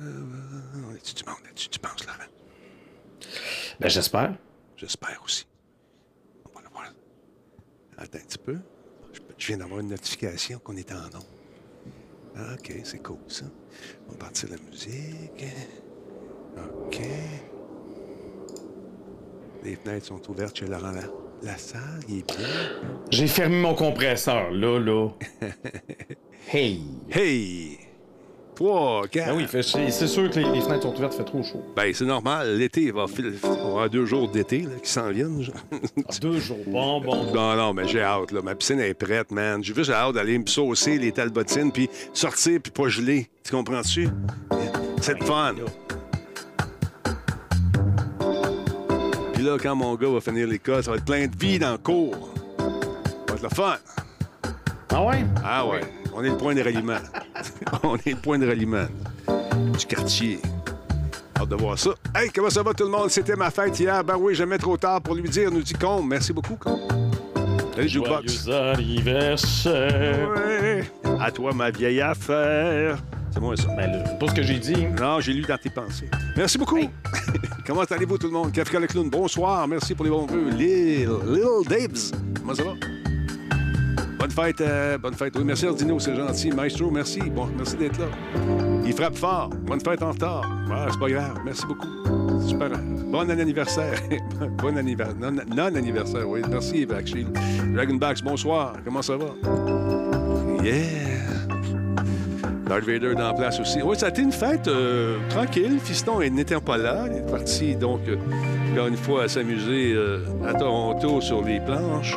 Euh, 0.00 0.22
on 0.90 0.94
est-tu 0.94 1.14
du 1.14 1.24
monde 1.24 1.38
là-dessus, 1.44 1.68
tu 1.68 1.78
penses, 1.78 2.04
Laurent? 2.06 2.18
Ben, 3.80 3.88
j'espère. 3.88 4.34
J'espère 4.76 5.20
aussi. 5.24 5.46
On 6.50 6.58
va 6.58 6.64
le 6.64 6.70
voir. 6.70 6.92
Attends 7.98 8.18
un 8.18 8.22
petit 8.22 8.38
peu. 8.38 8.58
Je, 9.12 9.20
je 9.38 9.46
viens 9.46 9.58
d'avoir 9.58 9.80
une 9.80 9.88
notification 9.88 10.58
qu'on 10.58 10.76
est 10.76 10.90
en 10.92 10.96
nom. 10.96 11.24
Ah, 12.36 12.54
OK, 12.54 12.72
c'est 12.82 13.02
cool, 13.02 13.18
ça. 13.28 13.44
On 14.08 14.12
va 14.12 14.18
partir 14.18 14.48
la 14.50 14.56
musique. 14.68 15.44
OK. 16.56 17.00
Les 19.62 19.76
fenêtres 19.76 20.06
sont 20.06 20.30
ouvertes 20.30 20.56
chez 20.58 20.66
Laurent. 20.66 20.90
La, 20.90 21.02
la 21.42 21.56
salle, 21.56 22.00
il 22.08 22.18
est 22.18 22.36
bien. 22.36 22.46
J'ai 23.10 23.28
fermé 23.28 23.60
mon 23.60 23.74
compresseur, 23.74 24.50
là, 24.50 24.78
là. 24.78 25.08
hey! 26.52 26.82
Hey! 27.10 27.78
Trois, 28.54 29.08
quatre. 29.08 29.30
Ben 29.30 29.36
oui, 29.36 29.46
fait- 29.48 29.62
c'est 29.64 29.90
c'est 29.90 30.06
sûr 30.06 30.30
que 30.30 30.38
les, 30.38 30.44
les 30.52 30.60
fenêtres 30.60 30.82
sont 30.84 30.94
ouvertes, 30.94 31.14
il 31.14 31.18
fait 31.18 31.24
trop 31.24 31.42
chaud. 31.42 31.62
Ben, 31.74 31.92
c'est 31.92 32.04
normal. 32.04 32.56
L'été, 32.56 32.82
il 32.82 32.92
va 32.92 33.06
fil- 33.08 33.34
on 33.42 33.86
deux 33.88 34.06
jours 34.06 34.28
d'été 34.28 34.60
là, 34.60 34.70
qui 34.82 34.88
s'en 34.90 35.08
viennent. 35.10 35.42
Ah, 35.72 36.12
deux 36.20 36.38
jours, 36.38 36.58
bon, 36.66 37.00
bon. 37.00 37.32
Non, 37.34 37.56
non, 37.56 37.74
mais 37.74 37.88
j'ai 37.88 38.02
hâte, 38.02 38.30
là. 38.30 38.42
Ma 38.42 38.54
piscine 38.54 38.78
est 38.80 38.94
prête, 38.94 39.32
man. 39.32 39.62
J'ai 39.64 39.74
juste 39.74 39.90
hâte 39.90 40.14
d'aller 40.14 40.38
me 40.38 40.46
saucer 40.46 40.98
les 40.98 41.10
talbotines, 41.10 41.72
puis 41.72 41.90
sortir, 42.12 42.60
puis 42.62 42.70
pas 42.70 42.88
geler. 42.88 43.28
Tu 43.42 43.50
comprends-tu? 43.50 44.08
C'est 45.02 45.18
le 45.18 45.24
fun. 45.26 45.54
Puis 49.32 49.42
là, 49.42 49.56
quand 49.60 49.74
mon 49.74 49.94
gars 49.96 50.08
va 50.08 50.20
finir 50.20 50.46
l'école, 50.46 50.82
ça 50.84 50.92
va 50.92 50.96
être 50.98 51.04
plein 51.04 51.26
de 51.26 51.36
vie 51.36 51.58
dans 51.58 51.72
le 51.72 51.78
cours. 51.78 52.30
Ça 52.58 52.64
va 53.28 53.34
être 53.34 53.42
le 53.42 53.48
fun. 53.48 53.76
Ah 54.90 55.04
ouais? 55.04 55.24
Ah 55.44 55.66
ouais, 55.66 55.80
on 56.14 56.24
est 56.24 56.30
le 56.30 56.36
point 56.36 56.54
de 56.54 56.62
ralliement. 56.62 56.98
on 57.82 57.96
est 57.96 58.10
le 58.10 58.16
point 58.16 58.38
de 58.38 58.46
ralliement 58.46 58.86
du 59.78 59.86
quartier. 59.86 60.38
Hâte 61.36 61.48
de 61.48 61.56
voir 61.56 61.78
ça. 61.78 61.90
Hey, 62.14 62.30
comment 62.30 62.50
ça 62.50 62.62
va 62.62 62.72
tout 62.72 62.84
le 62.84 62.90
monde? 62.90 63.10
C'était 63.10 63.36
ma 63.36 63.50
fête 63.50 63.78
hier. 63.78 64.04
Ben 64.04 64.16
oui, 64.18 64.34
jamais 64.34 64.58
trop 64.58 64.76
tard 64.76 65.00
pour 65.00 65.14
lui 65.14 65.28
dire, 65.28 65.50
nous 65.50 65.62
dit 65.62 65.74
Combe. 65.74 66.06
Merci 66.08 66.32
beaucoup. 66.32 66.56
Salut, 67.74 67.88
Jukebox. 67.88 68.44
Joyeux 68.44 68.72
anniversaire! 68.72 70.30
Ouais. 70.30 70.84
À 71.20 71.30
toi, 71.32 71.52
ma 71.52 71.70
vieille 71.70 72.00
affaire. 72.00 72.98
C'est 73.32 73.40
moi, 73.40 73.56
ça. 73.56 73.66
Ben 73.76 73.90
là, 73.90 74.04
c'est 74.06 74.18
pas 74.18 74.28
ce 74.28 74.34
que 74.34 74.42
j'ai 74.44 74.60
dit. 74.60 74.86
Non, 75.00 75.18
j'ai 75.18 75.32
lu 75.32 75.42
dans 75.42 75.58
tes 75.58 75.70
pensées. 75.70 76.08
Merci 76.36 76.56
beaucoup. 76.56 76.78
Comment 77.66 77.82
allez-vous, 77.82 78.18
tout 78.18 78.28
le 78.28 78.32
monde? 78.32 78.52
Kafka 78.52 78.78
le 78.78 78.86
clown, 78.86 79.10
bonsoir. 79.10 79.66
Merci 79.66 79.96
pour 79.96 80.04
les 80.04 80.10
bons 80.12 80.26
vœux. 80.26 80.50
Lil, 80.50 81.08
Lil 81.26 81.68
Dabes. 81.68 81.98
Comment 82.40 82.54
ça 82.54 82.62
va? 82.62 82.74
Bonne 84.24 84.30
fête, 84.30 84.60
euh, 84.62 84.96
bonne 84.96 85.12
fête. 85.12 85.34
Oui, 85.36 85.44
merci, 85.44 85.66
Ordino, 85.66 85.98
c'est 85.98 86.16
gentil. 86.16 86.50
Maestro, 86.50 86.90
merci. 86.90 87.20
Bon, 87.20 87.46
merci 87.58 87.76
d'être 87.76 87.98
là. 87.98 88.06
Il 88.86 88.94
frappe 88.94 89.16
fort. 89.16 89.50
Bonne 89.50 89.82
fête 89.82 90.02
en 90.02 90.12
retard. 90.12 90.50
Ah, 90.72 90.86
c'est 90.90 90.98
pas 90.98 91.10
grave. 91.10 91.40
Merci 91.44 91.66
beaucoup. 91.66 91.88
Super. 92.40 92.70
Bon 93.08 93.28
anniversaire. 93.28 94.00
bon 94.62 94.78
anniversaire. 94.78 95.14
Non, 95.20 95.76
anniversaire, 95.76 96.26
oui. 96.26 96.40
Merci, 96.48 96.84
Evac 96.84 97.06
Shield. 97.06 97.38
Dragonbacks, 97.74 98.24
bonsoir. 98.24 98.72
Comment 98.82 99.02
ça 99.02 99.18
va? 99.18 99.26
Yeah. 100.64 100.84
Darth 102.66 102.84
Vader 102.84 103.12
dans 103.12 103.28
la 103.28 103.34
place 103.34 103.60
aussi. 103.60 103.82
Oui, 103.82 103.94
ça 103.94 104.06
a 104.06 104.08
été 104.08 104.22
une 104.22 104.32
fête 104.32 104.68
euh, 104.68 105.18
tranquille. 105.28 105.78
Fiston 105.84 106.20
n'était 106.20 106.58
pas 106.60 106.78
là. 106.78 107.08
Il 107.10 107.18
est 107.18 107.30
parti, 107.30 107.76
donc, 107.76 108.00
euh, 108.08 108.16
encore 108.72 108.86
une 108.86 108.96
fois, 108.96 109.24
à 109.24 109.28
s'amuser 109.28 109.94
à 110.48 110.54
Toronto 110.54 111.20
sur 111.20 111.44
les 111.44 111.60
planches, 111.60 112.16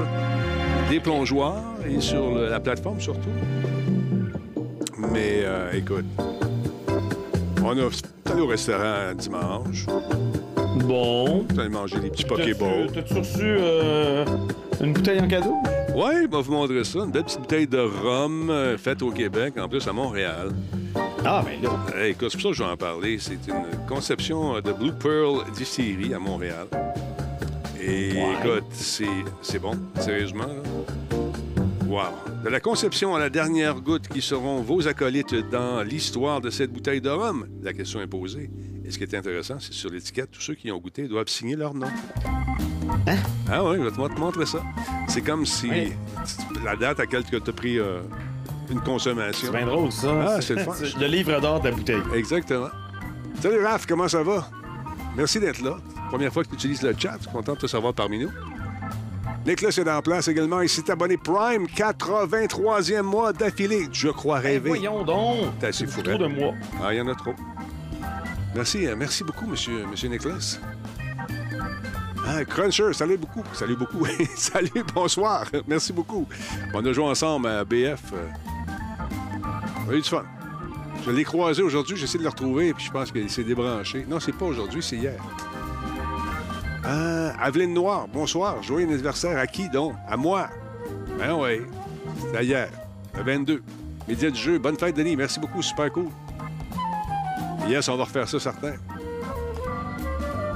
des 0.89 0.99
plongeoires 0.99 1.63
et 1.89 1.99
sur 1.99 2.31
le- 2.33 2.49
la 2.49 2.59
plateforme 2.59 2.99
surtout. 3.01 3.29
Mais 5.11 5.41
euh, 5.43 5.71
écoute, 5.73 6.05
on 7.63 7.69
a 7.77 7.89
allé 8.31 8.41
au 8.41 8.47
restaurant 8.47 9.13
dimanche. 9.15 9.85
Bon. 10.85 11.45
On 11.53 11.59
allé 11.59 11.69
manger 11.69 11.99
des 11.99 12.09
petits 12.09 12.25
Pokéballs. 12.25 12.91
t'as-tu 12.93 13.13
reçu 13.15 13.41
euh, 13.43 14.25
une 14.81 14.93
bouteille 14.93 15.19
en 15.19 15.27
cadeau? 15.27 15.55
Oui, 15.95 16.11
il 16.23 16.29
va 16.29 16.41
vous 16.41 16.51
montrer 16.51 16.83
ça. 16.83 16.99
Une 16.99 17.11
belle 17.11 17.23
petite 17.23 17.39
bouteille 17.41 17.67
de 17.67 17.79
rhum 17.79 18.49
euh, 18.49 18.77
faite 18.77 19.01
au 19.01 19.09
Québec, 19.11 19.55
en 19.59 19.67
plus 19.67 19.87
à 19.87 19.93
Montréal. 19.93 20.49
Ah, 21.25 21.43
ben 21.43 21.61
là. 21.63 21.71
Hey, 21.99 22.11
écoute, 22.11 22.29
c'est 22.31 22.37
pour 22.37 22.43
ça 22.43 22.49
que 22.49 22.55
je 22.55 22.63
vais 22.63 22.69
en 22.69 22.77
parler. 22.77 23.17
C'est 23.19 23.33
une 23.47 23.85
conception 23.87 24.59
de 24.61 24.71
Blue 24.71 24.93
Pearl 24.93 25.43
Distillery 25.55 26.13
à 26.13 26.19
Montréal. 26.19 26.67
Et 27.89 28.09
écoute, 28.09 28.65
c'est 28.71 29.05
c'est 29.41 29.59
bon, 29.59 29.79
sérieusement. 29.99 30.45
là. 30.47 31.17
Wow. 31.87 32.43
De 32.43 32.49
la 32.49 32.59
conception 32.59 33.15
à 33.15 33.19
la 33.19 33.29
dernière 33.29 33.75
goutte 33.79 34.09
qui 34.09 34.21
seront 34.21 34.61
vos 34.61 34.87
acolytes 34.89 35.33
dans 35.49 35.81
l'histoire 35.83 36.41
de 36.41 36.49
cette 36.49 36.71
bouteille 36.71 36.99
de 36.99 37.09
rhum, 37.09 37.47
la 37.63 37.71
question 37.73 38.01
est 38.01 38.07
posée. 38.07 38.49
Et 38.85 38.91
ce 38.91 38.97
qui 38.97 39.05
est 39.05 39.15
intéressant, 39.15 39.55
c'est 39.59 39.71
sur 39.73 39.89
l'étiquette, 39.89 40.31
tous 40.31 40.41
ceux 40.41 40.55
qui 40.55 40.69
ont 40.71 40.79
goûté 40.79 41.07
doivent 41.07 41.29
signer 41.29 41.55
leur 41.55 41.73
nom. 41.73 41.87
Ah 43.49 43.63
oui, 43.63 43.77
je 43.77 43.83
vais 43.83 43.91
te 43.91 43.95
te 44.15 44.19
montrer 44.19 44.45
ça. 44.45 44.61
C'est 45.07 45.21
comme 45.21 45.45
si 45.45 45.69
Oui. 45.69 45.93
la 46.63 46.75
date 46.75 46.99
à 46.99 47.03
laquelle 47.03 47.23
tu 47.23 47.35
as 47.37 47.39
pris 47.53 47.79
euh, 47.79 48.01
une 48.69 48.81
consommation. 48.81 49.49
C'est 49.51 49.57
bien 49.57 49.65
drôle, 49.65 49.91
ça. 49.91 50.11
Ah, 50.35 50.41
c'est 50.41 50.55
le 50.55 50.63
fun. 50.63 50.73
Le 50.99 51.07
livre 51.07 51.39
d'or 51.39 51.61
de 51.61 51.69
la 51.69 51.75
bouteille. 51.75 52.01
Exactement. 52.13 52.67
Salut 53.41 53.63
Raph, 53.63 53.85
comment 53.85 54.07
ça 54.09 54.23
va? 54.23 54.49
Merci 55.15 55.39
d'être 55.39 55.61
là. 55.61 55.77
Première 56.09 56.31
fois 56.31 56.43
que 56.43 56.49
tu 56.49 56.55
utilises 56.55 56.81
le 56.81 56.93
chat. 56.97 57.15
Je 57.17 57.23
suis 57.23 57.31
content 57.31 57.53
de 57.53 57.59
te 57.59 57.67
savoir 57.67 57.93
parmi 57.93 58.19
nous? 58.19 58.29
Nicolas 59.45 59.69
est 59.69 59.89
en 59.89 60.01
place 60.01 60.27
également. 60.27 60.61
Il 60.61 60.69
s'est 60.69 60.89
abonné 60.91 61.17
Prime, 61.17 61.65
83e 61.67 63.01
mois 63.01 63.31
d'affilée. 63.33 63.87
Je 63.91 64.09
crois 64.09 64.39
rêver. 64.39 64.69
Voyons 64.69 65.03
donc. 65.03 65.57
T'es 65.59 65.67
assez 65.67 65.87
fou, 65.87 66.01
Trop 66.01 66.13
hein? 66.13 66.17
de 66.17 66.27
moi. 66.27 66.53
Ah, 66.83 66.93
il 66.93 66.97
y 66.97 67.01
en 67.01 67.07
a 67.07 67.15
trop. 67.15 67.33
Merci, 68.55 68.87
euh, 68.87 68.95
merci 68.97 69.23
beaucoup, 69.23 69.45
monsieur, 69.45 69.85
monsieur 69.85 70.09
Nicolas. 70.09 70.59
Ah, 72.27 72.43
Cruncher, 72.43 72.91
salut 72.93 73.17
beaucoup. 73.17 73.43
Salut 73.53 73.75
beaucoup. 73.77 74.05
salut, 74.35 74.83
bonsoir. 74.93 75.45
Merci 75.67 75.93
beaucoup. 75.93 76.27
On 76.73 76.85
a 76.85 76.91
joué 76.91 77.05
ensemble 77.05 77.47
à 77.47 77.63
BF. 77.63 78.01
euh. 78.13 78.27
On 79.87 79.91
a 79.91 79.93
eu 79.95 80.01
du 80.01 80.09
fun. 80.09 80.23
Je 81.05 81.11
l'ai 81.11 81.23
croisé 81.23 81.61
aujourd'hui, 81.61 81.95
j'essaie 81.95 82.17
de 82.17 82.23
le 82.23 82.29
retrouver, 82.29 82.73
puis 82.73 82.83
je 82.85 82.91
pense 82.91 83.11
qu'il 83.13 83.29
s'est 83.29 83.45
débranché. 83.45 84.05
Non, 84.09 84.19
c'est 84.19 84.33
pas 84.33 84.45
aujourd'hui, 84.45 84.83
c'est 84.83 84.97
hier. 84.97 85.13
Ah, 86.87 87.33
Aveline 87.41 87.73
Noir, 87.73 88.07
bonsoir. 88.13 88.63
Joyeux 88.63 88.87
anniversaire 88.87 89.37
à 89.37 89.45
qui 89.45 89.67
donc? 89.69 89.93
À 90.07 90.15
moi. 90.15 90.47
Ben 91.19 91.33
oui. 91.33 91.61
C'était 92.21 92.45
hier, 92.45 92.69
le 93.15 93.23
22. 93.23 93.63
Média 94.07 94.29
du 94.29 94.39
jeu. 94.39 94.57
Bonne 94.57 94.77
fête, 94.77 94.95
Denis. 94.95 95.17
Merci 95.17 95.39
beaucoup, 95.39 95.61
super 95.61 95.91
cool. 95.91 96.07
Yes, 97.67 97.89
on 97.89 97.97
va 97.97 98.05
refaire 98.05 98.27
ça, 98.29 98.39
certain. 98.39 98.73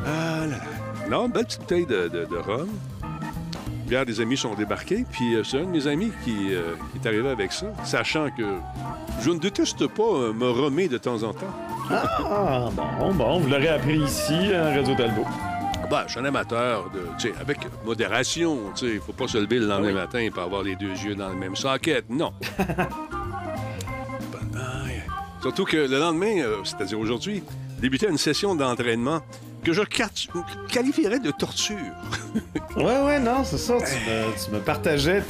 Ah 0.06 0.46
là 0.46 0.58
là. 0.58 1.09
Non, 1.09 1.28
belle 1.28 1.44
petite 1.46 1.59
bouteille 1.62 1.86
de, 1.86 2.08
de, 2.08 2.25
de 2.25 2.38
rhum. 2.38 2.70
Hier, 3.90 4.06
des 4.06 4.22
amis 4.22 4.38
sont 4.38 4.53
débarqués, 4.53 5.06
puis 5.12 5.36
euh, 5.36 5.44
c'est 5.44 5.58
un 5.59 5.66
de 5.66 5.70
mes 5.70 5.86
amis 5.86 6.14
qui, 6.24 6.53
euh, 6.53 6.75
qui 6.94 7.00
est 7.00 7.08
arrivé 7.09 7.28
avec 7.28 7.52
ça, 7.52 7.66
sachant 7.84 8.30
que 8.30 8.44
je 9.20 9.31
ne 9.31 9.38
déteste 9.38 9.86
pas 9.88 10.03
euh, 10.03 10.31
me 10.31 10.50
remer 10.50 10.88
de 10.88 10.97
temps 10.97 11.24
en 11.24 11.34
temps. 11.34 11.53
Ah, 11.90 12.70
bon, 12.72 13.14
bon. 13.14 13.40
Vous 13.40 13.50
l'aurez 13.50 13.68
appris 13.68 14.00
ici, 14.00 14.53
à 14.53 14.70
Radio 14.74 14.96
Talbot. 14.96 15.25
Ben, 15.91 16.03
je 16.07 16.12
suis 16.12 16.19
un 16.22 16.25
amateur 16.25 16.90
de, 16.90 17.02
tu 17.19 17.28
sais, 17.28 17.34
avec 17.41 17.57
modération. 17.85 18.57
Tu 18.75 18.88
sais, 18.88 18.94
il 18.96 19.02
faut 19.02 19.12
pas 19.12 19.28
se 19.28 19.38
lever 19.38 19.59
le 19.59 19.68
lendemain 19.68 19.88
Oui. 19.90 19.94
matin 19.94 20.19
et 20.19 20.31
pas 20.31 20.44
avoir 20.44 20.63
les 20.63 20.78
deux 20.78 20.94
yeux 20.94 21.16
dans 21.16 21.28
le 21.28 21.35
même 21.35 21.56
socket. 21.57 22.06
Non. 22.09 22.31
Ben, 24.31 24.57
aïe. 24.57 25.02
Surtout 25.41 25.66
que 25.66 25.75
le 25.75 26.00
lendemain, 26.00 26.40
euh, 26.40 26.57
c'est-à-dire 26.63 26.97
aujourd'hui, 26.97 27.44
débutait 27.79 28.09
une 28.09 28.18
session 28.18 28.56
d'entraînement 28.56 29.22
que 29.63 29.74
je 29.74 29.81
qualifierais 30.72 31.19
de 31.19 31.31
torture. 31.31 31.78
Ouais, 32.78 33.02
ouais, 33.02 33.19
non, 33.19 33.44
c'est 33.44 33.58
ça. 33.58 33.75
Tu 33.79 33.94
me, 34.09 34.46
tu 34.46 34.52
me 34.52 34.59
partageais 34.59 35.22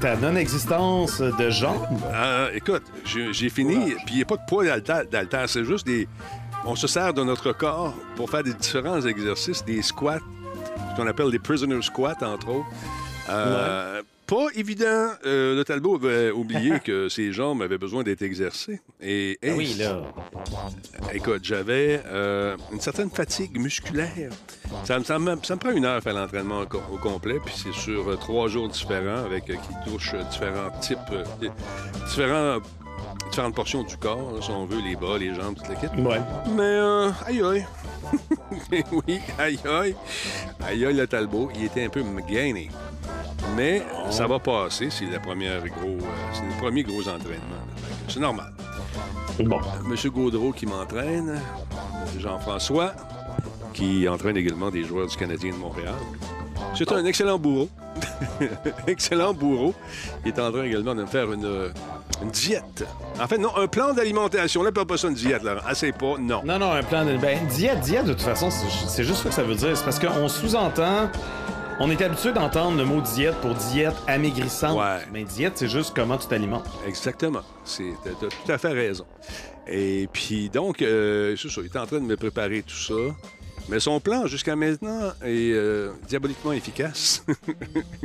ta 0.00 0.16
non-existence 0.16 1.20
de 1.20 1.50
jambes. 1.50 1.86
Euh, 2.06 2.48
écoute, 2.54 2.82
j'ai 3.04 3.50
fini, 3.50 3.92
puis 4.06 4.14
il 4.14 4.16
n'y 4.16 4.22
a 4.22 4.24
pas 4.24 4.36
de 4.36 4.46
poids 4.48 4.64
d'altère, 4.64 5.50
c'est 5.50 5.64
juste 5.66 5.86
des... 5.86 6.08
On 6.70 6.76
se 6.76 6.86
sert 6.86 7.14
de 7.14 7.22
notre 7.22 7.52
corps 7.54 7.94
pour 8.14 8.28
faire 8.28 8.42
des 8.42 8.52
différents 8.52 9.00
exercices, 9.00 9.64
des 9.64 9.80
squats, 9.80 10.18
ce 10.90 11.00
qu'on 11.00 11.06
appelle 11.08 11.30
des 11.30 11.38
prisoner 11.38 11.80
squats, 11.80 12.16
entre 12.20 12.48
autres. 12.50 12.66
Euh, 13.30 14.02
Pas 14.26 14.46
évident. 14.54 15.08
Euh, 15.24 15.56
le 15.56 15.64
Talbot 15.64 15.96
avait 15.96 16.30
oublié 16.30 16.78
que 16.84 17.08
ses 17.08 17.32
jambes 17.32 17.62
avaient 17.62 17.78
besoin 17.78 18.02
d'être 18.02 18.20
exercées. 18.20 18.82
Et, 19.00 19.38
Ah 19.42 19.46
oui, 19.56 19.74
là. 19.78 20.02
Écoute, 21.14 21.40
j'avais 21.42 22.02
euh, 22.06 22.54
une 22.70 22.80
certaine 22.82 23.08
fatigue 23.10 23.58
musculaire. 23.58 24.30
Ça, 24.84 24.98
me- 24.98 25.04
ça 25.04 25.18
me, 25.18 25.36
ça 25.42 25.54
me 25.54 25.60
prend 25.60 25.70
une 25.70 25.86
heure 25.86 25.96
à 25.96 26.00
faire 26.02 26.12
l'entraînement 26.14 26.60
au, 26.60 26.66
co- 26.66 26.82
au 26.92 26.98
complet, 26.98 27.38
puis 27.42 27.54
c'est 27.56 27.72
sur 27.72 28.10
euh, 28.10 28.16
trois 28.16 28.48
jours 28.48 28.68
différents 28.68 29.24
avec 29.24 29.48
euh, 29.48 29.54
qui 29.54 29.90
touchent 29.90 30.12
euh, 30.14 30.22
différents 30.24 30.70
types, 30.82 30.98
euh, 31.12 31.24
di- 31.40 31.48
différents, 32.06 32.58
différentes 33.30 33.54
portions 33.54 33.82
du 33.82 33.96
corps, 33.96 34.32
là, 34.32 34.40
si 34.40 34.50
on 34.50 34.66
veut, 34.66 34.80
les 34.80 34.96
bras, 34.96 35.18
les 35.18 35.34
jambes, 35.34 35.54
toute 35.56 35.68
la 35.68 35.74
kit. 35.74 35.86
Ouais. 36.00 36.20
Mais 36.54 36.62
euh, 36.62 37.10
aïe 37.26 37.42
aïe. 37.42 37.66
oui, 38.92 39.20
aïe 39.38 39.58
aïe. 39.64 39.94
Aïe 40.66 40.86
aïe 40.86 40.94
le 40.94 41.06
Talbot, 41.06 41.50
il 41.54 41.64
était 41.64 41.84
un 41.84 41.88
peu 41.88 42.02
gainé. 42.28 42.70
Mais 43.56 43.82
ça 44.10 44.26
va 44.26 44.38
passer, 44.38 44.88
c'est 44.90 45.06
la 45.06 45.20
première 45.20 45.66
gros, 45.66 45.86
euh, 45.86 46.32
c'est 46.32 46.42
le 46.42 46.60
premier 46.60 46.82
gros 46.82 47.08
entraînement. 47.08 47.64
C'est 48.08 48.20
normal. 48.20 48.52
Bon. 49.40 49.60
Monsieur 49.86 50.10
Gaudreau 50.10 50.52
qui 50.52 50.66
m'entraîne. 50.66 51.40
Jean-François 52.18 52.92
qui 53.72 54.08
entraîne 54.08 54.36
également 54.36 54.70
des 54.70 54.82
joueurs 54.82 55.06
du 55.06 55.16
Canadien 55.16 55.52
de 55.52 55.58
Montréal. 55.58 55.94
C'est 56.74 56.90
un 56.92 57.04
excellent 57.04 57.38
bourreau. 57.38 57.68
excellent 58.86 59.34
bourreau. 59.34 59.74
Il 60.24 60.28
est 60.28 60.38
en 60.38 60.52
train 60.52 60.62
également 60.64 60.94
de 60.94 61.02
me 61.02 61.06
faire 61.06 61.32
une, 61.32 61.72
une 62.22 62.30
diète. 62.30 62.84
En 63.20 63.26
fait, 63.26 63.38
non, 63.38 63.56
un 63.56 63.66
plan 63.66 63.92
d'alimentation. 63.94 64.62
Là, 64.62 64.70
pas 64.72 64.96
ça 64.96 65.08
une 65.08 65.14
diète, 65.14 65.42
là. 65.42 65.56
Assez 65.66 65.92
pas, 65.92 66.14
non. 66.18 66.42
Non, 66.44 66.58
non, 66.58 66.72
un 66.72 66.82
plan 66.82 67.04
de. 67.04 67.16
Ben, 67.16 67.38
diète, 67.48 67.80
diète, 67.80 68.06
de 68.06 68.12
toute 68.12 68.22
façon, 68.22 68.48
c'est 68.50 69.04
juste 69.04 69.22
ça 69.22 69.28
que 69.28 69.34
ça 69.34 69.42
veut 69.42 69.54
dire. 69.54 69.76
C'est 69.76 69.84
parce 69.84 69.98
qu'on 69.98 70.28
sous-entend. 70.28 71.10
On 71.80 71.90
est 71.90 72.02
habitué 72.02 72.32
d'entendre 72.32 72.76
le 72.76 72.84
mot 72.84 73.00
diète 73.00 73.36
pour 73.36 73.54
diète 73.54 73.94
amaigrissante. 74.08 74.76
Ouais. 74.76 75.06
Mais 75.12 75.22
diète, 75.22 75.52
c'est 75.56 75.68
juste 75.68 75.92
comment 75.94 76.18
tu 76.18 76.26
t'alimentes. 76.26 76.66
Exactement. 76.86 77.42
C'est, 77.64 77.92
t'as, 78.02 78.10
t'as 78.20 78.26
tout 78.26 78.52
à 78.52 78.58
fait 78.58 78.72
raison. 78.72 79.04
Et 79.68 80.08
puis, 80.12 80.48
donc, 80.50 80.82
euh, 80.82 81.36
c'est 81.36 81.48
ça. 81.50 81.60
Il 81.60 81.66
est 81.66 81.76
en 81.76 81.86
train 81.86 81.98
de 81.98 82.04
me 82.04 82.16
préparer 82.16 82.62
tout 82.62 82.74
ça. 82.74 82.94
Mais 83.68 83.80
son 83.80 84.00
plan, 84.00 84.26
jusqu'à 84.26 84.56
maintenant, 84.56 85.12
est 85.22 85.52
euh, 85.52 85.92
diaboliquement 86.08 86.52
efficace. 86.52 87.24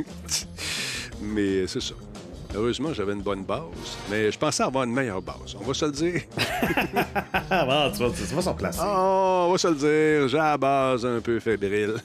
Mais 1.22 1.66
c'est 1.68 1.82
ça. 1.82 1.94
Heureusement, 2.56 2.94
j'avais 2.94 3.14
une 3.14 3.22
bonne 3.22 3.44
base. 3.44 3.64
Mais 4.12 4.32
je 4.32 4.38
pensais 4.38 4.62
avoir 4.64 4.84
une 4.84 4.94
meilleure 4.94 5.22
base. 5.22 5.56
On 5.60 5.64
va 5.64 5.74
se 5.74 5.86
le 5.86 5.92
dire. 5.92 6.22
Ah, 7.50 7.66
bon, 7.90 7.92
tu 7.96 8.04
vas, 8.04 8.10
tu 8.12 8.36
vas 8.36 8.42
s'en 8.42 8.54
placer. 8.54 8.80
Oh, 8.84 9.46
on 9.48 9.52
va 9.54 9.58
se 9.58 9.68
le 9.70 9.76
dire. 9.76 10.28
J'ai 10.28 10.38
la 10.38 10.58
base 10.58 11.06
un 11.06 11.20
peu 11.20 11.40
fébrile. 11.40 11.96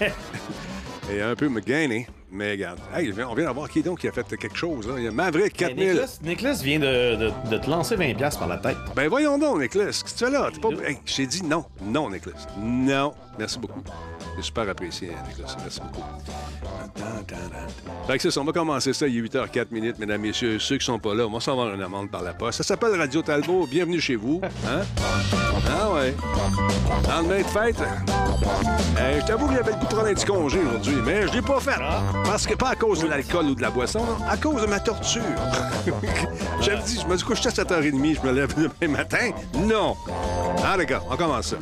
Et 1.12 1.20
un 1.20 1.36
peu 1.36 1.48
me 1.48 1.60
gagner. 1.60 2.06
Mais 2.34 2.52
regarde. 2.52 2.78
Hey, 2.96 3.12
on 3.28 3.34
vient 3.34 3.44
d'avoir 3.44 3.68
qui 3.68 3.82
donc 3.82 4.00
qui 4.00 4.08
a 4.08 4.12
fait 4.12 4.24
quelque 4.36 4.56
chose. 4.56 4.88
Là? 4.88 4.94
Il 4.96 5.04
y 5.04 5.08
a 5.08 5.10
Maverick 5.10 5.52
Ben, 5.58 5.66
4000. 5.76 6.04
Nicolas, 6.24 6.52
vient 6.54 6.78
de, 6.78 7.16
de- 7.16 7.50
de 7.50 7.58
te 7.58 7.68
lancer 7.68 7.94
20$ 7.96 8.38
par 8.38 8.48
la 8.48 8.56
tête. 8.56 8.76
Ben 8.96 9.08
voyons 9.08 9.36
donc, 9.38 9.60
Nicolas. 9.60 9.86
Qu'est-ce 9.86 10.04
que 10.04 10.08
tu 10.10 10.24
fais 10.24 10.30
là? 10.30 10.48
Pas... 10.62 10.68
Hey, 10.88 10.98
je 11.04 11.14
t'ai 11.16 11.26
dit 11.26 11.42
non. 11.44 11.64
Non, 11.82 12.08
Nicolas. 12.10 12.36
Non. 12.58 13.12
Merci 13.38 13.58
beaucoup. 13.58 13.82
C'est 14.36 14.42
super 14.44 14.66
apprécié, 14.68 15.10
hein, 15.10 15.22
Nicolas. 15.28 15.56
Merci 15.60 15.80
beaucoup. 15.80 16.02
Fait 18.06 18.16
que 18.16 18.22
c'est 18.22 18.30
ça. 18.30 18.40
On 18.40 18.44
va 18.44 18.52
commencer 18.52 18.92
ça. 18.94 19.06
Il 19.06 19.18
est 19.18 19.28
8h04 19.28 19.66
minutes, 19.70 19.98
mesdames, 19.98 20.22
messieurs. 20.22 20.58
Ceux 20.58 20.78
qui 20.78 20.84
sont 20.86 20.98
pas 20.98 21.14
là, 21.14 21.26
on 21.26 21.30
va 21.30 21.40
s'en 21.40 21.52
avoir 21.52 21.74
une 21.74 21.82
amende 21.82 22.10
par 22.10 22.22
la 22.22 22.32
poste. 22.32 22.58
Ça 22.58 22.64
s'appelle 22.64 22.96
Radio 22.98 23.20
Talbot. 23.20 23.66
Bienvenue 23.66 24.00
chez 24.00 24.16
vous. 24.16 24.40
Hein? 24.66 24.80
Ah 25.68 25.92
ouais. 25.92 26.14
Lendemain 27.08 27.38
de 27.38 27.44
fête. 27.44 27.76
Euh, 28.98 29.20
je 29.20 29.26
t'avoue 29.26 29.46
que 29.48 29.54
j'avais 29.54 29.72
le 29.72 29.76
goût 29.78 29.84
de 29.86 29.90
prendre 29.94 30.08
un 30.08 30.14
petit 30.14 30.26
congé 30.26 30.58
aujourd'hui, 30.60 30.96
mais 31.04 31.26
je 31.28 31.32
l'ai 31.34 31.42
pas 31.42 31.60
fait. 31.60 31.78
Parce 32.24 32.46
que 32.46 32.54
pas 32.54 32.70
à 32.70 32.76
cause 32.76 33.00
de 33.00 33.06
l'alcool 33.08 33.46
ou 33.46 33.54
de 33.54 33.62
la 33.62 33.70
boisson, 33.70 34.00
non, 34.00 34.16
à 34.28 34.36
cause 34.36 34.62
de 34.62 34.66
ma 34.66 34.80
torture. 34.80 35.22
J'avais 36.60 36.82
dit, 36.82 36.98
je 37.00 37.06
me 37.06 37.16
dis 37.16 37.22
coucher 37.22 37.48
à 37.48 37.50
7h30, 37.50 38.20
je 38.22 38.26
me 38.26 38.32
lève 38.32 38.54
demain 38.54 38.92
matin. 38.92 39.30
Non. 39.54 39.96
Ah, 40.64 40.76
d'accord, 40.76 41.06
on 41.10 41.16
commence 41.16 41.48
ça. 41.48 41.56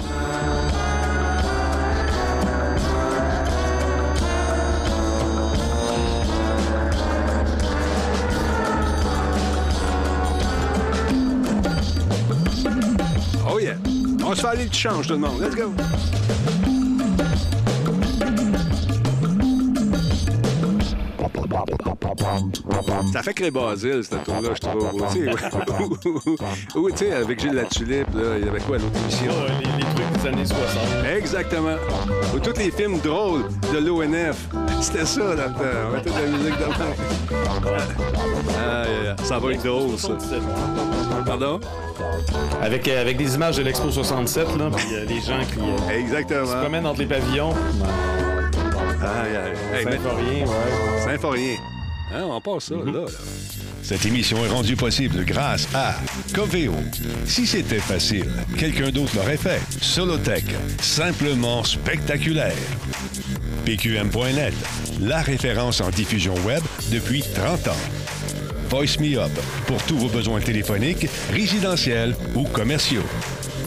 Oh 13.52 13.58
yeah. 13.58 13.76
On 14.24 14.34
se 14.34 14.42
fait 14.42 14.46
aller 14.46 14.66
le 14.66 14.72
change, 14.72 15.08
tout 15.08 15.14
le 15.14 15.18
monde. 15.18 15.40
Let's 15.40 15.56
go. 15.56 15.72
Ça 23.12 23.22
fait 23.22 23.34
créer 23.34 23.50
Basile, 23.50 24.02
cette 24.04 24.24
tour-là, 24.24 24.50
je 24.54 24.60
trouve. 24.60 24.92
Ou, 26.76 26.90
tu 26.90 26.96
sais, 26.96 27.12
avec 27.12 27.40
Gilles 27.40 27.52
Latulippe, 27.54 28.14
là, 28.14 28.38
il 28.38 28.46
y 28.46 28.48
avait 28.48 28.60
quoi 28.60 28.76
à 28.76 28.78
l'autre 28.78 28.98
émission? 29.02 29.32
Oh, 29.32 29.50
les, 29.60 29.84
les 29.84 29.94
trucs 29.94 30.22
des 30.22 30.28
années 30.28 30.46
60. 30.46 30.60
Exactement. 31.16 31.76
Ou 32.34 32.38
tous 32.38 32.58
les 32.58 32.70
films 32.70 32.98
drôles 33.00 33.44
de 33.72 33.78
l'ONF. 33.78 34.36
C'était 34.80 35.04
ça 35.06 35.20
dans 35.20 35.30
le 35.30 35.36
temps. 35.36 35.88
On 35.88 35.92
mettait 35.92 36.10
de 36.10 36.14
la 36.14 36.38
musique 36.38 36.58
dans 36.60 36.68
le 36.68 36.74
temps. 36.74 36.94
Ah, 38.58 38.84
yeah, 38.86 39.02
yeah. 39.02 39.16
Ça 39.24 39.38
va 39.38 39.52
être 39.52 39.62
drôle, 39.64 39.98
ça. 39.98 40.08
67. 40.08 40.40
Pardon? 41.26 41.60
Avec, 42.62 42.88
euh, 42.88 43.00
avec 43.00 43.16
des 43.16 43.34
images 43.34 43.56
de 43.56 43.62
l'Expo 43.62 43.90
67, 43.90 44.56
là, 44.58 44.70
puis 44.74 44.86
euh, 44.94 45.04
les 45.04 45.20
gens 45.20 45.38
qui 45.52 45.60
euh, 45.60 45.88
se 45.88 45.92
Exactement. 45.92 46.60
promènent 46.60 46.86
entre 46.86 47.00
les 47.00 47.06
pavillons. 47.06 47.54
Ah, 49.02 49.24
yeah. 49.26 49.48
Hey, 49.72 49.84
Saint-Florien, 49.84 50.46
ouais. 50.46 51.00
Saint-Forien. 51.04 51.56
Hein, 52.12 52.24
on 52.24 52.40
passe 52.40 52.64
ça, 52.64 52.74
là, 52.74 52.92
là. 52.92 53.06
Cette 53.82 54.04
émission 54.04 54.44
est 54.44 54.48
rendue 54.48 54.76
possible 54.76 55.24
grâce 55.24 55.66
à 55.74 55.94
Coveo. 56.34 56.74
Si 57.24 57.46
c'était 57.46 57.78
facile, 57.78 58.30
quelqu'un 58.58 58.90
d'autre 58.90 59.16
l'aurait 59.16 59.36
fait. 59.36 59.60
Solotech, 59.80 60.44
simplement 60.80 61.64
spectaculaire. 61.64 62.52
PQM.net, 63.64 64.54
la 65.00 65.22
référence 65.22 65.80
en 65.80 65.90
diffusion 65.90 66.34
web 66.46 66.62
depuis 66.92 67.22
30 67.22 67.68
ans. 67.68 68.19
Voice 68.70 68.98
Me 69.00 69.18
Up, 69.18 69.30
pour 69.66 69.82
tous 69.84 69.96
vos 69.98 70.08
besoins 70.08 70.40
téléphoniques, 70.40 71.06
résidentiels 71.32 72.14
ou 72.36 72.44
commerciaux. 72.44 73.02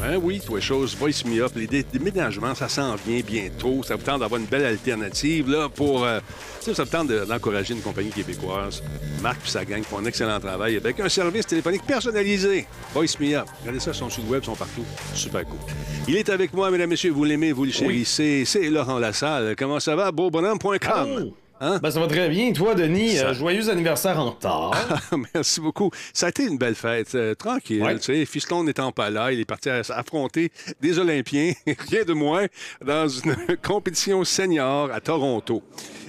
Hein, 0.02 0.18
oui, 0.22 0.42
toi, 0.46 0.60
chose, 0.60 0.96
Voice 0.98 1.24
Me 1.26 1.42
Up, 1.44 1.52
les 1.56 1.68
dé- 1.68 1.84
déménagements, 1.92 2.56
ça 2.56 2.68
s'en 2.70 2.96
vient 2.96 3.20
bientôt. 3.26 3.84
Ça 3.84 3.96
vous 3.96 4.02
tente 4.04 4.20
d'avoir 4.22 4.40
une 4.40 4.48
belle 4.48 4.66
alternative 4.66 5.50
là, 5.50 5.70
pour. 5.70 6.04
euh, 6.04 6.20
tu 6.60 6.66
sais, 6.66 6.74
ça 6.74 6.84
vous 6.84 6.90
tente 6.90 7.08
de- 7.08 7.26
d'encourager 7.26 7.74
une 7.74 7.82
compagnie 7.82 8.10
québécoise. 8.12 8.82
Marc 9.22 9.40
et 9.46 9.50
sa 9.50 9.64
gang 9.66 9.84
font 9.84 10.00
un 10.00 10.06
excellent 10.06 10.40
travail 10.40 10.78
avec 10.78 11.00
un 11.00 11.10
service 11.10 11.46
téléphonique 11.48 11.84
personnalisé. 11.86 12.66
Voice 12.94 13.16
Me 13.20 13.36
Up. 13.36 13.46
Regardez 13.62 13.80
ça, 13.82 13.94
son 13.94 14.10
site 14.10 14.28
web, 14.30 14.42
ils 14.44 14.46
sont 14.46 14.56
partout. 14.56 14.86
Super 15.14 15.46
cool. 15.46 15.60
Il 16.08 16.16
est 16.18 16.30
avec 16.30 16.54
moi, 16.54 16.70
mesdames, 16.72 16.90
messieurs. 16.90 17.12
Vous 17.12 17.24
l'aimez, 17.26 17.52
vous 17.52 17.66
le 17.66 17.72
chérissez. 17.72 18.44
C'est 18.46 18.70
Laurent 18.70 19.00
Lassalle. 19.00 19.56
Comment 19.58 19.80
ça 19.80 19.96
va? 19.96 20.12
Beaubonhomme.com. 20.12 21.32
Hein? 21.62 21.80
Ben, 21.82 21.92
ça 21.92 22.00
va 22.00 22.08
très 22.08 22.28
bien. 22.30 22.52
Toi, 22.52 22.76
Denis, 22.76 23.18
Ça- 23.18 23.28
euh, 23.28 23.34
joyeux 23.34 23.70
anniversaire 23.70 24.20
en 24.20 24.32
retard. 24.32 24.74
Merci 25.34 25.62
beaucoup. 25.62 25.92
Ça 26.14 26.26
a 26.26 26.30
été 26.30 26.44
une 26.44 26.58
belle 26.58 26.76
fête, 26.76 27.14
euh, 27.16 27.36
tranquille. 27.36 27.82
Ouais. 27.82 27.96
Tu 27.98 28.04
sais, 28.04 28.26
Fiston 28.26 28.64
n'étant 28.64 28.92
pas 28.92 29.10
là, 29.10 29.32
il 29.32 29.40
est 29.40 29.46
parti 29.46 29.70
affronter 29.70 30.52
des 30.82 31.00
Olympiens, 31.00 31.54
rien 31.90 32.04
de 32.04 32.14
moins, 32.14 32.46
dans 32.84 33.08
une 33.08 33.36
compétition 33.64 34.24
senior 34.24 34.92
à 34.92 35.00
Toronto. 35.00 35.64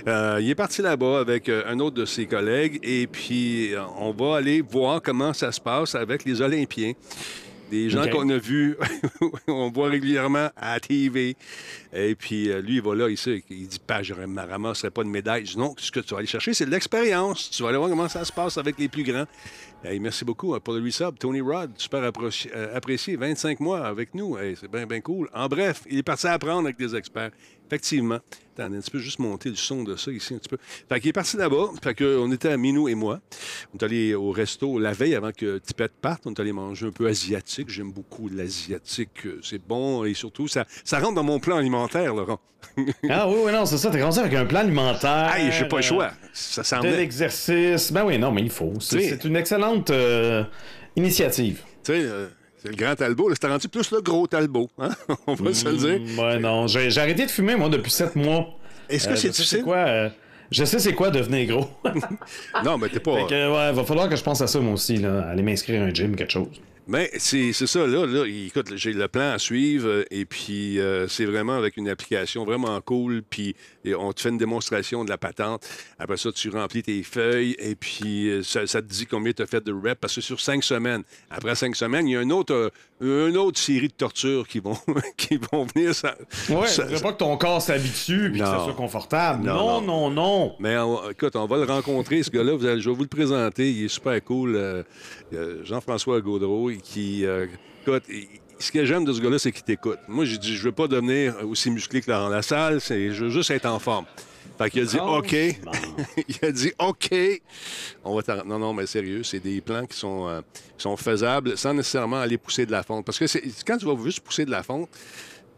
Euh, 0.08 0.38
il 0.40 0.50
est 0.50 0.54
parti 0.54 0.82
là-bas 0.82 1.20
avec 1.20 1.48
un 1.48 1.78
autre 1.78 1.96
de 1.96 2.04
ses 2.04 2.26
collègues 2.26 2.78
et 2.82 3.06
puis 3.06 3.70
on 3.98 4.10
va 4.12 4.36
aller 4.36 4.60
voir 4.60 5.00
comment 5.00 5.32
ça 5.32 5.50
se 5.52 5.60
passe 5.60 5.94
avec 5.94 6.24
les 6.26 6.42
Olympiens. 6.42 6.92
Des 7.74 7.90
gens 7.90 8.06
qu'on 8.06 8.28
a 8.28 8.38
vus, 8.38 8.76
on 9.48 9.68
voit 9.68 9.88
régulièrement 9.88 10.48
à 10.56 10.74
la 10.74 10.80
TV. 10.80 11.36
Et 11.92 12.14
puis, 12.14 12.48
euh, 12.48 12.60
lui, 12.60 12.76
il 12.76 12.82
va 12.82 12.94
là, 12.94 13.08
il, 13.08 13.18
sait, 13.18 13.42
il 13.50 13.66
dit 13.66 13.80
pas, 13.84 14.00
je 14.00 14.14
ne 14.14 14.40
ramasserai 14.40 14.92
pas 14.92 15.02
de 15.02 15.08
médaille. 15.08 15.44
Je 15.44 15.54
dis 15.54 15.58
non, 15.58 15.74
ce 15.76 15.90
que 15.90 15.98
tu 15.98 16.14
vas 16.14 16.18
aller 16.18 16.28
chercher, 16.28 16.54
c'est 16.54 16.66
de 16.66 16.70
l'expérience. 16.70 17.50
Tu 17.50 17.64
vas 17.64 17.70
aller 17.70 17.78
voir 17.78 17.90
comment 17.90 18.08
ça 18.08 18.24
se 18.24 18.32
passe 18.32 18.58
avec 18.58 18.78
les 18.78 18.88
plus 18.88 19.02
grands. 19.02 19.26
Hey, 19.82 19.98
merci 19.98 20.24
beaucoup 20.24 20.54
euh, 20.54 20.60
pour 20.60 20.74
le 20.74 20.84
resub. 20.84 21.18
Tony 21.18 21.40
Rod, 21.40 21.72
super 21.76 22.00
euh, 22.00 22.76
apprécié. 22.76 23.16
25 23.16 23.58
mois 23.58 23.84
avec 23.84 24.14
nous. 24.14 24.38
C'est 24.54 24.70
bien, 24.70 24.86
bien 24.86 25.00
cool. 25.00 25.28
En 25.34 25.48
bref, 25.48 25.82
il 25.90 25.98
est 25.98 26.04
parti 26.04 26.28
apprendre 26.28 26.66
avec 26.66 26.78
des 26.78 26.94
experts. 26.94 27.32
Effectivement. 27.74 28.18
Attends, 28.56 28.72
un 28.72 28.80
petit 28.80 28.90
peu 28.92 29.00
juste 29.00 29.18
monter 29.18 29.48
le 29.48 29.56
son 29.56 29.82
de 29.82 29.96
ça 29.96 30.12
ici 30.12 30.32
un 30.32 30.38
petit 30.38 30.48
peu. 30.48 30.58
Fait 30.88 31.00
qu'il 31.00 31.08
est 31.08 31.12
parti 31.12 31.36
là-bas. 31.36 31.70
Fait 31.82 31.92
qu'on 31.92 32.30
était 32.30 32.50
à 32.50 32.56
Minou 32.56 32.88
et 32.88 32.94
moi. 32.94 33.18
On 33.74 33.78
est 33.78 33.82
allé 33.82 34.14
au 34.14 34.30
resto 34.30 34.78
la 34.78 34.92
veille 34.92 35.16
avant 35.16 35.32
que 35.32 35.58
Tipette 35.58 35.94
parte. 36.00 36.22
On 36.26 36.32
est 36.32 36.38
allé 36.40 36.52
manger 36.52 36.86
un 36.86 36.92
peu 36.92 37.08
asiatique. 37.08 37.68
J'aime 37.68 37.90
beaucoup 37.90 38.28
l'asiatique. 38.28 39.26
Euh, 39.26 39.40
C'est 39.42 39.58
bon 39.58 40.04
et 40.04 40.14
surtout, 40.14 40.46
ça, 40.46 40.66
ça 40.84 41.00
rentre 41.00 41.14
dans 41.14 41.24
mon 41.24 41.40
plan 41.40 41.56
alimentaire, 41.56 42.14
Laurent. 42.14 42.38
ah 43.10 43.28
oui, 43.28 43.36
oui, 43.44 43.52
non, 43.52 43.66
c'est 43.66 43.76
ça. 43.76 43.90
T'es 43.90 44.02
rendu 44.02 44.20
avec 44.20 44.34
un 44.34 44.46
plan 44.46 44.60
alimentaire. 44.60 45.30
Aïe, 45.32 45.50
j'ai 45.50 45.66
pas 45.66 45.76
le 45.78 45.82
choix. 45.82 46.12
Ça 46.32 46.62
s'en 46.62 46.80
De 46.80 46.88
l'exercice. 46.88 47.90
Ben 47.90 48.04
oui, 48.04 48.18
non, 48.18 48.30
mais 48.30 48.42
il 48.42 48.50
faut. 48.50 48.72
C'est 48.78 49.24
une 49.24 49.34
excellente 49.34 49.90
euh, 49.90 50.44
initiative. 50.94 51.62
Tu 51.82 51.92
sais, 51.92 51.98
euh, 52.04 52.28
c'est 52.64 52.70
le 52.70 52.76
grand 52.76 52.94
Talbot. 52.96 53.28
là, 53.28 53.34
C'était 53.34 53.48
rendu 53.48 53.68
plus 53.68 53.90
le 53.92 54.00
gros 54.00 54.26
Talbot. 54.26 54.70
hein? 54.78 54.88
On 55.26 55.34
va 55.34 55.52
se 55.54 55.68
le 55.68 55.76
dire. 55.76 56.00
Mm, 56.00 56.18
Ouais, 56.18 56.38
non. 56.38 56.66
J'ai 56.66 56.90
j'ai 56.90 57.00
arrêté 57.00 57.26
de 57.26 57.30
fumer, 57.30 57.54
moi, 57.54 57.68
depuis 57.68 57.90
sept 57.92 58.16
mois. 58.16 58.46
Est-ce 58.88 59.06
que 59.08 59.12
Euh, 59.12 59.16
c'est 59.16 59.28
difficile? 59.30 59.62
quoi, 59.62 59.76
euh, 59.76 60.08
je 60.50 60.64
sais 60.64 60.78
c'est 60.78 60.94
quoi 60.94 61.10
devenir 61.10 61.46
gros. 61.54 61.68
Non, 62.64 62.78
mais 62.78 62.88
t'es 62.88 63.00
pas. 63.00 63.16
Fait 63.20 63.26
que, 63.26 63.52
ouais, 63.52 63.72
va 63.72 63.84
falloir 63.84 64.08
que 64.08 64.16
je 64.16 64.22
pense 64.22 64.40
à 64.40 64.46
ça, 64.46 64.58
moi 64.60 64.74
aussi, 64.74 64.96
là. 64.96 65.28
Aller 65.28 65.42
m'inscrire 65.42 65.82
à 65.82 65.86
un 65.86 65.94
gym, 65.94 66.16
quelque 66.16 66.32
chose. 66.32 66.48
Mais 66.86 67.10
c'est 67.16 67.52
c'est 67.54 67.66
ça, 67.66 67.86
là, 67.86 68.04
là. 68.06 68.24
Écoute, 68.26 68.72
j'ai 68.76 68.92
le 68.92 69.08
plan 69.08 69.32
à 69.32 69.38
suivre 69.38 69.88
euh, 69.88 70.04
et 70.10 70.26
puis 70.26 70.78
euh, 70.78 71.08
c'est 71.08 71.24
vraiment 71.24 71.54
avec 71.56 71.78
une 71.78 71.88
application 71.88 72.44
vraiment 72.44 72.78
cool. 72.82 73.22
Puis 73.28 73.56
et 73.84 73.94
on 73.94 74.12
te 74.12 74.20
fait 74.20 74.28
une 74.30 74.38
démonstration 74.38 75.04
de 75.04 75.10
la 75.10 75.18
patente. 75.18 75.66
Après 75.98 76.16
ça, 76.16 76.32
tu 76.32 76.48
remplis 76.50 76.82
tes 76.82 77.02
feuilles 77.02 77.54
et 77.58 77.74
puis 77.74 78.28
euh, 78.28 78.42
ça, 78.42 78.66
ça 78.66 78.80
te 78.82 78.86
dit 78.86 79.06
combien 79.06 79.32
tu 79.32 79.42
as 79.42 79.46
fait 79.46 79.62
de 79.64 79.72
reps 79.72 80.00
parce 80.00 80.14
que 80.14 80.20
sur 80.20 80.40
cinq 80.40 80.64
semaines. 80.64 81.02
Après 81.30 81.54
cinq 81.54 81.76
semaines, 81.76 82.08
il 82.08 82.12
y 82.12 82.16
a 82.16 82.22
une 82.22 82.32
autre, 82.32 82.70
euh, 83.02 83.28
une 83.28 83.36
autre 83.36 83.58
série 83.58 83.88
de 83.88 83.92
tortures 83.92 84.46
qui 84.48 84.60
vont, 84.60 84.76
qui 85.16 85.38
vont 85.52 85.64
venir. 85.74 85.94
Ça, 85.94 86.16
Ouais, 86.48 86.66
ça- 86.66 86.84
faudrait 86.84 87.00
pas 87.02 87.12
que 87.12 87.18
ton 87.18 87.36
corps 87.36 87.62
s'habitue 87.62 88.30
puis 88.30 88.40
que 88.40 88.46
ça 88.46 88.64
soit 88.64 88.74
confortable. 88.74 89.44
Non, 89.44 89.80
Non, 89.80 89.80
non, 89.82 90.10
non. 90.10 90.56
Mais 90.60 90.76
on- 90.78 91.10
écoute, 91.10 91.36
on 91.36 91.46
va 91.46 91.56
le 91.58 91.64
rencontrer, 91.64 92.22
ce 92.22 92.30
gars-là. 92.30 92.56
Je 92.78 92.88
vais 92.90 92.96
vous 92.96 93.02
le 93.02 93.08
présenter. 93.08 93.70
Il 93.70 93.84
est 93.84 93.88
super 93.88 94.22
cool. 94.24 94.56
euh, 94.56 94.82
Jean-François 95.64 96.20
Gaudreau, 96.20 96.70
qui. 96.82 97.26
euh, 97.26 97.46
écoute, 97.82 98.04
ce 98.58 98.70
que 98.72 98.84
j'aime 98.84 99.04
de 99.04 99.12
ce 99.12 99.20
gars-là, 99.20 99.38
c'est 99.38 99.52
qu'il 99.52 99.64
t'écoute. 99.64 99.98
Moi, 100.08 100.24
j'ai 100.24 100.38
dit, 100.38 100.56
je 100.56 100.62
veux 100.64 100.72
pas 100.72 100.86
devenir 100.88 101.34
aussi 101.46 101.70
musclé 101.70 102.00
que 102.00 102.10
Laurent 102.10 102.28
Lassalle, 102.28 102.80
c'est, 102.80 103.12
je 103.12 103.24
veux 103.24 103.30
juste 103.30 103.50
être 103.50 103.66
en 103.66 103.78
forme. 103.78 104.06
Fait 104.58 104.70
qu'il 104.70 104.82
a 104.82 104.84
dit 104.84 104.98
Oh, 105.00 105.16
OK. 105.18 105.32
il 106.28 106.36
a 106.42 106.52
dit 106.52 106.72
OK. 106.78 107.10
On 108.04 108.14
va 108.14 108.44
non, 108.44 108.58
non, 108.58 108.72
mais 108.72 108.86
sérieux, 108.86 109.22
c'est 109.24 109.40
des 109.40 109.60
plans 109.60 109.84
qui 109.86 109.96
sont, 109.98 110.28
euh, 110.28 110.40
qui 110.76 110.82
sont 110.82 110.96
faisables 110.96 111.56
sans 111.58 111.74
nécessairement 111.74 112.20
aller 112.20 112.38
pousser 112.38 112.64
de 112.64 112.70
la 112.70 112.82
fonte. 112.82 113.04
Parce 113.04 113.18
que 113.18 113.26
c'est- 113.26 113.42
quand 113.66 113.76
tu 113.78 113.86
vas 113.86 113.96
juste 114.04 114.20
pousser 114.20 114.44
de 114.44 114.50
la 114.52 114.62
fonte, 114.62 114.88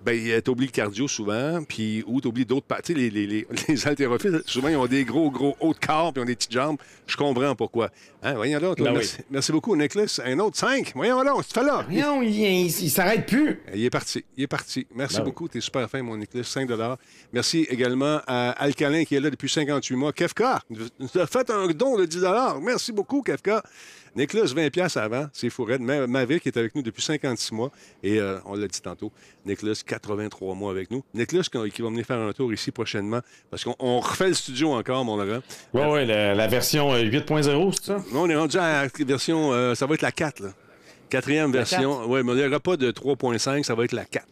ben, 0.06 0.40
t'oublies 0.40 0.66
le 0.66 0.72
cardio 0.72 1.08
souvent, 1.08 1.62
puis 1.68 2.02
ou 2.06 2.20
t'oublies 2.20 2.46
d'autres 2.46 2.66
parties. 2.66 2.94
Les, 2.94 3.10
les, 3.10 3.26
les, 3.26 3.46
les 3.68 3.86
haltérophiles, 3.86 4.40
souvent, 4.46 4.68
ils 4.68 4.76
ont 4.76 4.86
des 4.86 5.04
gros, 5.04 5.30
gros 5.30 5.56
hauts 5.60 5.74
de 5.74 5.78
corps, 5.84 6.12
puis 6.12 6.20
ils 6.20 6.22
ont 6.22 6.26
des 6.26 6.36
petites 6.36 6.52
jambes. 6.52 6.76
Je 7.06 7.16
comprends 7.16 7.54
pourquoi. 7.56 7.90
Hein, 8.22 8.34
voyons 8.34 8.58
donc. 8.60 8.76
toi, 8.76 8.86
Ben 8.86 8.92
oui. 8.92 8.96
merci, 8.98 9.16
merci 9.30 9.52
beaucoup, 9.52 9.76
Nicholas. 9.76 10.20
Un 10.24 10.38
autre 10.38 10.56
5. 10.56 10.92
Voyons 10.94 11.22
donc, 11.24 11.46
tu 11.46 11.52
fais 11.52 11.62
là. 11.64 11.84
Non, 11.90 12.22
il, 12.22 12.30
il- 12.34 12.66
il 12.66 12.90
s'arrête 12.90 13.26
plus. 13.26 13.60
Il 13.74 13.84
est 13.84 13.90
parti. 13.90 14.24
Il 14.36 14.44
est 14.44 14.46
parti. 14.48 14.86
Merci 14.94 15.16
Ben 15.16 15.22
oui. 15.22 15.24
beaucoup. 15.26 15.48
T'es 15.48 15.60
super 15.60 15.88
fin, 15.90 16.02
mon 16.02 16.16
Nicolas. 16.16 16.44
5 16.44 16.68
Merci 17.32 17.66
également 17.68 18.20
à 18.26 18.50
Alcalin 18.52 19.04
qui 19.04 19.14
est 19.16 19.20
là 19.20 19.30
depuis 19.30 19.48
58 19.48 19.96
mois. 19.96 20.12
Kefka, 20.12 20.60
nous 20.70 21.20
a 21.20 21.26
fait 21.26 21.50
un 21.50 21.66
don 21.68 21.96
de 21.98 22.04
10 22.06 22.24
Merci 22.62 22.92
beaucoup, 22.92 23.22
Kefka. 23.22 23.62
Nicolas, 24.16 24.44
20 24.44 24.70
pièces 24.70 24.96
avant. 24.96 25.28
C'est 25.32 25.50
fou 25.50 25.64
raide. 25.64 25.80
Ma- 25.82 26.06
qui 26.26 26.48
est 26.48 26.56
avec 26.56 26.74
nous 26.74 26.82
depuis 26.82 27.02
56 27.02 27.52
mois. 27.54 27.70
Et 28.02 28.18
euh, 28.18 28.38
on 28.46 28.54
l'a 28.56 28.66
dit 28.66 28.80
tantôt, 28.80 29.12
Nicolas, 29.44 29.74
83 29.86 30.54
mois 30.54 30.70
avec 30.70 30.90
nous. 30.90 31.04
Nicolas 31.14 31.42
qui 31.42 31.82
va 31.82 31.88
venir 31.88 32.04
faire 32.06 32.18
un 32.18 32.32
tour 32.32 32.52
ici 32.52 32.70
prochainement 32.70 33.20
parce 33.50 33.62
qu'on 33.64 33.76
on 33.78 34.00
refait 34.00 34.28
le 34.28 34.34
studio 34.34 34.72
encore, 34.72 35.04
mon 35.04 35.16
Laurent. 35.16 35.42
Ouais, 35.74 35.86
ouais, 35.90 36.06
la, 36.06 36.34
la 36.34 36.46
version 36.48 36.92
euh, 36.92 37.02
8.0, 37.02 37.72
c'est 37.76 37.84
ça? 37.84 37.94
Là, 37.94 38.02
on 38.14 38.28
est 38.28 38.36
rendu 38.36 38.56
à 38.56 38.82
la 38.84 39.04
version, 39.04 39.52
euh, 39.52 39.74
ça 39.74 39.86
va 39.86 39.94
être 39.94 40.02
la 40.02 40.12
4, 40.12 40.40
là. 40.40 40.48
Quatrième 41.10 41.52
version. 41.52 42.04
Oui, 42.08 42.22
mais 42.24 42.32
il 42.32 42.38
n'y 42.38 42.44
aura 42.46 42.58
pas 42.60 42.76
de 42.76 42.90
3.5, 42.90 43.62
ça 43.62 43.74
va 43.74 43.84
être 43.84 43.92
la 43.92 44.04
4. 44.04 44.26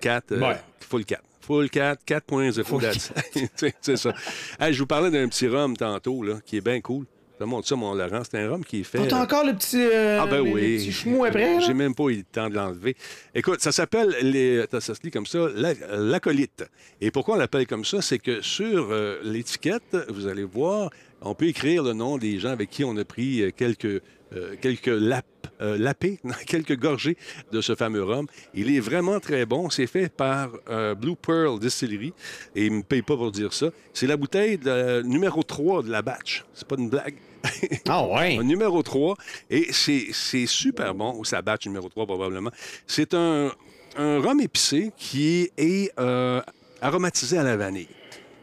4, 0.00 0.32
euh, 0.32 0.40
Ouais. 0.40 0.56
full 0.80 1.04
4. 1.04 1.22
Full 1.40 1.68
4, 1.70 2.04
4.0. 2.04 2.80
that's- 2.80 3.10
C'est- 3.56 3.74
C'est 3.80 3.96
ça. 3.96 4.12
Hey, 4.60 4.72
je 4.72 4.78
vous 4.78 4.86
parlais 4.86 5.10
d'un 5.10 5.26
petit 5.28 5.48
rhum 5.48 5.76
tantôt, 5.76 6.22
là, 6.22 6.34
qui 6.46 6.56
est 6.56 6.60
bien 6.60 6.80
cool. 6.80 7.06
Montre 7.44 7.68
ça, 7.68 7.76
mon 7.76 7.94
Laurent. 7.94 8.22
C'est 8.28 8.38
un 8.38 8.50
rhum 8.50 8.64
qui 8.64 8.80
est 8.80 8.84
fait. 8.84 9.06
T'as 9.06 9.18
euh, 9.18 9.22
encore 9.22 9.44
le 9.44 9.54
petit, 9.54 9.80
euh, 9.82 10.20
ah 10.22 10.26
ben 10.26 10.40
oui. 10.40 10.90
après? 11.26 11.60
J'ai 11.60 11.74
même 11.74 11.94
pas 11.94 12.04
eu 12.04 12.16
le 12.16 12.22
temps 12.24 12.48
de 12.48 12.54
l'enlever. 12.54 12.96
Écoute, 13.34 13.60
ça 13.60 13.72
s'appelle 13.72 14.14
les. 14.22 14.64
Ça 14.80 14.94
se 14.94 15.02
lit 15.02 15.10
comme 15.10 15.26
ça, 15.26 15.48
la- 15.54 15.74
l'acolyte. 15.96 16.64
Et 17.00 17.10
pourquoi 17.10 17.36
on 17.36 17.38
l'appelle 17.38 17.66
comme 17.66 17.84
ça? 17.84 18.02
C'est 18.02 18.18
que 18.18 18.40
sur 18.40 18.88
euh, 18.90 19.18
l'étiquette, 19.24 19.96
vous 20.08 20.26
allez 20.26 20.44
voir, 20.44 20.90
on 21.20 21.34
peut 21.34 21.46
écrire 21.46 21.82
le 21.82 21.92
nom 21.92 22.18
des 22.18 22.38
gens 22.38 22.50
avec 22.50 22.70
qui 22.70 22.84
on 22.84 22.96
a 22.96 23.04
pris 23.04 23.42
euh, 23.42 23.50
quelques, 23.56 23.84
euh, 23.86 24.54
quelques 24.60 24.86
lap, 24.86 25.24
euh, 25.60 25.76
lapés, 25.78 26.18
quelques 26.46 26.76
gorgées 26.78 27.16
de 27.52 27.60
ce 27.60 27.74
fameux 27.74 28.02
rhum. 28.02 28.26
Il 28.54 28.74
est 28.74 28.80
vraiment 28.80 29.20
très 29.20 29.46
bon. 29.46 29.70
C'est 29.70 29.86
fait 29.86 30.08
par 30.08 30.50
euh, 30.68 30.94
Blue 30.94 31.14
Pearl 31.16 31.58
Distillery. 31.60 32.12
Et 32.56 32.66
il 32.66 32.72
me 32.72 32.82
paye 32.82 33.02
pas 33.02 33.16
pour 33.16 33.30
dire 33.30 33.52
ça. 33.52 33.68
C'est 33.92 34.06
la 34.06 34.16
bouteille 34.16 34.58
de, 34.58 35.02
numéro 35.02 35.42
3 35.42 35.82
de 35.84 35.90
la 35.90 36.02
batch. 36.02 36.44
C'est 36.54 36.66
pas 36.66 36.76
une 36.78 36.88
blague. 36.88 37.14
Ah 37.88 38.06
ouais. 38.06 38.38
Un 38.38 38.44
numéro 38.44 38.82
3. 38.82 39.16
Et 39.50 39.72
c'est 39.72 40.46
super 40.46 40.94
bon, 40.94 41.14
ou 41.16 41.24
ça 41.24 41.42
batch 41.42 41.66
numéro 41.66 41.88
3 41.88 42.06
probablement. 42.06 42.50
C'est 42.86 43.14
un, 43.14 43.50
un 43.96 44.20
rhum 44.20 44.40
épicé 44.40 44.92
qui 44.96 45.50
est 45.56 45.92
euh, 45.98 46.40
aromatisé 46.80 47.38
à 47.38 47.42
la 47.42 47.56
vanille. 47.56 47.88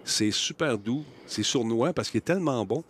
C'est 0.04 0.32
super 0.32 0.78
doux, 0.78 1.04
c'est 1.28 1.44
sournois 1.44 1.94
parce 1.94 2.10
qu'il 2.10 2.20
est 2.20 2.22
tellement 2.22 2.66
bon. 2.66 2.84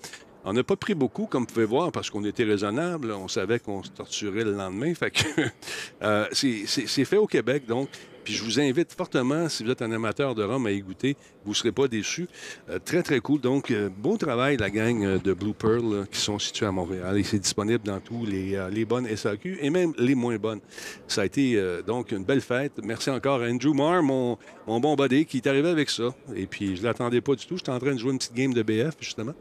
On 0.46 0.54
n'a 0.54 0.63
pas 0.63 0.78
pris 0.78 0.96
beaucoup, 0.96 1.25
comme 1.25 1.42
vous 1.44 1.54
pouvez 1.54 1.66
voir, 1.66 1.92
parce 1.92 2.10
qu'on 2.10 2.24
était 2.24 2.46
raisonnable. 2.46 3.12
On 3.12 3.28
savait 3.28 3.60
qu'on 3.60 3.84
se 3.84 3.89
torturait 3.89 4.46
le 4.46 4.54
lendemain. 4.54 4.94
Fait 4.96 5.12
que 5.12 5.24
euh, 6.01 6.25
c'est 6.32 7.06
fait 7.06 7.18
au 7.18 7.28
Québec, 7.28 7.66
donc. 7.68 7.89
Puis 8.24 8.34
je 8.34 8.44
vous 8.44 8.60
invite 8.60 8.94
fortement, 8.94 9.50
si 9.50 9.64
vous 9.64 9.72
êtes 9.72 9.82
un 9.82 9.92
amateur 9.92 10.36
de 10.36 10.44
rhum, 10.44 10.66
à 10.66 10.72
y 10.72 10.82
goûter. 10.82 11.16
Vous 11.46 11.52
ne 11.52 11.56
serez 11.56 11.72
pas 11.72 11.88
déçus. 11.88 12.28
Euh, 12.70 12.80
très, 12.84 13.02
très 13.02 13.20
cool. 13.20 13.42
Donc, 13.42 13.72
euh, 13.72 13.90
beau 13.90 14.18
travail, 14.18 14.58
la 14.58 14.70
gang 14.70 15.04
euh, 15.04 15.18
de 15.18 15.34
Blue 15.34 15.54
Pearl 15.54 16.06
qui 16.12 16.20
sont 16.20 16.38
situés 16.38 16.66
à 16.66 16.72
Montréal. 16.72 17.18
Et 17.18 17.24
c'est 17.24 17.40
disponible 17.40 17.84
dans 17.84 18.00
tous 18.00 18.26
les, 18.26 18.56
euh, 18.56 18.70
les 18.70 18.86
bonnes 18.86 19.08
SAQ 19.08 19.58
et 19.62 19.70
même 19.70 19.94
les 19.98 20.16
moins 20.16 20.38
bonnes. 20.38 20.60
Ça 21.08 21.22
a 21.22 21.26
été 21.26 21.60
donc 21.86 22.12
une 22.12 22.24
belle 22.24 22.42
fête. 22.42 22.74
Merci 22.84 23.10
encore 23.10 23.42
à 23.42 23.48
Andrew 23.48 23.74
Marr, 23.74 24.04
mon, 24.04 24.38
mon 24.68 24.80
bon 24.80 24.96
buddy, 24.96 25.26
qui 25.26 25.38
est 25.38 25.48
arrivé 25.48 25.70
avec 25.70 25.90
ça. 25.90 26.14
Et 26.36 26.46
puis, 26.46 26.76
je 26.76 26.82
ne 26.82 26.88
l'attendais 26.88 27.22
pas 27.22 27.36
du 27.36 27.46
tout. 27.46 27.58
J'étais 27.58 27.72
en 27.72 27.80
train 27.80 27.94
de 27.94 28.00
jouer 28.00 28.12
une 28.12 28.18
petite 28.18 28.34
game 28.34 28.54
de 28.54 28.62
BF, 28.62 28.96
justement. 29.00 29.34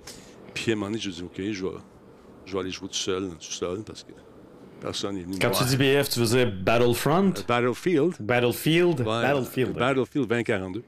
Puis, 0.55 0.71
à 0.71 0.73
un 0.73 0.77
moment 0.77 0.87
donné, 0.87 1.01
je 1.01 1.11
dis, 1.11 1.23
OK, 1.23 1.37
je 1.37 1.65
vais, 1.65 1.73
je 2.47 2.53
vais 2.53 2.61
aller 2.61 2.71
jouer 2.71 2.89
tout 2.89 2.95
seul, 2.95 3.31
tout 3.39 3.53
seul, 3.53 3.83
parce 3.83 4.03
que 4.03 4.13
personne 4.81 5.17
n'est 5.17 5.23
venu 5.23 5.39
Quand 5.41 5.51
voir. 5.51 5.63
tu 5.63 5.69
dis 5.69 5.77
BF, 5.77 6.09
tu 6.09 6.21
veux 6.21 6.27
dire 6.27 6.53
Battlefront? 6.63 7.33
Battlefield. 7.47 8.15
Battlefield? 8.21 9.01
Ouais, 9.01 9.05
Battlefield. 9.07 9.69
ouais. 9.73 9.79
Battlefield 9.79 10.29
2042. 10.29 10.83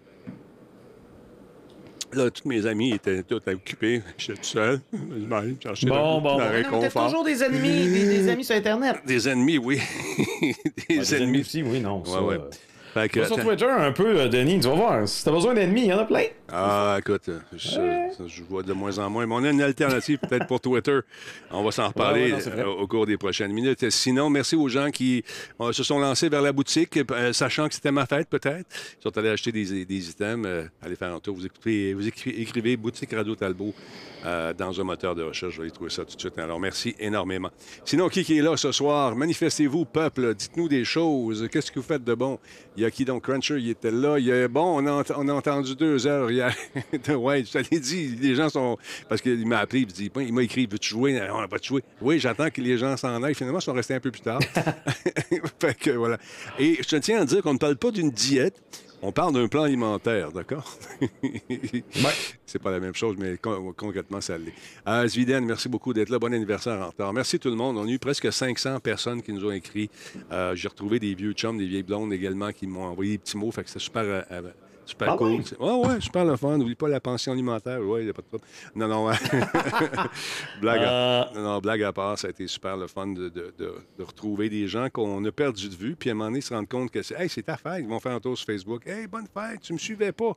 Là, 2.12 2.28
tous 2.28 2.48
mes 2.48 2.66
amis 2.66 2.92
étaient 2.92 3.22
tous 3.22 3.36
occupés. 3.46 4.02
J'étais 4.18 4.34
tout 4.40 4.44
seul. 4.44 4.80
Je 4.92 5.24
m'allais 5.26 5.54
chercher 5.62 5.86
Bon, 5.86 6.20
bon, 6.20 6.34
bon. 6.34 6.38
Non, 6.40 6.48
réconfort. 6.50 7.04
toujours 7.06 7.24
des 7.24 7.40
ennemis, 7.44 7.68
des, 7.88 8.06
des 8.08 8.28
amis 8.28 8.42
sur 8.44 8.56
Internet. 8.56 8.96
Des 9.06 9.28
ennemis, 9.28 9.58
oui. 9.58 9.78
des, 10.40 10.96
Ouais, 10.96 10.98
des 10.98 11.14
ennemis. 11.14 11.40
aussi, 11.42 11.62
oui, 11.62 11.78
non. 11.80 12.04
ça, 12.04 12.20
Ouais, 12.20 12.36
ouais. 12.36 12.40
euh, 12.42 12.50
que, 13.08 13.24
sur. 13.24 13.36
Twitter 13.36 13.66
un 13.66 13.92
peu, 13.92 14.18
euh, 14.20 14.28
Denis, 14.28 14.60
tu 14.60 14.68
vas 14.68 14.74
voir. 14.74 15.08
Si 15.08 15.24
t'as 15.24 15.30
besoin 15.30 15.54
d'ennemis, 15.54 15.82
il 15.82 15.86
y 15.88 15.92
en 15.92 15.98
a 15.98 16.04
plein. 16.04 16.24
Ah, 16.52 16.96
écoute, 16.98 17.28
euh, 17.28 17.38
je, 17.56 18.26
je 18.26 18.42
vois 18.42 18.62
de 18.62 18.72
moins 18.72 18.98
en 18.98 19.08
moins. 19.08 19.26
Mais 19.26 19.34
on 19.34 19.44
a 19.44 19.50
une 19.50 19.62
alternative 19.62 20.18
peut-être 20.18 20.46
pour 20.46 20.60
Twitter. 20.60 20.98
On 21.50 21.62
va 21.62 21.70
s'en 21.70 21.88
reparler 21.88 22.32
ouais, 22.32 22.38
non, 22.56 22.58
euh, 22.58 22.64
au 22.82 22.86
cours 22.86 23.06
des 23.06 23.16
prochaines 23.16 23.52
minutes. 23.52 23.88
Sinon, 23.90 24.28
merci 24.30 24.56
aux 24.56 24.68
gens 24.68 24.90
qui 24.90 25.22
euh, 25.60 25.72
se 25.72 25.82
sont 25.84 25.98
lancés 25.98 26.28
vers 26.28 26.42
la 26.42 26.52
boutique, 26.52 26.98
euh, 27.10 27.32
sachant 27.32 27.68
que 27.68 27.74
c'était 27.74 27.92
ma 27.92 28.06
fête 28.06 28.28
peut-être. 28.28 28.66
Ils 28.98 29.02
sont 29.02 29.16
allés 29.16 29.28
acheter 29.30 29.52
des, 29.52 29.84
des 29.84 30.10
items. 30.10 30.46
euh, 30.46 30.64
allez 30.82 30.96
faire 30.96 31.14
un 31.14 31.20
tour. 31.20 31.36
Vous, 31.36 31.46
écoutez, 31.46 31.94
vous 31.94 32.06
écri- 32.08 32.34
écrivez 32.40 32.76
Boutique 32.76 33.12
Radio 33.14 33.34
Talbot 33.36 33.74
euh, 34.24 34.52
dans 34.54 34.80
un 34.80 34.84
moteur 34.84 35.14
de 35.14 35.22
recherche. 35.22 35.56
Vous 35.56 35.62
allez 35.62 35.70
trouver 35.70 35.90
ça 35.90 36.04
tout 36.04 36.14
de 36.14 36.20
suite. 36.20 36.38
Alors, 36.38 36.60
merci 36.60 36.94
énormément. 36.98 37.50
Sinon, 37.84 38.08
qui, 38.08 38.24
qui 38.24 38.38
est 38.38 38.42
là 38.42 38.56
ce 38.56 38.72
soir? 38.72 39.16
Manifestez-vous, 39.16 39.84
peuple. 39.84 40.34
Dites-nous 40.34 40.68
des 40.68 40.84
choses. 40.84 41.48
Qu'est-ce 41.50 41.70
que 41.72 41.78
vous 41.80 41.86
faites 41.86 42.04
de 42.04 42.14
bon? 42.14 42.38
Il 42.76 42.82
y 42.82 42.86
a 42.86 42.90
qui 42.90 43.04
donc? 43.04 43.24
Cruncher, 43.24 43.58
il 43.58 43.70
était 43.70 43.90
là. 43.90 44.18
Il 44.18 44.26
y 44.26 44.32
a, 44.32 44.48
bon, 44.48 44.82
on 44.82 44.86
a, 44.86 44.92
ent- 44.92 45.14
on 45.16 45.28
a 45.28 45.32
entendu 45.32 45.74
deux 45.74 46.06
heures 46.06 46.30
hier. 46.30 46.54
ouais, 47.08 47.44
je 47.44 47.52
te 47.58 47.70
l'ai 47.70 47.80
dit. 47.80 48.16
Les 48.20 48.34
gens 48.34 48.48
sont. 48.48 48.76
Parce 49.08 49.20
qu'il 49.20 49.46
m'a 49.46 49.58
appelé, 49.58 49.80
il, 49.80 49.86
dit, 49.86 50.10
il 50.16 50.32
m'a 50.32 50.42
écrit 50.42 50.66
Veux-tu 50.70 50.90
jouer? 50.90 51.20
On 51.32 51.46
va 51.46 51.58
te 51.58 51.66
jouer. 51.66 51.82
Oui, 52.00 52.18
j'attends 52.18 52.50
que 52.50 52.60
les 52.60 52.78
gens 52.78 52.96
s'en 52.96 53.22
aillent. 53.22 53.34
Finalement, 53.34 53.58
ils 53.58 53.62
sont 53.62 53.72
restés 53.72 53.94
un 53.94 54.00
peu 54.00 54.10
plus 54.10 54.22
tard. 54.22 54.40
fait 55.60 55.74
que 55.78 55.90
voilà. 55.90 56.18
Et 56.58 56.78
je 56.86 56.96
tiens 56.96 57.20
à 57.20 57.24
dire 57.24 57.42
qu'on 57.42 57.54
ne 57.54 57.58
parle 57.58 57.76
pas 57.76 57.90
d'une 57.90 58.10
diète. 58.10 58.60
On 59.02 59.12
parle 59.12 59.32
d'un 59.32 59.48
plan 59.48 59.62
alimentaire, 59.62 60.30
d'accord? 60.30 60.76
C'est 62.46 62.58
pas 62.60 62.70
la 62.70 62.80
même 62.80 62.94
chose, 62.94 63.16
mais 63.18 63.38
con- 63.38 63.72
concrètement, 63.76 64.20
ça 64.20 64.36
l'est. 64.36 64.52
Euh, 64.86 65.06
Zviden, 65.08 65.44
merci 65.46 65.68
beaucoup 65.70 65.94
d'être 65.94 66.10
là. 66.10 66.18
Bon 66.18 66.32
anniversaire 66.34 66.78
en 66.80 66.88
retard. 66.88 67.12
Merci 67.14 67.38
tout 67.38 67.48
le 67.48 67.56
monde. 67.56 67.78
On 67.78 67.86
a 67.86 67.90
eu 67.90 67.98
presque 67.98 68.30
500 68.30 68.78
personnes 68.80 69.22
qui 69.22 69.32
nous 69.32 69.44
ont 69.46 69.52
écrit. 69.52 69.88
Euh, 70.32 70.54
J'ai 70.54 70.68
retrouvé 70.68 70.98
des 70.98 71.14
vieux 71.14 71.32
chums, 71.32 71.56
des 71.56 71.66
vieilles 71.66 71.82
blondes 71.82 72.12
également 72.12 72.52
qui 72.52 72.66
m'ont 72.66 72.84
envoyé 72.84 73.12
des 73.12 73.18
petits 73.18 73.38
mots. 73.38 73.50
Fait 73.50 73.62
que 73.62 73.68
c'était 73.68 73.80
super, 73.80 74.02
euh, 74.02 74.42
super 74.90 75.12
Ah 75.12 75.16
cool. 75.16 75.42
C'est- 75.44 75.58
Ouais, 75.58 75.86
ouais, 75.86 76.00
super 76.00 76.24
le 76.24 76.36
fun. 76.36 76.56
N'oublie 76.58 76.74
pas 76.74 76.88
la 76.88 77.00
pension 77.00 77.32
alimentaire. 77.32 77.80
Ouais, 77.80 78.02
il 78.02 78.04
n'y 78.04 78.10
a 78.10 78.12
pas 78.12 78.22
de 78.22 78.26
problème. 78.26 78.48
Non, 78.74 78.88
non. 78.88 79.06
ouais. 79.06 79.14
blague, 80.60 80.82
à... 80.82 80.90
Euh, 81.30 81.34
non, 81.34 81.42
non, 81.42 81.58
blague 81.58 81.82
à 81.82 81.92
part, 81.92 82.18
ça 82.18 82.26
a 82.28 82.30
été 82.30 82.46
super 82.46 82.76
le 82.76 82.86
fun 82.86 83.08
de, 83.08 83.28
de- 83.28 83.52
de- 83.58 83.74
de 83.98 84.02
retrouver 84.02 84.48
des 84.48 84.66
gens 84.68 84.88
qu'on 84.92 85.24
a 85.24 85.32
perdu 85.32 85.68
de 85.68 85.74
vue. 85.74 85.96
Puis 85.96 86.10
à 86.10 86.12
un 86.12 86.16
moment 86.16 86.30
donné, 86.30 86.40
se 86.40 86.52
rendre 86.54 86.68
compte 86.68 86.90
que 86.90 87.02
c'est 87.02 87.18
Hey, 87.20 87.28
c'est 87.28 87.42
ta 87.42 87.56
fête. 87.56 87.80
Ils 87.80 87.88
vont 87.88 88.00
faire 88.00 88.12
un 88.12 88.20
tour 88.20 88.36
sur 88.36 88.46
Facebook. 88.46 88.86
Hey, 88.86 89.06
bonne 89.06 89.26
fête, 89.32 89.60
tu 89.60 89.72
me 89.72 89.78
suivais 89.78 90.12
pas. 90.12 90.36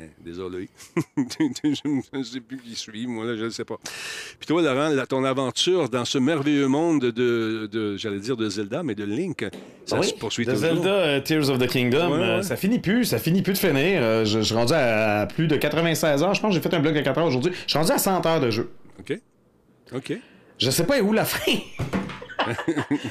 Eh, 0.00 0.10
désolé. 0.24 0.68
je 1.16 2.16
ne 2.16 2.22
sais 2.22 2.40
plus 2.40 2.58
qui 2.58 2.74
suit, 2.76 3.06
moi, 3.08 3.24
là, 3.24 3.36
je 3.36 3.44
ne 3.46 3.50
sais 3.50 3.64
pas. 3.64 3.76
Puis 4.38 4.46
toi, 4.46 4.62
Laurent, 4.62 4.90
la- 4.90 5.06
ton 5.06 5.24
aventure 5.24 5.88
dans 5.88 6.04
ce 6.04 6.18
merveilleux 6.18 6.68
monde 6.68 7.00
de, 7.00 7.66
de- 7.66 7.96
j'allais 7.96 8.20
dire 8.20 8.36
de 8.36 8.48
Zelda, 8.48 8.82
mais 8.84 8.94
de 8.94 9.02
Link, 9.04 9.44
ça 9.86 9.98
oui, 9.98 10.06
se 10.06 10.14
poursuit 10.14 10.44
de 10.46 10.52
toujours. 10.52 10.68
Zelda 10.68 10.88
euh, 10.90 11.20
Tears 11.20 11.50
of 11.50 11.58
the 11.58 11.66
Kingdom, 11.66 12.12
Ouais, 12.12 12.18
euh, 12.22 12.36
ouais. 12.36 12.42
ça 12.44 12.54
finit 12.56 12.78
plus, 12.78 13.06
ça 13.06 13.18
finit 13.18 13.42
plus 13.42 13.54
de 13.54 13.58
finir. 13.58 14.00
Euh, 14.02 14.24
je, 14.24 14.38
je 14.38 14.44
suis 14.44 14.54
rendu 14.54 14.72
à, 14.72 15.26
plus 15.26 15.48
de 15.48 15.56
96 15.56 16.22
heures. 16.22 16.34
Je 16.34 16.40
pense 16.40 16.50
que 16.50 16.54
j'ai 16.54 16.60
fait 16.68 16.74
un 16.76 16.80
blog 16.80 16.94
de 16.94 17.00
4 17.00 17.18
heures 17.18 17.26
aujourd'hui. 17.26 17.52
Je 17.64 17.70
suis 17.70 17.78
rendu 17.78 17.90
à 17.90 17.98
100 17.98 18.24
heures 18.26 18.40
de 18.40 18.50
jeu. 18.50 18.70
OK. 19.00 19.18
OK. 19.94 20.12
Je 20.58 20.70
sais 20.70 20.84
pas 20.84 21.00
où 21.00 21.12
la 21.12 21.24
fin. 21.24 21.52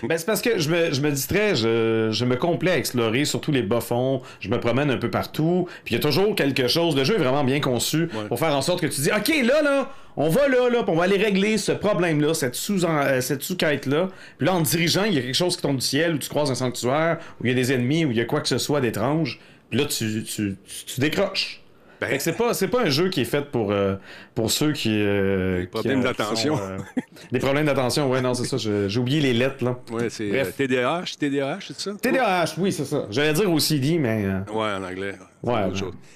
Ben, 0.04 0.18
c'est 0.18 0.26
parce 0.26 0.42
que 0.42 0.60
je 0.60 0.70
me, 0.70 0.94
je 0.94 1.02
me 1.02 1.12
distrais, 1.12 1.56
je, 1.56 2.10
je 2.12 2.26
me 2.26 2.36
complais 2.36 2.72
à 2.72 2.78
explorer 2.78 3.26
surtout 3.26 3.52
les 3.52 3.62
bas-fonds, 3.62 4.22
je 4.40 4.50
me 4.50 4.60
promène 4.60 4.90
un 4.90 4.98
peu 4.98 5.10
partout, 5.10 5.68
puis 5.84 5.96
il 5.96 5.98
y 5.98 6.00
a 6.00 6.02
toujours 6.02 6.36
quelque 6.36 6.68
chose, 6.68 6.96
le 6.96 7.04
jeu 7.04 7.16
est 7.16 7.20
vraiment 7.20 7.44
bien 7.44 7.60
conçu 7.60 8.08
pour 8.28 8.40
faire 8.40 8.56
en 8.56 8.62
sorte 8.62 8.82
que 8.82 8.88
tu 8.88 9.02
dis, 9.02 9.10
ok, 9.12 9.46
là, 9.46 9.62
là, 9.62 9.92
on 10.16 10.30
va 10.30 10.48
là, 10.48 10.70
là, 10.70 10.84
puis 10.84 10.92
on 10.92 10.96
va 10.96 11.04
aller 11.04 11.18
régler 11.18 11.58
ce 11.58 11.72
problème-là, 11.72 12.34
cette 12.34 12.56
sous 12.56 12.86
euh, 12.86 13.22
sous-quête-là. 13.22 14.10
Puis 14.38 14.48
là, 14.48 14.56
en 14.56 14.62
dirigeant, 14.62 15.04
il 15.04 15.14
y 15.14 15.20
a 15.20 15.22
quelque 15.22 15.36
chose 15.36 15.56
qui 15.56 15.62
tombe 15.62 15.78
du 15.78 15.86
ciel, 15.86 16.16
où 16.16 16.18
tu 16.18 16.28
croises 16.28 16.50
un 16.50 16.56
sanctuaire, 16.56 17.20
où 17.40 17.46
il 17.46 17.50
y 17.50 17.52
a 17.52 17.56
des 17.56 17.72
ennemis, 17.72 18.04
où 18.04 18.12
il 18.12 18.18
y 18.18 18.22
a 18.22 18.26
quoi 18.26 18.42
que 18.42 18.48
ce 18.48 18.58
soit 18.58 18.82
d'étrange. 18.82 19.40
Puis 19.70 19.80
là, 19.80 19.86
tu, 19.86 20.24
tu, 20.24 20.58
tu 20.88 21.00
décroches. 21.00 21.62
Ben, 22.00 22.20
c'est 22.20 22.34
pas 22.34 22.54
c'est 22.54 22.68
pas 22.68 22.84
un 22.84 22.90
jeu 22.90 23.10
qui 23.10 23.22
est 23.22 23.26
fait 23.26 23.50
pour 23.50 23.72
euh, 23.72 23.96
pour 24.36 24.52
ceux 24.52 24.72
qui 24.72 25.02
euh, 25.02 25.62
des 25.62 25.68
problèmes 25.68 26.04
d'attention. 26.04 26.60
Euh, 26.60 26.78
des 27.32 27.40
problèmes 27.40 27.66
d'attention, 27.66 28.10
ouais 28.10 28.22
non 28.22 28.36
c'est 28.36 28.46
ça. 28.46 28.58
J'ai 28.58 29.00
oublié 29.00 29.20
les 29.20 29.34
lettres 29.34 29.64
là. 29.64 29.80
Ouais 29.92 30.10
c'est 30.10 30.30
TDAH, 30.56 31.16
TDAH 31.20 31.60
c'est 31.68 31.80
ça? 31.80 31.94
TDAH, 32.00 32.54
oui 32.60 32.72
c'est 32.72 32.86
ça. 32.86 33.08
J'allais 33.10 33.34
dire 33.34 33.52
OCD 33.52 33.98
mais. 34.00 34.26
Ouais 34.54 34.72
en 34.72 34.84
anglais. 34.84 35.16
Ouais. 35.44 35.70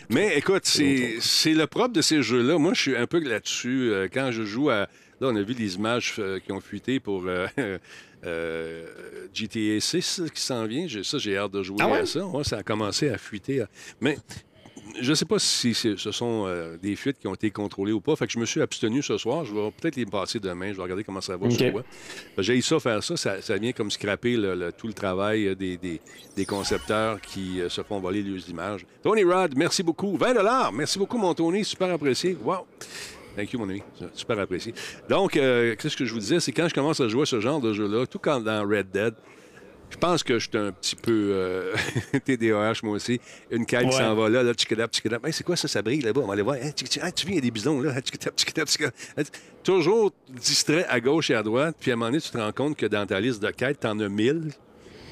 Mais 0.09 0.37
écoute 0.37 0.65
c'est 0.65 1.53
le 1.53 1.65
propre 1.65 1.93
de 1.93 2.01
ces 2.01 2.21
jeux 2.21 2.43
là. 2.43 2.59
Moi 2.59 2.73
je 2.75 2.81
suis 2.81 2.97
un 2.97 3.07
peu 3.07 3.19
là-dessus 3.19 3.91
quand 4.13 4.31
je 4.31 4.43
joue 4.43 4.69
à 4.69 4.87
là 5.19 5.29
on 5.29 5.35
a 5.35 5.41
vu 5.41 5.53
les 5.53 5.75
images 5.75 6.13
qui 6.45 6.51
ont 6.51 6.61
fuité 6.61 6.99
pour 6.99 7.23
GTA 8.23 9.79
6 9.79 10.23
qui 10.33 10.41
s'en 10.41 10.65
vient. 10.65 10.85
Ça, 11.03 11.17
j'ai 11.17 11.37
hâte 11.37 11.51
de 11.51 11.63
jouer 11.63 11.77
ah 11.79 11.91
à 11.91 12.05
ça. 12.05 12.21
ça 12.43 12.57
a 12.57 12.63
commencé 12.63 13.09
à 13.09 13.17
fuiter. 13.17 13.63
Mais 13.99 14.17
je 14.99 15.09
ne 15.09 15.15
sais 15.15 15.25
pas 15.25 15.39
si 15.39 15.73
ce 15.73 15.95
sont 15.95 16.45
euh, 16.47 16.77
des 16.77 16.95
fuites 16.95 17.19
qui 17.19 17.27
ont 17.27 17.33
été 17.33 17.51
contrôlées 17.51 17.91
ou 17.91 18.01
pas. 18.01 18.15
Fait 18.15 18.27
que 18.27 18.33
je 18.33 18.39
me 18.39 18.45
suis 18.45 18.61
abstenu 18.61 19.01
ce 19.01 19.17
soir. 19.17 19.45
Je 19.45 19.53
vais 19.53 19.71
peut-être 19.71 19.95
les 19.95 20.05
passer 20.05 20.39
demain. 20.39 20.71
Je 20.71 20.77
vais 20.77 20.83
regarder 20.83 21.03
comment 21.03 21.21
ça 21.21 21.37
va 21.37 21.49
sur 21.49 21.83
J'ai 22.37 22.57
eu 22.57 22.61
ça 22.61 22.79
faire 22.79 23.03
ça. 23.03 23.17
ça. 23.17 23.57
vient 23.57 23.71
comme 23.71 23.91
scraper 23.91 24.35
tout 24.77 24.87
le 24.87 24.93
travail 24.93 25.47
euh, 25.47 25.55
des, 25.55 26.45
concepteurs 26.45 27.21
qui 27.21 27.61
euh, 27.61 27.69
se 27.69 27.81
font 27.81 27.99
voler 27.99 28.23
les 28.23 28.49
images. 28.49 28.85
Tony 29.03 29.23
Rod, 29.23 29.55
merci 29.55 29.83
beaucoup. 29.83 30.17
20 30.17 30.71
Merci 30.73 30.99
beaucoup, 30.99 31.17
mon 31.17 31.33
Tony. 31.33 31.63
Super 31.63 31.91
apprécié. 31.91 32.37
Wow. 32.43 32.65
Thank 33.35 33.53
you, 33.53 33.59
mon 33.59 33.69
ami. 33.69 33.81
Super 34.13 34.39
apprécié. 34.39 34.73
Donc, 35.07 35.31
qu'est-ce 35.31 35.95
que 35.95 36.05
je 36.05 36.13
vous 36.13 36.19
disais? 36.19 36.39
C'est 36.39 36.51
quand 36.51 36.67
je 36.67 36.73
commence 36.73 36.99
à 36.99 37.07
jouer 37.07 37.25
ce 37.25 37.39
genre 37.39 37.61
de 37.61 37.73
jeu-là, 37.73 38.05
tout 38.05 38.19
comme 38.19 38.43
dans 38.43 38.67
Red 38.67 38.91
Dead, 38.91 39.13
je 39.91 39.97
pense 39.97 40.23
que 40.23 40.39
je 40.39 40.49
suis 40.49 40.57
un 40.57 40.71
petit 40.71 40.95
peu 40.95 41.31
euh, 41.33 41.75
TDAH, 42.25 42.79
moi 42.83 42.95
aussi. 42.95 43.19
Une 43.51 43.65
caille 43.65 43.89
qui 43.89 43.97
s'en 43.97 44.15
va 44.15 44.29
là, 44.29 44.41
là, 44.43 44.53
tchikadap, 44.53 44.91
tchikadap. 44.91 45.25
Hey, 45.25 45.33
c'est 45.33 45.43
quoi 45.43 45.55
ça, 45.55 45.67
ça 45.67 45.81
brille 45.81 46.01
là-bas? 46.01 46.21
On 46.23 46.27
va 46.27 46.33
aller 46.33 46.41
voir. 46.41 46.55
Hey, 46.55 46.73
tu 46.73 46.85
viens, 46.99 47.11
il 47.27 47.35
y 47.35 47.37
a 47.37 47.41
des 47.41 47.51
bisons 47.51 47.81
là. 47.81 47.99
Tchikadap, 48.01 48.35
tchikadap, 48.67 49.27
Toujours 49.63 50.11
distrait 50.29 50.85
à 50.87 50.99
gauche 50.99 51.29
et 51.29 51.35
à 51.35 51.43
droite. 51.43 51.75
Puis 51.79 51.91
à 51.91 51.93
un 51.93 51.97
moment 51.97 52.09
donné, 52.09 52.21
tu 52.21 52.31
te 52.31 52.37
rends 52.37 52.51
compte 52.51 52.75
que 52.75 52.85
dans 52.85 53.05
ta 53.05 53.19
liste 53.19 53.43
de 53.43 53.51
quêtes, 53.51 53.81
t'en 53.81 53.99
as 53.99 54.09
mille. 54.09 54.51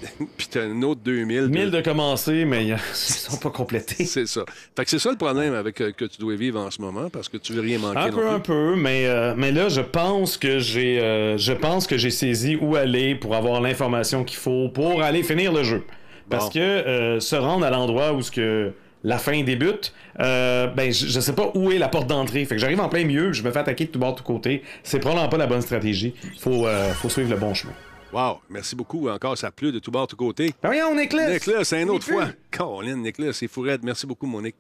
puis 0.38 0.48
t'as 0.50 0.64
un 0.64 0.82
autre 0.82 1.02
2000. 1.04 1.48
1000 1.48 1.72
de 1.72 1.82
commencer, 1.82 2.46
mais 2.46 2.66
ils 2.68 2.78
sont 2.78 3.38
pas 3.38 3.50
complétés. 3.50 4.06
c'est 4.06 4.28
ça. 4.28 4.42
Fait 4.76 4.84
que 4.84 4.90
c'est 4.90 5.00
ça 5.00 5.12
le 5.12 5.18
problème 5.18 5.54
avec 5.54 5.82
euh, 5.82 5.92
que 5.92 6.06
tu 6.06 6.20
dois 6.20 6.36
vivre 6.36 6.60
en 6.60 6.72
ce 6.72 6.82
moment, 6.82 7.10
parce 7.10 7.30
que 7.30 7.38
tu 7.38 7.54
veux 7.54 7.62
rien 7.62 7.80
manquer. 7.80 8.00
Un 8.00 8.12
peu, 8.12 8.30
un 8.30 8.40
peu, 8.40 8.76
mais, 8.76 9.06
euh, 9.06 9.34
mais 9.38 9.52
là, 9.52 9.70
je 9.70 9.82
pense 9.82 10.38
que 10.38 10.60
j'ai 10.60 11.00
euh, 11.00 11.38
je 11.38 11.54
pense 11.54 11.88
que 11.88 11.98
j'ai 11.98 12.10
saisi 12.10 12.58
où 12.60 12.76
aller 12.76 13.16
pour 13.16 13.36
avoir 13.36 13.62
l'information 13.62 14.24
qu'il 14.24 14.38
faut 14.38 14.70
pour 14.70 15.02
aller 15.02 15.24
finir 15.24 15.52
le 15.52 15.64
jeu. 15.64 15.84
Parce 16.30 16.52
que 16.52 17.18
se 17.20 17.36
rendre 17.36 17.66
à 17.66 17.72
l'endroit 17.72 18.14
où 18.14 18.22
ce 18.22 18.30
que 18.30 18.72
la 19.04 19.18
fin 19.18 19.42
débute, 19.42 19.94
ben 20.20 20.72
je, 20.78 21.08
je, 21.08 21.20
sais 21.20 21.34
pas 21.34 21.50
où 21.56 21.72
est 21.72 21.80
la 21.80 21.88
porte 21.88 22.06
d'entrée. 22.06 22.46
Fait 22.46 22.54
que 22.54 22.62
j'arrive 22.62 22.80
en 22.80 22.88
plein 22.88 23.04
milieu, 23.04 23.34
je 23.34 23.42
me 23.42 23.50
fais 23.50 23.58
attaquer 23.58 23.86
de 23.86 23.90
tout 23.90 23.98
bord, 23.98 24.14
de 24.14 24.20
tout 24.20 24.24
côté. 24.24 24.62
C'est 24.84 25.00
probablement 25.00 25.30
pas 25.30 25.38
la 25.38 25.48
bonne 25.48 25.62
stratégie. 25.62 26.14
Faut, 26.40 26.68
faut 27.02 27.10
suivre 27.10 27.32
le 27.32 27.38
bon 27.38 27.56
chemin. 27.56 27.74
Wow, 28.12 28.40
merci 28.50 28.76
beaucoup. 28.76 29.08
Encore, 29.08 29.38
ça 29.38 29.52
pleut 29.52 29.72
de 29.72 29.80
tout 29.80 29.92
bord, 29.92 30.08
de 30.08 30.12
tout 30.12 30.16
côté. 30.16 30.54
Ben 30.64 30.74
on 30.88 30.96
Nicolas. 30.96 31.32
Nicolas, 31.32 31.64
c'est 31.64 31.82
une 31.82 31.90
autre 31.92 32.06
fois. 32.06 32.30
Caroline, 32.50 33.02
Nicolas, 33.02 33.34
c'est 33.34 33.48
fourette. 33.48 33.84
Merci 33.84 34.08
beaucoup, 34.08 34.26
Monique. 34.26 34.56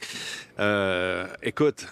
Euh, 0.59 1.27
écoute, 1.41 1.85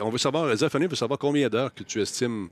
on 0.00 0.08
veut 0.10 0.18
savoir, 0.18 0.54
Zephonie 0.56 0.86
veut 0.86 0.96
savoir 0.96 1.18
combien 1.18 1.48
d'heures 1.48 1.74
que 1.74 1.82
tu 1.82 2.00
estimes 2.00 2.48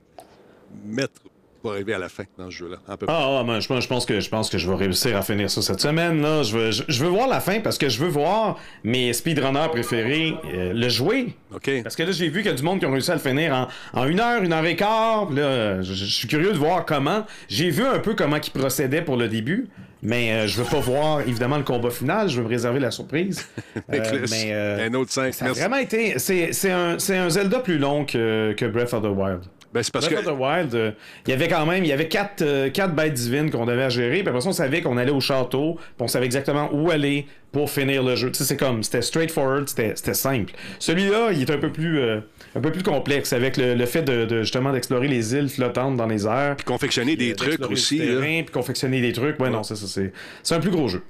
mettre 0.85 1.21
pour 1.61 1.71
arriver 1.71 1.93
à 1.93 1.99
la 1.99 2.09
fin 2.09 2.23
dans 2.37 2.45
ce 2.45 2.55
jeu-là. 2.55 2.77
Ah, 2.87 2.95
ah 3.07 3.43
ben, 3.45 3.59
je, 3.59 3.87
pense 3.87 4.05
que, 4.05 4.19
je 4.19 4.29
pense 4.29 4.49
que 4.49 4.57
je 4.57 4.69
vais 4.69 4.75
réussir 4.75 5.15
à 5.17 5.21
finir 5.21 5.49
ça 5.49 5.61
cette 5.61 5.81
semaine. 5.81 6.21
Là. 6.21 6.43
Je, 6.43 6.57
veux, 6.57 6.71
je, 6.71 7.03
veux 7.03 7.09
voir 7.09 7.27
la 7.27 7.39
fin 7.39 7.59
parce 7.59 7.77
que 7.77 7.89
je 7.89 7.99
veux 7.99 8.09
voir 8.09 8.57
mes 8.83 9.13
speedrunners 9.13 9.69
préférés 9.71 10.35
euh, 10.53 10.73
le 10.73 10.89
jouer. 10.89 11.35
Parce 11.83 11.95
que 11.95 12.03
là, 12.03 12.11
j'ai 12.11 12.29
vu 12.29 12.41
qu'il 12.41 12.51
y 12.51 12.53
a 12.53 12.57
du 12.57 12.63
monde 12.63 12.79
qui 12.79 12.85
ont 12.85 12.91
réussi 12.91 13.11
à 13.11 13.15
le 13.15 13.19
finir 13.19 13.69
en, 13.93 14.05
une 14.05 14.19
heure, 14.19 14.43
une 14.43 14.53
heure 14.53 14.65
et 14.65 14.75
quart. 14.75 15.29
Là, 15.31 15.81
je, 15.81 15.93
suis 15.93 16.27
curieux 16.27 16.53
de 16.53 16.57
voir 16.57 16.85
comment. 16.85 17.25
J'ai 17.47 17.69
vu 17.69 17.85
un 17.85 17.99
peu 17.99 18.15
comment 18.15 18.37
ils 18.37 18.51
procédaient 18.51 19.01
pour 19.01 19.17
le 19.17 19.27
début. 19.27 19.67
Mais 20.01 20.31
euh, 20.31 20.47
je 20.47 20.61
veux 20.61 20.69
pas 20.69 20.79
voir 20.79 21.21
évidemment 21.21 21.57
le 21.57 21.63
combat 21.63 21.89
final, 21.89 22.29
je 22.29 22.37
veux 22.37 22.43
me 22.43 22.49
réserver 22.49 22.79
la 22.79 22.91
surprise. 22.91 23.45
Euh, 23.91 24.25
mais 24.29 24.53
un 24.53 24.93
autre 24.93 25.11
5. 25.11 25.33
Ça 25.33 25.45
a 25.45 25.51
vraiment 25.51 25.77
été. 25.77 26.19
C'est 26.19 26.71
un, 26.71 26.97
un 26.97 27.29
Zelda 27.29 27.59
plus 27.59 27.79
long 27.79 28.05
que, 28.05 28.53
que 28.55 28.65
Breath 28.65 28.93
of 28.93 29.01
the 29.01 29.07
Wild. 29.07 29.41
Ben, 29.73 29.83
c'est 29.83 29.93
parce 29.93 30.07
que... 30.07 30.15
Wild, 30.15 30.73
euh, 30.73 30.91
il 31.27 31.29
y 31.29 31.33
avait 31.33 31.47
quand 31.47 31.65
même, 31.65 31.83
il 31.83 31.89
y 31.89 31.93
avait 31.93 32.07
quatre, 32.07 32.41
euh, 32.41 32.69
quatre 32.69 32.95
bêtes 32.95 33.13
divines 33.13 33.51
qu'on 33.51 33.65
devait 33.65 33.89
gérer. 33.89 34.19
Puis 34.19 34.29
après 34.29 34.41
ça, 34.41 34.49
on 34.49 34.53
savait 34.53 34.81
qu'on 34.81 34.97
allait 34.97 35.11
au 35.11 35.19
château, 35.19 35.75
puis 35.75 35.83
on 35.99 36.07
savait 36.07 36.25
exactement 36.25 36.69
où 36.73 36.89
aller 36.89 37.27
pour 37.51 37.69
finir 37.69 38.03
le 38.03 38.15
jeu. 38.15 38.31
Tu 38.31 38.39
sais, 38.39 38.45
c'est 38.45 38.57
comme, 38.57 38.83
c'était 38.83 39.01
straightforward, 39.01 39.67
c'était 39.69 40.13
simple. 40.13 40.53
Celui-là, 40.79 41.31
il 41.33 41.41
est 41.41 41.51
un 41.51 41.57
peu 41.57 41.71
plus, 41.71 41.99
euh, 41.99 42.19
un 42.55 42.61
peu 42.61 42.71
plus 42.71 42.83
complexe 42.83 43.31
avec 43.33 43.57
le, 43.57 43.85
fait 43.85 44.01
de, 44.01 44.41
justement 44.41 44.71
d'explorer 44.71 45.07
les 45.07 45.35
îles 45.35 45.49
flottantes 45.49 45.97
dans 45.97 46.07
les 46.07 46.25
airs. 46.25 46.55
Puis 46.55 46.65
confectionner 46.65 47.15
des 47.15 47.33
trucs 47.33 47.61
aussi. 47.69 47.99
puis 47.99 48.45
confectionner 48.51 49.01
des 49.01 49.13
trucs. 49.13 49.39
Ouais, 49.39 49.49
non, 49.49 49.63
c'est 49.63 49.75
ça, 49.75 50.01
c'est 50.43 50.55
un 50.55 50.59
plus 50.59 50.71
gros 50.71 50.87
jeu. 50.87 51.03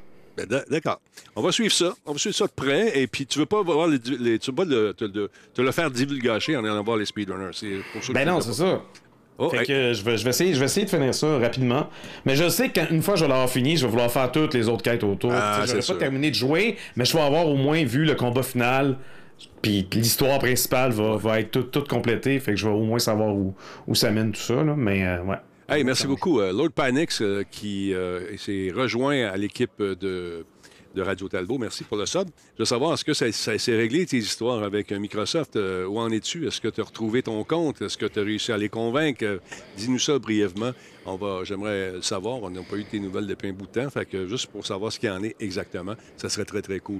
Ben, 0.47 0.63
d'accord. 0.69 1.01
On 1.35 1.41
va 1.41 1.51
suivre 1.51 1.73
ça. 1.73 1.93
On 2.05 2.13
va 2.13 2.17
suivre 2.17 2.35
ça 2.35 2.45
de 2.45 2.51
près. 2.51 2.99
Et 2.99 3.07
puis, 3.07 3.25
tu 3.25 3.39
veux 3.39 3.45
pas 3.45 3.61
voir 3.61 3.87
les, 3.87 3.99
tu 3.99 4.51
veux 4.51 4.55
pas 4.55 4.65
te, 4.65 5.61
le 5.61 5.71
faire 5.71 5.91
divulgacher 5.91 6.55
en 6.55 6.63
allant 6.63 6.83
voir 6.83 6.97
les 6.97 7.05
speedrunners. 7.05 7.51
C'est 7.53 8.13
ben 8.13 8.25
non, 8.25 8.41
c'est 8.41 8.53
ça. 8.53 8.81
Oh, 9.41 9.49
fait 9.49 9.65
que 9.65 9.93
je 9.93 10.03
vais, 10.03 10.17
je, 10.17 10.23
vais 10.25 10.31
essayer, 10.31 10.53
je 10.53 10.59
vais 10.59 10.65
essayer 10.65 10.85
de 10.85 10.91
finir 10.91 11.15
ça 11.15 11.37
rapidement. 11.37 11.87
Mais 12.25 12.35
je 12.35 12.49
sais 12.49 12.69
qu'une 12.69 13.01
fois 13.01 13.13
que 13.13 13.21
je 13.21 13.25
vais 13.25 13.29
l'avoir 13.29 13.49
fini, 13.49 13.77
je 13.77 13.85
vais 13.85 13.91
vouloir 13.91 14.11
faire 14.11 14.29
toutes 14.33 14.53
les 14.53 14.67
autres 14.67 14.83
quêtes 14.83 15.03
autour. 15.03 15.31
Ah, 15.33 15.63
je 15.65 15.75
vais 15.75 15.81
pas 15.81 15.95
terminer 15.95 16.29
de 16.29 16.35
jouer, 16.35 16.75
mais 16.97 17.05
je 17.05 17.13
vais 17.13 17.23
avoir 17.23 17.47
au 17.47 17.55
moins 17.55 17.81
vu 17.85 18.03
le 18.03 18.15
combat 18.15 18.43
final. 18.43 18.97
Puis 19.61 19.87
l'histoire 19.93 20.39
principale 20.39 20.91
va, 20.91 21.15
va 21.15 21.39
être 21.39 21.51
toute, 21.51 21.71
toute, 21.71 21.87
complétée. 21.87 22.37
Fait 22.41 22.51
que 22.51 22.57
je 22.57 22.67
vais 22.67 22.73
au 22.73 22.83
moins 22.83 22.99
savoir 22.99 23.33
où, 23.33 23.55
où 23.87 23.95
ça 23.95 24.11
mène 24.11 24.33
tout 24.33 24.41
ça. 24.41 24.61
Là. 24.61 24.75
Mais 24.75 25.07
euh, 25.07 25.23
ouais. 25.23 25.37
Hey, 25.71 25.83
merci 25.83 26.07
beaucoup. 26.07 26.39
Euh, 26.39 26.51
Lord 26.51 26.71
Panix 26.71 27.21
euh, 27.21 27.43
qui 27.43 27.93
euh, 27.93 28.35
s'est 28.37 28.71
rejoint 28.75 29.27
à 29.27 29.37
l'équipe 29.37 29.77
de, 29.77 30.43
de, 30.95 31.01
Radio 31.03 31.29
Talbot. 31.29 31.59
Merci 31.59 31.83
pour 31.83 31.95
le 31.97 32.07
sub. 32.07 32.27
Je 32.55 32.63
veux 32.63 32.65
savoir, 32.65 32.93
est-ce 32.95 33.05
que 33.05 33.13
ça, 33.13 33.31
s'est 33.31 33.75
réglé 33.75 34.07
tes 34.07 34.17
histoires 34.17 34.63
avec 34.63 34.91
Microsoft? 34.91 35.57
où 35.87 35.99
en 35.99 36.09
es-tu? 36.09 36.47
Est-ce 36.47 36.59
que 36.59 36.69
tu 36.69 36.81
as 36.81 36.83
retrouvé 36.83 37.21
ton 37.21 37.43
compte? 37.43 37.83
Est-ce 37.83 37.99
que 37.99 38.07
tu 38.07 38.19
as 38.19 38.23
réussi 38.23 38.51
à 38.51 38.57
les 38.57 38.69
convaincre? 38.69 39.39
Dis-nous 39.77 39.99
ça 39.99 40.17
brièvement. 40.17 40.71
On 41.05 41.15
va, 41.15 41.43
j'aimerais 41.43 41.93
le 41.93 42.01
savoir. 42.01 42.41
On 42.43 42.49
n'a 42.49 42.61
pas 42.61 42.77
eu 42.77 42.85
tes 42.85 42.99
nouvelles 42.99 43.27
depuis 43.27 43.49
un 43.49 43.53
bout 43.53 43.67
de 43.67 43.81
temps. 43.81 43.89
Fait 43.89 44.07
juste 44.27 44.47
pour 44.47 44.65
savoir 44.65 44.91
ce 44.91 44.99
qu'il 44.99 45.09
en 45.09 45.23
est 45.23 45.35
exactement, 45.39 45.95
ça 46.17 46.29
serait 46.29 46.45
très, 46.45 46.61
très 46.61 46.79
cool. 46.79 46.99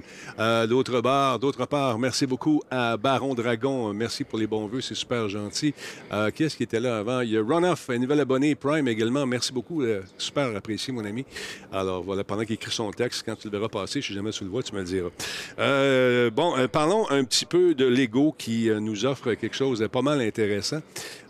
d'autre 0.68 1.00
part, 1.00 1.38
d'autre 1.38 1.58
merci 1.98 2.26
beaucoup 2.26 2.62
à 2.70 2.96
Baron 2.96 3.34
Dragon. 3.34 3.92
Merci 3.92 4.24
pour 4.24 4.38
les 4.38 4.46
bons 4.46 4.66
vœux. 4.66 4.80
C'est 4.80 4.94
super 4.94 5.28
gentil. 5.28 5.74
Euh, 6.12 6.30
qui 6.30 6.44
est-ce 6.44 6.56
qui 6.56 6.62
était 6.62 6.80
là 6.80 6.98
avant? 6.98 7.20
Il 7.20 7.30
y 7.30 7.36
a 7.36 7.42
Runoff, 7.42 7.90
un 7.90 7.98
nouvel 7.98 8.20
abonné 8.20 8.54
Prime 8.54 8.88
également. 8.88 9.26
Merci 9.26 9.52
beaucoup. 9.52 9.82
Euh, 9.82 10.02
super 10.18 10.54
apprécié, 10.56 10.92
mon 10.92 11.04
ami. 11.04 11.24
Alors, 11.72 12.02
voilà, 12.02 12.24
pendant 12.24 12.44
qu'il 12.44 12.54
écrit 12.54 12.72
son 12.72 12.90
texte, 12.90 13.22
quand 13.24 13.36
tu 13.36 13.48
le 13.48 13.58
verras 13.58 13.68
passer, 13.68 14.00
je 14.00 14.06
suis 14.06 14.14
jamais 14.14 14.32
sous 14.32 14.44
le 14.44 14.50
voix, 14.50 14.62
tu 14.62 14.74
me 14.74 14.80
le 14.80 14.86
diras. 14.86 15.10
Euh, 15.58 16.30
bon, 16.30 16.54
parlons 16.68 17.08
un 17.10 17.24
petit 17.24 17.46
peu 17.46 17.74
de 17.74 17.84
Lego 17.84 18.34
qui 18.36 18.70
nous 18.80 19.04
offre 19.06 19.34
quelque 19.34 19.56
chose 19.56 19.78
de 19.78 19.86
pas 19.86 20.02
mal 20.02 20.20
intéressant. 20.20 20.80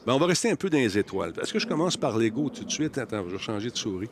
Ben, 0.06 0.14
on 0.14 0.18
va 0.18 0.26
rester 0.26 0.50
un 0.50 0.56
peu 0.56 0.70
dans 0.70 0.78
les 0.78 0.96
étoiles. 0.96 1.34
Est-ce 1.42 1.52
que 1.52 1.58
je 1.58 1.66
commence 1.66 1.96
par 1.96 2.16
Lego 2.16 2.48
tout 2.48 2.64
de 2.64 2.70
suite? 2.70 2.96
Attends, 2.96 3.22
je 3.28 3.36
vais 3.36 3.42
changer 3.42 3.70
de 3.70 3.76
souris. 3.76 4.08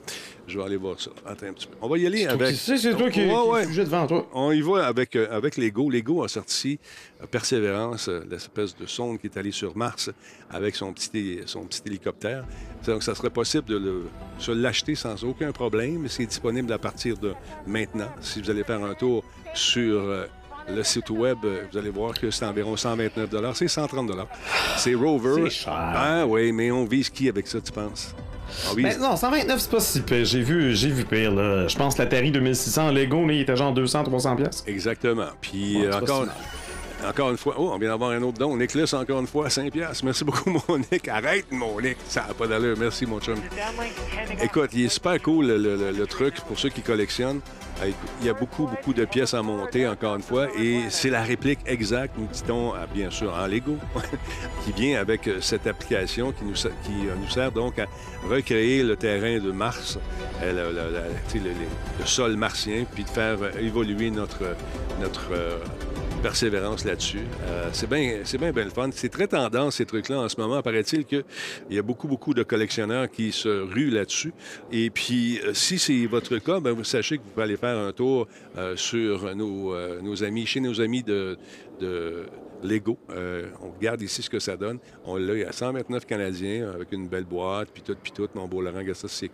Je 0.47 0.59
vais 0.59 0.65
aller 0.65 0.77
voir 0.77 1.01
ça. 1.01 1.11
Attends 1.25 1.47
un 1.47 1.53
petit 1.55 1.67
peu. 1.67 1.77
On 1.81 1.89
va 1.89 1.97
y 1.97 2.07
aller 2.07 2.27
avec. 2.27 2.55
C'est 2.57 2.95
toi 2.95 3.09
qui, 3.11 3.27
ouais, 3.27 3.67
devant 3.67 4.07
toi. 4.07 4.29
On 4.35 4.53
y 4.53 4.61
va 4.61 4.87
avec, 4.87 5.17
euh, 5.17 5.29
avec 5.31 5.57
Lego. 5.57 5.89
Lego 5.89 6.23
a 6.23 6.29
sorti 6.29 6.79
euh, 7.23 7.27
Persévérance, 7.27 8.09
euh, 8.09 8.23
l'espèce 8.31 8.77
de 8.77 8.85
sonde 8.85 9.19
qui 9.19 9.29
est 9.29 9.37
allée 9.39 9.51
sur 9.51 9.75
Mars 9.77 10.11
avec 10.51 10.77
son 10.77 10.93
petit, 10.93 11.41
son 11.47 11.65
petit 11.65 11.81
hélicoptère. 11.87 12.45
Donc, 12.87 13.03
ça 13.03 13.15
serait 13.15 13.31
possible 13.31 13.65
de 13.65 13.79
le, 13.79 14.03
se 14.39 14.53
l'acheter 14.53 14.95
sans 14.95 15.25
aucun 15.25 15.53
problème. 15.53 16.07
C'est 16.09 16.27
disponible 16.27 16.71
à 16.71 16.79
partir 16.79 17.17
de 17.17 17.33
maintenant. 17.67 18.11
Si 18.21 18.43
vous 18.43 18.51
allez 18.51 18.65
faire 18.65 18.85
un 18.85 18.95
tour 18.95 19.25
sur 19.55 20.29
le 20.75 20.83
site 20.83 21.11
web, 21.11 21.39
euh, 21.45 21.63
vous 21.71 21.79
allez 21.79 21.91
voir 21.91 22.15
que 22.15 22.31
c'est 22.31 22.45
environ 22.45 22.77
129 22.77 23.31
C'est 23.55 23.69
130 23.69 24.11
C'est 24.77 24.95
Rover. 24.95 25.45
C'est 25.45 25.65
cher. 25.65 25.73
Ah 25.75 26.27
oui, 26.27 26.53
mais 26.53 26.71
on 26.71 26.85
vise 26.85 27.11
qui 27.11 27.29
avec 27.29 27.47
ça, 27.47 27.61
tu 27.61 27.73
penses? 27.73 28.15
Ben, 28.77 28.99
non, 28.99 29.17
129, 29.17 29.61
c'est 29.61 29.71
pas 29.71 29.81
si 29.81 30.01
pire. 30.01 30.25
J'ai 30.25 30.43
vu, 30.43 30.75
j'ai 30.75 30.89
vu 30.89 31.05
pire. 31.05 31.35
Là. 31.35 31.69
Je 31.69 31.77
pense 31.77 31.95
que 31.95 32.03
la 32.03 32.09
Terry 32.09 32.31
2600 32.31 32.93
Lego, 32.93 33.29
il 33.29 33.41
était 33.41 33.57
genre 33.57 33.73
200, 33.73 34.05
300 34.05 34.37
pièces. 34.37 34.65
Exactement. 34.67 35.29
Puis 35.41 35.87
encore, 35.93 36.27
Encore 37.07 37.31
une 37.31 37.37
fois, 37.37 37.55
oh, 37.57 37.71
on 37.73 37.79
vient 37.79 37.91
d'avoir 37.91 38.11
un 38.11 38.23
autre 38.23 38.39
don. 38.39 38.57
Nicholas, 38.57 38.93
encore 38.95 39.21
une 39.21 39.27
fois, 39.27 39.49
5 39.49 39.71
piastres. 39.73 40.05
Merci 40.05 40.25
beaucoup, 40.25 40.51
mon. 40.69 40.81
Arrête, 41.09 41.47
mon. 41.51 41.77
Ça 42.09 42.25
n'a 42.29 42.35
pas 42.35 42.47
d'allure. 42.47 42.77
Merci, 42.79 43.07
mon 43.07 43.21
chum. 43.21 43.37
Écoute, 44.43 44.71
il 44.75 44.87
est 44.87 44.89
super 44.89 45.21
cool, 45.23 45.47
le, 45.47 46.07
truc, 46.07 46.35
pour 46.43 46.59
ceux 46.59 46.69
qui 46.71 46.83
collectionnent. 46.83 47.41
Il 48.21 48.27
y 48.27 48.29
a 48.29 48.35
beaucoup, 48.35 48.67
beaucoup 48.67 48.93
de 48.93 49.05
pièces 49.05 49.35
à 49.35 49.43
monter, 49.43 49.87
encore 49.87 50.17
une 50.17 50.23
fois, 50.23 50.49
et 50.59 50.81
c'est 50.91 51.11
la 51.11 51.23
réplique 51.23 51.61
exacte, 51.65 52.19
nous 52.19 52.27
dit-on, 52.27 52.73
ah, 52.75 52.87
bien 52.93 53.09
sûr, 53.09 53.33
en 53.33 53.47
Lego, 53.47 53.77
qui 54.65 54.73
vient 54.73 55.01
avec 55.01 55.29
euh, 55.29 55.41
cette 55.41 55.69
application 55.69 56.33
qui 56.33 56.43
euh, 56.45 57.15
nous 57.21 57.29
sert 57.31 57.53
donc 57.53 57.79
à 57.79 57.87
recréer 58.29 58.83
le 58.83 58.97
terrain 58.97 59.39
de 59.39 59.53
Mars, 59.53 59.97
euh, 60.43 60.73
le, 60.73 61.39
le- 61.39 62.05
sol 62.05 62.35
martien, 62.35 62.85
puis 62.93 63.05
de 63.05 63.09
faire 63.11 63.39
évoluer 63.61 64.11
notre, 64.11 64.43
notre 65.01 65.31
persévérance 66.19 66.85
là-dessus. 66.85 67.25
Euh, 67.47 67.69
c'est 67.73 67.89
bien 67.89 68.21
c'est 68.25 68.39
bien, 68.39 68.53
le. 68.53 68.93
C'est 68.93 69.09
très 69.09 69.27
tendance, 69.27 69.77
ces 69.77 69.87
trucs-là, 69.87 70.21
en 70.21 70.29
ce 70.29 70.41
moment. 70.41 70.63
Paraît-il 70.63 71.05
qu'il 71.05 71.25
y 71.71 71.79
a 71.79 71.83
beaucoup, 71.83 72.09
beaucoup 72.09 72.35
de 72.35 72.43
collectionneurs 72.43 73.11
qui 73.11 73.33
se 73.33 73.49
ruent 73.49 73.91
là-dessus. 73.91 74.33
Et 74.73 74.91
puis, 74.91 75.41
euh, 75.45 75.55
si 75.55 75.79
c'est 75.79 76.07
votre 76.07 76.39
cas, 76.39 76.61
ben, 76.61 76.73
vous 76.73 76.85
sachez 76.85 77.19
que 77.19 77.23
vous 77.23 77.31
pouvez 77.31 77.45
aller 77.45 77.57
faire 77.57 77.77
un 77.79 77.93
tour 77.93 78.27
euh, 78.57 78.77
sur 78.77 79.35
nos, 79.35 79.75
amis, 80.23 80.47
chez 80.47 80.61
nos 80.61 80.81
amis 80.81 81.03
de 81.03 81.37
Lego. 82.63 82.99
Euh, 83.11 83.51
on 83.63 83.71
regarde 83.71 84.03
ici 84.03 84.23
ce 84.23 84.31
que 84.31 84.39
ça 84.39 84.57
donne. 84.57 84.79
On 85.05 85.17
l'a 85.17 85.49
à 85.49 85.53
129 85.53 86.07
Canadiens 86.07 86.71
avec 86.71 86.93
une 86.93 87.09
belle 87.09 87.25
boîte, 87.25 87.69
puis 87.73 87.83
tout, 87.83 87.97
puis 88.03 88.13
tout. 88.13 88.29
Mon 88.35 88.47
beau 88.47 88.61
Laurent, 88.61 88.83
ça, 88.95 89.09
c'est. 89.09 89.31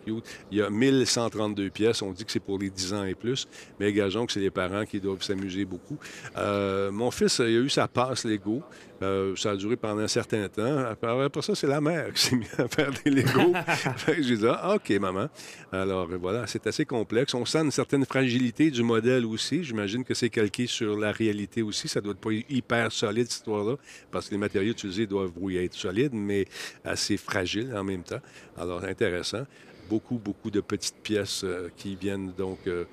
Il 0.51 0.57
y 0.57 0.61
a 0.61 0.69
1132 0.69 1.69
pièces. 1.69 2.01
On 2.01 2.11
dit 2.11 2.25
que 2.25 2.31
c'est 2.31 2.39
pour 2.39 2.59
les 2.59 2.69
10 2.69 2.93
ans 2.93 3.03
et 3.05 3.15
plus, 3.15 3.47
mais 3.79 3.91
gageons 3.91 4.25
que 4.25 4.31
c'est 4.31 4.39
les 4.39 4.51
parents 4.51 4.85
qui 4.85 4.99
doivent 4.99 5.23
s'amuser 5.23 5.65
beaucoup. 5.65 5.97
Euh, 6.37 6.91
mon 6.91 7.11
fils, 7.11 7.39
il 7.39 7.45
a 7.45 7.61
eu 7.61 7.69
sa 7.69 7.87
passe 7.87 8.25
Lego. 8.25 8.61
Euh, 9.01 9.35
ça 9.35 9.51
a 9.51 9.55
duré 9.55 9.75
pendant 9.75 10.01
un 10.01 10.07
certain 10.07 10.47
temps. 10.47 10.77
Après, 10.77 11.23
après 11.23 11.41
ça, 11.41 11.53
c'est 11.53 11.67
la 11.67 11.81
mère 11.81 12.13
qui 12.13 12.21
s'est 12.21 12.35
mise 12.35 12.57
à 12.57 12.67
faire 12.67 12.91
des 13.03 13.11
Legos. 13.11 13.53
J'ai 14.19 14.37
dit, 14.37 14.45
ah, 14.47 14.75
OK, 14.75 14.89
maman. 14.99 15.27
Alors, 15.71 16.09
euh, 16.09 16.17
voilà, 16.17 16.47
c'est 16.47 16.65
assez 16.67 16.85
complexe. 16.85 17.33
On 17.33 17.45
sent 17.45 17.59
une 17.59 17.71
certaine 17.71 18.05
fragilité 18.05 18.71
du 18.71 18.83
modèle 18.83 19.25
aussi. 19.25 19.63
J'imagine 19.63 20.03
que 20.03 20.13
c'est 20.13 20.29
calqué 20.29 20.65
sur 20.67 20.97
la 20.97 21.11
réalité 21.11 21.61
aussi. 21.61 21.87
Ça 21.87 21.99
doit 21.99 22.13
être 22.13 22.19
pas 22.19 22.31
hyper 22.31 22.91
solide, 22.91 23.25
cette 23.25 23.39
histoire-là, 23.39 23.75
parce 24.11 24.27
que 24.27 24.31
les 24.31 24.39
matériaux 24.39 24.71
utilisés 24.71 25.07
doivent, 25.07 25.33
oui, 25.37 25.57
être 25.57 25.73
solides, 25.73 26.13
mais 26.13 26.45
assez 26.83 27.17
fragiles 27.17 27.73
en 27.75 27.83
même 27.83 28.03
temps. 28.03 28.21
Alors, 28.57 28.83
intéressant. 28.83 29.45
Beaucoup, 29.89 30.17
beaucoup 30.17 30.49
de 30.49 30.61
petites 30.61 31.01
pièces 31.03 31.43
euh, 31.43 31.69
qui 31.75 31.95
viennent 31.95 32.31
donc... 32.37 32.59
euh, 32.67 32.85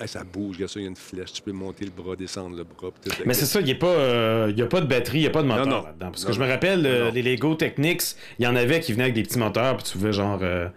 Hey, 0.00 0.06
ça 0.08 0.22
bouge, 0.24 0.56
regarde 0.56 0.70
ça, 0.70 0.78
il 0.80 0.84
y 0.84 0.86
a 0.86 0.88
une 0.88 0.96
flèche. 0.96 1.32
Tu 1.32 1.42
peux 1.42 1.52
monter 1.52 1.84
le 1.84 1.90
bras, 1.90 2.14
descendre 2.16 2.56
le 2.56 2.64
bras. 2.64 2.90
Mais 3.26 3.34
c'est 3.34 3.46
ça, 3.46 3.60
il 3.60 3.66
n'y 3.66 3.72
a, 3.72 3.76
pas, 3.76 3.86
euh, 3.88 4.46
il 4.50 4.58
y 4.58 4.62
a 4.62 4.66
pas 4.66 4.80
de 4.80 4.86
batterie, 4.86 5.18
il 5.18 5.22
n'y 5.22 5.26
a 5.26 5.30
pas 5.30 5.42
de 5.42 5.48
moteur 5.48 5.66
Non, 5.66 5.78
non. 5.78 5.82
là-dedans. 5.84 6.10
Parce 6.10 6.22
Non, 6.22 6.28
que 6.28 6.32
je 6.34 6.40
me 6.40 6.46
rappelle, 6.46 6.86
euh, 6.86 7.10
les 7.10 7.22
Lego 7.22 7.54
Technics, 7.56 8.02
il 8.38 8.44
y 8.44 8.46
en 8.46 8.54
avait 8.56 8.80
qui 8.80 8.92
venaient 8.92 9.04
avec 9.04 9.14
des 9.14 9.22
petits 9.24 9.38
moteurs, 9.38 9.76
puis 9.76 9.84
tu 9.84 9.98
pouvais 9.98 10.12
genre 10.12 10.38
euh, 10.42 10.68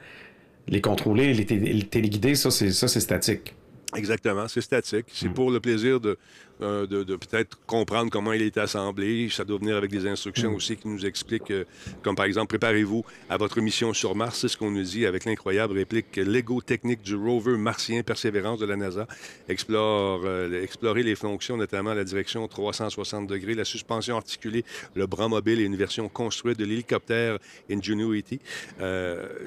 les 0.67 0.81
contrôler, 0.81 1.33
les, 1.33 1.45
té- 1.45 1.59
les 1.59 1.83
téléguider, 1.83 2.35
ça 2.35 2.49
c'est 2.51 2.71
ça, 2.71 2.87
c'est 2.87 2.99
statique. 2.99 3.53
Exactement, 3.95 4.47
c'est 4.47 4.61
statique. 4.61 5.05
C'est 5.13 5.29
pour 5.29 5.49
le 5.51 5.59
plaisir 5.59 5.99
de, 5.99 6.17
euh, 6.61 6.87
de, 6.87 7.03
de 7.03 7.15
peut-être 7.15 7.59
comprendre 7.67 8.09
comment 8.09 8.33
il 8.33 8.41
est 8.41 8.57
assemblé. 8.57 9.29
Ça 9.29 9.43
doit 9.43 9.59
venir 9.59 9.75
avec 9.75 9.91
des 9.91 10.07
instructions 10.07 10.55
aussi 10.55 10.75
qui 10.75 10.87
nous 10.87 11.05
expliquent, 11.05 11.51
euh, 11.51 11.65
comme 12.01 12.15
par 12.15 12.25
exemple, 12.25 12.47
préparez-vous 12.47 13.05
à 13.29 13.37
votre 13.37 13.61
mission 13.61 13.93
sur 13.93 14.15
Mars. 14.15 14.39
C'est 14.39 14.47
ce 14.47 14.57
qu'on 14.57 14.71
nous 14.71 14.81
dit 14.81 15.05
avec 15.05 15.25
l'incroyable 15.25 15.75
réplique 15.75 16.11
que 16.11 16.21
Lego 16.21 16.61
technique 16.61 17.03
du 17.03 17.15
rover 17.15 17.57
martien 17.57 18.01
Persévérance 18.01 18.57
de 18.57 18.65
la 18.65 18.75
NASA. 18.75 19.07
Explore, 19.47 20.21
euh, 20.25 20.63
explorer 20.63 21.03
les 21.03 21.13
fonctions, 21.13 21.57
notamment 21.57 21.93
la 21.93 22.03
direction 22.03 22.47
360 22.47 23.27
degrés, 23.27 23.53
la 23.53 23.65
suspension 23.65 24.17
articulée, 24.17 24.65
le 24.95 25.05
bras 25.05 25.27
mobile 25.27 25.59
et 25.59 25.63
une 25.63 25.75
version 25.75 26.09
construite 26.09 26.57
de 26.57 26.65
l'hélicoptère 26.65 27.37
Ingenuity. 27.69 28.39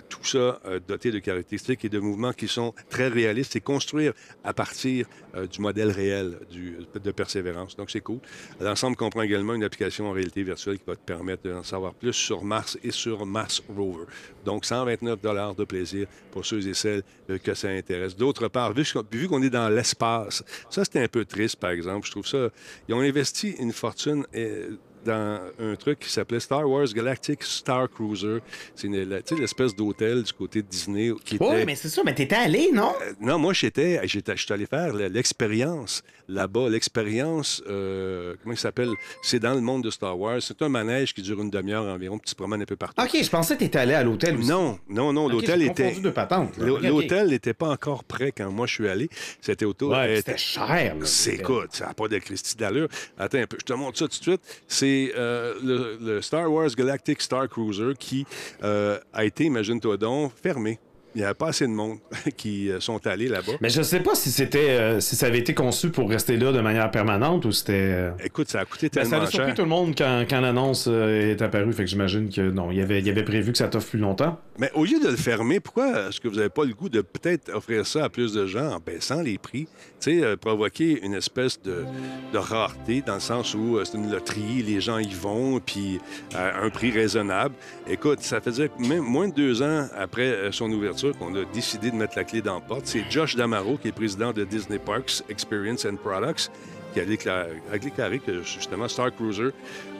Tout 0.08 0.24
ça 0.24 0.60
doté 0.86 1.10
de 1.10 1.18
caractéristiques 1.18 1.84
et 1.84 1.88
de 1.88 1.98
mouvements 1.98 2.32
qui 2.32 2.46
sont 2.46 2.72
très 2.88 3.08
réalistes 3.08 3.56
et 3.56 3.60
construire 3.60 4.12
à 4.44 4.52
partir 4.52 5.06
du 5.50 5.60
modèle 5.60 5.90
réel 5.90 6.38
du, 6.50 6.76
de 7.02 7.10
persévérance. 7.10 7.76
Donc, 7.76 7.90
c'est 7.90 8.00
cool. 8.00 8.18
L'ensemble 8.60 8.96
comprend 8.96 9.22
également 9.22 9.54
une 9.54 9.64
application 9.64 10.08
en 10.08 10.12
réalité 10.12 10.42
virtuelle 10.42 10.78
qui 10.78 10.84
va 10.86 10.96
te 10.96 11.04
permettre 11.04 11.48
d'en 11.48 11.62
savoir 11.62 11.94
plus 11.94 12.12
sur 12.12 12.42
Mars 12.44 12.78
et 12.82 12.90
sur 12.90 13.24
Mars 13.26 13.62
Rover. 13.74 14.04
Donc, 14.44 14.64
129 14.64 15.20
de 15.56 15.64
plaisir 15.64 16.06
pour 16.30 16.44
ceux 16.44 16.66
et 16.66 16.74
celles 16.74 17.02
euh, 17.30 17.38
que 17.38 17.54
ça 17.54 17.68
intéresse. 17.68 18.16
D'autre 18.16 18.48
part, 18.48 18.72
vu, 18.72 18.84
qu'on- 19.28 19.42
est 19.42 19.50
dans 19.50 19.68
l'espace, 19.68 20.42
ça, 20.68 20.84
c'était 20.84 21.02
un 21.02 21.08
peu 21.08 21.24
triste, 21.24 21.56
par 21.56 21.70
exemple. 21.70 22.06
Je 22.06 22.10
trouve 22.12 22.26
ça... 22.26 22.48
Ils 22.88 22.94
ont 22.94 23.00
investi 23.00 23.50
une 23.58 23.72
fortune... 23.72 24.26
euh, 24.34 24.76
dans 25.04 25.40
un 25.58 25.76
truc 25.76 25.98
qui 26.00 26.10
s'appelait 26.10 26.40
Star 26.40 26.68
Wars 26.68 26.86
Galactic 26.92 27.42
Star 27.42 27.88
Cruiser. 27.90 28.38
C'est 28.74 28.88
l'espèce 28.88 29.74
d'hôtel 29.74 30.22
du 30.22 30.32
côté 30.32 30.62
de 30.62 30.68
Disney 30.68 31.10
qui 31.24 31.36
était... 31.36 31.44
Oui, 31.44 31.64
mais 31.66 31.74
c'est 31.76 31.88
ça, 31.88 32.02
mais 32.04 32.14
t'étais 32.14 32.36
allé, 32.36 32.70
non? 32.72 32.92
Euh, 33.02 33.12
Non, 33.20 33.38
moi, 33.38 33.52
j'étais, 33.52 34.00
j'étais, 34.06 34.36
je 34.36 34.44
suis 34.44 34.52
allé 34.52 34.66
faire 34.66 34.92
le- 34.94 35.08
l'expérience 35.08 36.02
là-bas. 36.28 36.68
L'expérience, 36.68 37.62
euh, 37.68 38.34
comment 38.42 38.54
il 38.54 38.58
s'appelle? 38.58 38.90
C'est 39.22 39.40
dans 39.40 39.54
le 39.54 39.60
monde 39.60 39.82
de 39.84 39.90
Star 39.90 40.18
Wars. 40.18 40.40
C'est 40.40 40.60
un 40.62 40.68
manège 40.68 41.12
qui 41.14 41.22
dure 41.22 41.40
une 41.40 41.50
demi-heure 41.50 41.84
environ, 41.86 42.18
puis 42.18 42.28
tu 42.28 42.34
te 42.34 42.38
promènes 42.38 42.62
un 42.62 42.66
peu 42.66 42.76
partout. 42.76 43.02
Ok, 43.02 43.22
je 43.22 43.28
pensais 43.30 43.54
que 43.54 43.60
t'étais 43.60 43.78
allé 43.78 43.94
à 43.94 44.02
l'hôtel 44.02 44.36
aussi. 44.36 44.48
Non, 44.48 44.78
non, 44.88 45.12
non, 45.12 45.28
l'hôtel 45.28 45.62
était... 45.62 45.94
Ok, 45.96 46.58
ok. 46.58 46.82
L'hôtel 46.82 47.28
n'était 47.28 47.54
pas 47.54 47.70
encore 47.70 48.04
prêt 48.04 48.32
quand 48.36 48.50
moi 48.50 48.66
je 48.66 48.74
suis 48.74 48.88
allé. 48.88 49.08
C'était 49.40 49.64
autour. 49.64 49.90
Ouais, 49.92 50.18
était- 50.18 50.32
c'était 50.32 50.38
cher. 50.38 50.94
là, 50.96 51.06
c'est 51.06 51.34
écoute, 51.34 51.68
ça 51.72 51.86
n'a 51.86 51.94
pas 51.94 52.08
de 52.08 52.18
Christie 52.18 52.56
d'allure. 52.56 52.88
Attends 53.18 53.38
un 53.38 53.46
peu, 53.46 53.56
je 53.60 53.64
te 53.64 53.72
montre 53.72 53.98
ça 53.98 54.04
tout 54.06 54.18
de 54.18 54.22
suite. 54.22 54.40
C'est 54.68 54.89
euh, 55.16 55.54
le, 55.62 55.98
le 56.00 56.22
Star 56.22 56.50
Wars 56.50 56.70
Galactic 56.76 57.20
Star 57.20 57.48
Cruiser 57.48 57.92
qui 57.98 58.26
euh, 58.62 58.98
a 59.12 59.24
été, 59.24 59.44
imagine-toi 59.44 59.96
donc, 59.96 60.32
fermé. 60.42 60.78
Il 61.14 61.18
n'y 61.18 61.24
avait 61.24 61.34
pas 61.34 61.48
assez 61.48 61.66
de 61.66 61.72
monde 61.72 61.98
qui 62.36 62.70
euh, 62.70 62.78
sont 62.80 63.04
allés 63.06 63.28
là-bas. 63.28 63.52
Mais 63.60 63.68
je 63.68 63.82
sais 63.82 64.00
pas 64.00 64.14
si 64.14 64.30
c'était 64.30 64.70
euh, 64.70 65.00
si 65.00 65.16
ça 65.16 65.26
avait 65.26 65.38
été 65.38 65.54
conçu 65.54 65.90
pour 65.90 66.08
rester 66.08 66.36
là 66.36 66.52
de 66.52 66.60
manière 66.60 66.90
permanente 66.90 67.44
ou 67.44 67.52
c'était. 67.52 67.72
euh, 67.74 68.10
Écoute, 68.24 68.48
ça 68.48 68.60
a 68.60 68.64
coûté 68.64 68.88
ben, 68.94 69.04
ça 69.04 69.10
tellement 69.10 69.24
a 69.26 69.30
surpris 69.30 69.46
cher. 69.48 69.54
tout 69.56 69.62
le 69.62 69.68
monde 69.68 69.94
quand, 69.96 70.24
quand 70.28 70.40
l'annonce 70.40 70.86
euh, 70.88 71.30
est 71.32 71.42
apparue, 71.42 71.72
fait 71.72 71.84
que 71.84 71.90
j'imagine 71.90 72.28
que 72.30 72.42
non, 72.50 72.70
il 72.70 72.78
y 72.78 72.80
avait, 72.80 72.98
il 73.00 73.06
y 73.06 73.10
avait 73.10 73.24
prévu 73.24 73.52
que 73.52 73.58
ça 73.58 73.68
t'offre 73.68 73.88
plus 73.90 73.98
longtemps. 73.98 74.38
Mais 74.58 74.70
au 74.74 74.84
lieu 74.84 75.00
de 75.00 75.08
le 75.08 75.16
fermer, 75.16 75.58
pourquoi 75.58 76.08
est-ce 76.08 76.20
que 76.20 76.28
vous 76.28 76.36
n'avez 76.36 76.48
pas 76.50 76.64
le 76.64 76.74
goût 76.74 76.88
de 76.88 77.00
peut-être 77.00 77.50
offrir 77.54 77.86
ça 77.86 78.04
à 78.04 78.08
plus 78.08 78.32
de 78.32 78.46
gens 78.46 78.72
en 78.74 78.78
baissant 78.78 79.22
les 79.22 79.38
prix? 79.38 79.66
Tu 80.00 80.18
sais, 80.18 80.24
euh, 80.24 80.36
provoquer 80.36 81.00
une 81.04 81.14
espèce 81.14 81.60
de, 81.62 81.84
de 82.32 82.38
rareté 82.38 83.02
dans 83.06 83.14
le 83.14 83.20
sens 83.20 83.54
où 83.54 83.76
euh, 83.78 83.84
c'est 83.84 83.96
une 83.98 84.10
loterie, 84.10 84.62
les 84.62 84.80
gens 84.80 84.98
y 84.98 85.12
vont, 85.12 85.60
puis 85.60 85.98
à 86.34 86.60
un 86.62 86.70
prix 86.70 86.90
raisonnable. 86.90 87.54
Écoute, 87.88 88.20
ça 88.20 88.40
faisait 88.40 88.70
même 88.78 89.00
moins 89.04 89.28
de 89.28 89.34
deux 89.34 89.62
ans 89.62 89.86
après 89.98 90.28
euh, 90.28 90.52
son 90.52 90.70
ouverture 90.70 90.99
qu'on 91.18 91.34
a 91.34 91.44
décidé 91.52 91.90
de 91.90 91.96
mettre 91.96 92.16
la 92.16 92.24
clé 92.24 92.42
dans 92.42 92.54
la 92.54 92.60
porte. 92.60 92.82
C'est 92.86 93.04
Josh 93.10 93.36
Damaro, 93.36 93.76
qui 93.76 93.88
est 93.88 93.92
président 93.92 94.32
de 94.32 94.44
Disney 94.44 94.78
Parks 94.78 95.22
Experience 95.28 95.84
and 95.84 95.96
Products, 95.96 96.50
qui 96.92 97.00
a 97.00 97.04
déclaré, 97.04 97.50
a 97.72 97.78
déclaré 97.78 98.18
que 98.18 98.42
justement 98.42 98.88
Star 98.88 99.14
Cruiser 99.14 99.50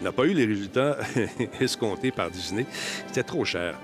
n'a 0.02 0.12
pas 0.12 0.24
eu 0.24 0.34
les 0.34 0.46
résultats 0.46 0.98
escomptés 1.60 2.10
par 2.10 2.30
Disney. 2.30 2.66
C'était 3.06 3.22
trop 3.22 3.44
cher. 3.44 3.74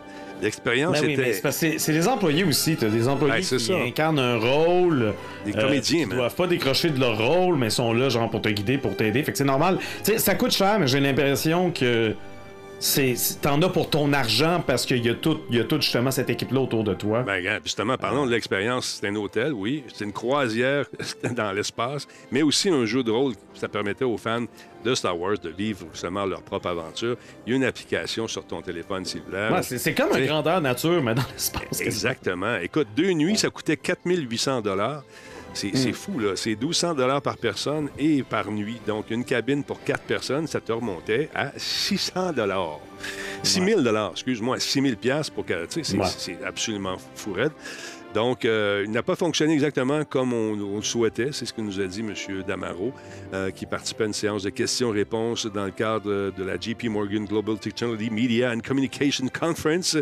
L'expérience 0.42 1.00
Ben 1.00 1.07
oui, 1.07 1.12
était... 1.14 1.79
c'est 1.79 1.92
les 1.92 2.09
employés 2.09 2.44
aussi. 2.44 2.76
T'as 2.76 2.88
des 2.90 3.09
employés 3.09 3.42
c'est 3.42 3.57
qui 3.57 3.64
ça. 3.64 3.76
incarnent 3.79 4.18
un 4.18 4.37
rôle. 4.37 5.14
Des 5.46 5.57
euh, 5.57 5.61
comédiens, 5.62 6.00
qui 6.00 6.07
man. 6.07 6.18
doivent 6.18 6.35
pas 6.35 6.46
décrocher 6.46 6.90
de 6.90 7.00
leur 7.00 7.16
rôle, 7.16 7.57
mais 7.57 7.70
sont 7.70 7.94
là 7.94 8.11
genre 8.11 8.29
pour 8.29 8.42
te 8.42 8.50
guider, 8.50 8.76
pour 8.76 8.94
t'aider. 8.96 9.22
Fait 9.22 9.33
que 9.33 9.38
c'est 9.38 9.44
normal. 9.44 9.79
Tu 10.05 10.18
ça 10.18 10.35
coûte 10.35 10.50
cher, 10.52 10.79
mais 10.79 10.87
j'ai 10.88 11.00
l'impression 11.00 11.70
que 11.70 12.14
t'en 13.41 13.61
as 13.62 13.69
pour 13.69 13.91
ton 13.91 14.12
argent 14.12 14.62
parce 14.67 14.85
qu'il 14.87 15.05
y 15.05 15.09
a 15.09 15.15
tout, 15.15 15.41
y 15.51 15.59
a 15.59 15.65
tout 15.65 15.81
justement 15.81 16.11
cette 16.11 16.31
équipe-là 16.31 16.61
autour 16.61 16.85
de 16.85 16.95
toi. 16.95 17.23
Ben, 17.23 17.61
justement, 17.65 17.97
parlons 17.97 18.27
de 18.27 18.31
l'expérience. 18.31 18.99
C'est 19.01 19.09
un 19.09 19.15
hôtel, 19.17 19.53
oui. 19.53 19.85
C'est 19.93 20.05
une 20.05 20.12
croisière 20.12 20.87
dans 21.37 21.53
l'espace, 21.53 22.07
mais 22.31 22.43
aussi 22.43 22.69
un 22.69 22.85
jeu 22.85 23.03
de 23.03 23.11
rôle. 23.11 23.35
Ça 23.55 23.69
permettait 23.69 24.05
aux 24.05 24.19
fans 24.19 24.45
de 24.85 24.95
Star 24.95 25.19
Wars 25.19 25.39
de 25.39 25.49
vivre 25.51 25.87
justement 25.93 26.27
leur 26.27 26.43
propre 26.43 26.69
aventure. 26.69 27.17
Il 27.47 27.51
y 27.51 27.53
a 27.55 27.57
une 27.57 27.65
application 27.65 28.29
sur 28.29 28.47
ton 28.47 28.62
téléphone 28.62 29.05
cellulaire. 29.05 29.53
Ouais, 29.53 29.62
c'est 29.62 29.79
c'est 29.79 29.95
comme 29.95 30.12
un 30.12 30.25
grandeur 30.25 30.61
nature, 30.61 31.03
mais 31.03 31.15
dans 31.15 31.23
l'espace. 31.33 31.81
Exactement. 31.81 32.57
Écoute, 32.57 32.89
deux 32.97 33.12
nuits, 33.12 33.37
ça 33.37 33.51
coûtait 33.51 33.77
4800 33.77 34.62
c'est 35.57 35.69
Hmm. 35.69 35.77
c'est 35.77 35.92
fou, 35.92 36.19
là. 36.21 36.37
C'est 36.37 36.51
1200 36.55 36.95
par 37.21 37.37
personne 37.38 37.88
et 37.99 38.23
par 38.23 38.51
nuit. 38.53 38.79
Donc, 38.87 39.11
une 39.11 39.25
cabine 39.25 39.64
pour 39.64 39.83
quatre 39.83 40.05
personnes, 40.05 40.47
ça 40.47 40.61
te 40.61 40.71
remontait 40.71 41.29
à 41.35 41.53
600 41.57 42.33
6 43.42 43.64
000 43.64 43.81
excuse-moi, 44.12 44.59
6 44.61 44.83
000 44.83 44.95
pour 45.35 45.45
que, 45.45 45.66
tu 45.66 45.83
sais, 45.85 45.97
c'est 46.16 46.33
Ouais. 46.33 46.38
absolument 46.47 46.97
fou 47.14 47.33
raide. 47.33 47.53
Donc, 48.14 48.45
euh, 48.47 48.83
il 48.87 48.90
n'a 48.92 49.03
pas 49.03 49.14
fonctionné 49.16 49.53
exactement 49.53 50.03
comme 50.05 50.33
on, 50.33 50.53
on 50.59 50.77
le 50.77 50.83
souhaitait. 50.83 51.31
C'est 51.33 51.45
ce 51.45 51.53
que 51.53 51.61
nous 51.61 51.79
a 51.81 51.85
dit 51.87 52.01
M. 52.01 52.14
Damaro, 52.47 52.92
euh, 53.35 53.51
qui 53.51 53.66
participait 53.66 54.05
à 54.05 54.07
une 54.07 54.14
séance 54.14 54.42
de 54.45 54.49
questions-réponses 54.51 55.47
dans 55.47 55.66
le 55.66 55.71
cadre 55.73 56.33
de 56.35 56.42
la 56.45 56.57
JP 56.59 56.85
Morgan 56.85 57.27
Global 57.27 57.59
Technology 57.59 58.09
Media 58.09 58.53
and 58.53 58.61
Communication 58.66 59.27
Conference. 59.29 59.99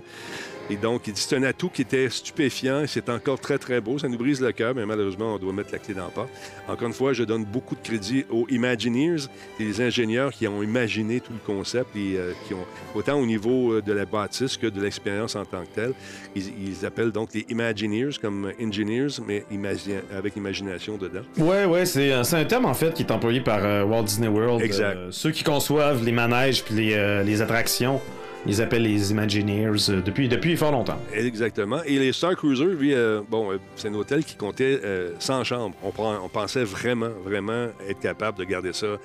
Et 0.71 0.77
donc, 0.77 1.07
il 1.07 1.13
dit 1.13 1.21
c'est 1.21 1.37
un 1.37 1.43
atout 1.43 1.69
qui 1.69 1.83
était 1.83 2.09
stupéfiant. 2.09 2.85
C'est 2.87 3.09
encore 3.11 3.39
très, 3.39 3.59
très 3.59 3.81
beau. 3.81 3.99
Ça 3.99 4.09
nous 4.09 4.17
brise 4.17 4.41
le 4.41 4.51
cœur, 4.53 4.75
mais 4.75 4.87
malheureusement, 4.87 5.35
on 5.35 5.39
doit 5.39 5.53
mettre 5.53 5.71
la 5.73 5.79
clé 5.79 5.93
dans 5.95 6.07
le 6.07 6.11
porte. 6.11 6.31
Encore 6.69 6.89
une 6.89 6.95
fois, 6.95 7.13
je 7.13 7.23
donne 7.25 7.45
beaucoup 7.45 7.75
de 7.75 7.81
crédit 7.83 8.25
aux 8.31 8.47
Imagineers, 8.49 9.25
des 9.59 9.81
ingénieurs 9.83 10.33
qui 10.33 10.49
ont 10.49 10.63
imaginé 10.63 11.21
tout 11.21 11.33
le 11.33 11.39
concept 11.55 11.95
et 11.97 12.17
euh, 12.17 12.33
qui 12.49 12.55
ont, 12.55 12.65
autant 12.95 13.21
au 13.21 13.27
niveau 13.27 13.73
euh, 13.75 13.83
de 13.83 13.93
la 13.93 14.07
bâtisse 14.07 14.57
que 14.57 14.67
de 14.67 14.81
l'expérience 14.81 15.37
en 15.37 15.45
tant 15.45 15.63
que 15.65 15.75
telle. 15.75 15.93
Ils, 16.35 16.45
ils 16.67 16.87
appellent 16.87 17.13
donc 17.13 17.35
les 17.35 17.45
Imagineers 17.51 18.11
comme 18.21 18.51
engineers, 18.61 19.09
mais 19.27 19.45
imagi- 19.53 20.01
avec 20.17 20.35
imagination 20.37 20.97
dedans. 20.97 21.21
Ouais, 21.37 21.85
c'est 21.85 22.11
euh, 22.13 22.23
c'est 22.25 22.37
un 22.37 22.45
terme 22.45 22.65
en 22.65 22.75
fait 22.75 22.95
qui 22.95 23.03
est 23.03 23.13
employé 23.13 23.41
par 23.41 23.61
euh, 23.65 23.85
Walt 23.85 24.05
Disney 24.05 24.29
World. 24.29 24.63
Exact. 24.63 24.97
Euh, 24.97 25.09
ceux 25.11 25.31
qui 25.31 25.45
conçoivent 25.45 26.03
les 26.05 26.13
manèges 26.13 26.65
puis 26.65 26.75
les, 26.75 27.23
les 27.25 27.43
attractions, 27.43 28.01
ils 28.47 28.61
appellent 28.61 28.83
les 28.83 29.11
Imagineers 29.11 29.89
euh, 29.89 30.03
depuis, 30.03 30.29
depuis 30.29 30.57
fort 30.57 30.73
longtemps. 30.73 30.99
Exactement. 31.13 31.83
Et 31.85 31.99
les 31.99 32.13
Star 32.13 32.37
Cruiser, 32.37 32.65
euh, 32.65 33.23
bon, 33.29 33.53
euh, 33.53 33.59
c'est 33.77 33.89
un 33.89 33.95
hôtel 33.95 34.25
qui 34.25 34.37
comptait 34.37 34.81
euh, 34.85 35.13
100 35.19 35.45
chambres. 35.45 35.77
On, 35.83 36.29
pensait 36.29 36.65
vraiment, 36.65 37.11
vraiment 37.25 37.69
être 37.89 38.01
capable 38.01 38.39
de 38.39 38.45
garder 38.45 38.73
ça 38.73 38.99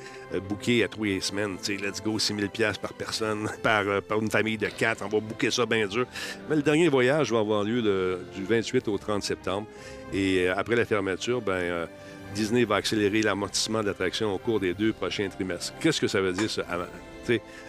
booké 0.48 0.84
à 0.84 0.88
tous 0.88 1.06
les 1.06 1.22
semaines. 1.22 1.58
Let's 1.68 2.02
go, 2.04 2.20
6 2.20 2.36
000 2.36 2.48
par 2.82 2.94
personne, 2.94 3.50
par, 3.64 3.84
une 4.22 4.30
famille 4.30 4.58
de 4.58 4.68
quatre. 4.68 5.04
On 5.06 5.10
va 5.10 5.20
booker 5.20 5.52
ça 5.52 5.66
bien 5.66 5.88
dur. 5.88 6.06
Mais 6.50 6.56
le 6.56 6.62
dernier 6.62 6.90
voyage 6.90 7.32
va 7.32 7.40
avoir 7.40 7.64
lieu 7.64 7.82
du 8.36 8.44
28 8.44 8.88
au 8.88 8.98
30 8.98 9.24
septembre. 9.24 9.68
Et 10.14 10.48
après 10.48 10.76
la 10.76 10.86
fermeture, 10.86 11.42
ben, 11.42 11.88
Disney 12.34 12.64
va 12.64 12.76
accélérer 12.76 13.22
l'amortissement 13.22 13.82
de 13.82 13.88
l'attraction 13.88 14.34
au 14.34 14.38
cours 14.38 14.60
des 14.60 14.74
deux 14.74 14.94
prochains 14.94 15.30
trimestres. 15.30 15.74
Qu'est-ce 15.80 16.02
que 16.02 16.08
ça 16.08 16.22
veut 16.22 16.34
dire, 16.34 16.50
ça? 16.50 16.64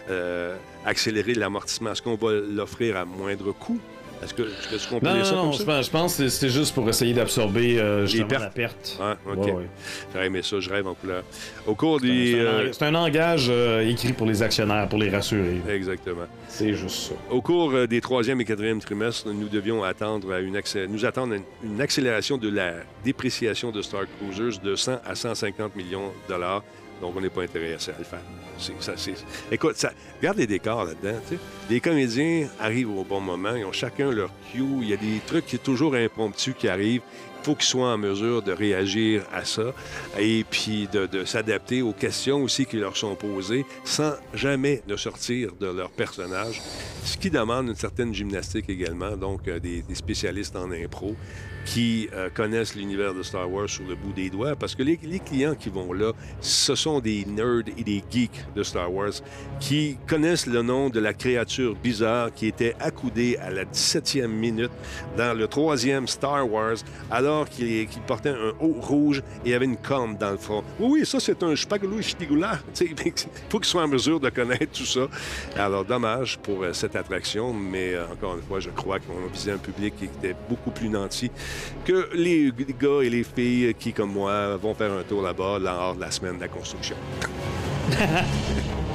Euh, 0.09 0.55
accélérer 0.85 1.33
l'amortissement. 1.33 1.91
Est-ce 1.91 2.01
qu'on 2.01 2.15
va 2.15 2.31
l'offrir 2.33 2.97
à 2.97 3.05
moindre 3.05 3.51
coût? 3.53 3.79
Est-ce 4.23 4.35
que, 4.35 4.43
Non, 5.03 5.15
non, 5.17 5.23
ça 5.23 5.35
non, 5.35 5.41
comme 5.45 5.53
je 5.53 5.57
ça? 5.57 5.65
pense, 5.65 5.85
je 5.87 5.89
pense 5.89 6.17
que 6.17 6.27
c'est 6.27 6.49
juste 6.49 6.75
pour 6.75 6.87
essayer 6.87 7.11
d'absorber 7.11 7.79
euh, 7.79 8.05
justement 8.05 8.27
pertes. 8.27 8.41
la 8.43 8.49
perte. 8.51 8.97
Ah, 9.01 9.17
OK. 9.27 9.45
Ouais, 9.45 9.51
ouais. 9.53 9.65
J'aurais 10.13 10.27
aimé 10.27 10.41
ça, 10.43 10.59
je 10.59 10.69
rêve 10.69 10.85
en 10.85 10.93
couleur. 10.93 11.23
Au 11.65 11.73
cours 11.73 11.99
C'est 11.99 12.05
des... 12.05 12.35
un, 12.35 12.43
euh, 12.43 12.69
c'est 12.71 12.85
un 12.85 12.91
langage 12.91 13.47
euh, 13.49 13.81
écrit 13.89 14.13
pour 14.13 14.27
les 14.27 14.43
actionnaires, 14.43 14.87
pour 14.89 14.99
les 14.99 15.09
rassurer. 15.09 15.59
Exactement. 15.67 16.27
C'est 16.47 16.75
juste 16.75 17.07
ça. 17.09 17.15
Au 17.31 17.41
cours 17.41 17.87
des 17.87 17.99
troisième 17.99 18.39
et 18.41 18.45
quatrième 18.45 18.79
trimestres, 18.79 19.27
nous 19.27 19.49
devions 19.49 19.83
attendre 19.83 20.31
à 20.33 20.39
une 20.39 20.55
accé- 20.55 20.85
nous 20.87 21.03
attendre 21.03 21.33
une, 21.33 21.43
une 21.63 21.81
accélération 21.81 22.37
de 22.37 22.49
la 22.49 22.73
dépréciation 23.03 23.71
de 23.71 23.81
Star 23.81 24.03
Cruisers 24.19 24.59
de 24.63 24.75
100 24.75 24.99
à 25.03 25.15
150 25.15 25.75
millions 25.75 26.09
de 26.27 26.33
dollars. 26.35 26.61
Donc, 27.01 27.13
on 27.15 27.21
n'est 27.21 27.29
pas 27.29 27.41
intéressé 27.41 27.91
à 27.91 27.97
le 27.97 28.03
faire. 28.03 28.21
Ça, 28.79 28.93
Écoute, 29.51 29.85
regarde 30.19 30.37
les 30.37 30.47
décors 30.47 30.85
là-dedans. 30.85 31.19
Les 31.69 31.79
comédiens 31.79 32.47
arrivent 32.59 32.95
au 32.95 33.03
bon 33.03 33.19
moment. 33.19 33.55
Ils 33.55 33.65
ont 33.65 33.71
chacun 33.71 34.11
leur 34.11 34.29
cue. 34.51 34.63
Il 34.81 34.89
y 34.89 34.93
a 34.93 34.97
des 34.97 35.19
trucs 35.25 35.47
qui 35.47 35.57
sont 35.57 35.63
toujours 35.63 35.95
impromptus 35.95 36.53
qui 36.57 36.67
arrivent. 36.67 37.01
Il 37.41 37.45
faut 37.45 37.55
qu'ils 37.55 37.65
soient 37.65 37.93
en 37.93 37.97
mesure 37.97 38.43
de 38.43 38.51
réagir 38.51 39.23
à 39.33 39.43
ça 39.45 39.73
et 40.19 40.45
puis 40.47 40.87
de, 40.93 41.25
s'adapter 41.25 41.81
aux 41.81 41.91
questions 41.91 42.43
aussi 42.43 42.67
qui 42.67 42.77
leur 42.77 42.95
sont 42.95 43.15
posées 43.15 43.65
sans 43.83 44.13
jamais 44.35 44.83
ne 44.87 44.95
sortir 44.95 45.51
de 45.59 45.65
leur 45.65 45.89
personnage, 45.89 46.61
ce 47.03 47.17
qui 47.17 47.31
demande 47.31 47.69
une 47.69 47.75
certaine 47.75 48.13
gymnastique 48.13 48.69
également, 48.69 49.17
donc 49.17 49.47
euh, 49.47 49.59
des 49.59 49.83
spécialistes 49.95 50.55
en 50.55 50.71
impro 50.71 51.15
qui 51.65 52.09
euh, 52.13 52.29
connaissent 52.33 52.75
l'univers 52.75 53.13
de 53.13 53.23
Star 53.23 53.51
Wars 53.51 53.69
sur 53.69 53.83
le 53.87 53.95
bout 53.95 54.13
des 54.13 54.29
doigts, 54.29 54.55
parce 54.55 54.75
que 54.75 54.83
les, 54.83 54.97
clients 54.97 55.55
qui 55.55 55.69
vont 55.69 55.93
là, 55.93 56.13
ce 56.39 56.75
sont 56.75 56.99
des 56.99 57.25
nerds 57.25 57.63
et 57.77 57.83
des 57.83 58.03
geeks 58.09 58.45
de 58.55 58.63
Star 58.63 58.91
Wars 58.91 59.11
qui 59.59 59.97
connaissent 60.07 60.47
le 60.47 60.61
nom 60.61 60.89
de 60.89 60.99
la 60.99 61.13
créature 61.13 61.75
bizarre 61.75 62.33
qui 62.33 62.47
était 62.47 62.75
accoudée 62.79 63.37
à 63.37 63.51
la 63.51 63.65
17e 63.65 64.27
minute 64.27 64.71
dans 65.17 65.37
le 65.37 65.47
troisième 65.47 66.07
Star 66.07 66.49
Wars, 66.51 66.77
alors 67.09 67.47
qu'il 67.47 67.87
portait 68.07 68.29
un 68.29 68.53
haut 68.59 68.75
rouge 68.79 69.21
et 69.45 69.53
avait 69.53 69.65
une 69.65 69.77
corne 69.77 70.17
dans 70.17 70.31
le 70.31 70.37
front. 70.37 70.63
Oui, 70.79 70.99
oui, 70.99 71.05
ça, 71.05 71.19
c'est 71.19 71.41
un 71.43 71.55
spagoulou 71.55 72.01
ch'tigoula. 72.01 72.59
Il 72.81 73.13
faut 73.49 73.59
qu'ils 73.59 73.65
soient 73.65 73.83
en 73.83 73.87
mesure 73.87 74.19
de 74.19 74.29
connaître 74.29 74.71
tout 74.71 74.85
ça. 74.85 75.07
Alors, 75.55 75.85
dommage 75.85 76.37
pour 76.39 76.63
euh, 76.63 76.73
cette 76.73 76.95
attraction, 76.95 77.53
mais 77.53 77.93
euh, 77.93 78.05
encore 78.11 78.35
une 78.35 78.41
fois, 78.41 78.59
je 78.59 78.69
crois 78.69 78.99
qu'on 78.99 79.13
visé 79.31 79.51
un 79.51 79.57
public 79.57 79.95
qui 79.97 80.05
était 80.05 80.35
beaucoup 80.49 80.71
plus 80.71 80.89
nanti 80.89 81.31
que 81.85 82.09
les 82.13 82.51
gars 82.79 83.01
et 83.03 83.09
les 83.09 83.23
filles 83.23 83.73
qui, 83.79 83.93
comme 83.93 84.13
moi, 84.13 84.57
vont 84.57 84.73
faire 84.73 84.91
un 84.91 85.03
tour 85.03 85.21
là-bas 85.21 85.59
lors 85.59 85.95
de 85.95 86.01
la 86.01 86.11
semaine 86.11 86.35
de 86.35 86.41
la 86.41 86.47
construction. 86.47 86.95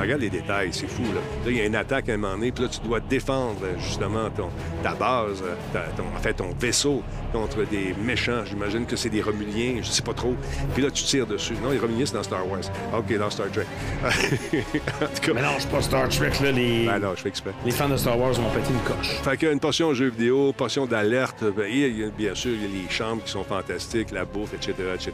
Regarde 0.00 0.20
les 0.20 0.30
détails, 0.30 0.70
c'est 0.72 0.86
fou. 0.88 1.02
Là, 1.02 1.20
Là, 1.44 1.50
il 1.50 1.56
y 1.56 1.60
a 1.60 1.64
une 1.66 1.76
attaque 1.76 2.08
à 2.08 2.14
un 2.14 2.16
moment 2.16 2.34
donné, 2.34 2.52
puis 2.52 2.64
là, 2.64 2.68
tu 2.70 2.80
dois 2.80 3.00
défendre 3.00 3.58
euh, 3.64 3.78
justement 3.78 4.28
ton, 4.30 4.48
ta 4.82 4.94
base, 4.94 5.42
euh, 5.44 5.54
ta- 5.72 5.90
ton, 5.96 6.04
en 6.16 6.20
fait, 6.20 6.34
ton 6.34 6.50
vaisseau 6.58 7.02
contre 7.32 7.64
des 7.70 7.94
méchants. 8.02 8.44
J'imagine 8.44 8.84
que 8.86 8.96
c'est 8.96 9.08
des 9.08 9.22
Romuliens, 9.22 9.76
je 9.82 9.88
sais 9.90 10.02
pas 10.02 10.14
trop. 10.14 10.34
Puis 10.74 10.82
là, 10.82 10.90
tu 10.90 11.04
tires 11.04 11.26
dessus. 11.26 11.54
Non, 11.62 11.70
les 11.70 11.78
Romuliens, 11.78 12.06
c'est 12.06 12.14
dans 12.14 12.22
Star 12.22 12.46
Wars. 12.48 12.60
OK, 12.96 13.16
dans 13.18 13.30
Star 13.30 13.46
Trek. 13.50 13.66
en 14.04 14.08
tout 14.08 15.20
cas, 15.22 15.32
Mais 15.34 15.42
non, 15.42 15.48
je 15.56 15.60
suis 15.62 15.70
pas 15.70 15.82
Star 15.82 16.08
Trek, 16.08 16.30
là. 16.42 16.52
Les, 16.52 16.86
ben 16.86 16.98
non, 16.98 17.12
je 17.16 17.22
fais 17.22 17.28
exprès. 17.28 17.52
les 17.64 17.70
fans 17.72 17.88
de 17.88 17.96
Star 17.96 18.18
Wars 18.18 18.32
vont 18.32 18.50
péter 18.50 18.72
une 18.72 18.80
coche. 18.96 19.08
Fait 19.22 19.36
qu'il 19.36 19.48
y 19.48 19.50
a 19.50 19.54
une 19.54 19.60
portion 19.60 19.94
jeux 19.94 20.10
vidéo, 20.10 20.52
portion 20.52 20.86
d'alerte. 20.86 21.42
ben, 21.56 22.10
bien 22.16 22.34
sûr, 22.34 22.52
il 22.52 22.62
y 22.62 22.64
a 22.64 22.82
les 22.84 22.90
chambres 22.90 23.22
qui 23.24 23.30
sont 23.30 23.44
fantastiques, 23.44 24.10
la 24.10 24.24
bouffe, 24.24 24.54
etc., 24.54 24.72
etc. 24.94 25.12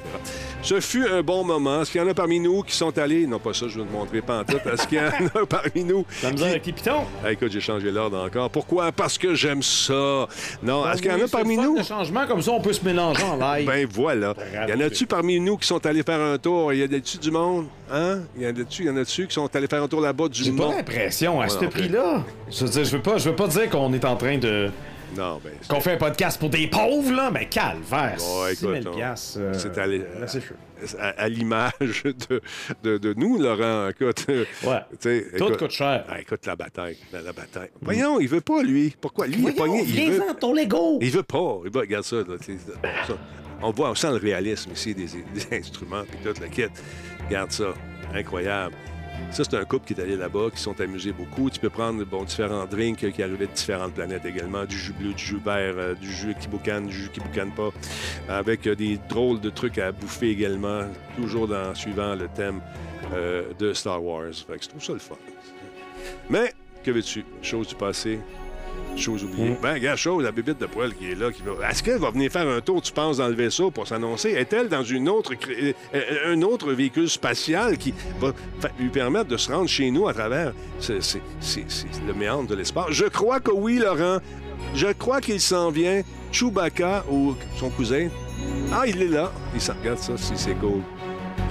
Ce 0.62 0.80
fut 0.80 1.06
un 1.06 1.22
bon 1.22 1.44
moment. 1.44 1.82
Est-ce 1.82 1.92
qu'il 1.92 2.00
y 2.00 2.04
en 2.04 2.08
a 2.08 2.14
parmi 2.14 2.40
nous 2.40 2.62
qui 2.62 2.74
sont 2.74 2.96
allés... 2.98 3.26
Non, 3.26 3.38
pas 3.38 3.52
ça, 3.54 3.66
je 3.68 3.78
vais 3.80 3.86
te 3.86 3.92
montrer 3.92 4.20
pas 4.22 4.40
en 4.40 4.44
tout. 4.44 4.58
Est-ce 4.72 4.86
qu'il 4.86 4.98
y 4.98 5.00
en 5.00 5.42
a 5.42 5.46
parmi 5.48 5.84
nous... 5.84 6.04
La 6.22 6.30
misère 6.32 6.48
avec 6.48 6.66
les 6.66 6.72
pitons. 6.72 7.04
Ah, 7.24 7.32
écoute, 7.32 7.50
j'ai 7.52 7.60
changé 7.60 7.90
l'ordre 7.90 8.18
encore. 8.24 8.50
Pourquoi? 8.50 8.92
Parce 8.92 9.18
que 9.18 9.34
j'aime 9.34 9.62
ça. 9.62 10.26
Non, 10.62 10.88
est-ce 10.90 11.02
qu'il 11.02 11.10
y 11.10 11.14
en 11.14 11.24
a 11.24 11.28
parmi 11.28 11.56
le 11.56 11.62
fun, 11.62 11.68
nous? 11.68 11.76
Le 11.76 11.82
changement, 11.82 12.26
comme 12.26 12.42
ça, 12.42 12.50
on 12.52 12.60
peut 12.60 12.72
se 12.72 12.84
mélanger 12.84 13.22
en 13.22 13.36
live. 13.36 13.66
Ben 13.66 13.86
voilà. 13.90 14.34
Y 14.68 14.72
en 14.72 14.80
a-tu 14.80 15.06
parmi 15.06 15.40
nous 15.40 15.56
qui 15.56 15.66
sont 15.66 15.84
allés 15.86 16.02
faire 16.02 16.20
un 16.20 16.38
tour? 16.38 16.72
Y 16.72 16.82
en 16.84 16.92
a-tu 16.96 17.18
du 17.18 17.30
monde? 17.30 17.66
Hein? 17.90 18.20
Y 18.38 18.46
en 18.46 18.50
a-tu, 18.50 18.84
y 18.84 18.90
en 18.90 18.96
a-tu 18.96 19.26
qui 19.26 19.34
sont 19.34 19.48
allés 19.54 19.66
faire 19.66 19.82
un 19.82 19.88
tour 19.88 20.00
là-bas 20.00 20.28
du 20.28 20.42
J'ai 20.44 20.52
pas 20.52 20.64
monde? 20.64 20.74
l'impression, 20.76 21.40
à 21.40 21.44
Ouais, 21.44 21.48
ce 21.50 21.64
prix-là. 21.64 22.22
Je 22.50 22.64
veux 22.64 22.70
dire, 22.70 22.84
je 22.84 22.96
veux 22.96 23.02
pas, 23.02 23.16
je 23.18 23.28
veux 23.30 23.36
pas 23.36 23.46
dire 23.48 23.70
qu'on 23.70 23.92
est 23.92 24.04
en 24.04 24.16
train 24.16 24.38
de. 24.38 24.70
Non, 25.16 25.40
ben. 25.42 25.52
qu'on 25.68 25.80
fait 25.80 25.92
un 25.92 25.96
podcast 25.96 26.38
pour 26.38 26.50
des 26.50 26.66
pauvres, 26.68 27.12
là. 27.12 27.30
Mais 27.30 27.46
calvaire. 27.46 28.16
Ouais, 28.40 28.54
6 28.54 28.60
000 28.60 28.74
écoute, 28.74 28.88
on- 28.94 28.98
euh, 29.36 29.52
c'est 29.54 29.72
c'est 30.26 30.40
sûr. 30.40 30.54
à, 31.00 31.28
l'image 31.28 31.72
de, 32.30 32.40
de, 32.82 32.98
de 32.98 33.14
nous, 33.14 33.38
Laurent. 33.38 33.88
Écoute, 33.88 34.26
Ouais. 34.28 34.44
sais, 35.00 35.26
Tout 35.36 35.44
écoute- 35.46 35.58
coûte 35.58 35.70
cher. 35.70 36.04
Ah, 36.08 36.20
écoute 36.20 36.44
la 36.46 36.56
bataille, 36.56 36.96
la, 37.12 37.22
la 37.22 37.32
bataille. 37.32 37.70
Voyons, 37.80 38.20
il 38.20 38.28
veut 38.28 38.40
pas, 38.40 38.62
lui. 38.62 38.94
Pourquoi? 39.00 39.26
Lui, 39.26 39.36
il 39.42 39.48
est 39.48 39.52
pogné. 39.52 39.82
Il 39.82 40.12
veut, 40.12 40.22
ton 40.38 40.52
Lego. 40.54 40.98
il 41.00 41.10
veut 41.10 41.22
pas. 41.22 41.60
Il 41.64 41.70
veut, 41.72 41.80
regarde 41.80 42.04
ça, 42.04 42.16
là. 42.16 42.36
On 43.60 43.70
voit, 43.72 43.90
on 43.90 43.94
sent 43.94 44.10
le 44.10 44.16
réalisme 44.18 44.70
ici 44.72 44.94
des, 44.94 45.06
des 45.06 45.56
instruments, 45.58 46.04
puis 46.08 46.18
toute 46.22 46.38
la 46.40 46.46
quête. 46.48 46.70
Regarde 47.26 47.50
ça. 47.50 47.74
Incroyable. 48.14 48.74
Ça, 49.30 49.44
c'est 49.44 49.54
un 49.54 49.64
couple 49.64 49.86
qui 49.86 49.92
est 49.92 50.02
allé 50.02 50.16
là-bas, 50.16 50.48
qui 50.54 50.60
sont 50.60 50.80
amusés 50.80 51.12
beaucoup. 51.12 51.50
Tu 51.50 51.60
peux 51.60 51.70
prendre 51.70 52.02
bon, 52.04 52.24
différents 52.24 52.64
drinks 52.64 53.12
qui 53.12 53.22
arrivaient 53.22 53.46
de 53.46 53.52
différentes 53.52 53.94
planètes 53.94 54.24
également, 54.24 54.64
du 54.64 54.76
jus 54.76 54.92
bleu, 54.92 55.12
du 55.12 55.22
jus 55.22 55.40
vert, 55.44 55.74
euh, 55.76 55.94
du 55.94 56.10
jus 56.10 56.34
qui 56.40 56.48
boucane, 56.48 56.86
du 56.86 56.94
jus 56.94 57.10
qui 57.10 57.20
boucane 57.20 57.52
pas, 57.52 57.70
avec 58.28 58.66
euh, 58.66 58.74
des 58.74 58.98
drôles 59.08 59.40
de 59.40 59.50
trucs 59.50 59.78
à 59.78 59.92
bouffer 59.92 60.30
également, 60.30 60.82
toujours 61.16 61.46
dans, 61.46 61.74
suivant 61.74 62.14
le 62.14 62.28
thème 62.28 62.60
euh, 63.12 63.44
de 63.58 63.72
Star 63.72 64.02
Wars. 64.02 64.32
Fait 64.46 64.56
que 64.56 64.64
je 64.64 64.68
trouve 64.68 64.82
ça 64.82 64.92
le 64.94 64.98
fun. 64.98 65.16
Mais, 66.30 66.52
que 66.82 66.90
veux-tu? 66.90 67.24
Chose 67.42 67.68
du 67.68 67.74
passé, 67.74 68.18
chose 69.00 69.24
oubliée. 69.24 69.50
Mm. 69.50 69.56
Ben, 69.62 69.74
regarde, 69.74 69.98
chose, 69.98 70.22
la 70.24 70.32
bébite 70.32 70.58
de 70.60 70.66
poil 70.66 70.94
qui 70.94 71.10
est 71.10 71.14
là, 71.14 71.30
qui 71.32 71.42
va. 71.42 71.68
Est-ce 71.70 71.82
qu'elle 71.82 71.98
va 71.98 72.10
venir 72.10 72.30
faire 72.30 72.48
un 72.48 72.60
tour, 72.60 72.80
tu 72.82 72.92
penses, 72.92 73.18
dans 73.18 73.28
le 73.28 73.34
vaisseau 73.34 73.70
pour 73.70 73.86
s'annoncer? 73.86 74.30
Est-elle 74.30 74.68
dans 74.68 74.82
une 74.82 75.08
autre, 75.08 75.34
cré- 75.34 75.74
euh, 75.94 76.32
un 76.34 76.42
autre 76.42 76.72
véhicule 76.72 77.08
spatial 77.08 77.76
qui 77.78 77.92
va 78.20 78.32
lui 78.78 78.88
permettre 78.90 79.28
de 79.28 79.36
se 79.36 79.50
rendre 79.52 79.68
chez 79.68 79.90
nous 79.90 80.08
à 80.08 80.14
travers 80.14 80.52
c'est- 80.80 81.00
c'est- 81.02 81.22
c'est- 81.40 81.64
c'est 81.68 81.88
le 82.06 82.14
méandre 82.14 82.48
de 82.48 82.54
l'espace? 82.54 82.86
Je 82.90 83.04
crois 83.06 83.40
que 83.40 83.50
oui, 83.50 83.78
Laurent. 83.78 84.18
Je 84.74 84.88
crois 84.88 85.20
qu'il 85.20 85.40
s'en 85.40 85.70
vient. 85.70 86.02
Chewbacca 86.30 87.04
ou 87.10 87.34
son 87.56 87.70
cousin. 87.70 88.08
Ah, 88.72 88.82
il 88.86 89.00
est 89.02 89.08
là. 89.08 89.32
Il 89.54 89.60
s'en 89.60 89.72
regarde 89.80 89.98
ça, 89.98 90.12
si 90.16 90.32
c'est 90.36 90.54
cool. 90.54 90.82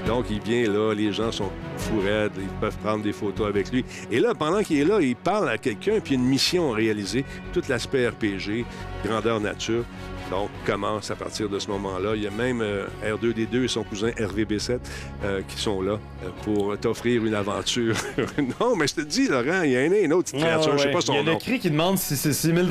Donc, 0.07 0.27
il 0.29 0.39
vient 0.39 0.71
là, 0.71 0.93
les 0.93 1.11
gens 1.11 1.33
sont 1.33 1.51
fous 1.75 1.99
raides, 1.99 2.31
ils 2.37 2.47
peuvent 2.61 2.77
prendre 2.77 3.03
des 3.03 3.11
photos 3.11 3.47
avec 3.47 3.71
lui. 3.71 3.83
Et 4.09 4.21
là, 4.21 4.33
pendant 4.33 4.63
qu'il 4.63 4.79
est 4.79 4.85
là, 4.85 5.01
il 5.01 5.17
parle 5.17 5.49
à 5.49 5.57
quelqu'un, 5.57 5.99
puis 5.99 6.15
il 6.15 6.21
une 6.21 6.25
mission 6.25 6.71
à 6.71 6.75
réaliser, 6.75 7.25
tout 7.53 7.61
l'aspect 7.67 8.07
RPG, 8.07 8.65
grandeur 9.03 9.41
nature. 9.41 9.83
Donc, 10.29 10.49
commence 10.65 11.09
à 11.09 11.15
partir 11.15 11.47
de 11.47 11.57
ce 11.57 11.69
moment-là. 11.69 12.13
Il 12.15 12.23
y 12.23 12.27
a 12.27 12.31
même 12.31 12.59
euh, 12.61 12.85
R2D2 13.05 13.63
et 13.63 13.67
son 13.69 13.83
cousin 13.83 14.09
RVB7 14.09 14.79
euh, 15.23 15.41
qui 15.47 15.57
sont 15.57 15.81
là 15.81 15.93
euh, 15.93 16.27
pour 16.43 16.77
t'offrir 16.77 17.25
une 17.25 17.33
aventure. 17.33 17.95
non, 18.59 18.75
mais 18.75 18.87
je 18.87 18.95
te 18.95 19.01
dis, 19.01 19.27
Laurent, 19.29 19.61
il 19.63 19.71
y 19.71 19.77
en 19.77 19.91
a 19.91 19.97
une 19.99 20.11
autre 20.13 20.31
petite 20.31 20.43
créature, 20.45 20.71
Ouais, 20.73 20.77
je 20.79 20.83
sais 20.83 20.91
pas 20.91 20.99
Il 20.99 21.03
y 21.03 21.05
son 21.05 21.13
a 21.13 21.17
le 21.23 21.31
nom. 21.31 21.37
cri 21.37 21.59
qui 21.59 21.71
demande 21.71 21.97
si 21.97 22.17
c'est 22.17 22.33
6 22.33 22.53
000 22.53 22.67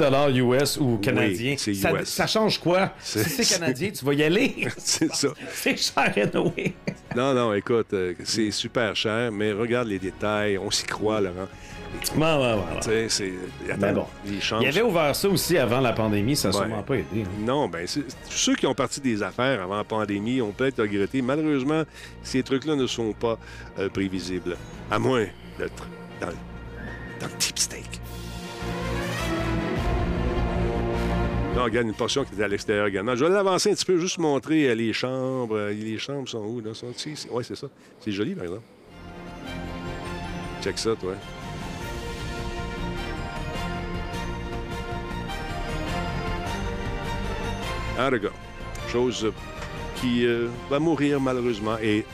US 0.53 0.77
ou 0.77 0.99
canadien. 0.99 1.55
c'est 1.57 1.73
ça, 1.73 1.93
US. 1.93 2.05
ça 2.09 2.27
change 2.27 2.59
quoi? 2.61 2.93
Si 3.01 3.21
C'est- 3.25 3.59
canadien, 3.59 3.91
tu 3.91 4.05
vas 4.05 4.13
y 4.13 4.23
aller. 4.23 4.69
C'est 4.77 5.13
ça. 5.15 5.29
c'est 5.53 5.77
cher, 5.79 6.13
Noé. 6.35 6.75
Non, 7.17 7.33
non, 7.33 7.55
écoute, 7.55 7.95
c'est 8.25 8.51
super 8.51 8.95
cher, 8.95 9.33
mais 9.33 9.53
regarde 9.53 9.89
les 9.89 9.99
détails, 9.99 10.59
on 10.59 10.71
s'y 10.71 10.85
croit, 10.85 11.21
Laurent. 11.23 11.49
Ouais. 12.17 12.27
Tu 12.83 12.89
sais, 12.91 13.07
c'est. 13.09 13.33
Mais 13.67 13.73
Attends, 13.87 13.93
bon. 13.95 14.07
Il 14.61 14.67
avait 14.67 14.83
ouvert 14.83 15.17
ça 15.17 15.29
aussi 15.29 15.57
avant 15.57 15.81
la 15.81 15.93
pandémie, 15.93 16.37
ça 16.37 16.51
n'a 16.51 16.55
Ouais. 16.59 16.67
sûrement 16.67 16.83
pas 16.83 16.95
aidé. 16.97 17.07
hein. 17.25 17.29
Non, 17.47 17.69
ben, 17.69 17.87
ceux 18.29 18.57
qui 18.57 18.67
ont 18.67 18.75
parti 18.75 19.01
des 19.01 19.23
affaires 19.23 19.63
avant 19.63 19.77
la 19.77 19.85
pandémie 19.85 20.41
ont 20.43 20.51
peut-être 20.51 20.83
regretté. 20.83 21.23
Malheureusement, 21.23 21.85
ces 22.25 22.43
trucs-là 22.43 22.75
ne 22.75 22.89
sont 22.89 23.13
pas 23.13 23.39
euh, 23.79 23.89
prévisibles. 23.89 24.57
À 24.91 24.99
moins 24.99 25.27
d'être 25.57 25.87
dans, 26.21 26.27
le- 26.27 27.29
deep 27.39 27.57
steak. 27.57 28.01
Là, 31.55 31.63
on 31.63 31.65
regarde 31.65 31.87
une 31.87 31.95
portion 31.95 32.25
qui 32.25 32.35
était 32.35 32.43
à 32.43 32.49
l'extérieur 32.49 32.87
également. 32.89 33.15
Je 33.15 33.25
vais 33.25 33.31
l'avancer 33.31 33.71
un 33.71 33.75
petit 33.75 33.85
peu, 33.85 33.99
juste 33.99 34.19
montrer 34.19 34.69
euh, 34.69 34.75
les 34.75 34.93
chambres. 34.93 35.57
Euh, 35.57 35.73
Les 35.73 35.99
chambres 35.99 36.29
sont 36.29 36.39
où, 36.45 36.61
là? 36.61 36.73
Oui, 37.31 37.45
c'est 37.45 37.55
ça. 37.57 37.69
C'est 38.01 38.13
joli, 38.13 38.35
par 38.35 38.45
exemple. 38.45 38.63
Check 40.63 40.79
ça, 40.79 40.97
toi. 40.97 41.15
Ah, 47.99 48.11
regarde. 48.11 48.35
Chose 48.89 49.25
euh, 49.25 49.33
qui 49.97 50.27
euh, 50.27 50.49
va 50.69 50.79
mourir 50.79 51.21
malheureusement 51.21 51.79
et 51.83 52.05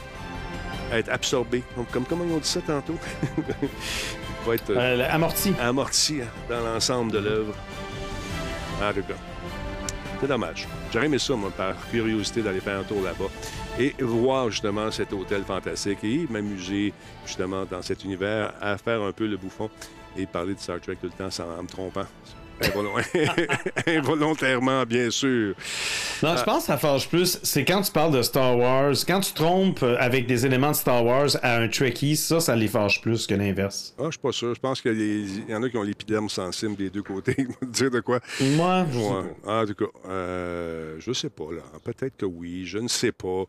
être 0.93 1.11
absorbée. 1.11 1.63
Comme, 1.75 1.87
comme 1.87 2.05
comment 2.05 2.25
on 2.25 2.39
dit 2.39 2.49
ça 2.49 2.61
tantôt? 2.61 2.99
va 4.47 4.55
être 4.55 4.71
euh, 4.71 5.07
amorti. 5.11 5.53
amorti 5.61 6.21
hein, 6.23 6.29
dans 6.49 6.61
l'ensemble 6.61 7.13
de 7.13 7.19
l'œuvre. 7.19 7.55
Ah, 8.81 8.89
regarde. 8.89 9.21
C'est 10.21 10.29
dommage. 10.29 10.69
J'aurais 10.93 11.07
aimé 11.07 11.19
ça, 11.19 11.35
moi, 11.35 11.51
par 11.51 11.75
curiosité, 11.91 12.43
d'aller 12.43 12.61
faire 12.61 12.79
un 12.79 12.85
tour 12.85 13.03
là-bas 13.03 13.31
et 13.79 13.95
voir 14.01 14.51
justement 14.51 14.91
cet 14.91 15.13
hôtel 15.13 15.43
fantastique 15.43 15.99
et 16.05 16.27
m'amuser 16.31 16.93
justement 17.27 17.65
dans 17.65 17.83
cet 17.83 18.05
univers 18.05 18.53
à 18.61 18.79
faire 18.79 19.03
un 19.03 19.11
peu 19.11 19.27
le 19.27 19.37
bouffon 19.37 19.69
et 20.17 20.27
parler 20.27 20.55
de 20.55 20.61
Star 20.61 20.81
Trek 20.81 20.97
tout 21.01 21.07
le 21.07 21.13
temps 21.13 21.31
sans, 21.31 21.45
en 21.59 21.63
me 21.63 21.69
trompant. 21.69 22.07
Invol- 22.63 23.47
Involontairement, 23.87 24.85
bien 24.87 25.11
sûr. 25.11 25.55
Non, 26.23 26.37
je 26.37 26.43
pense 26.45 26.59
que 26.61 26.67
ça 26.67 26.79
fâche 26.79 27.09
plus. 27.09 27.39
C'est 27.43 27.65
quand 27.65 27.83
tu 27.83 27.93
parles 27.93 28.13
de 28.13 28.23
Star 28.23 28.57
Wars, 28.57 28.93
quand 29.07 29.21
tu 29.21 29.33
trompes 29.33 29.83
euh, 29.83 29.97
avec 29.99 30.27
des 30.27 30.47
éléments 30.47 30.71
de 30.71 30.77
Star 30.77 31.05
Wars 31.05 31.31
à 31.43 31.59
un 31.59 31.69
Trekkie, 31.69 32.17
ça, 32.17 32.41
ça 32.41 32.55
les 32.57 32.69
fâche 32.69 33.01
plus 33.01 33.27
que 33.27 33.35
l'inverse. 33.35 33.95
Ah, 33.99 34.05
je 34.07 34.11
suis 34.13 34.21
pas 34.21 34.33
sûr. 34.33 34.55
Je 34.55 34.61
pense 34.61 34.81
qu'il 34.81 35.49
y, 35.49 35.55
en 35.55 35.63
a 35.63 35.69
qui 35.69 35.77
ont 35.77 35.83
l'épiderme 35.83 36.29
sensible 36.29 36.77
des 36.77 36.91
deux 36.91 37.03
côtés. 37.03 37.37
Dire 37.63 37.91
de 37.91 38.01
quoi. 38.01 38.21
Moi, 38.41 38.87
je 38.93 38.99
sais 38.99 39.03
Ouais. 39.13 39.23
En 39.47 39.67
tout 39.67 39.75
cas, 39.75 40.09
euh, 40.09 40.97
je 40.99 41.13
sais 41.13 41.31
pas, 41.31 41.51
là. 41.53 41.63
Peut-être 41.85 42.17
que 42.17 42.27
oui, 42.27 42.65
je 42.65 42.79
ne 42.79 42.89
sais 42.89 43.13
pas. 43.13 43.45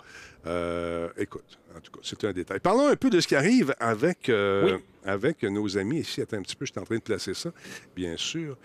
Euh, 0.45 1.07
écoute, 1.17 1.57
en 1.75 1.79
tout 1.79 1.91
cas, 1.91 1.99
c'est 2.03 2.23
un 2.25 2.33
détail. 2.33 2.59
Parlons 2.59 2.87
un 2.87 2.95
peu 2.95 3.09
de 3.09 3.19
ce 3.19 3.27
qui 3.27 3.35
arrive 3.35 3.73
avec, 3.79 4.27
euh, 4.29 4.73
Oui. 4.75 4.81
avec 5.05 5.43
nos 5.43 5.77
amis 5.77 5.99
ici. 5.99 6.21
Attends 6.21 6.37
un 6.37 6.41
petit 6.41 6.55
peu, 6.55 6.65
je 6.65 6.71
suis 6.71 6.79
en 6.81 6.83
train 6.83 6.97
de 6.97 7.01
placer 7.01 7.33
ça, 7.33 7.49
bien 7.95 8.15
sûr. 8.17 8.57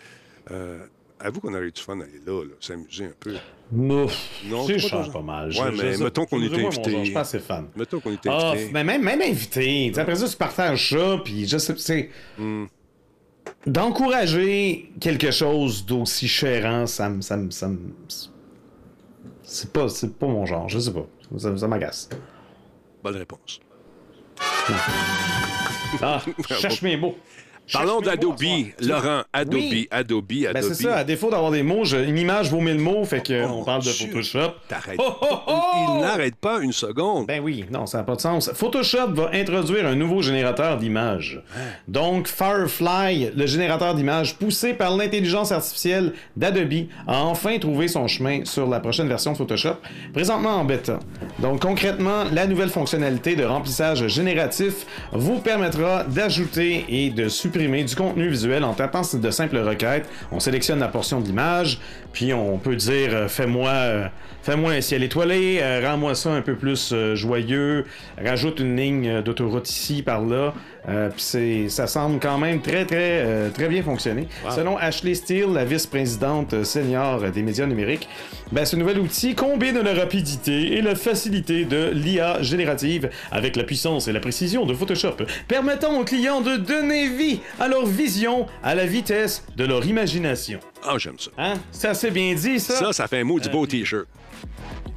Euh, 0.51 0.79
avoue 1.21 1.41
qu'on 1.41 1.53
aurait 1.55 1.67
eu 1.67 1.73
du 1.73 1.81
fun 1.83 1.99
à 2.01 2.05
aller 2.05 2.21
là, 2.27 2.45
là, 2.45 2.51
s'amuser 2.61 3.07
un 3.07 3.13
peu. 3.19 3.35
Ouf, 3.73 4.41
Non, 4.45 4.67
c'est 4.67 4.79
c'est 4.79 4.91
pas 4.91 5.09
pas 5.11 5.21
mal. 5.21 5.51
Ouais, 5.51 5.71
mais 5.73 5.95
sais- 5.95 6.03
mettons 6.05 6.25
qu'on 6.25 6.43
était 6.43 6.65
invité. 6.65 7.05
Je 7.05 7.13
pas 7.13 7.21
assez 7.21 7.39
fan. 7.39 7.69
Mettons 7.77 8.01
qu'on 8.01 8.13
était 8.13 8.31
Ah, 8.33 8.55
mais 8.73 8.83
même, 8.85 9.03
même 9.03 9.21
invité. 9.21 9.93
Après 9.97 10.17
ça, 10.17 10.29
tu 10.29 10.37
partages 10.37 10.91
ça, 10.91 11.19
puis 11.25 11.47
je 11.47 11.59
sais, 11.59 11.75
c'est. 11.77 12.11
Hmm. 12.39 12.65
D'encourager 13.67 14.93
quelque 15.01 15.31
chose 15.31 15.85
d'aussi 15.85 16.29
chérant, 16.29 16.87
ça 16.87 17.09
me. 17.11 17.21
Ça 17.21 17.37
me, 17.37 17.51
ça 17.51 17.69
me- 17.69 17.79
c'est 19.43 19.73
pas, 19.73 19.89
c'est 19.89 20.15
pas 20.17 20.27
mon 20.27 20.47
genre, 20.47 20.69
je 20.69 20.79
sais 20.79 20.93
pas. 20.93 21.07
Ça, 21.37 21.57
ça 21.57 21.69
m'agace. 21.69 22.09
Bonne 23.03 23.17
réponse. 23.17 23.61
Ah, 26.03 26.21
je 26.51 26.55
cherche 26.55 26.83
mes 26.83 26.97
mots. 26.99 27.17
Parlons 27.73 28.01
d'Adobe. 28.01 28.37
Laurent. 28.81 29.23
Adobe, 29.33 29.55
Oui. 29.55 29.89
Adobe, 29.91 30.25
Adobe. 30.49 30.53
Ben 30.55 30.63
c'est 30.63 30.83
ça, 30.83 30.97
à 30.97 31.05
défaut 31.05 31.31
d'avoir 31.31 31.51
des 31.51 31.63
mots, 31.63 31.85
je- 31.85 31.97
une 31.97 32.17
image 32.19 32.51
vaut 32.51 32.61
mille 32.61 32.79
mots, 32.79 33.05
fait 33.05 33.21
que 33.23 33.45
Oh, 33.47 33.63
parle 33.63 33.83
de. 33.83 33.89
Photoshop. 33.91 34.53
T'arrêtes. 34.69 34.97
Oh, 34.99 35.13
oh, 35.21 35.39
oh! 35.47 35.53
Il 35.97 36.01
n'arrête 36.01 36.37
pas 36.37 36.61
une 36.61 36.73
seconde. 36.73 37.27
Ben 37.27 37.41
oui, 37.43 37.65
non, 37.71 37.85
ça 37.87 37.99
n'a 37.99 38.05
pas 38.05 38.17
de 38.17 38.21
sens. 38.21 38.51
Photoshop 38.55 39.13
va 39.13 39.31
introduire 39.35 39.87
un 39.87 39.95
nouveau 39.95 40.23
générateur 40.23 40.79
d'images. 40.79 41.43
Donc, 41.87 42.27
Firefly, 42.29 43.33
le 43.37 43.47
générateur 43.47 43.95
d'images 43.95 44.37
poussé 44.37 44.73
par 44.75 44.97
l'intelligence 44.97 45.53
artificielle 45.53 46.13
d'Adobe, 46.37 46.87
a 47.07 47.23
enfin 47.23 47.59
trouvé 47.59 47.89
son 47.89 48.07
chemin 48.09 48.45
sur 48.45 48.67
la 48.69 48.81
prochaine 48.81 49.09
version 49.09 49.33
de 49.33 49.37
Photoshop, 49.37 49.77
présentement 50.13 50.57
en 50.57 50.65
bêta. 50.65 50.99
Donc, 51.41 51.61
concrètement, 51.61 52.25
la 52.33 52.47
nouvelle 52.47 52.71
fonctionnalité 52.71 53.37
de 53.37 53.45
remplissage 53.45 54.07
génératif 54.09 54.87
vous 55.13 55.39
permettra 55.41 56.05
d'ajouter 56.05 56.85
et 56.89 57.11
de 57.11 57.29
supprimer 57.29 57.58
du 57.59 57.97
contenu 57.97 58.29
visuel 58.29 58.65
en 58.65 58.73
tapant 58.73 59.03
de 59.13 59.31
simples 59.31 59.59
requêtes. 59.59 60.09
On 60.31 60.41
sélectionne 60.41 60.79
la 60.79 60.89
portion 60.89 61.21
de 61.21 61.27
l'image, 61.27 61.81
puis 62.13 62.33
on 62.33 62.59
peut 62.59 62.77
dire 62.77 63.11
euh, 63.13 63.29
fais-moi 63.29 63.71
euh, 63.71 64.09
fais-moi 64.43 64.73
un 64.73 64.81
ciel 64.81 65.03
étoilé, 65.03 65.59
euh, 65.61 65.81
rends-moi 65.85 66.15
ça 66.15 66.31
un 66.31 66.43
peu 66.43 66.55
plus 66.55 66.95
joyeux, 67.15 67.85
rajoute 68.23 68.61
une 68.61 68.77
ligne 68.77 69.23
d'autoroute 69.23 69.69
ici 69.69 70.03
par 70.03 70.23
là. 70.25 70.55
Euh, 70.89 71.11
puis 71.11 71.21
c'est 71.23 71.69
ça 71.69 71.87
semble 71.87 72.19
quand 72.19 72.39
même 72.39 72.63
très 72.63 72.87
très 72.87 73.23
euh, 73.25 73.51
très 73.51 73.69
bien 73.69 73.83
fonctionner. 73.83 74.27
Selon 74.51 74.79
Ashley 74.79 75.15
Steele, 75.15 75.53
la 75.53 75.65
vice-présidente 75.65 76.65
senior 76.65 77.31
des 77.31 77.43
médias 77.43 77.67
numériques, 77.67 78.09
ben, 78.53 78.65
ce 78.65 78.77
nouvel 78.77 78.99
outil 78.99 79.35
combine 79.35 79.81
la 79.81 79.93
rapidité 79.93 80.79
et 80.79 80.83
la 80.83 80.95
facilité 80.95 81.67
de 81.67 81.91
l'IA 81.93 82.41
générative 82.41 83.11
avec 83.31 83.57
la 83.57 83.65
puissance 83.65 84.09
et 84.09 84.13
la 84.13 84.21
précision 84.21 84.65
de 84.65 84.73
Photoshop, 84.73 85.17
permettant 85.47 86.01
aux 86.01 86.05
clients 86.05 86.41
de 86.41 86.57
donner 86.57 87.09
vie 87.09 87.41
à 87.61 87.69
leur 87.69 87.85
vision 87.85 88.47
à 88.63 88.75
la 88.75 88.87
vitesse 88.87 89.45
de 89.57 89.65
leur 89.65 89.85
imagination. 89.85 90.61
Ah, 90.85 90.97
j'aime 90.99 91.19
ça. 91.19 91.31
Hein? 91.39 91.55
C'est 91.71 91.89
assez 91.89 92.11
bien 92.11 92.35
dit, 92.35 92.61
ça? 92.61 92.77
Ça, 92.77 92.93
ça 92.93 93.09
fait 93.09 93.21
un 93.21 93.25
mot 93.25 93.41
du 93.41 93.49
beau 93.49 93.67
T-shirt. 93.67 94.07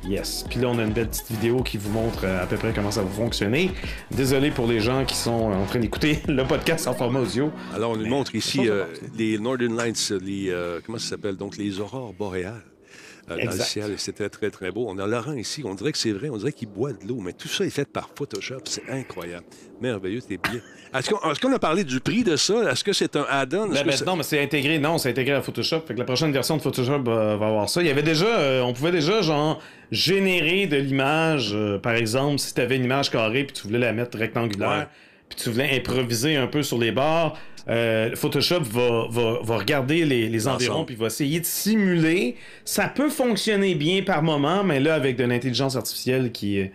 Yes. 0.07 0.45
Puis 0.49 0.59
là, 0.59 0.69
on 0.69 0.79
a 0.79 0.83
une 0.83 0.93
belle 0.93 1.09
petite 1.09 1.29
vidéo 1.29 1.61
qui 1.61 1.77
vous 1.77 1.91
montre 1.91 2.21
euh, 2.23 2.43
à 2.43 2.47
peu 2.47 2.57
près 2.57 2.73
comment 2.73 2.91
ça 2.91 3.03
va 3.03 3.09
fonctionner. 3.09 3.71
Désolé 4.09 4.49
pour 4.49 4.67
les 4.67 4.79
gens 4.79 5.05
qui 5.05 5.15
sont 5.15 5.51
en 5.51 5.65
train 5.65 5.79
d'écouter 5.79 6.21
le 6.27 6.43
podcast 6.43 6.87
en 6.87 6.93
format 6.93 7.19
audio. 7.19 7.51
Alors, 7.75 7.91
on 7.91 7.97
nous 7.97 8.07
montre 8.07 8.33
ici 8.33 8.67
euh, 8.67 8.85
les 9.15 9.37
Northern 9.37 9.75
Lights, 9.75 10.11
les, 10.21 10.49
euh, 10.49 10.79
comment 10.85 10.97
ça 10.97 11.09
s'appelle? 11.09 11.35
Donc, 11.35 11.57
les 11.57 11.79
aurores 11.79 12.13
boréales. 12.13 12.63
Euh, 13.31 13.35
dans 13.37 13.41
le 13.43 13.47
Exact. 13.51 13.63
ciel, 13.65 13.93
c'était 13.97 14.29
très, 14.29 14.49
très 14.49 14.71
beau. 14.71 14.85
On 14.89 14.97
a 14.99 15.07
Laurent 15.07 15.33
ici, 15.33 15.63
on 15.65 15.73
dirait 15.73 15.91
que 15.91 15.97
c'est 15.97 16.11
vrai, 16.11 16.29
on 16.29 16.37
dirait 16.37 16.51
qu'il 16.53 16.67
boit 16.69 16.91
de 16.93 17.07
l'eau, 17.07 17.19
mais 17.21 17.33
tout 17.33 17.47
ça 17.47 17.63
est 17.65 17.69
fait 17.69 17.87
par 17.87 18.09
Photoshop, 18.15 18.59
c'est 18.65 18.89
incroyable. 18.89 19.45
Merveilleux, 19.81 20.19
c'est 20.21 20.37
bien. 20.37 20.61
Est-ce 20.93 21.39
qu'on 21.39 21.53
a 21.53 21.59
parlé 21.59 21.83
du 21.83 21.99
prix 21.99 22.23
de 22.23 22.35
ça? 22.35 22.71
Est-ce 22.71 22.83
que 22.83 22.93
c'est 22.93 23.15
un 23.15 23.25
add-on? 23.29 23.69
Ben, 23.69 23.83
ben, 23.83 23.91
c'est- 23.91 24.05
non, 24.05 24.15
mais 24.15 24.23
c'est 24.23 24.41
intégré. 24.43 24.77
Non, 24.77 24.97
c'est 24.97 25.09
intégré 25.09 25.33
à 25.33 25.41
Photoshop. 25.41 25.81
Fait 25.87 25.93
que 25.93 25.99
la 25.99 26.05
prochaine 26.05 26.31
version 26.31 26.57
de 26.57 26.61
Photoshop 26.61 27.03
euh, 27.07 27.37
va 27.37 27.47
avoir 27.47 27.67
ça. 27.69 27.81
Il 27.81 27.87
y 27.87 27.89
avait 27.89 28.03
déjà, 28.03 28.25
euh, 28.25 28.61
on 28.61 28.73
pouvait 28.73 28.91
déjà 28.91 29.21
genre 29.21 29.59
générer 29.91 30.67
de 30.67 30.77
l'image. 30.77 31.51
euh, 31.53 31.77
par 31.79 31.93
exemple, 31.95 32.39
si 32.39 32.53
tu 32.53 32.61
avais 32.61 32.75
une 32.77 32.83
image 32.85 33.09
carrée 33.09 33.43
puis 33.43 33.53
tu 33.53 33.63
voulais 33.67 33.79
la 33.79 33.93
mettre 33.93 34.17
rectangulaire, 34.17 34.89
puis 35.29 35.39
tu 35.41 35.49
voulais 35.49 35.75
improviser 35.77 36.35
un 36.35 36.47
peu 36.47 36.61
sur 36.63 36.77
les 36.77 36.91
bords, 36.91 37.37
euh, 37.69 38.15
Photoshop 38.15 38.61
va, 38.61 39.07
va, 39.09 39.39
va 39.43 39.57
regarder 39.57 40.05
les, 40.05 40.29
les 40.29 40.47
environs 40.47 40.85
puis 40.85 40.95
va 40.95 41.07
essayer 41.07 41.39
de 41.39 41.45
simuler. 41.45 42.35
Ça 42.65 42.87
peut 42.87 43.09
fonctionner 43.09 43.75
bien 43.75 44.01
par 44.03 44.23
moment, 44.23 44.63
mais 44.63 44.79
là 44.79 44.95
avec 44.95 45.17
de 45.17 45.23
l'intelligence 45.23 45.75
artificielle 45.75 46.31
qui 46.31 46.59
euh, 46.59 46.67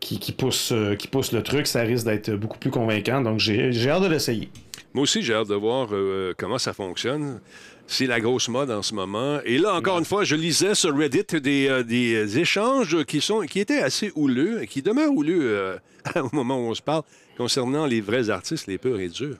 qui, 0.00 0.18
qui 0.18 0.32
pousse, 0.32 0.70
euh, 0.72 0.96
qui 0.96 1.08
pousse 1.08 1.32
le 1.32 1.42
truc, 1.42 1.66
ça 1.66 1.80
risque 1.80 2.04
d'être 2.04 2.30
beaucoup 2.32 2.58
plus 2.58 2.70
convaincant. 2.70 3.22
Donc 3.22 3.38
j'ai 3.38 3.72
j'ai 3.72 3.90
hâte 3.90 4.02
de 4.02 4.08
l'essayer. 4.08 4.50
Moi 4.94 5.02
aussi, 5.02 5.22
j'ai 5.22 5.34
hâte 5.34 5.48
de 5.48 5.56
voir 5.56 5.88
euh, 5.90 6.34
comment 6.38 6.56
ça 6.56 6.72
fonctionne. 6.72 7.40
C'est 7.88 8.06
la 8.06 8.20
grosse 8.20 8.48
mode 8.48 8.70
en 8.70 8.80
ce 8.80 8.94
moment. 8.94 9.40
Et 9.44 9.58
là, 9.58 9.74
encore 9.74 9.98
une 9.98 10.04
fois, 10.04 10.22
je 10.22 10.36
lisais 10.36 10.76
sur 10.76 10.96
Reddit 10.96 11.40
des, 11.42 11.68
euh, 11.68 11.82
des 11.82 12.38
échanges 12.38 13.04
qui, 13.04 13.20
sont, 13.20 13.40
qui 13.40 13.58
étaient 13.58 13.80
assez 13.80 14.12
houleux 14.14 14.62
et 14.62 14.68
qui 14.68 14.82
demeurent 14.82 15.12
houleux 15.12 15.42
euh, 15.42 15.76
au 16.16 16.28
moment 16.32 16.58
où 16.58 16.70
on 16.70 16.74
se 16.74 16.80
parle 16.80 17.02
concernant 17.36 17.86
les 17.86 18.00
vrais 18.00 18.30
artistes, 18.30 18.68
les 18.68 18.78
purs 18.78 19.00
et 19.00 19.08
durs. 19.08 19.36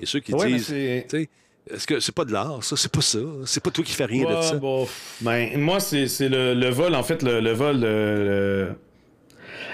Et 0.00 0.06
ceux 0.06 0.20
qui 0.20 0.32
Ouais, 0.34 0.46
disent, 0.48 0.66
sais, 0.66 1.28
est-ce 1.70 1.86
que 1.86 2.00
c'est 2.00 2.14
pas 2.14 2.24
de 2.24 2.32
l'art, 2.32 2.62
ça? 2.64 2.76
C'est 2.76 2.90
pas 2.92 3.00
ça. 3.00 3.18
C'est 3.44 3.62
pas 3.62 3.70
toi 3.70 3.84
qui 3.84 3.92
fais 3.92 4.04
rien 4.06 4.24
de 4.24 4.42
ça. 4.42 4.54
bon, 4.54 4.88
ben, 5.20 5.58
moi, 5.58 5.80
c'est 5.80 6.06
c'est 6.08 6.28
le, 6.28 6.54
le 6.54 6.68
vol, 6.70 6.94
en 6.94 7.02
fait, 7.02 7.22
le, 7.22 7.40
le 7.40 7.52
vol. 7.52 7.80
Le, 7.80 8.72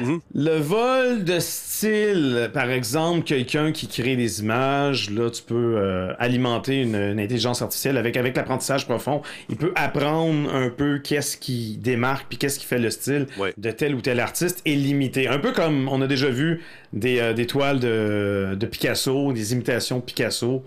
le- 0.00 0.06
Mhm. 0.06 0.20
le 0.34 0.58
vol 0.58 1.24
de 1.24 1.38
style, 1.40 2.50
par 2.52 2.70
exemple, 2.70 3.24
quelqu'un 3.24 3.72
qui 3.72 3.88
crée 3.88 4.16
des 4.16 4.40
images, 4.40 5.10
là, 5.10 5.30
tu 5.30 5.42
peux 5.42 5.76
euh, 5.76 6.12
alimenter 6.18 6.82
une, 6.82 6.94
une 6.94 7.20
intelligence 7.20 7.62
artificielle 7.62 7.96
avec, 7.96 8.16
avec 8.16 8.36
l'apprentissage 8.36 8.86
profond. 8.86 9.22
Il 9.48 9.56
peut 9.56 9.72
apprendre 9.76 10.52
un 10.54 10.68
peu 10.70 10.98
qu'est-ce 10.98 11.36
qui 11.36 11.76
démarque 11.76 12.26
puis 12.28 12.38
qu'est-ce 12.38 12.58
qui 12.58 12.66
fait 12.66 12.78
le 12.78 12.90
style 12.90 13.26
Ouais. 13.38 13.52
de 13.56 13.70
tel 13.70 13.94
ou 13.94 14.00
tel 14.00 14.20
artiste 14.20 14.60
et 14.64 14.74
limiter. 14.76 15.28
Un 15.28 15.38
peu 15.38 15.52
comme 15.52 15.88
on 15.88 16.00
a 16.02 16.06
déjà 16.06 16.28
vu 16.28 16.62
des, 16.92 17.18
euh, 17.20 17.32
des 17.32 17.46
toiles 17.46 17.80
de, 17.80 18.54
de 18.58 18.66
Picasso, 18.66 19.32
des 19.32 19.52
imitations 19.52 19.98
de 19.98 20.02
Picasso. 20.04 20.64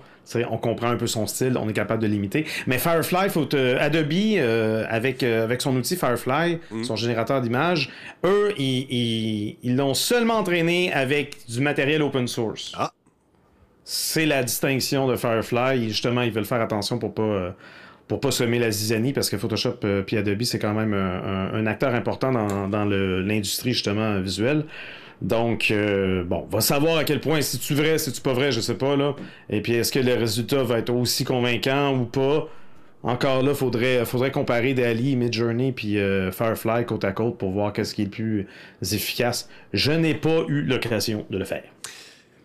On 0.49 0.57
comprend 0.57 0.89
un 0.89 0.95
peu 0.95 1.07
son 1.07 1.27
style, 1.27 1.57
on 1.57 1.69
est 1.69 1.73
capable 1.73 2.01
de 2.01 2.07
l'imiter. 2.07 2.45
Mais 2.65 2.77
Firefly, 2.77 3.29
faut 3.29 3.47
Adobe, 3.79 4.13
euh, 4.13 4.85
avec, 4.89 5.23
euh, 5.23 5.43
avec 5.43 5.61
son 5.61 5.75
outil 5.75 5.95
Firefly, 5.95 6.59
mm. 6.71 6.83
son 6.83 6.95
générateur 6.95 7.41
d'images, 7.41 7.89
eux, 8.25 8.53
ils 8.57 9.75
l'ont 9.75 9.93
seulement 9.93 10.35
entraîné 10.35 10.91
avec 10.93 11.37
du 11.47 11.61
matériel 11.61 12.01
open 12.01 12.27
source. 12.27 12.71
Ah. 12.75 12.91
C'est 13.83 14.25
la 14.25 14.43
distinction 14.43 15.07
de 15.07 15.15
Firefly. 15.15 15.87
justement, 15.87 16.21
ils 16.21 16.31
veulent 16.31 16.45
faire 16.45 16.61
attention 16.61 16.99
pour 16.99 17.13
pas. 17.13 17.23
Euh, 17.23 17.51
pour 18.07 18.21
pas 18.21 18.31
semer 18.31 18.57
la 18.57 18.71
zizanie, 18.71 19.11
parce 19.11 19.29
que 19.29 19.35
Photoshop 19.35 19.79
et 20.07 20.17
Adobe, 20.17 20.43
c'est 20.43 20.59
quand 20.59 20.73
même 20.73 20.93
un, 20.93 21.65
acteur 21.65 21.93
important 21.93 22.31
dans, 22.31 22.69
dans 22.69 22.85
l'industrie, 22.85 23.73
justement, 23.73 24.21
visuelle. 24.21 24.63
Donc, 25.21 25.71
euh, 25.71 26.23
bon, 26.23 26.45
va 26.49 26.61
savoir 26.61 26.97
à 26.97 27.03
quel 27.03 27.19
point, 27.19 27.41
si 27.41 27.57
tu 27.59 27.73
vrai, 27.73 27.97
si 27.97 28.11
tu 28.11 28.21
pas 28.21 28.33
vrai, 28.33 28.51
je 28.51 28.59
sais 28.59 28.75
pas, 28.75 28.95
là. 28.95 29.15
Et 29.49 29.61
puis, 29.61 29.73
est-ce 29.73 29.91
que 29.91 29.99
le 29.99 30.13
résultat 30.13 30.63
va 30.63 30.79
être 30.79 30.91
aussi 30.91 31.23
convaincant 31.23 31.95
ou 31.97 32.05
pas? 32.05 32.47
Encore 33.03 33.43
là, 33.43 33.53
faudrait, 33.53 34.05
faudrait 34.05 34.31
comparer 34.31 34.73
Dali, 34.73 35.15
Midjourney 35.15 35.71
puis 35.71 35.99
euh, 35.99 36.31
Firefly 36.31 36.85
côte 36.85 37.03
à 37.03 37.11
côte 37.11 37.37
pour 37.37 37.51
voir 37.51 37.71
qu'est-ce 37.71 37.95
qui 37.95 38.01
est 38.01 38.05
le 38.05 38.11
plus 38.11 38.47
efficace. 38.81 39.49
Je 39.71 39.91
n'ai 39.91 40.15
pas 40.15 40.43
eu 40.47 40.63
l'occasion 40.63 41.25
de 41.29 41.37
le 41.37 41.45
faire 41.45 41.63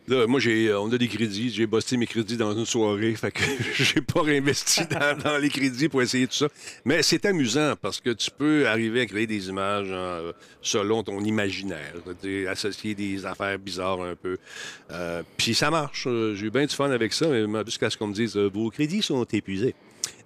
moi, 0.09 0.41
j'ai, 0.41 0.69
euh, 0.69 0.81
on 0.81 0.93
a 0.93 0.99
des 0.99 1.09
crédits. 1.09 1.51
J'ai 1.51 1.67
bossé 1.67 1.97
mes 1.97 2.07
crédits 2.07 2.37
dans 2.37 2.57
une 2.57 2.67
soirée. 2.67 3.15
Fait 3.15 3.31
que 3.31 3.43
j'ai 3.75 4.01
pas 4.01 4.23
réinvesti 4.23 4.83
dans, 5.25 5.39
les 5.39 5.49
crédits 5.49 5.89
pour 5.89 6.03
essayer 6.03 6.27
tout 6.27 6.35
ça. 6.35 6.49
Mais 6.85 7.03
c'est 7.03 7.25
amusant 7.25 7.75
parce 7.81 8.01
que 8.01 8.11
tu 8.11 8.31
peux 8.31 8.67
arriver 8.67 9.03
à 9.03 9.07
créer 9.07 9.27
des 9.27 9.49
images 9.49 9.89
euh, 9.91 10.33
selon 10.61 11.03
ton 11.03 11.21
imaginaire. 11.21 11.95
Associer 12.49 12.95
des 12.95 13.25
affaires 13.27 13.59
bizarres 13.59 14.03
un 14.03 14.17
peu. 14.17 14.39
Euh, 14.91 15.23
puis 15.37 15.55
ça 15.55 15.71
marche. 15.71 16.09
J'ai 16.35 16.47
eu 16.47 16.51
bien 16.51 16.67
du 16.67 16.75
fun 16.75 16.91
avec 16.91 17.13
ça. 17.13 17.29
Mais 17.29 17.65
jusqu'à 17.65 17.91
ce 17.91 17.97
qu'on 17.97 18.09
me 18.09 18.15
dise 18.15 18.37
vos 18.37 18.71
crédits 18.71 19.03
sont 19.03 19.25
épuisés. 19.25 19.75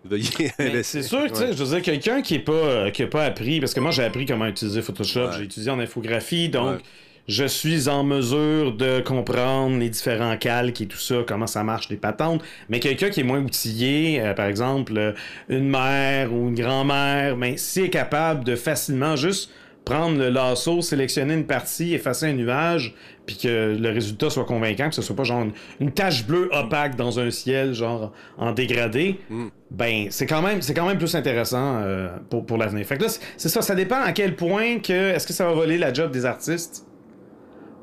C'est 0.82 1.02
sûr, 1.02 1.26
tu 1.28 1.34
sais, 1.34 1.52
je 1.52 1.64
veux 1.64 1.74
dire, 1.74 1.82
quelqu'un 1.82 2.22
qui 2.22 2.34
n'a 2.34 2.44
pas, 2.44 2.90
qui 2.92 3.04
pas 3.06 3.24
appris, 3.24 3.58
parce 3.58 3.74
que 3.74 3.80
moi 3.80 3.90
j'ai 3.90 4.04
appris 4.04 4.24
comment 4.24 4.46
utiliser 4.46 4.80
Photoshop, 4.80 5.32
j'ai 5.36 5.44
étudié 5.44 5.68
en 5.70 5.80
infographie, 5.80 6.48
donc 6.48 6.80
je 7.28 7.44
suis 7.44 7.88
en 7.88 8.04
mesure 8.04 8.72
de 8.72 9.00
comprendre 9.00 9.78
les 9.78 9.88
différents 9.88 10.36
calques 10.36 10.80
et 10.80 10.86
tout 10.86 10.98
ça, 10.98 11.16
comment 11.26 11.46
ça 11.46 11.64
marche, 11.64 11.88
les 11.88 11.96
patentes. 11.96 12.42
Mais 12.68 12.80
quelqu'un 12.80 13.10
qui 13.10 13.20
est 13.20 13.24
moins 13.24 13.40
outillé, 13.40 14.20
euh, 14.20 14.34
par 14.34 14.46
exemple, 14.46 14.96
euh, 14.96 15.12
une 15.48 15.68
mère 15.68 16.32
ou 16.32 16.48
une 16.48 16.54
grand-mère, 16.54 17.36
ben, 17.36 17.56
si 17.56 17.82
est 17.82 17.90
capable 17.90 18.44
de 18.44 18.54
facilement 18.54 19.16
juste 19.16 19.50
prendre 19.84 20.18
le 20.18 20.30
lasso, 20.30 20.82
sélectionner 20.82 21.34
une 21.34 21.46
partie, 21.46 21.94
effacer 21.94 22.26
un 22.26 22.32
nuage, 22.32 22.92
puis 23.24 23.36
que 23.36 23.76
le 23.78 23.90
résultat 23.90 24.30
soit 24.30 24.44
convaincant, 24.44 24.88
que 24.88 24.94
ce 24.94 25.02
soit 25.02 25.14
pas 25.14 25.22
genre 25.22 25.46
une, 25.80 25.92
tache 25.92 26.26
bleue 26.26 26.48
opaque 26.52 26.96
dans 26.96 27.20
un 27.20 27.30
ciel, 27.30 27.72
genre 27.72 28.12
en 28.36 28.52
dégradé, 28.52 29.20
mm. 29.30 29.46
ben 29.70 30.06
c'est 30.10 30.26
quand 30.26 30.42
même 30.42 30.60
c'est 30.60 30.74
quand 30.74 30.86
même 30.86 30.98
plus 30.98 31.14
intéressant 31.14 31.80
euh, 31.82 32.08
pour, 32.30 32.46
pour 32.46 32.58
l'avenir. 32.58 32.84
Fait 32.84 32.96
que 32.96 33.04
là, 33.04 33.08
c'est 33.36 33.48
ça, 33.48 33.62
ça 33.62 33.74
dépend 33.76 34.00
à 34.00 34.12
quel 34.12 34.34
point 34.34 34.80
que 34.80 34.92
est-ce 34.92 35.26
que 35.26 35.32
ça 35.32 35.46
va 35.46 35.52
voler 35.52 35.78
la 35.78 35.92
job 35.92 36.10
des 36.10 36.26
artistes? 36.26 36.85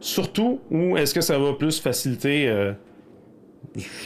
Surtout 0.04 0.60
ou 0.70 0.98
est-ce 0.98 1.14
que 1.14 1.22
ça 1.22 1.40
va 1.40 1.54
plus 1.54 1.80
faciliter 1.80 2.48
euh, 2.50 2.74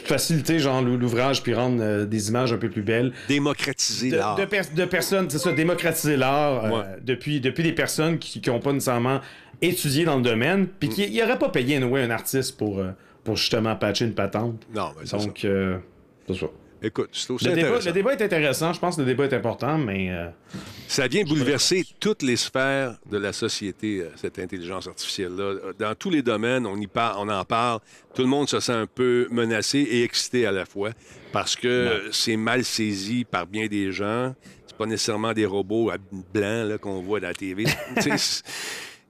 faciliter 0.04 0.58
genre 0.60 0.80
l'ouvrage 0.80 1.42
puis 1.42 1.52
rendre 1.54 1.82
euh, 1.82 2.06
des 2.06 2.28
images 2.28 2.52
un 2.52 2.56
peu 2.56 2.70
plus 2.70 2.82
belles? 2.82 3.12
Démocratiser 3.26 4.10
l'art. 4.10 4.36
de, 4.36 4.84
personnes 4.84 5.28
c'est 5.28 5.38
ça 5.38 5.52
démocratiser 5.52 6.16
l'art 6.16 6.64
euh, 6.64 6.82
depuis 7.02 7.40
depuis 7.40 7.64
des 7.64 7.72
personnes 7.72 8.18
qui 8.18 8.40
n'ont 8.46 8.60
pas 8.60 8.72
nécessairement 8.72 9.20
étudié 9.60 10.04
dans 10.04 10.16
le 10.16 10.22
domaine 10.22 10.68
puis 10.68 10.88
qui 10.88 11.10
n'auraient 11.10 11.38
pas 11.38 11.48
payé 11.48 11.76
un 11.76 12.10
artiste 12.10 12.56
pour 12.56 12.80
pour 13.24 13.36
justement 13.36 13.74
patcher 13.74 14.04
une 14.04 14.14
patente. 14.14 14.66
Non 14.72 14.92
mais 14.98 15.06
donc 15.18 15.44
c'est 16.26 16.34
ça 16.34 16.46
Écoute, 16.80 17.10
c'est 17.12 17.30
aussi 17.30 17.46
le 17.46 17.54
débat, 17.54 17.78
le 17.84 17.92
débat 17.92 18.12
est 18.12 18.22
intéressant. 18.22 18.72
Je 18.72 18.78
pense 18.78 18.96
que 18.96 19.00
le 19.00 19.06
débat 19.06 19.24
est 19.24 19.34
important, 19.34 19.78
mais. 19.78 20.10
Euh, 20.10 20.28
ça 20.86 21.08
vient 21.08 21.24
bouleverser 21.24 21.84
toutes 21.98 22.22
les 22.22 22.36
sphères 22.36 22.96
de 23.10 23.18
la 23.18 23.32
société, 23.32 24.00
euh, 24.00 24.10
cette 24.14 24.38
intelligence 24.38 24.86
artificielle-là. 24.86 25.72
Dans 25.78 25.94
tous 25.96 26.10
les 26.10 26.22
domaines, 26.22 26.66
on, 26.66 26.76
y 26.76 26.86
parle, 26.86 27.16
on 27.18 27.28
en 27.28 27.44
parle. 27.44 27.80
Tout 28.14 28.22
le 28.22 28.28
monde 28.28 28.48
se 28.48 28.60
sent 28.60 28.72
un 28.72 28.86
peu 28.86 29.26
menacé 29.30 29.78
et 29.78 30.04
excité 30.04 30.46
à 30.46 30.52
la 30.52 30.64
fois 30.64 30.90
parce 31.32 31.56
que 31.56 32.08
c'est 32.12 32.36
mal 32.36 32.64
saisi 32.64 33.24
par 33.24 33.46
bien 33.46 33.66
des 33.66 33.90
gens. 33.90 34.34
C'est 34.66 34.76
pas 34.76 34.86
nécessairement 34.86 35.32
des 35.32 35.46
robots 35.46 35.90
blancs 36.32 36.78
qu'on 36.78 37.02
voit 37.02 37.18
dans 37.18 37.28
la 37.28 37.34
TV. 37.34 37.64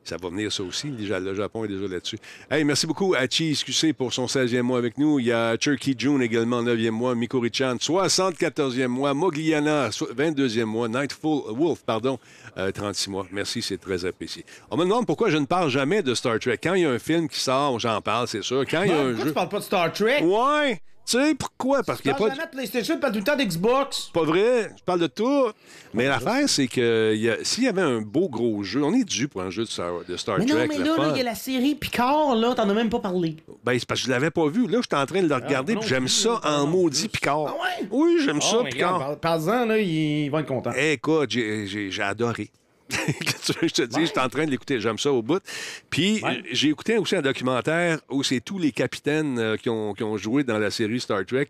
Ça 0.08 0.16
va 0.16 0.30
venir, 0.30 0.50
ça 0.50 0.62
aussi. 0.62 0.88
Déjà, 0.88 1.20
le 1.20 1.34
Japon 1.34 1.66
est 1.66 1.68
déjà 1.68 1.86
là-dessus. 1.86 2.18
Hey, 2.50 2.64
merci 2.64 2.86
beaucoup 2.86 3.14
à 3.14 3.28
Chi 3.28 3.54
QC 3.54 3.92
pour 3.92 4.10
son 4.10 4.24
16e 4.24 4.62
mois 4.62 4.78
avec 4.78 4.96
nous. 4.96 5.18
Il 5.18 5.26
y 5.26 5.32
a 5.32 5.58
Turkey 5.58 5.94
June 5.98 6.22
également, 6.22 6.62
9e 6.62 6.92
mois. 6.92 7.14
Miko 7.14 7.40
Richan, 7.40 7.76
74e 7.76 8.86
mois. 8.86 9.12
Mogliana, 9.12 9.90
22e 9.90 10.64
mois. 10.64 10.88
Nightfall 10.88 11.42
Wolf, 11.50 11.82
pardon, 11.84 12.18
36 12.56 13.08
euh, 13.08 13.12
mois. 13.12 13.26
Merci, 13.30 13.60
c'est 13.60 13.76
très 13.76 14.06
apprécié. 14.06 14.46
On 14.70 14.78
me 14.78 14.84
demande 14.84 15.04
pourquoi 15.04 15.28
je 15.28 15.36
ne 15.36 15.44
parle 15.44 15.68
jamais 15.68 16.02
de 16.02 16.14
Star 16.14 16.38
Trek. 16.38 16.56
Quand 16.56 16.72
il 16.72 16.84
y 16.84 16.86
a 16.86 16.90
un 16.90 16.98
film 16.98 17.28
qui 17.28 17.38
sort, 17.38 17.78
j'en 17.78 18.00
parle, 18.00 18.28
c'est 18.28 18.42
sûr. 18.42 18.64
Quand 18.66 18.84
il 18.84 18.88
y 18.88 18.94
a 18.94 19.00
un 19.00 19.14
jeu... 19.14 19.26
tu 19.26 19.32
parles 19.34 19.50
pas 19.50 19.58
de 19.58 19.64
Star 19.64 19.92
Trek? 19.92 20.22
Ouais! 20.22 20.80
Tu 21.08 21.16
sais, 21.16 21.34
pourquoi? 21.34 21.82
Parce 21.82 22.02
qu'il 22.02 22.10
n'y 22.10 22.16
a 22.16 22.18
pas. 22.18 22.28
De... 22.28 22.50
PlayStation, 22.52 22.94
tu 22.94 23.00
parles 23.00 23.14
tout 23.14 23.20
le 23.20 23.24
temps 23.24 23.36
d'Xbox. 23.36 24.10
Pas 24.12 24.24
vrai, 24.24 24.70
je 24.76 24.82
parle 24.84 25.00
de 25.00 25.06
tout. 25.06 25.46
Mais 25.94 26.06
l'affaire, 26.06 26.46
c'est 26.46 26.66
que 26.66 27.16
s'il 27.42 27.64
y 27.64 27.68
avait 27.68 27.80
un 27.80 28.02
beau 28.02 28.28
gros 28.28 28.62
jeu, 28.62 28.82
on 28.84 28.92
est 28.92 29.04
dû 29.04 29.26
pour 29.26 29.40
un 29.40 29.48
jeu 29.48 29.64
de 29.64 29.68
Star, 29.68 30.04
de 30.06 30.16
Star 30.18 30.38
mais 30.38 30.44
Trek. 30.44 30.66
Non, 30.66 30.66
mais 30.68 30.84
là, 30.84 31.08
il 31.12 31.16
y 31.16 31.20
a 31.20 31.24
la 31.24 31.34
série 31.34 31.74
Picard, 31.74 32.34
là, 32.34 32.54
t'en 32.54 32.68
as 32.68 32.74
même 32.74 32.90
pas 32.90 33.00
parlé. 33.00 33.36
Ben, 33.64 33.78
c'est 33.78 33.88
parce 33.88 34.00
que 34.00 34.06
je 34.06 34.10
l'avais 34.10 34.30
pas 34.30 34.48
vu. 34.48 34.66
Là, 34.66 34.80
j'étais 34.82 34.96
en 34.96 35.06
train 35.06 35.22
de 35.22 35.28
le 35.28 35.34
regarder, 35.34 35.76
puis 35.76 35.88
j'aime 35.88 36.08
ça 36.08 36.40
en 36.44 36.66
maudit 36.66 37.08
Picard. 37.08 37.46
Ah 37.48 37.54
ouais? 37.54 37.88
Oui, 37.90 38.18
j'aime 38.22 38.42
ça, 38.42 38.58
Picard. 38.64 39.16
Parle-en, 39.18 39.64
là, 39.64 39.78
il 39.78 40.28
va 40.28 40.40
être 40.40 40.46
content. 40.46 40.72
écoute, 40.72 41.30
j'ai 41.30 42.02
adoré. 42.02 42.50
je 42.90 43.68
te 43.68 43.82
dis, 43.82 44.06
j'étais 44.06 44.20
en 44.20 44.28
train 44.28 44.46
de 44.46 44.50
l'écouter, 44.50 44.80
j'aime 44.80 44.98
ça 44.98 45.12
au 45.12 45.22
bout. 45.22 45.42
Puis 45.90 46.22
j'ai 46.50 46.68
écouté 46.68 46.96
aussi 46.98 47.16
un 47.16 47.22
documentaire 47.22 47.98
où 48.08 48.22
c'est 48.22 48.40
tous 48.40 48.58
les 48.58 48.72
capitaines 48.72 49.38
euh, 49.38 49.56
qui, 49.56 49.68
ont, 49.68 49.92
qui, 49.92 50.02
ont, 50.02 50.16
joué 50.16 50.44
dans 50.44 50.58
la 50.58 50.70
série 50.70 51.00
Star 51.00 51.24
Trek 51.26 51.48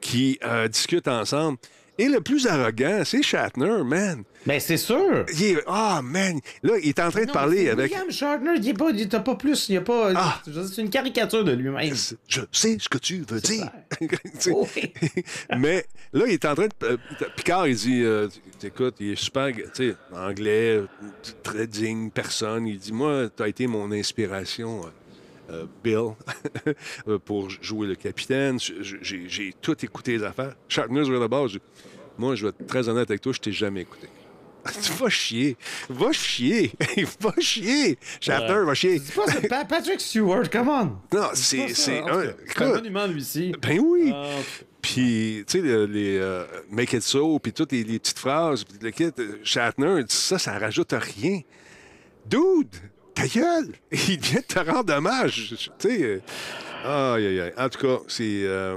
qui 0.00 0.38
euh, 0.44 0.68
discutent 0.68 1.08
ensemble. 1.08 1.58
Et 1.96 2.08
le 2.08 2.20
plus 2.20 2.46
arrogant, 2.46 3.02
c'est 3.04 3.22
Shatner, 3.22 3.82
man. 3.84 4.24
Ben, 4.46 4.60
c'est 4.60 4.76
sûr. 4.76 5.24
Ah, 5.66 6.00
man. 6.02 6.38
Là, 6.62 6.74
il 6.82 6.88
est 6.90 7.00
en 7.00 7.10
train 7.10 7.24
de 7.24 7.32
parler 7.32 7.70
avec. 7.70 7.90
William 7.90 8.10
Shatner, 8.10 8.52
il 8.56 8.62
n'est 8.62 8.74
pas, 8.74 8.90
il 8.90 9.08
pas 9.08 9.34
plus. 9.36 9.68
Il 9.68 9.78
a 9.78 9.80
pas. 9.80 10.12
Ah. 10.14 10.42
C'est 10.44 10.82
une 10.82 10.90
caricature 10.90 11.44
de 11.44 11.52
lui-même. 11.52 11.94
Je 12.28 12.40
sais 12.52 12.76
ce 12.78 12.88
que 12.88 12.98
tu 12.98 13.24
veux 13.26 13.40
dire. 13.40 13.70
Mais 15.58 15.86
là, 16.12 16.24
il 16.26 16.32
est 16.32 16.44
en 16.44 16.54
train 16.54 16.66
de. 16.66 16.86
Euh, 16.86 16.96
Picard, 17.36 17.66
il 17.68 17.76
dit 17.76 18.02
euh, 18.02 18.28
Écoute, 18.62 18.96
il 19.00 19.12
est 19.12 19.16
super. 19.16 19.48
Tu 19.54 19.64
sais, 19.72 19.96
anglais, 20.12 20.82
très 21.42 21.66
digne 21.66 22.10
personne. 22.10 22.66
Il 22.66 22.78
dit 22.78 22.92
Moi, 22.92 23.30
tu 23.34 23.42
as 23.42 23.48
été 23.48 23.66
mon 23.66 23.90
inspiration. 23.92 24.82
Euh, 25.50 25.66
Bill 25.82 26.14
pour 27.26 27.50
jouer 27.50 27.86
le 27.86 27.94
capitaine. 27.94 28.58
J'ai 28.58 29.54
tout 29.60 29.76
écouté 29.84 30.12
les 30.12 30.24
affaires. 30.24 30.54
Shatner, 30.68 31.04
sur 31.04 31.20
la 31.20 31.28
base. 31.28 31.52
Moi, 32.16 32.34
je 32.34 32.46
vais 32.46 32.48
être 32.50 32.66
très 32.66 32.88
honnête 32.88 33.10
avec 33.10 33.20
toi, 33.20 33.32
je 33.32 33.40
t'ai 33.40 33.52
jamais 33.52 33.82
écouté. 33.82 34.08
Tu 34.82 34.92
vas 34.92 35.08
chier. 35.08 35.56
Va 35.88 36.12
chier. 36.12 36.72
va 37.20 37.32
chier. 37.38 37.98
Shatner, 38.20 38.64
va 38.64 38.74
chier. 38.74 39.00
C'est 39.00 39.48
pas 39.48 39.64
Patrick 39.64 40.00
Stewart, 40.00 40.48
come 40.50 40.68
on. 40.68 41.16
Non, 41.16 41.28
c'est. 41.34 41.74
C'est 41.74 42.00
un, 42.00 42.34
monument, 42.66 43.06
lui-ci. 43.06 43.52
Ben 43.60 43.78
oui. 43.80 44.12
Ah, 44.14 44.26
puis, 44.80 45.44
tu 45.46 45.60
sais, 45.60 45.86
les, 45.86 46.18
euh, 46.18 46.44
Make 46.70 46.92
It 46.92 47.02
So, 47.02 47.38
puis 47.38 47.52
toutes 47.52 47.72
les, 47.72 47.84
petites 47.84 48.18
phrases, 48.18 48.64
puis 48.64 48.78
le 48.80 48.90
kit, 48.90 49.10
Shatner, 49.42 50.02
ça, 50.08 50.38
ça 50.38 50.58
rajoute 50.58 50.92
rien. 50.92 51.40
Dude, 52.26 52.68
ta 53.14 53.26
gueule! 53.26 53.74
Il 53.92 54.20
vient 54.20 54.40
de 54.40 54.44
te 54.46 54.58
rendre 54.58 54.94
hommage. 54.94 55.54
Tu 55.78 55.88
sais. 55.88 56.22
Euh, 56.84 57.14
aïe, 57.14 57.26
aïe, 57.26 57.40
aïe. 57.40 57.52
En 57.56 57.68
tout 57.68 57.86
cas, 57.86 58.02
c'est. 58.08 58.42
Euh, 58.44 58.76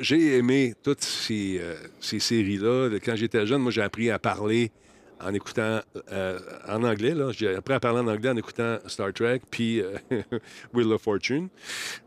j'ai 0.00 0.36
aimé 0.36 0.74
toutes 0.82 1.02
ces, 1.02 1.58
euh, 1.60 1.74
ces 2.00 2.18
séries-là. 2.18 2.90
Quand 3.04 3.16
j'étais 3.16 3.46
jeune, 3.46 3.62
moi, 3.62 3.72
j'ai 3.72 3.82
appris 3.82 4.10
à 4.10 4.18
parler 4.18 4.70
en 5.20 5.34
écoutant 5.34 5.80
euh, 6.12 6.38
en 6.68 6.84
anglais. 6.84 7.12
Là. 7.12 7.32
J'ai 7.32 7.56
appris 7.56 7.74
à 7.74 7.80
parler 7.80 7.98
en 7.98 8.06
anglais 8.06 8.30
en 8.30 8.36
écoutant 8.36 8.78
Star 8.86 9.12
Trek, 9.12 9.40
puis 9.50 9.80
euh, 9.80 9.96
Wheel 10.72 10.92
of 10.92 11.02
Fortune. 11.02 11.48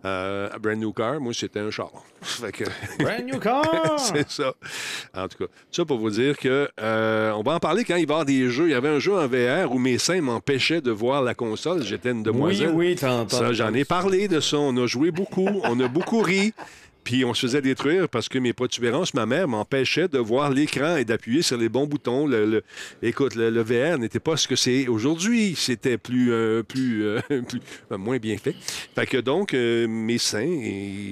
Brand 0.02 0.78
New 0.78 0.94
Car, 0.94 1.20
moi, 1.20 1.34
c'était 1.34 1.60
un 1.60 1.72
char. 1.72 1.92
Brand 3.00 3.26
New 3.26 3.38
Car! 3.38 4.00
c'est 4.00 4.30
ça. 4.30 4.54
En 5.14 5.28
tout 5.28 5.40
cas, 5.40 5.52
ça 5.72 5.84
pour 5.84 6.00
vous 6.00 6.10
dire 6.10 6.38
que 6.38 6.70
on 6.78 7.42
va 7.44 7.56
en 7.56 7.60
parler 7.60 7.84
quand 7.84 7.96
il 7.96 8.08
va 8.08 8.14
y 8.14 8.16
avoir 8.16 8.26
des 8.26 8.50
jeux. 8.50 8.68
Il 8.68 8.72
y 8.72 8.76
avait 8.76 8.90
un 8.90 9.00
jeu 9.00 9.14
en 9.14 9.28
VR 9.28 9.74
où 9.74 9.78
mes 9.78 9.98
seins 9.98 10.22
m'empêchaient 10.22 10.82
de 10.82 10.92
voir 10.92 11.22
la 11.22 11.34
console. 11.34 11.84
J'étais 11.84 12.12
une 12.12 12.24
demoiselle. 12.24 12.72
Oui, 12.74 12.92
oui, 12.94 12.98
Ça, 12.98 13.52
j'en 13.52 13.74
ai 13.74 13.84
parlé 13.84 14.30
de 14.30 14.40
ça. 14.40 14.58
On 14.58 14.76
a 14.78 14.88
joué 14.88 15.12
beaucoup. 15.12 15.50
on 15.64 15.80
a 15.82 15.88
beaucoup 15.90 16.22
ri. 16.22 16.54
Puis 17.04 17.26
on 17.26 17.34
se 17.34 17.48
faisait 17.48 17.62
détruire 17.62 18.08
parce 18.08 18.30
que 18.30 18.38
mes 18.38 18.54
protubérances, 18.54 19.14
ma 19.14 19.26
mère 19.26 19.48
m'empêchait 19.48 20.08
de 20.08 20.20
voir 20.20 20.50
l'écran 20.52 20.98
et 20.98 21.06
d'appuyer 21.06 21.42
sur 21.42 21.58
les 21.58 21.70
bons 21.70 21.88
boutons. 21.88 22.28
Le, 22.28 22.64
écoute, 23.02 23.36
le, 23.36 23.62
VR 23.62 23.98
n'était 23.98 24.20
pas 24.20 24.38
ce 24.38 24.48
que 24.48 24.56
c'est 24.56 24.88
aujourd'hui. 24.88 25.56
C'était 25.58 25.98
plus, 25.98 26.32
euh, 26.32 26.64
plus, 26.64 27.06
euh, 27.06 27.20
euh, 27.32 27.98
moins 27.98 28.18
bien 28.18 28.38
fait. 28.38 28.56
Fait 28.96 29.08
que 29.08 29.18
donc, 29.18 29.54
mes 29.54 30.18
seins, 30.18 30.42
et 30.42 31.12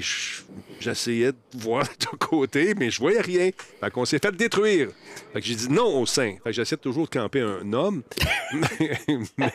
j'essayais 0.80 1.32
de 1.32 1.38
voir 1.56 1.84
de 2.00 2.18
côté, 2.18 2.76
mais 2.76 2.92
je 2.92 3.00
voyais 3.00 3.22
rien. 3.22 3.50
Fait 3.80 3.92
qu'on 3.92 4.06
s'est 4.06 4.20
fait 4.20 4.36
détruire. 4.36 4.90
Fait 5.34 5.42
que 5.42 5.46
j'ai 5.46 5.56
dit 5.56 5.70
non 5.70 6.02
au 6.02 6.06
sein. 6.06 6.36
Fait 6.44 6.50
que 6.50 6.52
j'essaie 6.52 6.78
toujours 6.78 7.06
de 7.06 7.12
camper 7.12 7.42
un 7.42 7.74
homme. 7.74 8.04
mais, 9.38 9.52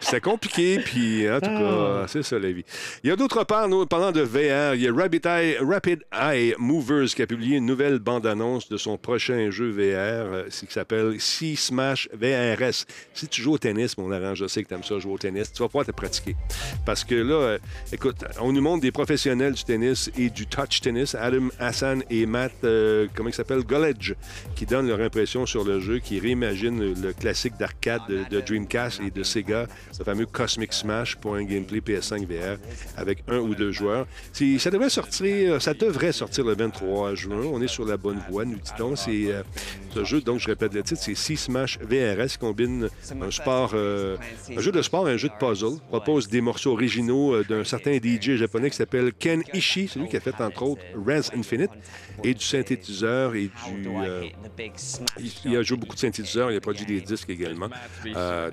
c'est 0.00 0.20
compliqué, 0.20 0.78
puis 0.80 1.28
en 1.30 1.40
tout 1.40 1.46
cas, 1.46 2.02
ah. 2.02 2.06
c'est 2.08 2.22
ça 2.22 2.38
la 2.38 2.50
vie. 2.50 2.64
Il 3.02 3.10
y 3.10 3.12
a 3.12 3.16
d'autre 3.16 3.44
part, 3.44 3.68
nous, 3.68 3.84
parlant 3.86 4.12
de 4.12 4.22
VR, 4.22 4.74
il 4.74 4.82
y 4.82 4.88
a 4.88 4.92
Rabbit 4.92 5.22
Eye 5.24 5.57
Rapid 5.60 6.04
Eye 6.12 6.54
Movers 6.58 7.14
qui 7.14 7.22
a 7.22 7.26
publié 7.26 7.56
une 7.56 7.66
nouvelle 7.66 7.98
bande-annonce 7.98 8.68
de 8.68 8.76
son 8.76 8.96
prochain 8.96 9.50
jeu 9.50 9.70
VR 9.70 10.32
euh, 10.32 10.48
qui 10.48 10.72
s'appelle 10.72 11.20
Sea 11.20 11.56
Smash 11.56 12.08
VRS. 12.12 12.86
Si 13.14 13.28
tu 13.28 13.42
joues 13.42 13.52
au 13.52 13.58
tennis, 13.58 13.96
mon 13.98 14.12
arrange, 14.12 14.38
je 14.38 14.46
sais 14.46 14.62
que 14.62 14.68
tu 14.68 14.74
aimes 14.74 14.84
ça 14.84 14.98
jouer 14.98 15.12
au 15.12 15.18
tennis, 15.18 15.52
tu 15.52 15.62
vas 15.62 15.68
pouvoir 15.68 15.86
te 15.86 15.92
pratiquer. 15.92 16.36
Parce 16.84 17.04
que 17.04 17.14
là, 17.14 17.34
euh, 17.34 17.58
écoute, 17.92 18.24
on 18.40 18.52
nous 18.52 18.60
montre 18.60 18.82
des 18.82 18.92
professionnels 18.92 19.54
du 19.54 19.64
tennis 19.64 20.10
et 20.16 20.30
du 20.30 20.46
touch 20.46 20.80
tennis, 20.80 21.14
Adam 21.14 21.48
Hassan 21.58 22.02
et 22.10 22.26
Matt, 22.26 22.52
euh, 22.64 23.06
comment 23.14 23.28
il 23.28 23.34
s'appelle, 23.34 23.62
Gullidge, 23.62 24.14
qui 24.54 24.66
donnent 24.66 24.88
leur 24.88 25.00
impression 25.00 25.46
sur 25.46 25.64
le 25.64 25.80
jeu, 25.80 25.98
qui 25.98 26.20
réimaginent 26.20 26.94
le 27.00 27.12
classique 27.12 27.56
d'arcade 27.58 28.02
de, 28.08 28.40
Dreamcast 28.40 29.00
et 29.00 29.10
de 29.10 29.22
Sega, 29.22 29.66
le 29.98 30.04
fameux 30.04 30.26
Cosmic 30.26 30.72
Smash 30.72 31.16
pour 31.16 31.34
un 31.34 31.44
gameplay 31.44 31.80
PS5 31.80 32.26
VR 32.26 32.58
avec 32.96 33.24
un 33.28 33.38
ou 33.38 33.54
deux 33.54 33.72
joueurs. 33.72 34.06
Ça 34.58 34.70
devrait 34.70 34.90
sortir 34.90 35.47
euh, 35.48 35.60
ça 35.60 35.74
devrait 35.74 36.12
sortir 36.12 36.44
le 36.44 36.54
23 36.54 37.14
juin. 37.14 37.42
On 37.52 37.60
est 37.60 37.68
sur 37.68 37.84
la 37.84 37.96
bonne 37.96 38.20
voie, 38.28 38.44
nous 38.44 38.56
dit-on. 38.56 38.96
C'est 38.96 39.32
euh, 39.32 39.42
ce 39.94 40.04
jeu, 40.04 40.20
donc 40.20 40.38
je 40.40 40.46
répète 40.46 40.74
le 40.74 40.82
titre, 40.82 41.00
c'est 41.02 41.14
Sea 41.14 41.36
Smash 41.36 41.78
VRS 41.80 42.38
combine 42.38 42.88
un 43.20 43.30
sport, 43.30 43.72
euh, 43.74 44.16
un 44.56 44.60
jeu 44.60 44.72
de 44.72 44.82
sport 44.82 45.08
et 45.08 45.12
un 45.12 45.16
jeu 45.16 45.28
de 45.28 45.34
puzzle. 45.38 45.78
Propose 45.88 46.28
des 46.28 46.40
morceaux 46.40 46.72
originaux 46.72 47.42
d'un 47.44 47.64
certain 47.64 47.96
DJ 47.96 48.36
japonais 48.36 48.70
qui 48.70 48.76
s'appelle 48.76 49.12
Ken 49.12 49.42
Ishii, 49.54 49.88
celui 49.88 50.08
qui 50.08 50.16
a 50.16 50.20
fait 50.20 50.40
entre 50.40 50.62
autres 50.62 50.82
Res 50.94 51.32
Infinite, 51.34 51.70
et 52.24 52.34
du 52.34 52.44
synthétiseur 52.44 53.34
et 53.34 53.50
du. 53.66 53.88
il, 55.44 55.56
a 55.56 55.62
joué 55.62 55.76
beaucoup 55.76 55.94
de 55.94 56.00
synthétiseurs, 56.00 56.50
il 56.50 56.56
a 56.56 56.60
produit 56.60 56.86
des 56.86 57.00
disques 57.00 57.30
également. 57.30 57.68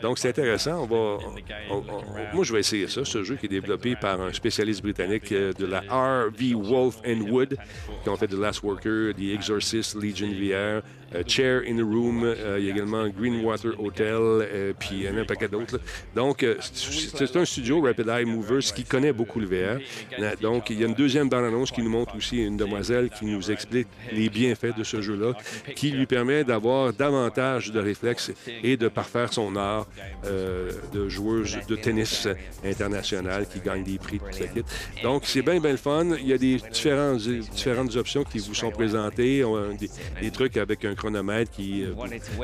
donc 0.02 0.20
c'est 0.20 0.30
intéressant. 0.30 0.88
Moi, 0.88 2.44
je 2.44 2.54
vais 2.54 2.60
essayer 2.60 2.88
ça, 2.88 3.06
ce 3.06 3.24
jeu 3.24 3.36
qui 3.36 3.46
est 3.48 3.50
développé 3.50 3.96
par 3.96 4.22
un 4.22 4.34
spécialiste 4.34 4.82
britannique 4.82 5.32
de 5.32 5.66
la 5.66 5.82
RV 5.90 6.56
Wolf 6.86 7.02
and 7.04 7.32
Wood, 7.32 7.58
qui 8.04 8.10
ont 8.10 8.16
fait 8.16 8.28
The 8.28 8.34
Last 8.34 8.62
Worker, 8.64 9.12
The 9.14 9.34
Exorcist, 9.34 9.96
Legion 9.96 10.28
VR, 10.28 10.84
Chair 11.24 11.62
in 11.68 11.78
the 11.78 11.82
Room, 11.82 12.24
euh, 12.24 12.58
il 12.60 12.66
y 12.66 12.70
a 12.70 12.74
également 12.74 13.08
Greenwater 13.08 13.80
Hotel, 13.80 14.18
euh, 14.20 14.74
puis 14.78 14.90
il 14.94 15.04
y 15.04 15.10
en 15.10 15.18
a 15.18 15.22
un 15.22 15.26
paquet 15.26 15.48
d'autres. 15.48 15.80
Donc, 16.16 16.46
c'est 16.60 17.36
un 17.36 17.46
studio, 17.46 17.82
Rapid 17.82 18.08
Eye 18.08 18.26
Movers, 18.26 18.74
qui 18.74 18.84
connaît 18.84 19.14
beaucoup 19.14 19.40
le 19.40 19.48
VR. 19.48 19.80
Donc, 20.42 20.70
il 20.70 20.80
y 20.80 20.84
a 20.84 20.88
une 20.88 20.94
deuxième 20.94 21.30
bande-annonce 21.30 21.72
qui 21.72 21.82
nous 21.82 21.90
montre 21.90 22.16
aussi 22.16 22.38
une 22.38 22.58
demoiselle 22.58 23.10
qui 23.10 23.26
nous 23.26 23.52
explique 23.52 23.88
les 24.12 24.30
bienfaits 24.30 24.78
de 24.78 24.84
ce 24.84 25.02
jeu-là, 25.02 25.34
qui 25.76 25.92
lui 25.92 26.06
permet 26.06 26.44
d'avoir 26.44 26.94
davantage 26.94 27.72
de 27.72 27.80
réflexes 27.80 28.32
et 28.64 28.78
de 28.78 28.88
parfaire 28.88 29.32
son 29.32 29.56
art 29.56 29.88
de 30.94 31.10
joueuse 31.10 31.58
de 31.68 31.76
tennis 31.76 32.28
international 32.64 33.48
qui 33.48 33.60
gagne 33.60 33.84
des 33.84 33.98
prix, 33.98 34.20
tout 34.20 34.26
ça. 34.32 34.46
Donc, 35.04 35.24
c'est 35.26 35.42
bien, 35.42 35.60
bien 35.60 35.72
le 35.72 35.78
fun. 35.78 36.06
Il 36.20 36.28
y 36.28 36.34
a 36.34 36.38
des 36.38 36.58
différentes, 36.72 37.20
différentes 37.20 37.96
options 37.96 38.24
qui 38.24 38.40
vous 38.40 38.54
sont 38.54 38.72
présentées, 38.72 39.44
des, 39.80 39.90
des 40.22 40.32
trucs 40.32 40.58
avec 40.58 40.86
un 40.86 40.96
chronomètre 41.06 41.52
qui 41.52 41.84
euh, 41.84 41.94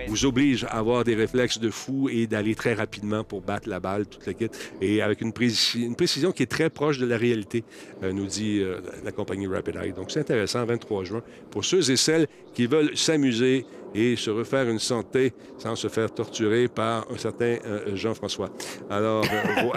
vous, 0.07 0.26
oblige 0.26 0.66
à 0.66 0.78
avoir 0.78 1.03
des 1.03 1.16
réflexes 1.16 1.57
de 1.57 1.72
fou 1.72 2.09
et 2.09 2.28
d'aller 2.28 2.53
très 2.53 2.76
rapidement 2.76 3.24
pour 3.24 3.41
battre 3.41 3.68
la 3.68 3.80
balle, 3.80 4.05
toute 4.05 4.26
la 4.28 4.34
kit. 4.34 4.49
Et 4.82 5.01
avec 5.01 5.22
une, 5.22 5.34
une 5.76 5.95
précision 5.95 6.32
qui 6.32 6.43
est 6.43 6.51
très 6.51 6.70
proche 6.70 6.99
de 6.99 7.07
la 7.07 7.18
réalité, 7.18 7.64
euh, 8.03 8.14
nous 8.14 8.28
dit 8.28 8.59
euh, 8.59 8.80
la 9.03 9.12
compagnie 9.12 9.47
Rapid 9.47 9.76
Eye. 9.78 9.93
Donc, 9.93 10.12
c'est 10.12 10.20
intéressant, 10.20 10.64
23 10.64 11.03
juin, 11.05 11.24
pour 11.49 11.66
ceux 11.66 11.89
et 11.89 11.97
celles 11.97 12.28
qui 12.53 12.68
veulent 12.68 12.95
s'amuser 12.95 13.66
et 13.95 14.16
se 14.16 14.30
refaire 14.30 14.70
une 14.70 14.80
santé 14.80 15.34
sans 15.57 15.76
se 15.76 15.88
faire 15.88 16.14
torturer 16.14 16.68
par 16.68 17.07
un 17.12 17.18
certain 17.18 17.57
Jean-François. 17.93 18.49
Alors, 18.89 19.26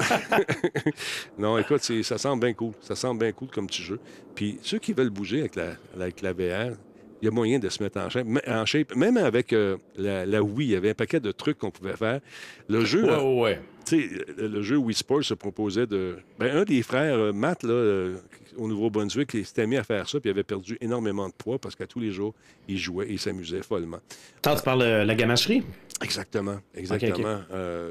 non, 1.38 1.58
écoute, 1.58 1.82
ça 2.02 2.18
semble 2.18 2.44
bien 2.44 2.52
cool. 2.52 2.72
Ça 2.80 2.94
semble 2.94 3.20
bien 3.20 3.32
cool 3.32 3.48
comme 3.48 3.66
petit 3.66 3.82
jeu. 3.82 3.98
Puis 4.36 4.58
ceux 4.62 4.78
qui 4.78 4.92
veulent 4.92 5.10
bouger 5.10 5.40
avec 5.40 5.56
la, 5.56 5.70
avec 5.96 6.22
la 6.22 6.32
VR, 6.32 6.76
il 7.24 7.28
y 7.28 7.28
a 7.28 7.30
moyen 7.30 7.58
de 7.58 7.70
se 7.70 7.82
mettre 7.82 7.98
en 7.98 8.66
shape. 8.66 8.94
Même 8.94 9.16
avec 9.16 9.54
euh, 9.54 9.78
la, 9.96 10.42
Wii, 10.42 10.68
il 10.68 10.72
y 10.72 10.76
avait 10.76 10.90
un 10.90 10.94
paquet 10.94 11.20
de 11.20 11.32
trucs 11.32 11.56
qu'on 11.56 11.70
pouvait 11.70 11.96
faire. 11.96 12.20
Le 12.68 12.84
jeu. 12.84 13.02
Ouais, 13.18 13.60
Le 13.90 14.60
jeu 14.60 14.76
Wii 14.76 14.94
Sports 14.94 15.24
se 15.24 15.32
proposait 15.32 15.86
de. 15.86 16.18
Ben, 16.38 16.54
un 16.54 16.64
des 16.64 16.82
frères, 16.82 17.14
euh, 17.14 17.32
Matt, 17.32 17.62
là, 17.62 17.70
euh, 17.70 18.16
au 18.58 18.68
Nouveau-Brunswick, 18.68 19.32
il 19.32 19.46
s'était 19.46 19.66
mis 19.66 19.78
à 19.78 19.84
faire 19.84 20.06
ça, 20.06 20.20
puis 20.20 20.28
il 20.28 20.32
avait 20.32 20.42
perdu 20.42 20.76
énormément 20.82 21.26
de 21.26 21.32
poids 21.32 21.58
parce 21.58 21.74
qu'à 21.74 21.86
tous 21.86 21.98
les 21.98 22.10
jours, 22.10 22.34
il 22.68 22.76
jouait 22.76 23.06
et 23.06 23.12
il 23.12 23.18
s'amusait 23.18 23.62
follement. 23.62 24.00
Tant 24.42 24.54
tu 24.54 24.62
parles 24.62 24.82
de 24.82 25.06
la 25.06 25.14
gamacherie? 25.14 25.62
Exactement, 26.02 26.58
exactement. 26.74 27.40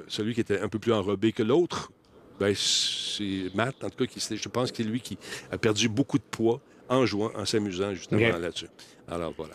celui 0.07 0.35
qui 0.35 0.41
était 0.41 0.59
un 0.59 0.69
peu 0.69 0.77
plus 0.77 0.93
enrobé 0.93 1.31
que 1.31 1.41
l'autre, 1.41 1.91
ben, 2.39 2.53
c'est 2.55 3.49
Matt, 3.55 3.83
en 3.83 3.89
tout 3.89 3.97
cas, 3.97 4.05
qui, 4.05 4.19
je 4.19 4.49
pense 4.49 4.71
que 4.71 4.77
c'est 4.77 4.83
lui 4.83 5.01
qui 5.01 5.17
a 5.51 5.57
perdu 5.57 5.89
beaucoup 5.89 6.19
de 6.19 6.23
poids 6.23 6.61
en 6.89 7.05
jouant, 7.05 7.31
en 7.35 7.45
s'amusant 7.45 7.93
justement 7.93 8.37
là-dessus. 8.37 8.67
Alors 9.07 9.33
voilà. 9.35 9.53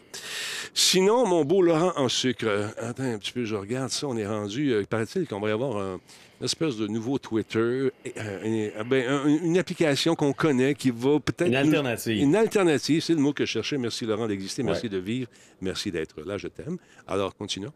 Sinon, 0.74 1.26
mon 1.26 1.44
beau 1.44 1.62
Laurent 1.62 1.92
en 1.96 2.08
sucre, 2.08 2.46
euh, 2.46 2.68
attends 2.78 3.04
un 3.04 3.18
petit 3.18 3.32
peu, 3.32 3.44
je 3.44 3.56
regarde 3.56 3.90
ça, 3.90 4.06
on 4.06 4.16
est 4.16 4.26
rendu, 4.26 4.72
euh, 4.72 4.84
paraît-il 4.88 5.26
qu'on 5.26 5.40
va 5.40 5.48
y 5.48 5.52
avoir 5.52 5.78
un, 5.78 6.00
une 6.40 6.44
espèce 6.44 6.76
de 6.76 6.86
nouveau 6.86 7.18
Twitter, 7.18 7.90
euh, 8.16 8.84
ben, 8.84 9.26
une 9.42 9.58
application 9.58 10.14
qu'on 10.14 10.32
connaît 10.32 10.74
qui 10.74 10.90
va 10.90 11.18
peut-être... 11.18 11.48
Une 11.48 11.56
alternative. 11.56 12.22
Une, 12.22 12.36
alternative, 12.36 13.02
c'est 13.02 13.14
le 13.14 13.20
mot 13.20 13.32
que 13.32 13.44
je 13.44 13.52
cherchais. 13.52 13.78
Merci 13.78 14.04
Laurent 14.04 14.28
d'exister, 14.28 14.62
merci 14.62 14.88
de 14.88 14.98
vivre, 14.98 15.28
merci 15.60 15.90
d'être 15.90 16.20
là, 16.22 16.36
je 16.38 16.48
t'aime. 16.48 16.76
Alors, 17.06 17.34
continuons. 17.34 17.72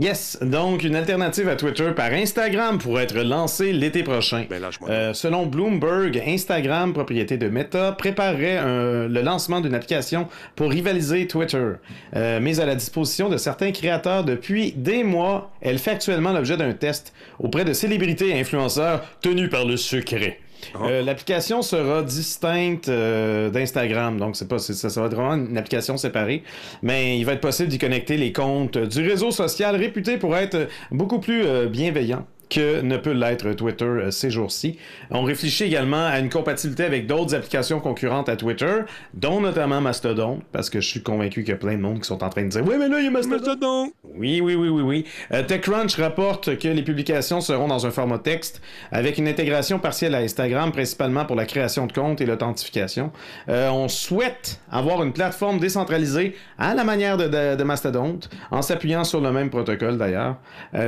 Yes, 0.00 0.38
donc 0.40 0.84
une 0.84 0.94
alternative 0.94 1.48
à 1.48 1.56
Twitter 1.56 1.90
par 1.90 2.12
Instagram 2.12 2.78
pourrait 2.78 3.02
être 3.02 3.18
lancée 3.18 3.72
l'été 3.72 4.04
prochain. 4.04 4.44
Ben 4.48 4.62
euh, 4.88 5.12
selon 5.12 5.46
Bloomberg, 5.46 6.22
Instagram, 6.24 6.92
propriété 6.92 7.36
de 7.36 7.48
Meta, 7.48 7.90
préparerait 7.90 8.62
le 9.08 9.22
lancement 9.22 9.60
d'une 9.60 9.74
application 9.74 10.28
pour 10.54 10.70
rivaliser 10.70 11.26
Twitter. 11.26 11.72
Euh, 12.14 12.38
mise 12.38 12.60
à 12.60 12.66
la 12.66 12.76
disposition 12.76 13.28
de 13.28 13.36
certains 13.36 13.72
créateurs 13.72 14.22
depuis 14.22 14.70
des 14.70 15.02
mois, 15.02 15.50
elle 15.60 15.80
fait 15.80 15.90
actuellement 15.90 16.32
l'objet 16.32 16.56
d'un 16.56 16.74
test 16.74 17.12
auprès 17.40 17.64
de 17.64 17.72
célébrités 17.72 18.28
et 18.28 18.38
influenceurs 18.38 19.04
tenus 19.20 19.50
par 19.50 19.64
le 19.64 19.76
secret. 19.76 20.38
Ah. 20.74 20.86
Euh, 20.86 21.02
l'application 21.02 21.62
sera 21.62 22.02
distincte 22.02 22.88
euh, 22.88 23.50
d'Instagram, 23.50 24.18
donc 24.18 24.36
c'est 24.36 24.48
pas 24.48 24.58
ça, 24.58 24.74
ça 24.74 25.00
va 25.00 25.06
être 25.06 25.14
vraiment 25.14 25.34
une 25.34 25.56
application 25.56 25.96
séparée, 25.96 26.42
mais 26.82 27.18
il 27.18 27.24
va 27.24 27.32
être 27.32 27.40
possible 27.40 27.68
d'y 27.68 27.78
connecter 27.78 28.16
les 28.16 28.32
comptes 28.32 28.78
du 28.78 29.08
réseau 29.08 29.30
social 29.30 29.76
réputé 29.76 30.18
pour 30.18 30.36
être 30.36 30.68
beaucoup 30.90 31.20
plus 31.20 31.44
euh, 31.44 31.66
bienveillant 31.66 32.26
que 32.48 32.80
ne 32.80 32.96
peut 32.96 33.12
l'être 33.12 33.52
Twitter 33.52 33.84
euh, 33.84 34.10
ces 34.10 34.30
jours-ci. 34.30 34.78
On 35.10 35.22
réfléchit 35.22 35.64
également 35.64 36.06
à 36.06 36.18
une 36.18 36.30
compatibilité 36.30 36.84
avec 36.84 37.06
d'autres 37.06 37.34
applications 37.34 37.80
concurrentes 37.80 38.28
à 38.28 38.36
Twitter, 38.36 38.82
dont 39.14 39.40
notamment 39.40 39.80
Mastodon, 39.80 40.40
parce 40.52 40.70
que 40.70 40.80
je 40.80 40.88
suis 40.88 41.02
convaincu 41.02 41.42
qu'il 41.42 41.50
y 41.50 41.54
a 41.54 41.58
plein 41.58 41.74
de 41.74 41.82
monde 41.82 42.00
qui 42.00 42.06
sont 42.06 42.22
en 42.24 42.28
train 42.28 42.44
de 42.44 42.48
dire 42.48 42.62
Oui, 42.64 42.76
mais 42.78 42.88
là, 42.88 42.98
il 43.00 43.04
y 43.04 43.08
a 43.08 43.10
Mastodon. 43.10 43.92
Oui, 44.04 44.40
oui, 44.40 44.54
oui, 44.54 44.68
oui, 44.68 44.82
oui. 44.82 45.04
Euh, 45.32 45.42
TechCrunch 45.42 45.96
rapporte 45.96 46.58
que 46.58 46.68
les 46.68 46.82
publications 46.82 47.40
seront 47.40 47.68
dans 47.68 47.86
un 47.86 47.90
format 47.90 48.18
texte 48.18 48.62
avec 48.92 49.18
une 49.18 49.28
intégration 49.28 49.78
partielle 49.78 50.14
à 50.14 50.18
Instagram, 50.18 50.72
principalement 50.72 51.24
pour 51.24 51.36
la 51.36 51.44
création 51.44 51.86
de 51.86 51.92
comptes 51.92 52.20
et 52.20 52.26
l'authentification. 52.26 53.12
Euh, 53.48 53.68
on 53.70 53.88
souhaite 53.88 54.60
avoir 54.70 55.02
une 55.02 55.12
plateforme 55.12 55.58
décentralisée 55.58 56.34
à 56.58 56.74
la 56.74 56.84
manière 56.84 57.16
de, 57.16 57.56
de, 57.56 57.62
Mastodon, 57.62 58.18
en 58.50 58.62
s'appuyant 58.62 59.04
sur 59.04 59.20
le 59.20 59.30
même 59.30 59.50
protocole 59.50 59.98
d'ailleurs. 59.98 60.36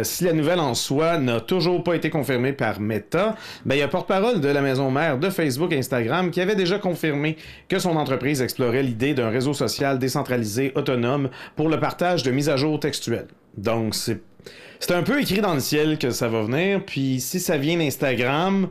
si 0.03 0.25
la 0.25 0.33
nouvelle 0.33 0.61
en 0.61 0.75
soi 0.75 1.19
n'a 1.19 1.41
toujours 1.51 1.83
pas 1.83 1.97
été 1.97 2.11
confirmé 2.11 2.53
par 2.53 2.79
Meta, 2.79 3.35
ben, 3.67 3.75
il 3.75 3.79
y 3.79 3.83
a 3.83 3.89
porte-parole 3.89 4.41
de 4.41 4.47
la 4.47 4.61
maison 4.61 4.89
mère 4.93 5.19
de 5.19 5.31
Facebook 5.31 5.73
et 5.73 5.79
Instagram 5.79 6.31
qui 6.31 6.41
avait 6.41 6.55
déjà 6.55 6.79
confirmé 6.79 7.37
que 7.69 7.81
son 7.81 7.97
entreprise 7.97 8.41
explorait 8.41 8.85
l'idée 8.85 9.15
d'un 9.15 9.31
réseau 9.31 9.53
social 9.53 9.99
décentralisé 9.99 10.71
autonome 10.77 11.29
pour 11.57 11.69
le 11.69 11.81
partage 11.81 12.23
de 12.23 12.31
mises 12.31 12.49
à 12.49 12.57
jour 12.57 12.79
textuelles. 12.79 13.27
Donc, 13.57 13.97
c'est, 13.97 14.21
un 14.91 15.03
peu 15.03 15.21
écrit 15.21 15.41
dans 15.41 15.55
le 15.55 15.61
ciel 15.61 15.99
que 15.99 16.13
ça 16.13 16.29
va 16.29 16.43
venir, 16.43 16.85
puis 16.87 17.19
si 17.19 17.41
ça 17.41 17.59
vient 17.59 17.79
d'Instagram, 17.79 18.69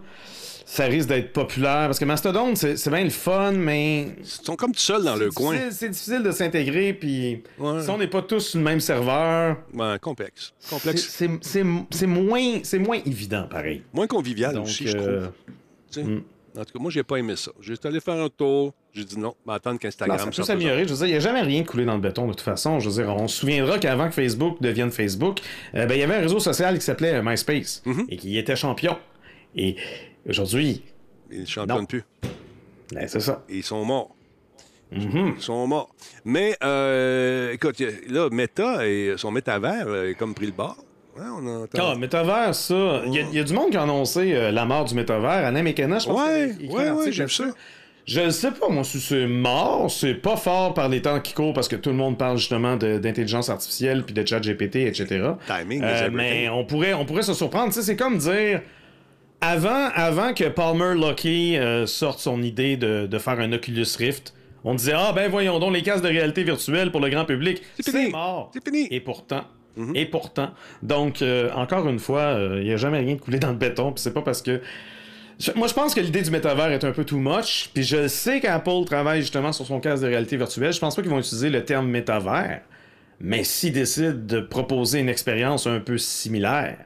ça 0.70 0.86
risque 0.86 1.10
d'être 1.10 1.34
populaire. 1.34 1.88
Parce 1.88 1.98
que 1.98 2.06
Mastodon, 2.06 2.54
c'est 2.56 2.90
bien 2.90 3.04
le 3.04 3.10
fun, 3.10 3.54
mais. 3.54 4.10
Ils 4.20 4.26
sont 4.26 4.56
comme 4.56 4.72
tout 4.72 4.80
seuls 4.80 5.04
dans 5.04 5.16
le 5.16 5.32
coin. 5.32 5.58
C'est 5.72 5.90
difficile 5.90 6.22
de 6.22 6.32
s'intégrer, 6.32 6.94
puis 6.94 7.42
si 7.58 7.90
on 7.90 7.98
n'est 7.98 8.08
pas 8.08 8.22
tous 8.22 8.42
sur 8.42 8.60
le 8.60 8.66
même 8.66 8.80
serveur. 8.80 9.58
Ouais, 9.74 9.98
complexe. 10.00 10.54
complexe. 10.70 11.24
C'est 11.42 12.06
moins, 12.06 12.62
moins 12.80 13.00
évident, 13.06 13.48
pareil. 13.50 13.82
Moins 13.94 14.06
convivial 14.08 14.58
aussi, 14.60 14.88
je 14.88 14.96
trouve. 14.96 15.08
Euh, 15.08 16.04
hmm. 16.04 16.22
En 16.56 16.66
tout 16.66 16.74
cas, 16.74 16.80
moi, 16.80 16.92
j'ai 16.92 17.04
pas 17.04 17.18
aimé 17.18 17.36
ça. 17.36 17.52
J'ai 17.62 17.74
allé 17.84 18.00
faire 18.00 18.16
un 18.16 18.30
tour. 18.30 18.74
J'ai 18.94 19.06
dit 19.06 19.18
non, 19.18 19.34
mais 19.48 19.54
attendre 19.54 19.80
qu'Instagram 19.80 20.18
Non, 20.18 20.26
ça 20.26 20.32
peut 20.32 20.44
s'améliorer. 20.44 20.84
Je 20.84 20.94
veux 20.94 20.98
dire, 20.98 21.06
il 21.08 21.12
n'y 21.12 21.16
a 21.18 21.20
jamais 21.20 21.42
rien 21.42 21.64
coulé 21.64 21.86
dans 21.86 21.94
le 21.96 22.02
béton 22.02 22.26
de 22.28 22.32
toute 22.32 22.42
façon. 22.42 22.80
Je 22.80 22.90
veux 22.90 23.04
dire, 23.04 23.16
on 23.16 23.28
se 23.28 23.40
souviendra 23.40 23.80
qu'avant 23.80 24.08
que 24.08 24.14
Facebook 24.14 24.62
devienne 24.62 24.92
Facebook, 24.92 25.40
euh, 25.76 25.86
ben, 25.88 25.96
il 25.96 26.00
y 26.00 26.04
avait 26.04 26.16
un 26.16 26.22
réseau 26.22 26.40
social 26.40 26.78
qui 26.78 26.86
s'appelait 26.86 27.16
euh, 27.16 27.22
MySpace 27.24 27.82
Mhm. 27.86 28.06
et 28.10 28.18
qui 28.18 28.38
était 28.38 28.56
champion. 28.56 28.98
Et 29.56 29.76
aujourd'hui, 30.28 30.84
Ils 31.32 31.42
ne 31.42 31.46
championne 31.46 31.78
Non. 31.80 31.86
plus. 31.86 32.04
ben, 32.94 33.08
c'est 33.08 33.20
ça. 33.20 33.44
Ils 33.50 33.64
sont 33.64 33.86
morts. 33.86 34.16
Mhm. 34.92 35.34
Ils 35.38 35.42
sont 35.44 35.68
morts. 35.68 35.90
Mais, 36.26 36.56
euh, 36.64 37.52
écoute, 37.54 37.80
là, 38.10 38.30
Meta 38.32 38.88
et 38.88 39.14
son 39.18 39.30
métavers 39.32 39.86
euh, 39.88 40.10
est 40.10 40.16
comme 40.16 40.34
pris 40.34 40.48
le 40.48 40.52
bord. 40.54 40.78
Hein, 41.20 41.36
on. 41.38 41.68
Ah, 41.78 41.96
métavers, 41.96 42.56
ça. 42.56 43.02
Il 43.06 43.14
y, 43.14 43.20
a- 43.20 43.26
il 43.30 43.36
y 43.36 43.40
a 43.40 43.44
du 43.44 43.54
monde 43.54 43.70
qui 43.70 43.78
a 43.78 43.84
annoncé 43.84 44.34
euh, 44.34 44.52
la 44.52 44.66
mort 44.66 44.86
du 44.86 44.96
métavers. 44.96 45.46
Anna 45.46 45.62
McKenna, 45.62 46.00
je 46.00 46.06
pense. 46.08 46.18
Ouais, 46.18 46.32
a 46.42 46.46
écrit 46.46 46.68
ouais, 46.70 46.74
un 46.74 46.78
ouais, 46.78 46.88
article 46.90 47.12
j'ai 47.12 47.12
vu 47.12 47.20
là-dessus. 47.22 47.44
ça. 47.44 47.56
Je 48.08 48.22
ne 48.22 48.30
sais 48.32 48.50
pas, 48.52 48.70
moi, 48.70 48.84
si 48.84 49.00
c'est 49.00 49.28
mort. 49.28 49.92
C'est 49.92 50.16
pas 50.16 50.36
fort 50.38 50.74
par 50.74 50.90
les 50.90 51.02
temps 51.04 51.20
qui 51.20 51.34
courent 51.34 51.54
parce 51.54 51.68
que 51.68 51.76
tout 51.76 51.90
le 51.92 51.96
monde 51.96 52.18
parle 52.18 52.38
justement 52.40 52.76
d'intelligence 52.76 53.50
artificielle 53.50 54.04
puis 54.04 54.16
de 54.16 54.26
chat 54.26 54.40
GPT, 54.40 54.78
etc. 54.88 55.34
Timing 55.46 55.84
Euh, 55.84 56.10
mais 56.12 56.50
on 56.50 56.66
pourrait, 56.66 56.96
on 56.96 57.06
pourrait 57.06 57.22
se 57.22 57.36
surprendre. 57.36 57.72
C'est 57.72 57.96
comme 57.96 58.18
dire. 58.18 58.62
Avant, 59.42 59.90
avant 59.96 60.34
que 60.34 60.50
Palmer 60.50 60.96
Luckey 60.96 61.58
euh, 61.58 61.86
sorte 61.86 62.20
son 62.20 62.42
idée 62.44 62.76
de, 62.76 63.08
de 63.08 63.18
faire 63.18 63.40
un 63.40 63.52
Oculus 63.54 63.86
Rift, 63.98 64.34
on 64.66 64.76
disait 64.76 64.94
Ah, 64.96 65.14
ben 65.16 65.32
voyons 65.32 65.60
donc 65.60 65.74
les 65.74 65.82
casques 65.82 66.04
de 66.04 66.10
réalité 66.10 66.44
virtuelle 66.44 66.92
pour 66.92 67.00
le 67.00 67.10
grand 67.10 67.26
public. 67.26 67.62
C'est 67.80 67.92
fini. 67.92 68.10
mort. 68.12 68.52
C'est 68.54 68.64
fini. 68.64 68.88
Et 68.92 69.00
pourtant. 69.00 69.46
Mhm. 69.78 69.96
Et 69.96 70.06
pourtant. 70.06 70.50
Donc, 70.84 71.22
euh, 71.22 71.50
encore 71.54 71.88
une 71.88 72.00
fois, 72.00 72.38
il 72.58 72.64
n'y 72.64 72.74
a 72.74 72.78
jamais 72.78 73.00
rien 73.00 73.16
de 73.16 73.22
coulé 73.22 73.40
dans 73.40 73.52
le 73.52 73.56
béton. 73.56 73.94
Puis 73.94 74.02
c'est 74.02 74.14
pas 74.14 74.22
parce 74.22 74.42
que. 74.42 74.62
Moi, 75.56 75.70
je 75.70 75.74
pense 75.74 75.94
que 75.96 76.02
l'idée 76.02 76.22
du 76.22 76.32
métavers 76.32 76.70
est 76.74 76.84
un 76.84 76.92
peu 76.92 77.06
too 77.06 77.18
much. 77.18 77.70
Puis 77.74 77.84
je 77.84 78.10
sais 78.10 78.42
qu'Apple 78.42 78.84
travaille 78.86 79.22
justement 79.22 79.54
sur 79.54 79.66
son 79.66 79.80
casque 79.80 80.04
de 80.04 80.10
réalité 80.10 80.36
virtuelle. 80.36 80.74
Je 80.74 80.80
pense 80.80 80.98
pas 80.98 81.02
qu'ils 81.02 81.12
vont 81.12 81.20
utiliser 81.20 81.50
le 81.50 81.64
terme 81.64 81.88
métavers. 81.88 82.60
Mais 83.22 83.46
s'ils 83.46 83.72
décident 83.72 84.12
de 84.14 84.42
proposer 84.42 85.00
une 85.00 85.08
expérience 85.08 85.66
un 85.66 85.80
peu 85.80 85.98
similaire, 85.98 86.78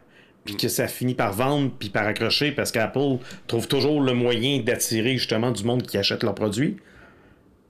puis 0.46 0.56
que 0.58 0.68
ça 0.68 0.88
finit 0.88 1.14
par 1.16 1.32
vendre 1.34 1.72
puis 1.80 1.90
par 1.90 2.06
accrocher 2.06 2.52
parce 2.52 2.72
qu'Apple 2.72 3.18
trouve 3.48 3.68
toujours 3.68 4.02
le 4.02 4.14
moyen 4.14 4.60
d'attirer 4.60 5.18
justement 5.18 5.52
du 5.52 5.64
monde 5.64 5.84
qui 5.84 5.98
achète 5.98 6.24
leurs 6.24 6.36
produits, 6.36 6.78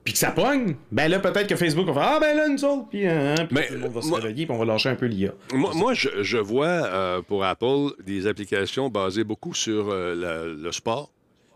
puis 0.04 0.14
que 0.14 0.20
ça 0.20 0.32
pogne, 0.32 0.76
ben 0.92 1.08
là 1.10 1.20
peut-être 1.20 1.48
que 1.48 1.56
Facebook 1.56 1.86
va 1.88 1.94
faire 1.94 2.04
ah 2.16 2.20
ben 2.20 2.36
là 2.36 2.48
nous 2.50 2.66
autres 2.66 2.90
puis 2.90 3.08
hein, 3.08 3.36
tout 3.48 3.56
le 3.56 3.78
monde 3.80 3.92
va 3.94 4.02
se 4.02 4.08
moi- 4.10 4.20
réveiller 4.20 4.46
puis 4.46 4.56
on 4.56 4.60
va 4.60 4.66
lâcher 4.66 4.90
un 4.90 4.96
peu 4.96 5.06
l'IA. 5.06 5.32
Moi, 5.54 5.72
moi, 5.76 5.94
je, 5.94 6.10
je 6.24 6.38
vois 6.38 6.66
euh, 6.68 7.22
pour 7.22 7.44
Apple 7.46 7.92
des 8.06 8.28
applications 8.28 8.90
basées 8.90 9.24
beaucoup 9.24 9.54
sur 9.54 9.90
euh, 9.92 10.14
la- 10.16 10.44
le 10.46 10.72
sport, 10.72 11.12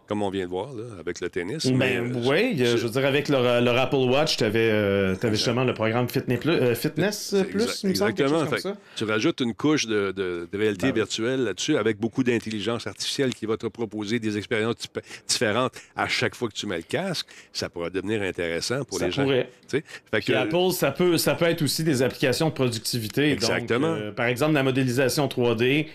comme 0.08 0.24
on 0.24 0.30
vient 0.30 0.46
de 0.46 0.50
voir 0.50 0.74
là, 0.74 0.84
avec 1.00 1.20
le 1.22 1.30
tennis. 1.30 1.66
Ben 1.68 2.12
euh, 2.16 2.22
oui, 2.26 2.56
je 2.58 2.78
veux 2.78 2.90
dire 2.90 3.06
avec 3.06 3.28
leur, 3.30 3.62
leur 3.62 3.78
Apple 3.78 3.96
Watch, 3.98 4.38
t'avais 4.38 4.70
euh, 4.72 5.16
t'avais 5.16 5.36
justement 5.36 5.64
le 5.64 5.74
programme 5.74 6.08
Fitness 6.10 6.40
Plus, 6.40 6.52
euh, 6.52 6.76
Fitness 6.76 7.28
c'est 7.32 7.44
Plus, 7.46 7.62
me 7.84 7.94
semble, 7.94 8.12
Exactement. 8.12 8.46
Fait 8.46 8.60
ça. 8.60 8.72
que 8.72 8.78
tu 8.96 9.04
rajoutes 9.04 9.42
une 9.42 9.54
couche 9.54 9.86
de, 9.86 10.12
de- 10.12 10.48
de 10.52 10.58
réalité 10.58 10.88
Ben 10.88 10.94
oui. 10.94 11.00
virtuelle 11.00 11.44
là-dessus 11.44 11.78
avec 11.78 12.00
beaucoup 12.00 12.24
d'intelligence 12.24 12.88
artificielle 12.88 13.34
qui 13.34 13.46
va 13.46 13.58
te 13.58 13.68
proposer 13.68 14.20
des 14.20 14.38
expériences 14.38 14.76
différentes 15.28 15.74
à 15.96 16.08
chaque 16.08 16.36
fois 16.36 16.48
que 16.50 16.54
tu 16.54 16.68
mets 16.68 16.78
le 16.78 16.84
casque. 16.84 17.28
Ça 17.54 17.70
pourra 17.70 17.90
devenir 17.90 18.22
intéressant 18.22 18.84
pour 18.86 19.00
Ça 19.00 19.06
les 19.08 19.12
gens. 19.12 19.24
pourrait. 19.24 19.50
Tu 19.70 19.78
sais? 19.80 19.84
Fait 20.12 20.22
que- 20.22 20.34
Apple, 20.34 20.72
ça 20.74 20.92
peut, 20.92 21.18
ça 21.18 21.36
peut 21.36 21.46
être 21.46 21.62
aussi 21.62 21.84
des 21.84 22.02
applications 22.02 22.50
de 22.50 22.54
productivité. 22.54 23.32
Exactement. 23.32 23.94
Donc, 23.94 24.02
euh, 24.02 24.12
par 24.12 24.28
exemple, 24.28 24.54
la 24.54 24.64
modélisation 24.64 25.28
3D, 25.28 25.88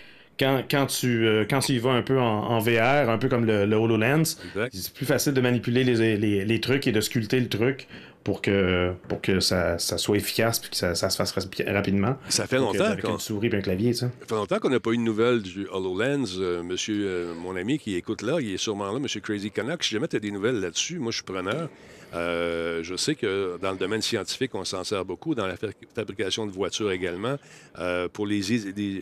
quand, 0.43 0.63
quand, 0.71 0.87
tu, 0.87 1.27
euh, 1.27 1.45
quand 1.49 1.61
tu 1.61 1.73
y 1.73 1.79
vas 1.79 1.91
un 1.93 2.03
peu 2.03 2.19
en, 2.19 2.25
en 2.25 2.59
VR, 2.59 3.09
un 3.11 3.19
peu 3.19 3.29
comme 3.29 3.45
le, 3.45 3.65
le 3.67 3.77
HoloLens, 3.77 4.37
c'est 4.73 4.93
plus 4.93 5.07
facile 5.07 5.33
de 5.35 5.41
manipuler 5.41 5.85
les, 5.85 6.17
les- 6.17 6.45
les 6.45 6.61
trucs 6.61 6.87
et 6.87 6.93
de 6.93 7.01
sculpter 7.01 7.39
le 7.41 7.49
truc 7.49 7.87
pour 8.25 8.41
que, 8.41 8.93
pour 9.09 9.21
que 9.21 9.41
ça, 9.41 9.79
ça 9.79 9.99
soit 9.99 10.17
efficace 10.17 10.61
et 10.65 10.71
que 10.71 10.77
ça, 10.77 10.95
ça 10.95 11.11
se 11.11 11.17
fasse 11.17 11.35
rapi- 11.37 11.69
rapidement. 11.73 12.17
Ça 12.29 12.47
fait 12.47 12.57
euh, 12.57 12.61
longtemps 12.61 12.85
avec 12.85 13.05
qu'on 13.05 13.15
une 13.15 13.19
souris 13.19 13.49
et 13.53 13.57
un 13.57 13.61
clavier, 13.61 13.93
ça. 13.95 14.11
Ça 14.21 14.27
fait 14.29 14.35
longtemps 14.37 14.59
qu'on 14.61 14.71
n'a 14.71 14.79
pas 14.81 14.91
eu 14.93 14.97
de 14.97 15.03
nouvelles 15.03 15.43
du 15.43 15.67
HoloLens. 15.73 16.25
Euh, 16.39 16.63
monsieur, 16.63 17.05
euh, 17.05 17.35
mon 17.35 17.57
ami 17.57 17.79
qui 17.79 17.97
écoute 17.97 18.23
là, 18.23 18.39
il 18.41 18.55
est 18.55 18.59
sûrement 18.59 18.93
là, 18.93 18.99
Monsieur 19.01 19.21
Crazy 19.21 19.51
Canuck. 19.51 19.83
Si 19.83 19.91
jamais 19.95 20.07
tu 20.09 20.17
as 20.17 20.21
des 20.21 20.31
nouvelles 20.31 20.61
là-dessus, 20.61 20.99
moi, 21.01 21.11
je 21.11 21.17
suis 21.17 21.25
preneur. 21.25 21.69
Euh, 22.15 22.81
je 22.83 22.95
sais 22.97 23.15
que 23.15 23.59
dans 23.63 23.71
le 23.73 23.79
domaine 23.79 24.03
scientifique, 24.03 24.55
on 24.55 24.65
s'en 24.65 24.85
sert 24.85 25.05
beaucoup, 25.05 25.35
dans 25.35 25.47
la 25.47 25.57
fa- 25.57 25.69
fabrication 25.95 26.47
de 26.47 26.53
voitures 26.53 26.91
également. 26.93 27.37
Euh, 27.79 28.09
pour 28.13 28.27
les, 28.27 28.43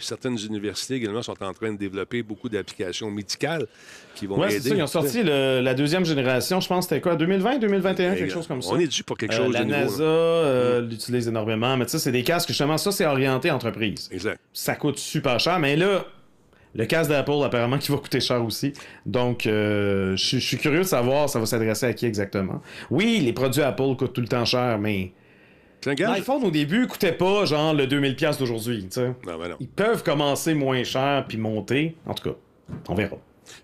certaines 0.00 0.38
universités 0.38 0.94
également 0.94 1.22
sont 1.22 1.42
en 1.42 1.52
train 1.52 1.72
de 1.72 1.78
développer 1.78 2.22
beaucoup 2.22 2.48
d'applications 2.48 3.10
médicales 3.10 3.66
qui 4.14 4.26
vont 4.26 4.38
Ouais, 4.38 4.54
aider. 4.54 4.68
ça. 4.68 4.74
Ils 4.76 4.82
ont 4.82 4.86
sorti 4.86 5.22
le- 5.22 5.60
la 5.60 5.74
deuxième 5.74 6.04
génération, 6.04 6.60
je 6.60 6.68
pense, 6.68 6.84
c'était 6.88 7.00
quoi, 7.00 7.16
2020, 7.16 7.58
2021, 7.58 8.14
quelque 8.14 8.32
chose 8.32 8.46
comme 8.46 8.62
ça? 8.62 8.70
On 8.72 8.78
est 8.78 8.86
dû 8.86 9.02
pour 9.02 9.18
quelque 9.18 9.32
Euh, 9.34 9.36
chose 9.46 9.52
la 9.52 9.60
de 9.60 9.64
nouveau. 9.64 9.80
NASA 9.80 10.02
euh, 10.04 10.80
l'utilise 10.80 11.26
énormément, 11.26 11.76
mais 11.76 11.86
sais, 11.88 11.98
c'est 11.98 12.12
des 12.12 12.22
casques, 12.22 12.48
justement, 12.48 12.78
ça, 12.78 12.92
c'est 12.92 13.06
orienté 13.06 13.50
entreprise. 13.50 14.08
Exact. 14.12 14.38
Ça 14.52 14.74
coûte 14.76 14.98
super 14.98 15.40
cher, 15.40 15.58
mais 15.58 15.74
là, 15.76 16.04
le 16.74 16.86
casque 16.86 17.10
d'Apple, 17.10 17.32
apparemment, 17.44 17.78
qui 17.78 17.90
va 17.90 17.98
coûter 17.98 18.20
cher 18.20 18.44
aussi. 18.44 18.72
Donc, 19.06 19.46
euh, 19.46 20.16
je 20.16 20.38
suis- 20.38 20.56
curieux 20.58 20.78
de 20.80 20.84
savoir, 20.84 21.28
ça 21.28 21.38
va 21.40 21.46
s'adresser 21.46 21.86
à 21.86 21.92
qui 21.92 22.06
exactement. 22.06 22.60
Oui, 22.90 23.20
les 23.24 23.32
produits 23.32 23.62
Apple 23.62 23.96
coûtent 23.96 24.12
tout 24.12 24.20
le 24.20 24.28
temps 24.28 24.44
cher, 24.44 24.78
mais 24.78 25.12
l'iPhone, 26.12 26.44
au 26.44 26.50
début, 26.50 26.86
coûtait 26.86 27.12
pas, 27.12 27.44
genre, 27.46 27.72
le 27.74 27.86
2000$ 27.86 28.38
d'aujourd'hui, 28.38 28.86
ben 29.38 29.48
non. 29.48 29.56
Ils 29.60 29.68
peuvent 29.68 30.02
commencer 30.02 30.54
moins 30.54 30.84
cher 30.84 31.24
puis 31.26 31.38
monter. 31.38 31.96
En 32.06 32.14
tout 32.14 32.30
cas, 32.30 32.36
on 32.88 32.94
verra. 32.94 33.16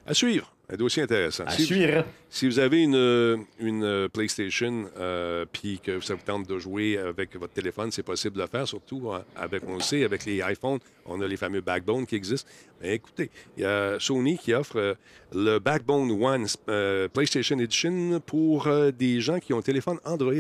À 0.07 0.15
suivre. 0.15 0.53
Un 0.69 0.75
dossier 0.77 1.05
intéressant. 1.05 1.45
À 1.47 1.51
Si- 1.53 1.65
suivre. 1.65 2.05
Si 2.29 2.47
vous 2.47 2.59
avez 2.59 2.83
une, 2.83 3.45
une 3.61 3.85
euh, 3.85 4.09
PlayStation 4.09 4.87
euh, 4.99 5.45
puis 5.51 5.79
que 5.79 6.01
ça 6.01 6.15
vous 6.15 6.23
tente 6.27 6.49
de 6.49 6.59
jouer 6.59 6.99
avec 6.99 7.37
votre 7.37 7.53
téléphone, 7.53 7.93
c'est 7.93 8.03
possible 8.03 8.35
de 8.37 8.43
le 8.43 8.49
faire, 8.49 8.67
surtout 8.67 9.13
hein, 9.13 9.25
avec, 9.37 9.63
on 9.69 9.75
le 9.75 9.81
sait, 9.81 10.03
avec 10.05 10.25
les 10.25 10.39
iPhones, 10.45 10.81
on 11.05 11.21
a 11.21 11.29
les 11.29 11.37
fameux 11.37 11.61
Backbone 11.61 12.05
qui 12.05 12.17
existent. 12.17 12.51
Mais 12.83 12.95
écoutez, 12.97 13.31
il 13.57 13.63
y 13.63 13.65
a 13.65 13.97
Sony 14.01 14.37
qui 14.39 14.53
offre 14.55 14.77
euh, 14.79 14.95
le 15.33 15.61
Backbone 15.61 16.11
One 16.11 16.47
euh, 16.69 17.07
PlayStation 17.09 17.59
Edition 17.61 18.21
pour 18.27 18.67
euh, 18.67 18.91
des 18.91 19.21
gens 19.21 19.39
qui 19.39 19.53
ont 19.55 19.59
un 19.59 19.63
téléphone 19.63 19.99
Android. 20.05 20.33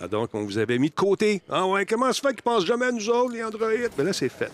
Ah, 0.00 0.08
donc, 0.08 0.30
on 0.32 0.44
vous 0.44 0.58
avait 0.58 0.78
mis 0.78 0.90
de 0.90 0.94
côté. 0.94 1.42
Ah 1.50 1.66
ouais, 1.66 1.84
comment 1.84 2.12
se 2.12 2.20
fait 2.20 2.32
qu'ils 2.34 2.42
pensent 2.42 2.64
jamais 2.66 2.86
à 2.86 2.92
nous 2.92 3.08
autres, 3.10 3.32
les 3.32 3.42
Android? 3.42 3.68
Mais 3.96 4.04
là, 4.04 4.12
c'est 4.12 4.28
fait. 4.28 4.50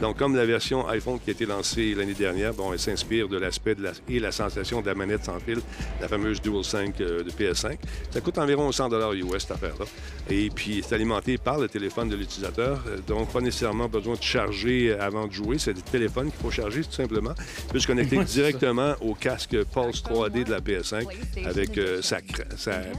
Donc, 0.00 0.16
comme 0.16 0.36
la 0.36 0.46
version 0.46 0.86
iPhone 0.88 1.18
qui 1.18 1.30
a 1.30 1.32
été 1.32 1.44
lancée 1.44 1.92
l'année 1.94 2.14
dernière, 2.14 2.54
bon, 2.54 2.72
elle 2.72 2.78
s'inspire 2.78 3.28
de 3.28 3.36
l'aspect 3.36 3.74
la- 3.78 3.90
et 4.08 4.20
la 4.20 4.30
sensation 4.30 4.80
de 4.80 4.86
la 4.86 4.94
manette 4.94 5.24
sans 5.24 5.40
fil, 5.40 5.58
la 6.00 6.06
fameuse 6.06 6.40
Dual 6.40 6.62
5 6.64 7.00
euh, 7.00 7.24
de 7.24 7.30
PS5. 7.32 7.76
Ça 8.12 8.20
coûte 8.20 8.38
environ 8.38 8.70
100 8.70 8.90
US, 9.14 9.40
cette 9.42 9.50
affaire-là. 9.50 9.86
Et 10.30 10.50
puis, 10.50 10.84
c'est 10.86 10.94
alimenté 10.94 11.36
par 11.36 11.58
le 11.58 11.68
téléphone 11.68 12.08
de 12.08 12.14
l'utilisateur. 12.14 12.80
Euh, 12.86 12.98
Donc, 13.08 13.32
pas 13.32 13.40
nécessairement 13.40 13.88
besoin 13.88 14.14
de 14.14 14.22
charger 14.22 14.92
avant 14.98 15.26
de 15.26 15.32
jouer. 15.32 15.58
C'est 15.58 15.72
le 15.72 15.82
téléphone 15.82 16.30
qu'il 16.30 16.40
faut 16.40 16.50
charger, 16.52 16.82
tout 16.82 16.92
simplement. 16.92 17.34
Il 17.66 17.72
peut 17.72 17.80
se 17.80 17.86
connecter 17.88 18.22
directement 18.22 18.94
au 19.00 19.14
casque 19.14 19.56
Pulse 19.74 20.02
3D 20.04 20.44
de 20.44 20.50
la 20.52 20.60
PS5 20.60 21.06
avec 21.44 21.76
euh, 21.76 22.00
sa 22.02 22.18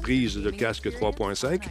prise 0.01 0.35
de 0.35 0.49
casque 0.51 0.87
3.5. 0.87 1.61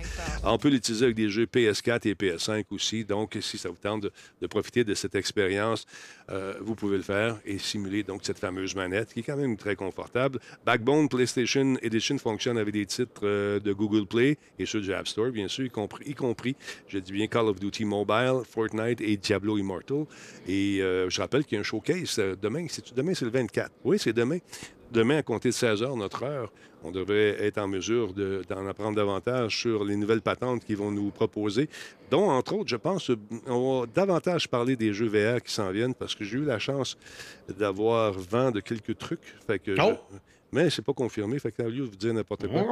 On 0.45 0.59
peut 0.59 0.69
l'utiliser 0.69 1.07
avec 1.07 1.17
des 1.17 1.29
jeux 1.29 1.47
PS4 1.47 2.09
et 2.09 2.15
PS5 2.15 2.65
aussi. 2.71 3.05
Donc, 3.05 3.37
si 3.41 3.59
ça 3.59 3.69
vous 3.69 3.77
tente 3.77 4.07
de, 4.41 4.47
profiter 4.47 4.85
de 4.85 4.95
cette 4.95 5.15
expérience, 5.15 5.87
euh, 6.31 6.55
vous 6.61 6.75
pouvez 6.75 6.97
le 6.97 7.03
faire 7.03 7.39
et 7.45 7.59
simuler 7.59 8.03
donc 8.03 8.21
cette 8.25 8.39
fameuse 8.39 8.75
manette 8.75 9.13
qui 9.13 9.21
est 9.21 9.23
quand 9.23 9.37
même 9.37 9.57
très 9.57 9.77
confortable. 9.77 10.39
Backbone 10.65 11.09
PlayStation 11.09 11.77
Edition 11.83 12.19
fonctionne 12.19 12.59
avec 12.59 12.73
des 12.73 12.87
titres 12.87 13.21
euh, 13.25 13.61
de 13.61 13.73
Google 13.73 14.07
Play 14.07 14.39
et 14.59 14.67
ceux 14.67 14.81
du 14.81 14.93
App 14.93 15.09
Store, 15.09 15.31
bien 15.31 15.49
sûr, 15.49 15.67
y 15.67 15.71
compris, 15.71 16.51
y 16.51 16.55
je 16.89 16.99
dis 16.99 17.13
bien, 17.13 17.27
Call 17.27 17.47
of 17.47 17.59
Duty 17.61 17.85
Mobile, 17.85 18.43
Fortnite 18.49 19.01
et 19.01 19.17
Diablo 19.17 19.59
Immortal. 19.59 20.07
Et 20.47 20.81
euh, 20.81 21.11
je 21.11 21.21
rappelle 21.21 21.45
qu'il 21.45 21.57
y 21.57 21.59
a 21.59 21.61
un 21.61 21.65
showcase 21.65 22.21
demain. 22.41 22.67
C'est 22.69 22.95
demain, 22.95 23.15
c'est 23.15 23.25
le 23.25 23.31
24. 23.31 23.71
Oui, 23.85 23.99
c'est 23.99 24.13
demain. 24.13 24.39
Demain, 24.91 25.19
à 25.19 25.23
compter 25.23 25.51
de 25.51 25.55
16 25.55 25.83
heures, 25.83 25.97
notre 25.97 26.23
heure, 26.23 26.51
on 26.85 26.91
devrait 26.91 27.37
être 27.45 27.59
en 27.59 27.67
mesure 27.69 28.13
de- 28.13 28.43
d'en 28.49 28.67
apprendre 28.67 28.97
davantage 28.97 29.57
sur 29.59 29.85
les 29.85 29.97
nouvelles 29.97 30.21
patentes 30.23 30.65
qu'ils 30.65 30.77
vont 30.77 30.91
nous 30.91 31.11
proposer, 31.11 31.69
dont, 32.11 32.31
entre 32.31 32.55
autres, 32.55 32.69
je 32.69 32.77
pense, 32.77 33.11
on 33.47 33.81
va 33.81 33.87
davantage 33.95 34.49
parler 34.49 34.77
des 34.77 34.93
jeux 34.93 35.09
VR 35.09 35.43
qui 35.43 35.53
s'en 35.53 35.71
viennent 35.71 35.95
parce 35.95 36.15
que 36.15 36.25
j'ai 36.25 36.39
eu 36.39 36.45
la 36.45 36.59
chance 36.59 36.97
d'avoir 37.59 38.13
vent 38.13 38.51
de 38.51 38.61
quelques 38.61 38.97
trucs. 38.99 39.35
Fait 39.47 39.59
que 39.59 39.75
je- 39.75 39.81
Oh! 39.83 39.93
Mais 40.51 40.71
c'est 40.71 40.81
pas 40.81 40.95
confirmé, 40.95 41.39
fait 41.39 41.53
que 41.53 41.63
au 41.63 41.69
lieu 41.69 41.81
de 41.81 41.91
vous 41.91 41.97
dire 41.97 42.15
n'importe 42.15 42.47
quoi. 42.49 42.63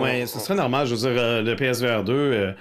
Ouais, 0.00 0.24
ce 0.24 0.38
serait 0.38 0.54
normal. 0.54 0.86
Je 0.86 0.94
veux 0.94 1.00
dire, 1.12 1.20
euh, 1.22 1.42
le 1.42 1.56
PSVR 1.56 2.02
2 2.02 2.12
euh, 2.14 2.52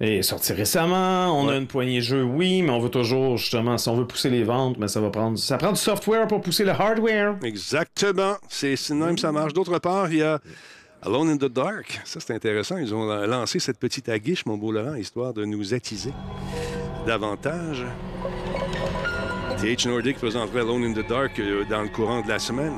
est 0.00 0.22
sorti 0.22 0.52
récemment. 0.52 1.38
On 1.38 1.48
a 1.48 1.56
une 1.56 1.66
poignée 1.66 1.98
de 1.98 2.04
jeux, 2.04 2.22
oui, 2.22 2.62
mais 2.62 2.70
on 2.70 2.80
veut 2.80 2.88
toujours, 2.88 3.36
justement, 3.36 3.76
si 3.78 3.88
on 3.88 3.96
veut 3.96 4.06
pousser 4.06 4.30
les 4.30 4.44
ventes, 4.44 4.78
mais 4.78 4.88
ça 4.88 5.00
va 5.00 5.10
prendre. 5.10 5.38
Ça 5.38 5.58
prend 5.58 5.72
du 5.72 5.80
software 5.80 6.26
pour 6.26 6.40
pousser 6.40 6.64
le 6.64 6.70
hardware. 6.70 7.36
Exactement. 7.44 8.34
C'est 8.48 8.76
même 8.90 9.18
ça 9.18 9.32
marche. 9.32 9.52
D'autre 9.52 9.78
part, 9.78 10.10
il 10.10 10.18
y 10.18 10.22
a 10.22 10.40
Alone 11.02 11.30
in 11.30 11.36
the 11.36 11.52
Dark. 11.52 12.00
Ça, 12.04 12.20
c'est 12.20 12.34
intéressant. 12.34 12.76
Ils 12.78 12.94
ont 12.94 13.06
lancé 13.26 13.58
cette 13.58 13.78
petite 13.78 14.08
aguiche, 14.08 14.46
mon 14.46 14.56
beau 14.56 14.72
Laurent, 14.72 14.94
histoire 14.94 15.32
de 15.32 15.44
nous 15.44 15.74
attiser 15.74 16.12
davantage. 17.06 17.84
TH 19.58 19.86
Nordic 19.86 20.16
présenterait 20.18 20.60
Alone 20.60 20.84
in 20.84 20.92
the 20.92 21.06
Dark 21.06 21.38
euh, 21.38 21.64
dans 21.68 21.82
le 21.82 21.88
courant 21.88 22.22
de 22.22 22.28
la 22.28 22.38
semaine. 22.38 22.72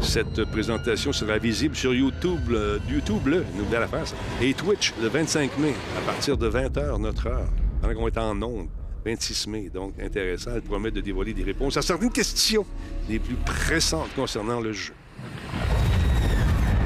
Cette 0.00 0.44
présentation 0.44 1.12
sera 1.12 1.38
visible 1.38 1.74
sur 1.74 1.92
YouTube, 1.92 2.40
euh, 2.50 2.78
YouTube, 2.88 3.26
là, 3.26 3.38
nouvelle 3.56 3.82
affaire. 3.82 4.04
Et 4.40 4.54
Twitch, 4.54 4.94
le 5.00 5.08
25 5.08 5.58
mai, 5.58 5.74
à 5.96 6.00
partir 6.00 6.36
de 6.36 6.48
20h, 6.48 7.00
notre 7.00 7.26
heure, 7.26 7.48
pendant 7.80 7.94
qu'on 7.94 8.06
est 8.06 8.18
en 8.18 8.40
ondes. 8.42 8.68
26 9.04 9.46
mai, 9.46 9.70
donc 9.72 9.94
intéressant. 10.00 10.50
Elle 10.54 10.62
promet 10.62 10.90
de 10.90 11.00
dévoiler 11.00 11.32
des 11.32 11.44
réponses 11.44 11.76
à 11.76 11.82
certaines 11.82 12.10
questions 12.10 12.66
les 13.08 13.18
plus 13.18 13.36
pressantes 13.36 14.14
concernant 14.14 14.60
le 14.60 14.72
jeu. 14.72 14.92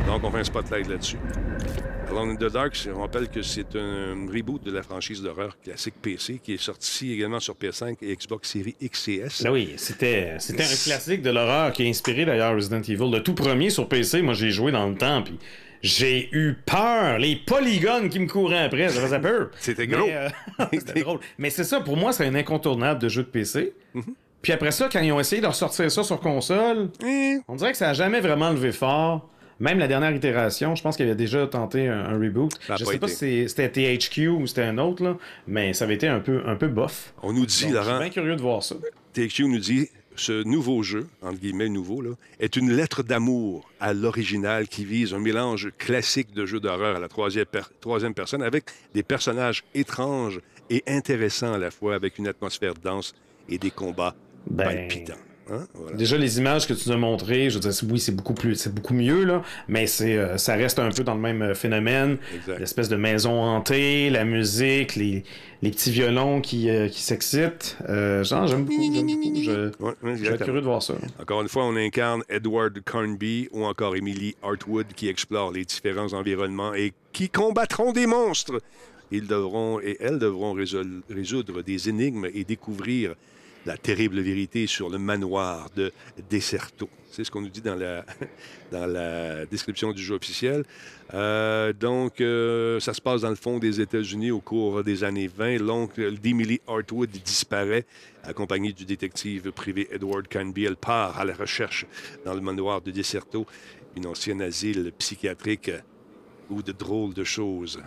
Donc, 0.06 0.22
on 0.24 0.30
fait 0.30 0.40
un 0.40 0.44
spotlight 0.44 0.88
là-dessus. 0.88 1.18
Alone 2.10 2.30
in 2.30 2.36
the 2.36 2.52
Dark, 2.52 2.76
on 2.94 3.00
rappelle 3.00 3.28
que 3.28 3.42
c'est 3.42 3.74
un 3.76 4.26
reboot 4.32 4.62
de 4.62 4.70
la 4.70 4.82
franchise 4.82 5.22
d'horreur 5.22 5.56
classique 5.60 5.94
PC 6.02 6.40
qui 6.42 6.54
est 6.54 6.60
sorti 6.62 7.12
également 7.12 7.40
sur 7.40 7.54
PS5 7.54 7.96
et 8.02 8.14
Xbox 8.14 8.50
Series 8.50 8.74
X 8.80 9.08
et 9.08 9.14
S. 9.24 9.42
Ben 9.42 9.50
oui, 9.50 9.72
c'était, 9.76 10.36
c'était 10.38 10.64
un 10.64 10.66
classique 10.84 11.22
de 11.22 11.30
l'horreur 11.30 11.72
qui 11.72 11.84
a 11.84 11.88
inspiré 11.88 12.24
d'ailleurs 12.24 12.54
Resident 12.54 12.82
Evil. 12.82 13.10
Le 13.10 13.22
tout 13.22 13.34
premier 13.34 13.70
sur 13.70 13.88
PC, 13.88 14.20
moi 14.20 14.34
j'ai 14.34 14.50
joué 14.50 14.72
dans 14.72 14.86
le 14.88 14.94
temps, 14.94 15.22
puis 15.22 15.38
j'ai 15.80 16.28
eu 16.32 16.54
peur. 16.66 17.18
Les 17.18 17.36
polygones 17.36 18.08
qui 18.10 18.20
me 18.20 18.26
couraient 18.26 18.64
après, 18.64 18.88
ça 18.90 19.00
faisait 19.00 19.20
peur. 19.20 19.50
C'était 19.58 19.86
gros. 19.86 20.06
Mais, 20.06 20.14
euh, 20.16 20.28
c'était 20.72 21.00
drôle. 21.00 21.20
Mais 21.38 21.50
c'est 21.50 21.64
ça, 21.64 21.80
pour 21.80 21.96
moi, 21.96 22.12
c'est 22.12 22.26
un 22.26 22.34
incontournable 22.34 23.00
de 23.00 23.08
jeu 23.08 23.22
de 23.22 23.28
PC. 23.28 23.72
Puis 24.42 24.52
après 24.52 24.72
ça, 24.72 24.88
quand 24.92 25.00
ils 25.00 25.12
ont 25.12 25.20
essayé 25.20 25.40
de 25.40 25.46
ressortir 25.46 25.90
ça 25.90 26.02
sur 26.02 26.20
console, 26.20 26.90
Eh, 27.04 27.38
on 27.48 27.56
dirait 27.56 27.72
que 27.72 27.78
ça 27.78 27.90
a 27.90 27.94
jamais 27.94 28.20
vraiment 28.20 28.50
levé 28.50 28.72
fort. 28.72 29.28
Même 29.62 29.78
la 29.78 29.86
dernière 29.88 30.12
itération, 30.12 30.74
je 30.74 30.82
pense 30.82 30.96
qu'il 30.96 31.06
avait 31.06 31.14
déjà 31.14 31.46
tenté 31.46 31.86
un, 31.88 32.04
un 32.06 32.18
reboot. 32.18 32.52
Je 32.78 32.84
sais 32.84 32.98
pas 32.98 33.06
si 33.08 33.48
c'était 33.48 33.70
THQ 33.70 34.28
ou 34.28 34.46
c'était 34.48 34.62
un 34.64 34.76
autre, 34.76 35.02
là, 35.04 35.16
mais 35.46 35.72
ça 35.72 35.84
avait 35.84 35.94
été 35.94 36.08
un 36.08 36.18
peu, 36.18 36.42
un 36.46 36.56
peu 36.56 36.66
bof. 36.66 37.14
On 37.22 37.32
nous 37.32 37.46
dit, 37.46 37.62
Donc, 37.62 37.70
je 37.70 37.74
Laurent, 37.76 37.90
suis 37.90 37.98
bien 38.00 38.10
curieux 38.10 38.34
de 38.36 38.42
voir 38.42 38.62
ça. 38.62 38.74
THQ 39.14 39.44
nous 39.46 39.58
dit 39.60 39.88
ce 40.16 40.42
nouveau 40.42 40.82
jeu, 40.82 41.06
entre 41.22 41.38
guillemets 41.38 41.68
nouveau, 41.68 42.02
là, 42.02 42.10
est 42.40 42.56
une 42.56 42.72
lettre 42.72 43.02
d'amour 43.04 43.70
à 43.80 43.94
l'original 43.94 44.66
qui 44.66 44.84
vise 44.84 45.14
un 45.14 45.20
mélange 45.20 45.70
classique 45.78 46.34
de 46.34 46.44
jeux 46.44 46.60
d'horreur 46.60 46.96
à 46.96 46.98
la 47.00 47.08
troisième, 47.08 47.46
per- 47.46 47.60
troisième 47.80 48.14
personne 48.14 48.42
avec 48.42 48.64
des 48.94 49.02
personnages 49.04 49.62
étranges 49.74 50.40
et 50.70 50.82
intéressants 50.88 51.52
à 51.54 51.58
la 51.58 51.70
fois, 51.70 51.94
avec 51.94 52.18
une 52.18 52.26
atmosphère 52.26 52.74
dense 52.74 53.14
et 53.48 53.58
des 53.58 53.70
combats 53.70 54.14
Ben, 54.50 54.64
palpitants. 54.64 55.14
Hein? 55.52 55.66
Voilà. 55.74 55.96
Déjà, 55.96 56.16
les 56.16 56.38
images 56.38 56.66
que 56.66 56.72
tu 56.72 56.88
nous 56.88 56.94
as 56.94 56.98
montrées, 56.98 57.50
je 57.50 57.58
veux 57.58 57.60
dire, 57.60 57.72
oui, 57.90 58.00
c'est 58.00 58.12
beaucoup 58.14 58.34
plus, 58.34 58.54
c'est 58.56 58.74
beaucoup 58.74 58.94
mieux, 58.94 59.24
là, 59.24 59.42
mais 59.68 59.86
c'est, 59.86 60.16
euh, 60.16 60.36
ça 60.38 60.54
reste 60.54 60.78
un 60.78 60.90
peu 60.90 61.04
dans 61.04 61.14
le 61.14 61.20
même 61.20 61.42
euh, 61.42 61.54
phénomène. 61.54 62.16
Exact. 62.34 62.58
L'espèce 62.58 62.88
de 62.88 62.96
maison 62.96 63.42
hantée, 63.42 64.10
la 64.10 64.24
musique, 64.24 64.96
les, 64.96 65.24
les 65.62 65.70
petits 65.70 65.90
violons 65.90 66.40
qui, 66.40 66.68
euh, 66.70 66.88
qui 66.88 67.00
s'excitent. 67.02 67.76
Euh, 67.88 68.24
genre, 68.24 68.46
j'aime 68.48 68.64
beaucoup, 68.64 68.92
j'aime 68.92 69.06
beaucoup. 69.06 69.42
Je, 69.42 69.70
Ouais, 69.82 70.12
exactement. 70.12 70.44
curieux 70.44 70.60
de 70.60 70.66
voir 70.66 70.82
ça. 70.82 70.94
Encore 71.20 71.42
une 71.42 71.48
fois, 71.48 71.64
on 71.64 71.76
incarne 71.76 72.22
Edward 72.28 72.78
Carnby 72.84 73.48
ou 73.52 73.64
encore 73.64 73.94
Emily 73.94 74.34
Hartwood 74.42 74.86
qui 74.96 75.08
explorent 75.08 75.52
les 75.52 75.64
différents 75.64 76.12
environnements 76.12 76.74
et 76.74 76.92
qui 77.12 77.28
combattront 77.28 77.92
des 77.92 78.06
monstres. 78.06 78.60
Ils 79.10 79.26
devront 79.26 79.78
et 79.80 79.98
elles 80.00 80.18
devront 80.18 80.52
résoudre 80.54 81.62
des 81.62 81.88
énigmes 81.88 82.26
et 82.32 82.44
découvrir 82.44 83.14
la 83.66 83.76
terrible 83.76 84.20
vérité 84.20 84.66
sur 84.66 84.88
le 84.88 84.98
manoir 84.98 85.68
de 85.76 85.92
Deserto. 86.30 86.88
C'est 87.10 87.24
ce 87.24 87.30
qu'on 87.30 87.42
nous 87.42 87.48
dit 87.48 87.60
dans 88.72 88.86
la, 88.86 89.46
description 89.46 89.92
du 89.92 90.02
jeu 90.02 90.14
officiel. 90.14 90.64
Euh, 91.14 91.72
donc, 91.72 92.20
euh, 92.20 92.80
ça 92.80 92.94
se 92.94 93.00
passe 93.00 93.20
dans 93.20 93.28
le 93.28 93.36
fond 93.36 93.58
des 93.58 93.80
États-Unis 93.80 94.30
au 94.30 94.40
cours 94.40 94.82
des 94.82 95.04
années 95.04 95.28
20. 95.28 95.58
L'oncle 95.58 96.18
d'Emily 96.18 96.60
Hartwood 96.66 97.10
disparaît, 97.10 97.84
accompagné 98.24 98.72
du 98.72 98.84
détective 98.84 99.52
privé 99.52 99.88
Edward 99.92 100.26
Canby. 100.28 100.64
Elle 100.64 100.76
part 100.76 101.18
à 101.18 101.24
la 101.24 101.34
recherche 101.34 101.86
dans 102.24 102.34
le 102.34 102.40
manoir 102.40 102.80
de 102.80 102.90
Deserto, 102.90 103.46
une 103.96 104.06
ancienne 104.06 104.40
asile 104.40 104.92
psychiatrique 104.98 105.70
où 106.48 106.62
de 106.62 106.72
drôles 106.72 107.14
de 107.14 107.24
choses 107.24 107.80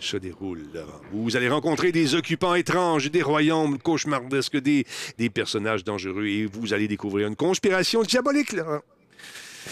se. 0.00 0.16
Laurent. 0.16 1.00
Vous 1.12 1.36
allez 1.36 1.48
rencontrer 1.48 1.92
des 1.92 2.14
occupants 2.14 2.54
étranges, 2.54 3.10
des 3.10 3.22
royaumes 3.22 3.78
cauchemardesques, 3.78 4.56
des, 4.58 4.84
des 5.18 5.30
personnages 5.30 5.84
dangereux 5.84 6.26
et 6.26 6.46
vous 6.46 6.72
allez 6.72 6.88
découvrir 6.88 7.28
une 7.28 7.36
conspiration 7.36 8.02
diabolique. 8.02 8.52
Laurent. 8.52 8.80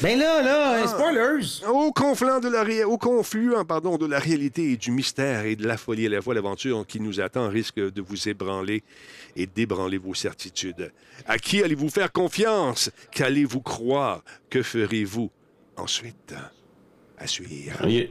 Ben 0.03 0.19
là, 0.19 0.43
là, 0.43 0.87
spoilers! 0.87 1.65
Au 1.67 1.91
conflant 1.93 2.41
de 2.41 2.49
la 2.49 2.63
ré- 2.63 2.85
au 2.85 2.99
confluent 2.99 3.65
pardon, 3.67 3.97
de 3.97 4.05
la 4.07 4.19
réalité 4.19 4.73
et 4.73 4.77
du 4.77 4.91
mystère 4.91 5.47
et 5.47 5.57
de 5.57 5.67
la 5.67 5.79
folie 5.79 6.07
à 6.07 6.11
la 6.11 6.21
fois, 6.21 6.35
l'aventure 6.35 6.87
qui 6.87 7.01
nous 7.01 7.21
attend 7.21 7.49
risque 7.49 7.81
de 7.81 8.03
vous 8.03 8.29
ébranler 8.29 8.83
et 9.35 9.47
d'ébranler 9.47 9.97
vos 9.97 10.15
certitudes. 10.15 10.93
À 11.27 11.39
qui 11.39 11.63
allez-vous 11.63 11.89
faire 11.89 12.13
confiance? 12.13 12.91
Qu'allez-vous 13.11 13.63
croire? 13.63 14.23
Que 14.51 14.63
ferez-vous 14.63 15.31
ensuite? 15.77 16.35
À 17.17 17.27
suivre. 17.27 17.79
Il 17.85 17.91
y 17.91 18.01
a, 18.03 18.05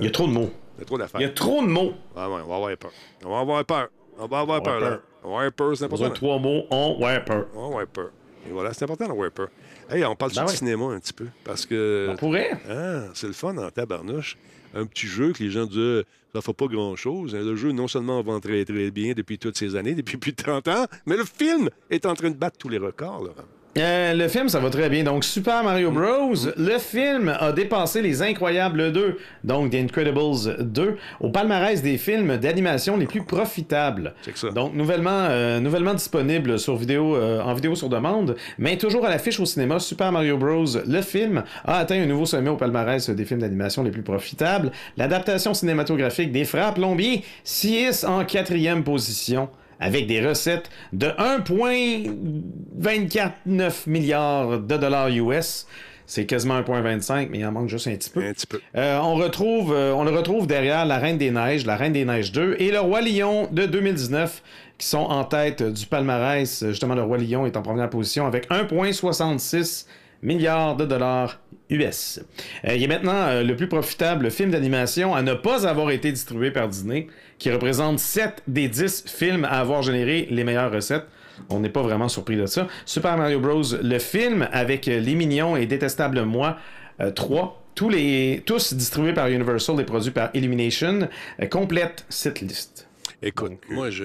il 0.00 0.04
y 0.04 0.06
a 0.06 0.10
trop 0.10 0.28
de 0.28 0.32
mots. 0.32 0.52
Il 0.76 0.80
y 0.80 0.82
a 0.82 0.84
trop 0.86 0.96
Il 0.96 1.00
y 1.00 1.02
a 1.02 1.06
d'affaires. 1.06 1.34
trop 1.34 1.62
de 1.62 1.66
mots. 1.68 1.92
Ah 2.16 2.28
ouais, 2.30 2.40
on 2.44 2.48
va 2.48 2.56
avoir 2.56 2.76
peur. 2.76 2.92
On 3.24 3.30
va 3.30 3.38
avoir 3.40 3.64
peur. 3.64 3.88
On 4.18 4.26
va 4.26 4.38
avoir 4.40 4.42
On 4.42 4.46
va 4.46 4.60
peur, 4.60 4.74
avoir 4.76 4.90
là. 4.90 5.00
On 5.22 5.28
va 5.30 5.36
avoir 5.38 5.52
peur, 5.52 5.76
c'est 5.76 5.84
important. 5.84 6.08
de 6.08 6.14
trois 6.14 6.38
mots, 6.38 6.64
on 6.70 6.96
ouais, 7.02 7.20
peur. 7.24 7.46
On 7.54 7.60
va 7.60 7.66
avoir 7.66 7.86
peur. 7.86 8.10
Et 8.48 8.52
voilà, 8.52 8.74
c'est 8.74 8.84
important 8.84 9.06
d'avoir 9.08 9.30
peur. 9.30 9.48
Hey, 9.90 10.04
on 10.04 10.14
parle 10.14 10.32
Ben 10.34 10.44
du 10.44 10.50
ouais. 10.50 10.56
cinéma 10.56 10.84
un 10.86 11.00
petit 11.00 11.12
peu. 11.12 11.26
Parce 11.44 11.64
que. 11.66 12.08
On 12.10 12.16
pourrait. 12.16 12.50
Ah, 12.68 13.04
c'est 13.14 13.26
le 13.26 13.32
fun 13.32 13.56
en 13.56 13.70
tabarnouche. 13.70 14.36
Un 14.74 14.86
petit 14.86 15.06
jeu 15.06 15.32
que 15.32 15.42
les 15.42 15.50
gens 15.50 15.66
disaient, 15.66 16.02
ça 16.34 16.40
fait 16.42 16.52
pas 16.52 16.66
grand-chose. 16.66 17.34
Le 17.34 17.54
jeu, 17.54 17.70
non 17.72 17.86
seulement 17.86 18.20
vend 18.22 18.40
très, 18.40 18.64
très 18.64 18.90
bien 18.90 19.12
depuis 19.14 19.38
toutes 19.38 19.56
ces 19.56 19.76
années, 19.76 19.94
depuis 19.94 20.16
plus 20.16 20.32
de 20.32 20.42
30 20.42 20.66
ans, 20.68 20.86
mais 21.06 21.16
le 21.16 21.24
film 21.24 21.70
est 21.90 22.06
en 22.06 22.14
train 22.14 22.30
de 22.30 22.36
battre 22.36 22.58
tous 22.58 22.68
les 22.68 22.78
records, 22.78 23.22
Laurent. 23.22 23.44
Euh, 23.76 24.14
le 24.14 24.28
film, 24.28 24.48
ça 24.48 24.60
va 24.60 24.70
très 24.70 24.88
bien. 24.88 25.02
Donc, 25.02 25.24
Super 25.24 25.64
Mario 25.64 25.90
Bros. 25.90 26.34
Le 26.56 26.78
film 26.78 27.28
a 27.28 27.50
dépassé 27.50 28.02
Les 28.02 28.22
Incroyables 28.22 28.92
2, 28.92 29.18
donc 29.42 29.72
The 29.72 29.74
Incredibles 29.74 30.56
2, 30.60 30.96
au 31.20 31.30
palmarès 31.30 31.82
des 31.82 31.98
films 31.98 32.36
d'animation 32.36 32.96
les 32.96 33.06
plus 33.06 33.24
profitables. 33.24 34.14
Ça. 34.34 34.50
Donc, 34.50 34.74
nouvellement, 34.74 35.26
euh, 35.28 35.58
nouvellement 35.58 35.94
disponible 35.94 36.58
sur 36.58 36.76
vidéo, 36.76 37.16
euh, 37.16 37.42
en 37.42 37.52
vidéo 37.54 37.74
sur 37.74 37.88
demande, 37.88 38.36
mais 38.58 38.76
toujours 38.76 39.06
à 39.06 39.10
l'affiche 39.10 39.40
au 39.40 39.46
cinéma, 39.46 39.80
Super 39.80 40.12
Mario 40.12 40.36
Bros. 40.36 40.66
Le 40.86 41.02
film 41.02 41.42
a 41.64 41.78
atteint 41.78 42.00
un 42.00 42.06
nouveau 42.06 42.26
sommet 42.26 42.50
au 42.50 42.56
palmarès 42.56 43.10
des 43.10 43.24
films 43.24 43.40
d'animation 43.40 43.82
les 43.82 43.90
plus 43.90 44.02
profitables. 44.02 44.70
L'adaptation 44.96 45.52
cinématographique 45.52 46.30
des 46.30 46.44
Frères 46.44 46.74
Plombiers 46.74 47.24
s'y 47.42 47.80
hisse 47.80 48.04
en 48.04 48.24
quatrième 48.24 48.84
position 48.84 49.48
avec 49.80 50.06
des 50.06 50.26
recettes 50.26 50.70
de 50.92 51.08
1,249 51.18 53.86
milliards 53.86 54.60
de 54.60 54.76
dollars 54.76 55.08
US. 55.08 55.66
C'est 56.06 56.26
quasiment 56.26 56.60
1,25, 56.60 57.28
mais 57.30 57.38
il 57.38 57.46
en 57.46 57.52
manque 57.52 57.70
juste 57.70 57.86
un 57.86 57.94
petit 57.94 58.10
peu. 58.10 58.22
Un 58.22 58.32
petit 58.32 58.46
peu. 58.46 58.60
Euh, 58.76 58.98
on, 58.98 59.14
retrouve, 59.14 59.72
euh, 59.72 59.94
on 59.94 60.04
le 60.04 60.10
retrouve 60.10 60.46
derrière 60.46 60.84
La 60.84 60.98
Reine 60.98 61.16
des 61.16 61.30
Neiges, 61.30 61.64
La 61.64 61.76
Reine 61.76 61.94
des 61.94 62.04
Neiges 62.04 62.30
2 62.30 62.56
et 62.58 62.70
Le 62.70 62.80
Roi 62.80 63.00
Lion 63.00 63.48
de 63.50 63.64
2019 63.64 64.42
qui 64.76 64.86
sont 64.86 64.98
en 64.98 65.24
tête 65.24 65.62
du 65.62 65.86
palmarès. 65.86 66.66
Justement, 66.66 66.94
Le 66.94 67.02
Roi 67.02 67.16
Lion 67.18 67.46
est 67.46 67.56
en 67.56 67.62
première 67.62 67.88
position 67.88 68.26
avec 68.26 68.50
1,66 68.50 69.54
milliards 69.54 69.86
de 70.24 70.84
dollars 70.84 71.40
US. 71.70 72.20
Euh, 72.66 72.74
il 72.74 72.82
est 72.82 72.86
maintenant 72.86 73.12
euh, 73.14 73.42
le 73.42 73.56
plus 73.56 73.68
profitable 73.68 74.30
film 74.30 74.50
d'animation 74.50 75.14
à 75.14 75.22
ne 75.22 75.34
pas 75.34 75.66
avoir 75.66 75.90
été 75.90 76.10
distribué 76.12 76.50
par 76.50 76.68
Disney, 76.68 77.06
qui 77.38 77.50
représente 77.50 77.98
7 77.98 78.42
des 78.46 78.68
10 78.68 79.04
films 79.06 79.44
à 79.44 79.60
avoir 79.60 79.82
généré 79.82 80.26
les 80.30 80.44
meilleures 80.44 80.72
recettes. 80.72 81.06
On 81.50 81.60
n'est 81.60 81.68
pas 81.70 81.82
vraiment 81.82 82.08
surpris 82.08 82.36
de 82.36 82.46
ça. 82.46 82.68
Super 82.86 83.16
Mario 83.16 83.40
Bros. 83.40 83.62
le 83.82 83.98
film 83.98 84.48
avec 84.52 84.88
euh, 84.88 85.00
Les 85.00 85.14
Mignons 85.14 85.56
et 85.56 85.66
Détestable 85.66 86.22
Moi 86.22 86.56
euh, 87.00 87.10
3. 87.10 87.60
Tous, 87.74 87.88
les, 87.88 88.40
tous 88.46 88.72
distribués 88.74 89.14
par 89.14 89.26
Universal 89.28 89.80
et 89.80 89.84
produits 89.84 90.12
par 90.12 90.30
Illumination 90.32 91.08
euh, 91.42 91.46
complètent 91.46 92.06
cette 92.08 92.40
liste. 92.40 92.86
Écoute, 93.20 93.50
Donc, 93.50 93.60
euh, 93.70 93.74
moi, 93.74 93.90
je... 93.90 94.04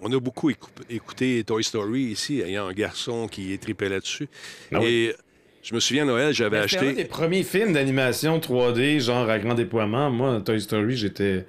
on 0.00 0.12
a 0.12 0.20
beaucoup 0.20 0.50
écou- 0.50 0.70
écouté 0.88 1.42
Toy 1.44 1.64
Story 1.64 2.02
ici, 2.02 2.40
ayant 2.42 2.68
un 2.68 2.72
garçon 2.72 3.26
qui 3.26 3.52
est 3.52 3.60
tripé 3.60 3.88
là-dessus. 3.88 4.28
Ah 4.72 4.78
oui. 4.80 4.86
Et 4.86 5.14
je 5.68 5.74
me 5.74 5.80
souviens, 5.80 6.06
Noël, 6.06 6.32
j'avais 6.32 6.62
C'était 6.66 6.76
un 6.78 6.80
acheté... 6.88 7.02
des 7.02 7.04
premiers 7.04 7.42
films 7.42 7.74
d'animation 7.74 8.38
3D, 8.38 9.00
genre 9.04 9.28
à 9.28 9.38
grand 9.38 9.52
déploiement. 9.54 10.10
Moi, 10.10 10.40
Toy 10.40 10.58
Story, 10.62 10.96
j'étais, 10.96 11.44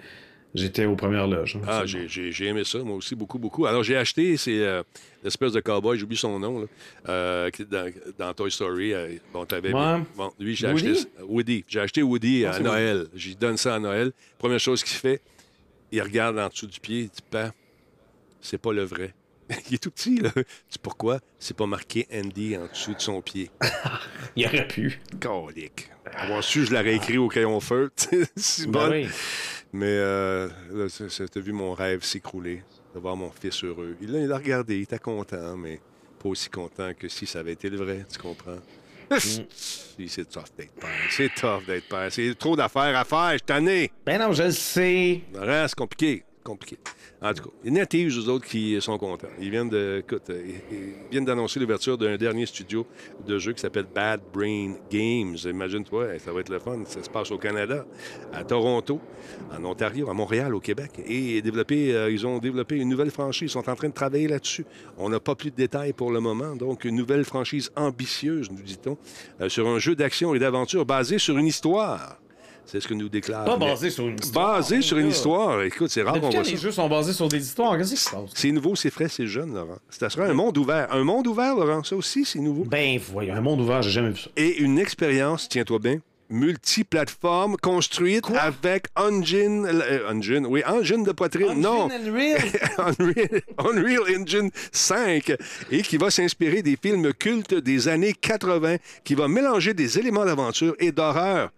j'étais 0.54 0.84
aux 0.84 0.98
premières 0.98 1.26
loges. 1.26 1.56
hein, 1.56 1.66
Ah, 1.66 1.84
j'ai- 1.86 2.46
aimé 2.48 2.64
ça, 2.66 2.80
moi 2.80 2.98
aussi, 2.98 3.16
beaucoup, 3.16 3.40
beaucoup. 3.40 3.66
Alors, 3.66 3.82
j'ai 3.82 3.96
acheté, 3.96 4.36
c'est 4.36 4.60
euh, 4.60 4.84
l'espèce 5.24 5.54
de 5.54 5.62
cowboy, 5.62 5.98
j'oublie 5.98 6.18
son 6.18 6.38
nom, 6.38 6.60
là, 6.60 6.66
euh, 7.08 7.50
dans, 7.72 7.90
dans 8.18 8.34
Toy 8.34 8.52
Story. 8.52 8.94
euh, 8.94 9.08
bon, 9.32 9.46
t'avais... 9.46 9.72
Ouais. 9.74 10.00
Bon, 10.18 10.34
lui, 10.38 10.54
j'ai 10.54 10.68
acheté... 10.68 10.94
Woody? 11.26 11.64
J'ai 11.70 11.80
acheté 11.80 12.02
Woody 12.04 12.44
Ah, 12.46 12.52
à 12.56 12.60
Noël. 12.60 13.08
J'y 13.16 13.38
donne 13.38 13.56
ça 13.56 13.76
à 13.76 13.80
Noël. 13.80 14.12
Première 14.38 14.60
chose 14.60 14.84
qu'il 14.84 14.98
fait, 14.98 15.22
il 15.94 16.02
regarde 16.02 16.38
en 16.38 16.50
dessous 16.50 16.68
du 16.68 16.82
pied, 16.82 17.00
il 17.04 17.06
dit, 17.10 17.22
Père, 17.32 17.54
c'est 18.42 18.58
pas 18.62 18.74
le 18.74 18.84
vrai. 18.84 19.14
il 19.70 19.76
est 19.76 19.78
tout 19.84 19.92
petit, 19.92 20.18
là. 20.18 20.32
C'est 20.70 20.82
pourquoi 20.82 21.20
c'est 21.40 21.56
pas 21.58 21.66
marqué 21.66 22.08
Andy 22.14 22.56
en 22.58 22.68
dessous 22.68 22.94
de 22.94 23.00
son 23.02 23.22
pied? 23.22 23.50
Il 24.36 24.46
aurait 24.46 24.68
pu. 24.68 25.00
Colique. 25.20 25.90
Avoir 26.14 26.44
su, 26.44 26.66
je 26.66 26.72
l'aurais 26.74 26.96
écrit 26.96 27.18
au 27.18 27.28
crayon 27.28 27.60
feu. 27.60 27.92
c'est 28.36 28.66
Ben 28.68 28.72
bon. 28.72 28.90
oui. 28.92 29.08
Mais 29.74 29.86
euh, 29.88 30.50
t'as 31.32 31.40
vu 31.40 31.52
mon 31.52 31.74
rêve 31.74 32.04
s'écrouler, 32.04 32.64
de 32.96 33.00
voir 33.00 33.16
mon 33.16 33.30
fils 33.32 33.64
heureux. 33.64 33.96
Il, 34.02 34.12
l'a- 34.12 34.38
regardé, 34.38 34.78
il 34.78 34.82
était 34.84 34.98
content, 35.00 35.56
mais 35.58 35.80
pas 36.22 36.30
aussi 36.30 36.50
content 36.50 36.92
que 36.98 37.08
si 37.08 37.26
ça 37.28 37.40
avait 37.40 37.54
été 37.54 37.70
le 37.70 37.78
vrai, 37.78 38.06
tu 38.12 38.18
comprends? 38.20 38.58
c'est 39.18 40.30
tough 40.30 40.44
d'être 40.58 40.74
père. 40.80 40.90
C'est 41.10 41.34
tough 41.34 41.66
d'être 41.66 41.88
père. 41.88 42.12
C'est 42.12 42.36
trop 42.38 42.56
d'affaires 42.56 42.96
à 42.98 43.04
faire. 43.06 43.32
Je 43.32 43.38
suis 43.38 43.42
tanné. 43.42 43.92
Ben 44.06 44.20
non, 44.20 44.32
je 44.34 44.44
le 44.44 44.52
sais. 44.52 45.22
Le 45.34 45.40
reste, 45.40 45.70
c'est 45.70 45.76
compliqué. 45.80 46.24
Compliqué. 46.50 46.80
En 47.22 47.32
tout 47.32 47.44
cas, 47.44 47.50
a 47.64 47.70
NetEase, 47.70 48.18
eux 48.18 48.28
autres, 48.28 48.48
qui 48.48 48.82
sont 48.82 48.98
contents. 48.98 49.28
Ils 49.40 49.52
viennent 49.52 49.70
de, 49.70 50.00
écoute, 50.00 50.32
euh, 50.32 50.42
viennent 51.12 51.26
d'annoncer 51.26 51.60
l'ouverture 51.60 51.96
d'un 51.96 52.18
dernier 52.18 52.48
studio 52.48 52.88
de 53.28 53.38
jeu 53.38 53.54
qui 53.54 53.62
s'appelle 53.62 53.86
Bad 53.86 54.22
Brain 54.34 54.74
Games. 54.90 55.38
Imagine-toi, 55.46 56.18
ça 56.18 56.34
va 56.34 56.40
être 56.40 56.50
le 56.50 56.58
fun. 56.58 56.80
Ça 56.86 57.04
se 57.04 57.10
passe 57.12 57.30
au 57.30 57.38
Canada, 57.38 57.86
à 58.34 58.44
Toronto, 58.44 59.00
en 59.56 59.64
Ontario, 59.64 60.10
à 60.10 60.14
Montréal, 60.16 60.56
au 60.56 60.60
Québec. 60.60 60.90
Et 61.06 61.40
développer, 61.44 61.94
euh, 61.94 62.10
ils 62.10 62.26
ont 62.26 62.40
développé 62.40 62.78
une 62.78 62.90
nouvelle 62.90 63.12
franchise. 63.12 63.52
Ils 63.52 63.54
sont 63.54 63.70
en 63.70 63.76
train 63.76 63.90
de 63.90 63.94
travailler 63.94 64.28
là-dessus. 64.28 64.66
On 64.98 65.10
n'a 65.10 65.20
pas 65.20 65.36
plus 65.36 65.52
de 65.52 65.56
détails 65.56 65.94
pour 65.94 66.10
le 66.10 66.20
moment. 66.20 66.56
Donc, 66.56 66.84
une 66.84 66.96
nouvelle 66.96 67.26
franchise 67.26 67.70
ambitieuse, 67.76 68.50
nous 68.50 68.64
dit-on, 68.64 68.98
euh, 69.40 69.50
sur 69.50 69.68
un 69.68 69.78
jeu 69.78 69.96
d'action 69.96 70.34
et 70.34 70.40
d'aventure 70.40 70.84
basé 70.84 71.20
sur 71.20 71.38
une 71.38 71.46
histoire. 71.46 72.18
C'est 72.72 72.80
ce 72.80 72.88
que 72.88 72.94
nous 72.94 73.10
déclare. 73.10 73.46
Pas 73.46 73.58
basé 73.58 73.90
sur 73.90 74.08
une 74.08 74.20
histoire. 74.20 74.58
Basé 74.58 74.82
sur 74.84 74.98
une 75.00 75.08
histoire. 75.08 75.64
Écoute, 75.64 75.90
c'est 75.90 76.04
rare 76.04 76.22
qu'on 76.22 76.30
voit 76.30 76.44
ça. 76.44 76.52
les 76.52 76.58
jeux 76.58 76.72
sont 76.72 76.88
basés 76.88 77.14
sur 77.14 77.28
des 77.28 77.40
histoires? 77.44 77.76
Qu'est-ce 77.76 77.96
qui 77.96 77.98
se 77.98 78.12
passe? 78.12 78.30
C'est 78.36 78.52
nouveau, 78.52 78.76
c'est 78.76 78.92
frais, 78.92 79.08
c'est 79.10 79.26
jeune, 79.26 79.56
Laurent. 79.56 79.80
Ça 79.90 80.08
sera 80.12 80.26
un 80.26 80.34
monde 80.34 80.56
ouvert. 80.56 80.88
Un 80.94 81.04
monde 81.04 81.26
ouvert, 81.26 81.56
Laurent, 81.56 81.84
ça 81.84 81.96
aussi, 81.96 82.26
c'est 82.26 82.38
nouveau. 82.38 82.66
Ben, 82.66 83.00
voyons, 83.12 83.34
un 83.34 83.42
monde 83.42 83.62
ouvert, 83.62 83.82
j'ai 83.82 83.90
jamais 83.90 84.12
vu 84.12 84.18
ça. 84.18 84.30
Et 84.38 84.60
une 84.60 84.78
expérience, 84.78 85.50
tiens-toi 85.50 85.80
bien, 85.80 86.00
multiplateforme 86.30 87.58
construite 87.58 88.30
avec 88.38 88.86
Engine, 88.96 89.66
euh, 89.66 90.12
Engine, 90.12 90.46
oui, 90.46 90.62
Engine 90.68 91.04
de 91.04 91.12
poitrine, 91.12 91.50
Engine 91.50 91.62
non, 91.62 91.90
Unreal. 91.90 92.38
Unreal, 92.78 93.42
Unreal 93.58 94.22
Engine 94.22 94.52
5, 94.72 95.34
et 95.72 95.82
qui 95.82 95.98
va 95.98 96.12
s'inspirer 96.12 96.62
des 96.62 96.78
films 96.80 97.14
cultes 97.14 97.56
des 97.56 97.88
années 97.88 98.14
80, 98.14 98.78
qui 99.04 99.16
va 99.16 99.28
mélanger 99.28 99.74
des 99.74 99.98
éléments 99.98 100.26
d'aventure 100.26 100.76
et 100.78 100.92
d'horreur. 100.92 101.50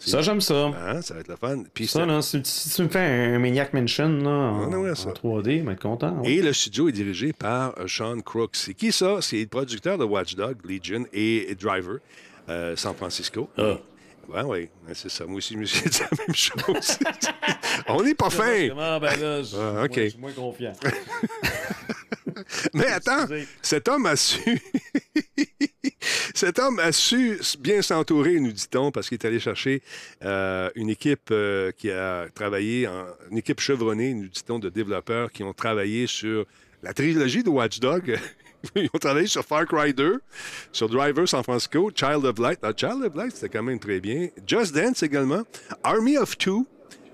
Ça, 0.00 0.22
j'aime 0.22 0.40
ça. 0.40 0.66
Hein, 0.66 1.02
ça 1.02 1.14
va 1.14 1.20
être 1.20 1.28
le 1.28 1.36
fun. 1.36 1.62
Puis 1.74 1.86
Ça, 1.86 2.06
là, 2.06 2.22
si, 2.22 2.40
si 2.44 2.70
tu 2.74 2.82
me 2.82 2.88
fais 2.88 2.98
un 3.00 3.38
Maniac 3.38 3.72
Mansion 3.74 4.08
là, 4.08 4.30
en, 4.30 4.72
Ah, 4.72 4.78
ouais, 4.78 4.94
ça. 4.94 5.10
en 5.10 5.12
3D, 5.12 5.58
je 5.60 5.64
vais 5.66 5.72
être 5.72 5.80
content. 5.82 6.20
ouais. 6.22 6.32
Et 6.32 6.42
le 6.42 6.52
studio 6.52 6.88
est 6.88 6.92
dirigé 6.92 7.32
par 7.32 7.74
euh, 7.78 7.86
Sean 7.86 8.18
Crooks. 8.20 8.56
C'est 8.56 8.74
qui 8.74 8.92
ça? 8.92 9.18
C'est 9.20 9.40
le 9.40 9.46
producteur 9.46 9.98
de 9.98 10.04
Watch 10.04 10.34
Dog, 10.34 10.56
Legion 10.64 11.04
et 11.12 11.54
Driver, 11.60 11.98
euh, 12.48 12.74
San 12.76 12.94
Francisco. 12.94 13.48
Ah. 13.58 13.76
Ouais, 14.28 14.42
oui, 14.44 14.68
c'est 14.94 15.10
ça. 15.10 15.26
Moi 15.26 15.38
aussi, 15.38 15.54
je 15.54 15.58
me 15.58 15.64
suis 15.64 15.90
dit 15.90 15.98
la 16.00 16.08
même 16.26 16.34
chose. 16.34 16.98
On 17.88 18.02
n'est 18.02 18.14
pas 18.14 18.30
fin. 18.30 18.68
Ah, 18.78 18.98
ben 19.00 19.20
là, 19.20 19.42
je 19.42 19.56
Ah, 19.56 19.86
je 19.92 20.08
suis 20.08 20.18
moins 20.18 20.32
confiant. 20.32 20.72
Mais 22.74 22.86
attends, 22.86 23.26
cet 23.62 23.88
homme 23.88 24.06
a 24.06 24.16
su. 24.16 24.40
cet 26.34 26.58
homme 26.58 26.78
a 26.78 26.92
su 26.92 27.38
bien 27.58 27.82
s'entourer, 27.82 28.40
nous 28.40 28.52
dit-on, 28.52 28.90
parce 28.90 29.08
qu'il 29.08 29.16
est 29.16 29.26
allé 29.26 29.40
chercher 29.40 29.82
euh, 30.24 30.70
une 30.74 30.90
équipe 30.90 31.28
euh, 31.30 31.72
qui 31.72 31.90
a 31.90 32.26
travaillé, 32.34 32.86
en- 32.88 33.06
une 33.30 33.38
équipe 33.38 33.60
chevronnée, 33.60 34.14
nous 34.14 34.28
dit-on, 34.28 34.58
de 34.58 34.68
développeurs 34.68 35.30
qui 35.30 35.42
ont 35.42 35.52
travaillé 35.52 36.06
sur 36.06 36.44
la 36.82 36.92
trilogie 36.94 37.42
de 37.42 37.50
Watch 37.50 37.80
Dog. 37.80 38.18
Ils 38.76 38.90
ont 38.92 38.98
travaillé 38.98 39.26
sur 39.26 39.42
Far 39.44 39.64
Cry 39.66 39.94
2, 39.94 40.20
sur 40.72 40.88
Driver 40.88 41.26
San 41.26 41.42
Francisco, 41.42 41.90
Child 41.94 42.24
of 42.26 42.38
Light. 42.38 42.58
Ah, 42.62 42.72
Child 42.76 43.04
of 43.04 43.14
Light, 43.14 43.32
c'était 43.34 43.48
quand 43.48 43.62
même 43.62 43.78
très 43.78 44.00
bien. 44.00 44.28
Just 44.46 44.74
Dance 44.74 45.02
également. 45.02 45.42
Army 45.82 46.18
of 46.18 46.36
Two. 46.36 46.66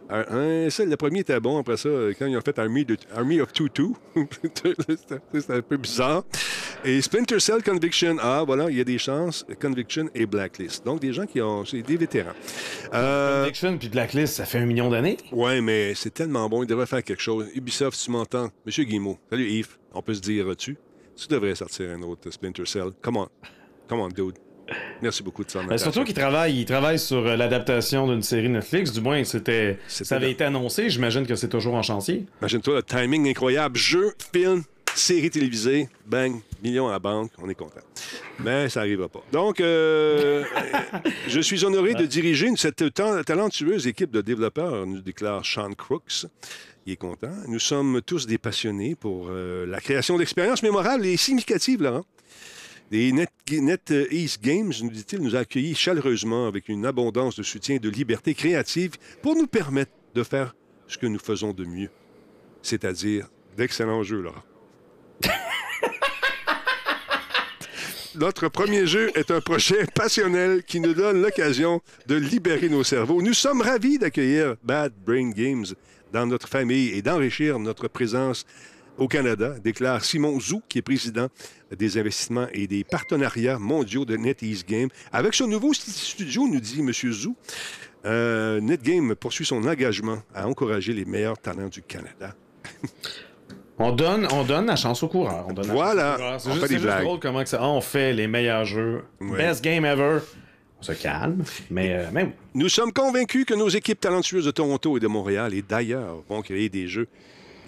Un- 0.09 0.67
un- 0.67 0.71
ça, 0.71 0.85
le 0.85 0.97
premier 0.97 1.21
était 1.21 1.41
bon. 1.41 1.59
Après 1.59 1.77
ça, 1.77 1.89
quand 2.19 2.27
ils 2.27 2.37
ont 2.37 2.41
fait 2.41 2.59
Army, 2.59 2.85
de, 2.85 2.97
Army 3.15 3.41
of 3.41 3.53
Two, 3.53 3.97
c'était 4.55 5.53
un 5.53 5.63
peu 5.63 5.77
bizarre. 5.77 6.23
Et 6.85 7.01
Splinter 7.03 7.41
Cell 7.41 7.63
Conviction. 7.63 8.17
Ah, 8.21 8.45
voilà, 8.47 8.71
il 8.71 8.77
y 8.77 8.81
a 8.81 8.85
des 8.85 8.99
chances. 8.99 9.45
Conviction 9.61 10.09
et 10.15 10.27
Blacklist. 10.27 10.85
Donc, 10.85 11.01
des 11.01 11.13
gens 11.13 11.27
qui 11.27 11.41
ont. 11.41 11.65
C'est 11.65 11.83
des 11.83 11.97
vétérans. 11.97 12.31
Euh, 12.95 13.43
Conviction 13.43 13.77
puis 13.79 13.89
Blacklist, 13.89 14.35
ça 14.35 14.45
fait 14.45 14.59
un 14.59 14.67
million 14.67 14.89
d'années? 14.91 15.17
ouais, 15.33 15.61
mais 15.61 15.95
c'est 15.95 16.15
tellement 16.15 16.49
bon. 16.49 16.63
Ils 16.63 16.67
devraient 16.67 16.87
faire 16.87 17.03
quelque 17.03 17.23
chose. 17.23 17.47
Ubisoft, 17.55 18.01
tu 18.03 18.11
m'entends? 18.11 18.51
Monsieur 18.65 18.85
Guillemot. 18.85 19.19
Salut 19.31 19.49
Yves. 19.49 19.77
On 19.93 20.03
peut 20.03 20.15
se 20.15 20.21
dire 20.21 20.47
tu? 20.57 20.77
Tu 21.17 21.27
devrais 21.29 21.55
sortir 21.55 21.91
un 21.91 22.03
autre 22.03 22.31
Splinter 22.31 22.67
Cell. 22.67 22.91
Come 23.03 23.17
on. 23.17 23.29
Come 23.89 24.01
on, 24.01 24.09
dude. 24.09 24.35
Merci 25.03 25.23
beaucoup 25.23 25.45
de 25.45 25.51
ton 25.51 25.65
Ben, 25.65 25.79
surtout 25.79 26.03
qu'ils 26.05 26.15
travaillent, 26.15 26.59
ils 26.61 26.65
travaillent 26.65 26.99
sur 26.99 27.25
euh, 27.27 27.37
l'adaptation 27.37 28.07
d'une 28.09 28.23
série 28.23 28.49
Netflix. 28.49 28.93
Du 28.93 29.01
moins, 29.01 29.23
c'était, 29.25 29.79
ça 29.87 30.17
avait 30.17 30.31
été 30.33 30.45
annoncé. 30.45 30.91
J'imagine 30.91 31.27
que 31.27 31.35
c'est 31.37 31.49
toujours 31.49 31.75
en 31.75 31.83
chantier. 31.83 32.27
Imagine-toi 32.41 32.77
le 32.77 32.83
timing 32.83 33.29
incroyable. 33.29 33.77
Jeu, 33.77 34.15
film, 34.33 34.63
série 34.95 35.31
télévisée, 35.31 35.89
bang, 36.07 36.35
millions 36.63 36.89
à 36.89 36.93
la 36.93 36.99
banque, 36.99 37.31
on 37.39 37.49
est 37.49 37.55
content. 37.55 37.81
Mais 38.41 38.69
ça 38.69 38.81
n'arrivera 38.81 39.09
pas. 39.09 39.23
Donc, 39.33 39.61
euh, 39.61 40.43
je 41.29 41.41
suis 41.41 41.65
honoré 41.65 41.95
de 41.95 42.07
diriger 42.07 42.47
une- 42.49 42.57
cette 42.57 42.93
ta- 42.95 43.23
talentueuse 43.23 43.87
équipe 43.87 44.11
de 44.11 44.21
développeurs, 44.21 44.85
nous 44.87 45.01
déclare 45.01 45.45
Sean 45.45 45.73
Crooks. 45.75 46.27
Il 46.87 46.93
est 46.93 46.97
content. 46.97 47.31
Nous 47.49 47.59
sommes 47.59 48.01
tous 48.05 48.27
des 48.27 48.39
passionnés 48.39 48.95
pour 48.95 49.27
euh, 49.31 49.67
la 49.67 49.81
création 49.81 50.17
d'expériences 50.19 50.63
mémorables 50.63 51.05
et 51.05 51.17
significatives, 51.17 51.83
Laurent. 51.83 52.05
Et 52.93 53.11
Net, 53.11 53.31
Net 53.51 53.93
East 54.11 54.43
Games, 54.43 54.73
nous 54.83 54.91
dit-il, 54.91 55.21
nous 55.21 55.35
a 55.35 55.41
accueillis 55.41 55.75
chaleureusement 55.75 56.47
avec 56.47 56.69
une 56.69 56.87
abondance 56.87 57.35
de 57.35 57.43
soutien 57.43 57.77
et 57.77 57.81
de 57.81 57.89
liberté 57.89 58.35
créative 58.35 58.93
pour 59.23 59.35
nous 59.35 59.49
permettre 59.49 59.91
de 60.15 60.23
faire 60.23 60.55
ce 60.87 60.97
que 60.97 61.07
nous 61.07 61.19
faisons 61.19 61.53
de 61.53 61.65
mieux, 61.65 61.91
c'est-à-dire 62.63 63.29
d'excellents 63.57 64.05
jeux, 64.05 64.21
Laurent. 64.21 64.45
Notre 68.15 68.49
premier 68.49 68.87
jeu 68.87 69.11
est 69.15 69.31
un 69.31 69.41
projet 69.41 69.85
passionnel 69.95 70.63
qui 70.63 70.81
nous 70.81 70.95
donne 70.95 71.21
l'occasion 71.21 71.83
de 72.07 72.15
libérer 72.15 72.69
nos 72.69 72.85
cerveaux. 72.85 73.21
Nous 73.21 73.35
sommes 73.35 73.61
ravis 73.61 73.99
d'accueillir 73.99 74.55
Bad 74.63 74.95
Brain 75.05 75.31
Games 75.31 75.67
dans 76.13 76.25
notre 76.25 76.49
famille 76.49 76.91
et 76.91 77.03
d'enrichir 77.03 77.59
notre 77.59 77.89
présence 77.89 78.47
au 78.99 79.09
Canada, 79.09 79.55
déclare 79.63 80.05
Simon 80.05 80.39
Zou, 80.41 80.63
qui 80.69 80.79
est 80.79 80.83
président 80.83 81.29
des 81.77 81.99
investissements 81.99 82.47
et 82.53 82.67
des 82.67 82.85
partenariats 82.85 83.59
mondiaux 83.59 84.05
de 84.05 84.17
NetEase 84.17 84.65
Game. 84.65 84.89
Avec 85.13 85.35
ce 85.35 85.45
nouveau 85.45 85.73
stu- 85.75 85.91
studio, 85.91 86.47
nous 86.49 86.61
dit 86.61 86.81
M. 86.81 86.93
Zou, 86.93 87.37
euh, 88.05 88.61
NetGame 88.61 89.15
poursuit 89.15 89.45
son 89.45 89.65
engagement 89.67 90.19
à 90.35 90.47
encourager 90.49 90.93
les 90.93 91.05
meilleurs 91.05 91.39
talents 91.39 91.69
du 91.69 91.83
Canada. 91.83 92.35
On 93.79 93.93
donne, 93.93 94.27
on 94.33 94.43
donne 94.43 94.65
la 94.65 94.77
chance 94.77 95.03
au 95.03 95.09
coureur. 95.09 95.45
On 95.51 95.53
donne 95.53 95.67
la 95.67 95.75
Voilà. 95.75 96.17
C'est 96.39 96.49
On 96.49 96.55
juste, 96.55 96.67
juste 96.73 96.87
drôle 96.87 97.21
comment 97.21 97.43
que 97.43 97.49
ça, 97.51 97.63
on 97.63 97.83
fait 97.83 98.15
les 98.15 98.27
meilleurs 98.27 98.65
jeux. 98.65 99.03
Ouais. 99.21 99.37
Best 99.37 99.63
game 99.63 99.85
ever. 99.85 100.21
On 100.81 100.83
se 100.83 100.93
calme. 100.93 101.45
Mais, 101.71 101.93
euh, 101.93 102.07
oui. 102.15 102.23
Nous 102.55 102.71
sommes 102.71 102.91
convaincus 102.91 103.45
que 103.45 103.53
nos 103.53 103.69
équipes 103.69 104.01
talentueuses 104.01 104.47
de 104.47 104.51
Toronto 104.51 104.97
et 104.97 105.01
de 105.01 105.07
Montréal 105.07 105.53
et 105.53 105.61
d'ailleurs 105.61 106.23
vont 106.27 106.41
créer 106.41 106.71
des 106.71 106.89
jeux 106.89 107.07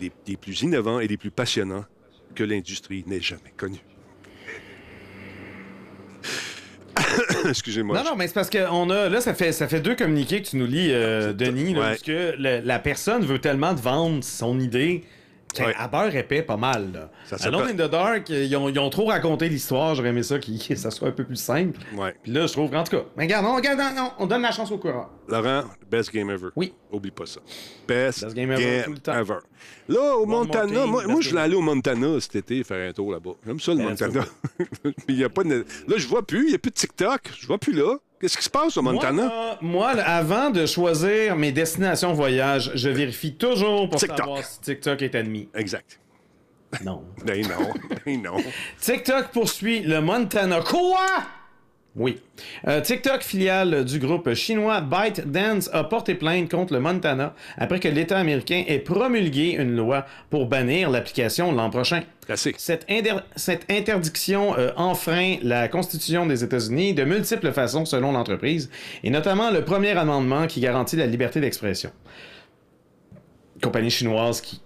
des, 0.01 0.13
des 0.27 0.37
plus 0.37 0.63
innovants 0.63 1.01
et 1.01 1.09
des 1.09 1.17
plus 1.17 1.31
passionnants 1.31 1.85
que 2.35 2.45
l'industrie 2.45 3.05
n'ait 3.07 3.21
jamais 3.21 3.53
connus. 3.57 3.81
Excusez-moi. 7.49 7.97
Non, 7.99 8.11
non, 8.11 8.17
mais 8.17 8.27
c'est 8.29 8.35
parce 8.35 8.51
que 8.51 8.69
on 8.71 8.91
a. 8.91 9.09
Là, 9.09 9.21
ça 9.21 9.35
fait, 9.35 9.53
ça 9.53 9.69
fait 9.69 9.81
deux 9.81 9.95
communiqués 9.95 10.43
que 10.43 10.49
tu 10.49 10.57
nous 10.57 10.67
lis, 10.67 10.89
euh, 10.93 11.33
Denis, 11.33 11.75
là, 11.75 11.81
Ouais. 11.81 11.87
parce 11.89 12.03
que 12.03 12.35
le- 12.39 12.61
la 12.65 12.79
personne 12.79 13.25
veut 13.25 13.39
tellement 13.39 13.75
te 13.75 13.81
vendre 13.81 14.23
son 14.25 14.59
idée 14.59 15.05
à 15.61 15.89
beurre 15.89 16.15
épais 16.15 16.43
pas 16.43 16.57
mal. 16.57 16.93
Là. 16.93 17.11
Ça 17.25 17.37
Alone 17.47 17.69
in 17.69 17.75
the 17.75 17.91
Dark, 17.91 18.29
ils 18.29 18.55
ont, 18.57 18.69
ils 18.69 18.79
ont 18.79 18.91
trop 18.91 19.07
raconté 19.07 19.49
l'histoire. 19.49 19.95
J'aurais 19.95 20.11
aimé 20.11 20.23
ça, 20.23 20.39
que 20.69 20.77
ça 20.77 20.91
soit 20.91 21.09
un 21.09 21.13
peu 21.13 21.25
plus 21.25 21.37
simple. 21.37 21.81
Ouais. 21.97 22.15
Puis 22.23 22.33
là, 22.33 22.47
je 22.47 22.53
trouve 22.53 22.71
qu'en 22.71 22.85
tout 22.85 22.97
cas. 22.97 23.05
Mais 23.17 23.25
regarde, 23.25 23.47
on, 23.47 23.57
regarde, 23.57 23.79
non, 23.97 24.13
on 24.19 24.27
donne 24.27 24.43
la 24.43 24.53
chance 24.53 24.71
au 24.71 24.79
coureur. 24.79 25.11
Laurent, 25.29 25.65
best 25.91 26.13
game 26.13 26.31
ever. 26.31 26.49
Oui. 26.57 26.75
Oublie 26.91 27.11
pas 27.11 27.27
ça. 27.27 27.41
Best, 27.87 28.25
Best 28.25 28.37
game 28.37 28.51
ever, 28.53 28.83
tout 28.85 28.93
le 28.93 28.99
temps. 28.99 29.15
ever. 29.15 29.39
Là, 29.89 30.17
au 30.17 30.23
One 30.23 30.29
Montana, 30.29 30.87
moi, 30.87 31.03
je 31.21 31.31
voulais 31.31 31.43
aller 31.43 31.55
au 31.55 31.61
Montana 31.61 32.21
cet 32.21 32.37
été 32.37 32.65
faire 32.65 32.89
un 32.89 32.93
tour 32.93 33.13
là-bas. 33.13 33.33
J'aime 33.47 33.61
ça, 33.61 33.73
le 33.73 33.79
Ben, 33.79 33.89
Montana. 33.91 34.25
Mais 34.85 34.93
il 35.09 35.19
y 35.19 35.25
a 35.25 35.29
pas 35.29 35.45
de... 35.45 35.65
Là, 35.87 35.97
je 35.97 36.07
vois 36.07 36.27
plus. 36.27 36.45
Il 36.47 36.51
n'y 36.51 36.55
a 36.55 36.59
plus 36.59 36.71
de 36.71 36.77
TikTok. 36.77 37.21
Je 37.39 37.47
vois 37.47 37.59
plus 37.59 37.73
là. 37.73 37.97
Qu'est-ce 38.21 38.37
qui 38.37 38.45
se 38.45 38.51
passe 38.51 38.77
au 38.77 38.83
Montana? 38.83 39.23
Moi, 39.23 39.33
euh, 39.33 39.55
moi, 39.63 40.03
avant 40.03 40.51
de 40.51 40.67
choisir 40.67 41.37
mes 41.37 41.53
destinations 41.53 42.13
voyage, 42.13 42.73
je 42.75 42.89
vérifie 42.89 43.35
toujours 43.35 43.89
pour 43.89 44.01
TikTok. 44.01 44.19
savoir 44.19 44.45
si 44.45 44.61
TikTok 44.61 45.03
est 45.03 45.15
admis. 45.15 45.49
Exact. 45.55 46.01
Non. 46.85 47.05
Ben 47.25 47.43
non. 47.47 47.73
Ben 48.05 48.23
non. 48.23 48.37
TikTok 48.81 49.29
poursuit 49.29 49.81
le 49.81 50.01
Montana. 50.01 50.61
Quoi? 50.63 50.99
Oui. 51.99 52.21
Euh, 52.69 52.81
TikTok, 52.81 53.23
filiale 53.23 53.85
du 53.85 53.99
groupe 53.99 54.33
chinois 54.35 54.81
ByteDance, 54.81 55.69
a 55.73 55.83
porté 55.83 56.15
plainte 56.15 56.49
contre 56.49 56.73
le 56.73 56.79
Montana 56.81 57.35
après 57.57 57.81
que 57.81 57.89
l'État 57.89 58.17
américain 58.19 58.63
ait 58.69 58.79
promulgué 58.79 59.57
une 59.59 59.77
loi 59.77 60.07
pour 60.31 60.47
bannir 60.47 60.91
l'application 60.91 61.51
l'an 61.53 61.71
prochain. 61.71 62.03
Cette, 62.37 62.87
cette 63.37 63.67
interdiction 63.71 64.57
euh, 64.57 64.71
enfreint 64.77 65.37
la 65.43 65.67
Constitution 65.69 66.27
des 66.27 66.45
États-Unis 66.45 66.95
de 66.95 67.03
multiples 67.05 67.51
façons 67.53 67.85
selon 67.85 68.13
l'entreprise, 68.13 68.71
et 69.03 69.11
notamment 69.11 69.51
le 69.51 69.65
premier 69.65 69.97
amendement 69.97 70.47
qui 70.47 70.61
garantit 70.61 70.97
la 70.97 71.07
liberté 71.07 71.41
d'expression. 71.41 71.91
Compagnie 73.63 73.91
chinoise 73.91 74.41
qui 74.41 74.61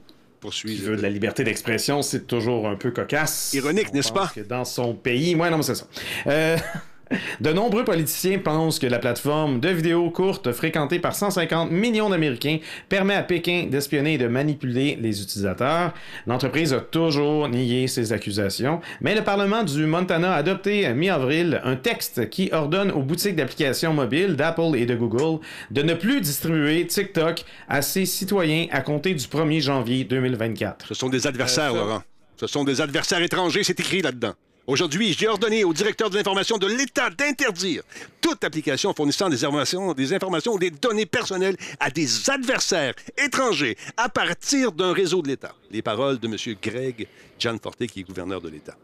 veut 0.82 0.96
de 0.96 1.02
la 1.02 1.08
liberté 1.08 1.44
d'expression, 1.44 2.02
c'est 2.02 2.26
toujours 2.26 2.68
un 2.68 2.74
peu 2.74 2.90
cocasse. 2.90 3.52
Ironique, 3.54 3.88
On 3.92 3.96
n'est-ce 3.96 4.12
pas? 4.12 4.30
que 4.34 4.40
dans 4.40 4.64
son 4.64 4.92
pays, 4.94 5.34
ouais, 5.36 5.48
non, 5.50 5.56
mais 5.58 5.62
c'est 5.62 5.76
ça. 5.76 5.86
Euh, 6.26 6.56
De 7.40 7.52
nombreux 7.52 7.84
politiciens 7.84 8.38
pensent 8.38 8.78
que 8.78 8.86
la 8.86 8.98
plateforme 8.98 9.60
de 9.60 9.68
vidéos 9.68 10.10
courtes 10.10 10.52
fréquentée 10.52 10.98
par 10.98 11.14
150 11.14 11.70
millions 11.70 12.10
d'Américains 12.10 12.58
permet 12.88 13.14
à 13.14 13.22
Pékin 13.22 13.66
d'espionner 13.70 14.14
et 14.14 14.18
de 14.18 14.28
manipuler 14.28 14.98
les 15.00 15.22
utilisateurs. 15.22 15.92
L'entreprise 16.26 16.72
a 16.72 16.80
toujours 16.80 17.48
nié 17.48 17.86
ces 17.88 18.12
accusations, 18.12 18.80
mais 19.00 19.14
le 19.14 19.22
Parlement 19.22 19.62
du 19.62 19.86
Montana 19.86 20.34
a 20.34 20.36
adopté 20.36 20.92
mi-avril 20.92 21.60
un 21.64 21.76
texte 21.76 22.28
qui 22.30 22.50
ordonne 22.52 22.90
aux 22.90 23.02
boutiques 23.02 23.36
d'applications 23.36 23.92
mobiles 23.92 24.36
d'Apple 24.36 24.76
et 24.76 24.86
de 24.86 24.94
Google 24.94 25.40
de 25.70 25.82
ne 25.82 25.94
plus 25.94 26.20
distribuer 26.20 26.86
TikTok 26.86 27.44
à 27.68 27.82
ses 27.82 28.06
citoyens 28.06 28.66
à 28.70 28.80
compter 28.80 29.14
du 29.14 29.24
1er 29.24 29.60
janvier 29.60 30.04
2024. 30.04 30.86
Ce 30.88 30.94
sont 30.94 31.08
des 31.08 31.26
adversaires, 31.26 31.74
Laurent. 31.74 32.02
Ce 32.36 32.46
sont 32.46 32.64
des 32.64 32.80
adversaires 32.80 33.22
étrangers, 33.22 33.62
c'est 33.62 33.78
écrit 33.78 34.02
là-dedans. 34.02 34.34
Aujourd'hui, 34.68 35.12
j'ai 35.18 35.26
ordonné 35.26 35.64
au 35.64 35.72
directeur 35.72 36.08
de 36.08 36.16
l'information 36.16 36.56
de 36.56 36.68
l'État 36.68 37.10
d'interdire 37.10 37.82
toute 38.20 38.44
application 38.44 38.94
fournissant 38.94 39.28
des 39.28 39.44
informations, 39.44 39.92
des 39.92 40.14
informations 40.14 40.52
ou 40.52 40.58
des 40.58 40.70
données 40.70 41.06
personnelles 41.06 41.56
à 41.80 41.90
des 41.90 42.30
adversaires 42.30 42.94
étrangers 43.18 43.76
à 43.96 44.08
partir 44.08 44.70
d'un 44.70 44.92
réseau 44.92 45.20
de 45.20 45.28
l'État. 45.28 45.52
Les 45.72 45.82
paroles 45.82 46.18
de 46.18 46.28
M. 46.28 46.36
Greg 46.62 47.08
Gianforte, 47.40 47.86
qui 47.86 48.00
est 48.00 48.04
gouverneur 48.04 48.40
de 48.40 48.50
l'État. 48.50 48.76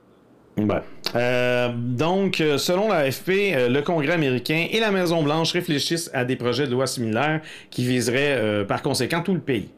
Euh, 1.15 1.73
donc, 1.73 2.43
selon 2.59 2.89
l'AFP, 2.89 3.29
euh, 3.29 3.69
le 3.69 3.83
Congrès 3.83 4.15
américain 4.15 4.67
et 4.71 4.81
la 4.81 4.91
Maison-Blanche 4.91 5.53
réfléchissent 5.53 6.11
à 6.13 6.25
des 6.25 6.35
projets 6.35 6.67
de 6.67 6.73
loi 6.73 6.89
similaires 6.89 7.41
qui 7.71 7.87
viseraient 7.87 8.37
euh, 8.37 8.65
par 8.65 8.83
conséquent 8.83 9.23
tout 9.23 9.35
le 9.35 9.41
pays. 9.41 9.71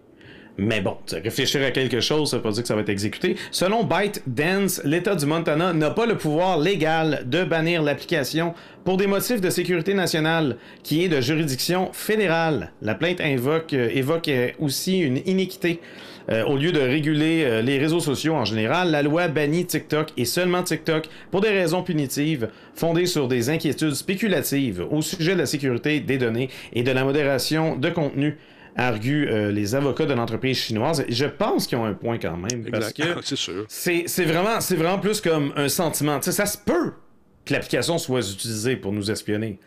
Mais 0.63 0.83
bon, 0.83 0.99
réfléchir 1.11 1.63
à 1.65 1.71
quelque 1.71 2.01
chose, 2.01 2.31
ça 2.31 2.37
veut 2.37 2.43
pas 2.43 2.51
dire 2.51 2.63
que 2.63 2.69
ça 2.69 2.75
va 2.75 2.83
être 2.83 2.91
exécuté. 2.91 3.37
Selon 3.51 3.83
ByteDance, 3.83 4.83
l'État 4.85 5.15
du 5.15 5.25
Montana 5.25 5.73
n'a 5.73 5.91
pas 5.91 6.05
le 6.05 6.19
pouvoir 6.19 6.59
légal 6.59 7.23
de 7.25 7.45
bannir 7.45 7.83
l'application 7.83 8.53
pour 8.85 8.99
des 8.99 9.07
motifs 9.07 9.41
de 9.41 9.49
sécurité 9.49 9.95
nationale, 9.95 10.59
qui 10.83 11.03
est 11.03 11.09
de 11.09 11.23
juridiction 11.23 11.89
fédérale. 11.95 12.73
La 12.83 12.95
plainte 12.95 13.23
invoque, 13.23 13.73
euh, 13.73 13.89
évoque 13.89 14.29
euh, 14.29 14.51
aussi 14.59 14.99
une 14.99 15.23
iniquité. 15.25 15.81
Euh, 16.31 16.45
au 16.45 16.59
lieu 16.59 16.73
de 16.73 16.81
réguler 16.81 17.63
les 17.63 17.79
réseaux 17.79 17.99
sociaux 17.99 18.35
en 18.35 18.45
général, 18.45 18.91
la 18.91 19.03
loi 19.03 19.29
bannit 19.29 19.65
TikTok 19.65 20.11
et 20.19 20.27
seulement 20.27 20.63
TikTok 20.63 21.09
pour 21.31 21.41
des 21.41 21.49
raisons 21.49 21.83
punitives 21.83 22.51
fondées 22.75 23.07
sur 23.07 23.29
des 23.29 23.49
inquiétudes 23.49 23.95
spéculatives 23.95 24.85
au 24.91 25.01
sujet 25.01 25.33
de 25.33 25.39
la 25.39 25.47
sécurité 25.47 26.01
des 26.01 26.19
données 26.19 26.51
et 26.75 26.83
de 26.83 26.93
la 26.93 27.03
modération 27.03 27.77
de 27.77 27.89
contenu 27.89 28.37
arguent 28.77 29.29
euh, 29.29 29.51
les 29.53 29.75
avocats 29.75 30.07
de 30.07 30.15
l'entreprise 30.15 30.57
chinoise. 30.59 31.05
Je 31.09 31.27
pense 31.27 31.67
qu'ils 31.67 31.79
ont 31.79 31.85
un 31.85 31.95
point 31.95 32.19
quand 32.19 32.37
même. 32.37 32.65
Parce 32.71 32.91
Exact. 32.91 33.15
que 33.17 33.21
C'est 33.25 33.37
sûr. 33.37 33.65
c'est 33.69 34.05
c'est 34.07 34.25
vraiment, 34.25 34.61
c'est 34.61 34.77
vraiment 34.77 34.99
plus 34.99 35.21
comme 35.21 35.53
un 35.57 35.69
sentiment. 35.69 36.21
Ça 36.23 36.47
se 36.47 36.59
peut 36.59 36.93
que 37.45 37.53
l'application 37.53 37.99
soit 37.99 38.21
utilisée 38.31 38.77
pour 38.77 38.93
nous 38.93 39.11
espionner. 39.11 39.59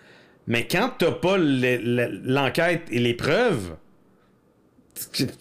Mais 0.47 0.67
quand 0.69 0.91
t'as 0.97 1.11
pas 1.11 1.37
le- 1.37 1.77
le- 1.77 2.21
l'enquête 2.25 2.83
et 2.91 2.99
les 2.99 3.13
preuves, 3.13 3.75
tu, 5.11 5.25
tu 5.25 5.31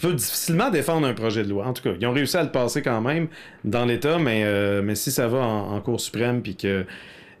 peux 0.00 0.14
difficilement 0.14 0.70
défendre 0.70 1.06
un 1.06 1.14
projet 1.14 1.42
de 1.42 1.48
loi. 1.48 1.66
En 1.66 1.72
tout 1.72 1.82
cas, 1.82 1.90
ils 1.98 2.06
ont 2.06 2.12
réussi 2.12 2.36
à 2.36 2.42
le 2.42 2.50
passer 2.52 2.80
quand 2.82 3.00
même 3.00 3.28
dans 3.64 3.84
l'État, 3.84 4.18
mais, 4.18 4.42
euh, 4.44 4.82
mais 4.82 4.94
si 4.94 5.10
ça 5.10 5.26
va 5.28 5.38
en, 5.38 5.72
en 5.76 5.80
Cour 5.80 6.00
suprême, 6.00 6.42
puis 6.42 6.56
que 6.56 6.84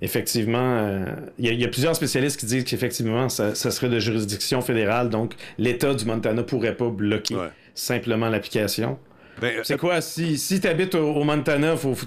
effectivement, 0.02 0.58
euh, 0.78 1.04
il 1.38 1.46
y, 1.46 1.48
a- 1.48 1.52
il 1.52 1.60
y 1.60 1.64
a 1.64 1.68
plusieurs 1.68 1.94
spécialistes 1.96 2.38
qui 2.40 2.46
disent 2.46 2.64
qu'effectivement, 2.64 3.28
ça, 3.28 3.54
ça 3.54 3.70
serait 3.70 3.88
de 3.88 3.98
juridiction 3.98 4.60
fédérale, 4.62 5.08
donc 5.10 5.34
l'État 5.58 5.94
du 5.94 6.04
Montana 6.04 6.42
pourrait 6.42 6.76
pas 6.76 6.88
bloquer 6.88 7.36
Ouais. 7.36 7.48
simplement 7.74 8.28
l'application. 8.28 8.98
Ben, 9.40 9.60
C'est 9.64 9.78
quoi, 9.78 10.00
si, 10.00 10.36
si 10.38 10.60
tu 10.60 10.66
habites 10.68 10.94
au, 10.94 11.14
au 11.14 11.24
Montana, 11.24 11.76
faut, 11.76 11.94
tu, 11.94 12.06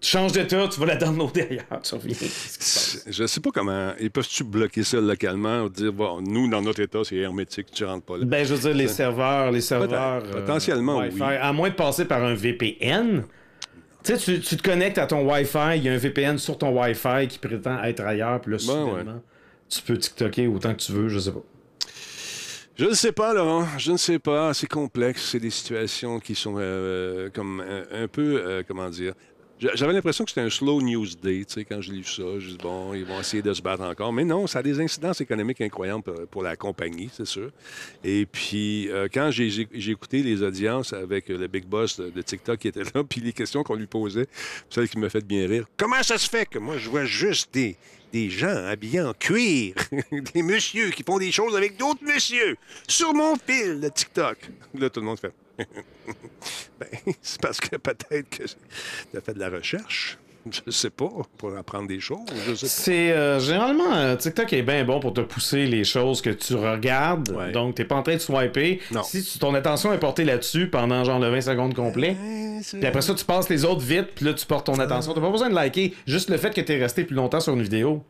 tu 0.00 0.10
changes 0.10 0.32
d'état, 0.32 0.66
tu 0.68 0.80
vas 0.80 0.86
la 0.86 0.96
downloader 0.96 1.42
ailleurs, 1.50 1.80
tu 1.82 1.94
reviens. 1.94 2.14
Je 3.06 3.26
sais 3.26 3.40
pas 3.40 3.50
comment. 3.52 3.92
Ils 4.00 4.10
peuvent-tu 4.10 4.44
bloquer 4.44 4.82
ça 4.82 4.98
localement 5.00 5.62
ou 5.62 5.68
dire, 5.68 5.92
bon, 5.92 6.20
nous, 6.22 6.48
dans 6.48 6.62
notre 6.62 6.80
État, 6.80 7.00
c'est 7.04 7.16
hermétique, 7.16 7.66
tu 7.72 7.84
rentres 7.84 8.04
pas 8.04 8.16
là? 8.18 8.24
Ben, 8.24 8.44
je 8.46 8.54
veux 8.54 8.60
dire, 8.68 8.74
les 8.76 8.88
serveurs, 8.88 9.50
les 9.50 9.60
serveurs. 9.60 10.22
Potentiellement, 10.24 10.98
Wi-Fi, 11.00 11.16
oui. 11.22 11.36
À 11.40 11.52
moins 11.52 11.68
de 11.70 11.74
passer 11.74 12.04
par 12.06 12.22
un 12.22 12.34
VPN. 12.34 13.24
Tu 14.04 14.16
sais, 14.16 14.18
tu, 14.18 14.40
tu 14.40 14.56
te 14.56 14.62
connectes 14.62 14.98
à 14.98 15.06
ton 15.06 15.28
Wi-Fi, 15.28 15.76
il 15.76 15.84
y 15.84 15.88
a 15.88 15.92
un 15.92 15.96
VPN 15.96 16.38
sur 16.38 16.58
ton 16.58 16.78
Wi-Fi 16.78 17.26
qui 17.28 17.38
prétend 17.38 17.82
être 17.84 18.00
ailleurs, 18.00 18.40
puis 18.40 18.52
là, 18.52 18.58
Ben, 18.58 18.64
soudainement, 18.86 19.22
tu 19.68 19.82
peux 19.82 19.96
TikToker 19.96 20.46
autant 20.48 20.74
que 20.74 20.80
tu 20.80 20.92
veux, 20.92 21.08
je 21.08 21.18
sais 21.18 21.32
pas. 21.32 21.42
Je 22.76 22.86
ne 22.86 22.94
sais 22.94 23.12
pas, 23.12 23.32
Laurent. 23.32 23.66
Je 23.78 23.92
ne 23.92 23.96
sais 23.96 24.18
pas. 24.18 24.52
C'est 24.52 24.66
complexe. 24.66 25.30
C'est 25.30 25.38
des 25.38 25.50
situations 25.50 26.18
qui 26.18 26.34
sont 26.34 26.56
euh, 26.58 27.30
comme 27.32 27.60
un, 27.60 28.02
un 28.02 28.08
peu, 28.08 28.42
euh, 28.44 28.62
comment 28.66 28.90
dire. 28.90 29.14
J'avais 29.60 29.92
l'impression 29.92 30.24
que 30.24 30.30
c'était 30.30 30.40
un 30.40 30.50
slow 30.50 30.82
news 30.82 31.06
day, 31.22 31.44
tu 31.44 31.54
sais, 31.54 31.64
quand 31.64 31.80
j'ai 31.80 31.92
lu 31.92 32.04
ça. 32.04 32.22
Je 32.38 32.50
dis, 32.50 32.58
bon, 32.60 32.92
ils 32.92 33.04
vont 33.04 33.20
essayer 33.20 33.42
de 33.42 33.54
se 33.54 33.62
battre 33.62 33.82
encore. 33.84 34.12
Mais 34.12 34.24
non, 34.24 34.46
ça 34.46 34.58
a 34.58 34.62
des 34.62 34.80
incidences 34.80 35.20
économiques 35.20 35.60
incroyables 35.60 36.02
pour, 36.02 36.26
pour 36.26 36.42
la 36.42 36.56
compagnie, 36.56 37.08
c'est 37.12 37.26
sûr. 37.26 37.50
Et 38.02 38.26
puis, 38.26 38.90
euh, 38.90 39.08
quand 39.12 39.30
j'ai 39.30 39.90
écouté 39.90 40.22
les 40.22 40.42
audiences 40.42 40.92
avec 40.92 41.28
le 41.28 41.46
big 41.46 41.66
boss 41.66 41.98
de, 42.00 42.10
de 42.10 42.22
TikTok 42.22 42.58
qui 42.58 42.68
était 42.68 42.82
là, 42.82 43.04
puis 43.08 43.20
les 43.20 43.32
questions 43.32 43.62
qu'on 43.62 43.76
lui 43.76 43.86
posait, 43.86 44.26
celle 44.68 44.88
qui 44.88 44.98
me 44.98 45.08
fait 45.08 45.24
bien 45.24 45.46
rire. 45.46 45.66
Comment 45.76 46.02
ça 46.02 46.18
se 46.18 46.28
fait 46.28 46.46
que 46.46 46.58
moi, 46.58 46.76
je 46.76 46.90
vois 46.90 47.04
juste 47.04 47.54
des, 47.54 47.76
des 48.12 48.30
gens 48.30 48.66
habillés 48.66 49.00
en 49.02 49.12
cuir, 49.14 49.74
des 50.34 50.42
messieurs 50.42 50.90
qui 50.90 51.02
font 51.02 51.18
des 51.18 51.32
choses 51.32 51.56
avec 51.56 51.76
d'autres 51.76 52.04
messieurs 52.04 52.56
sur 52.88 53.14
mon 53.14 53.36
fil 53.36 53.80
de 53.80 53.88
TikTok. 53.88 54.38
Là, 54.74 54.90
tout 54.90 55.00
le 55.00 55.06
monde 55.06 55.18
fait. 55.18 55.32
ben, 56.80 56.88
c'est 57.22 57.40
parce 57.40 57.60
que 57.60 57.76
peut-être 57.76 58.28
que 58.30 58.44
tu 58.44 59.16
as 59.16 59.20
fait 59.20 59.34
de 59.34 59.40
la 59.40 59.50
recherche. 59.50 60.18
Je 60.66 60.70
sais 60.70 60.90
pas, 60.90 61.08
pour 61.38 61.56
apprendre 61.56 61.88
des 61.88 62.00
choses. 62.00 62.20
C'est 62.56 63.12
euh, 63.12 63.40
généralement 63.40 63.94
euh, 63.94 64.14
TikTok 64.14 64.52
est 64.52 64.60
bien 64.62 64.84
bon 64.84 65.00
pour 65.00 65.14
te 65.14 65.22
pousser 65.22 65.64
les 65.64 65.84
choses 65.84 66.20
que 66.20 66.28
tu 66.28 66.54
regardes. 66.54 67.30
Ouais. 67.30 67.50
Donc 67.50 67.76
t'es 67.76 67.86
pas 67.86 67.94
en 67.94 68.02
train 68.02 68.12
de 68.16 68.18
swiper. 68.18 68.78
Non. 68.92 69.02
Si 69.04 69.24
tu- 69.24 69.38
ton 69.38 69.54
attention 69.54 69.90
est 69.94 69.98
portée 69.98 70.24
là-dessus 70.24 70.68
pendant 70.68 71.02
genre 71.02 71.18
le 71.18 71.30
20 71.30 71.40
secondes 71.40 71.74
complet. 71.74 72.14
Puis 72.60 72.84
après 72.86 73.00
ça, 73.00 73.14
tu 73.14 73.24
passes 73.24 73.48
les 73.48 73.64
autres 73.64 73.80
vite, 73.80 74.08
puis 74.14 74.26
là, 74.26 74.34
tu 74.34 74.44
portes 74.44 74.66
ton 74.66 74.78
attention. 74.78 75.14
T'as 75.14 75.20
pas 75.22 75.30
besoin 75.30 75.48
de 75.48 75.54
liker. 75.54 75.94
Juste 76.06 76.28
le 76.28 76.36
fait 76.36 76.52
que 76.54 76.60
t'es 76.60 76.76
resté 76.78 77.04
plus 77.04 77.16
longtemps 77.16 77.40
sur 77.40 77.54
une 77.54 77.62
vidéo, 77.62 78.02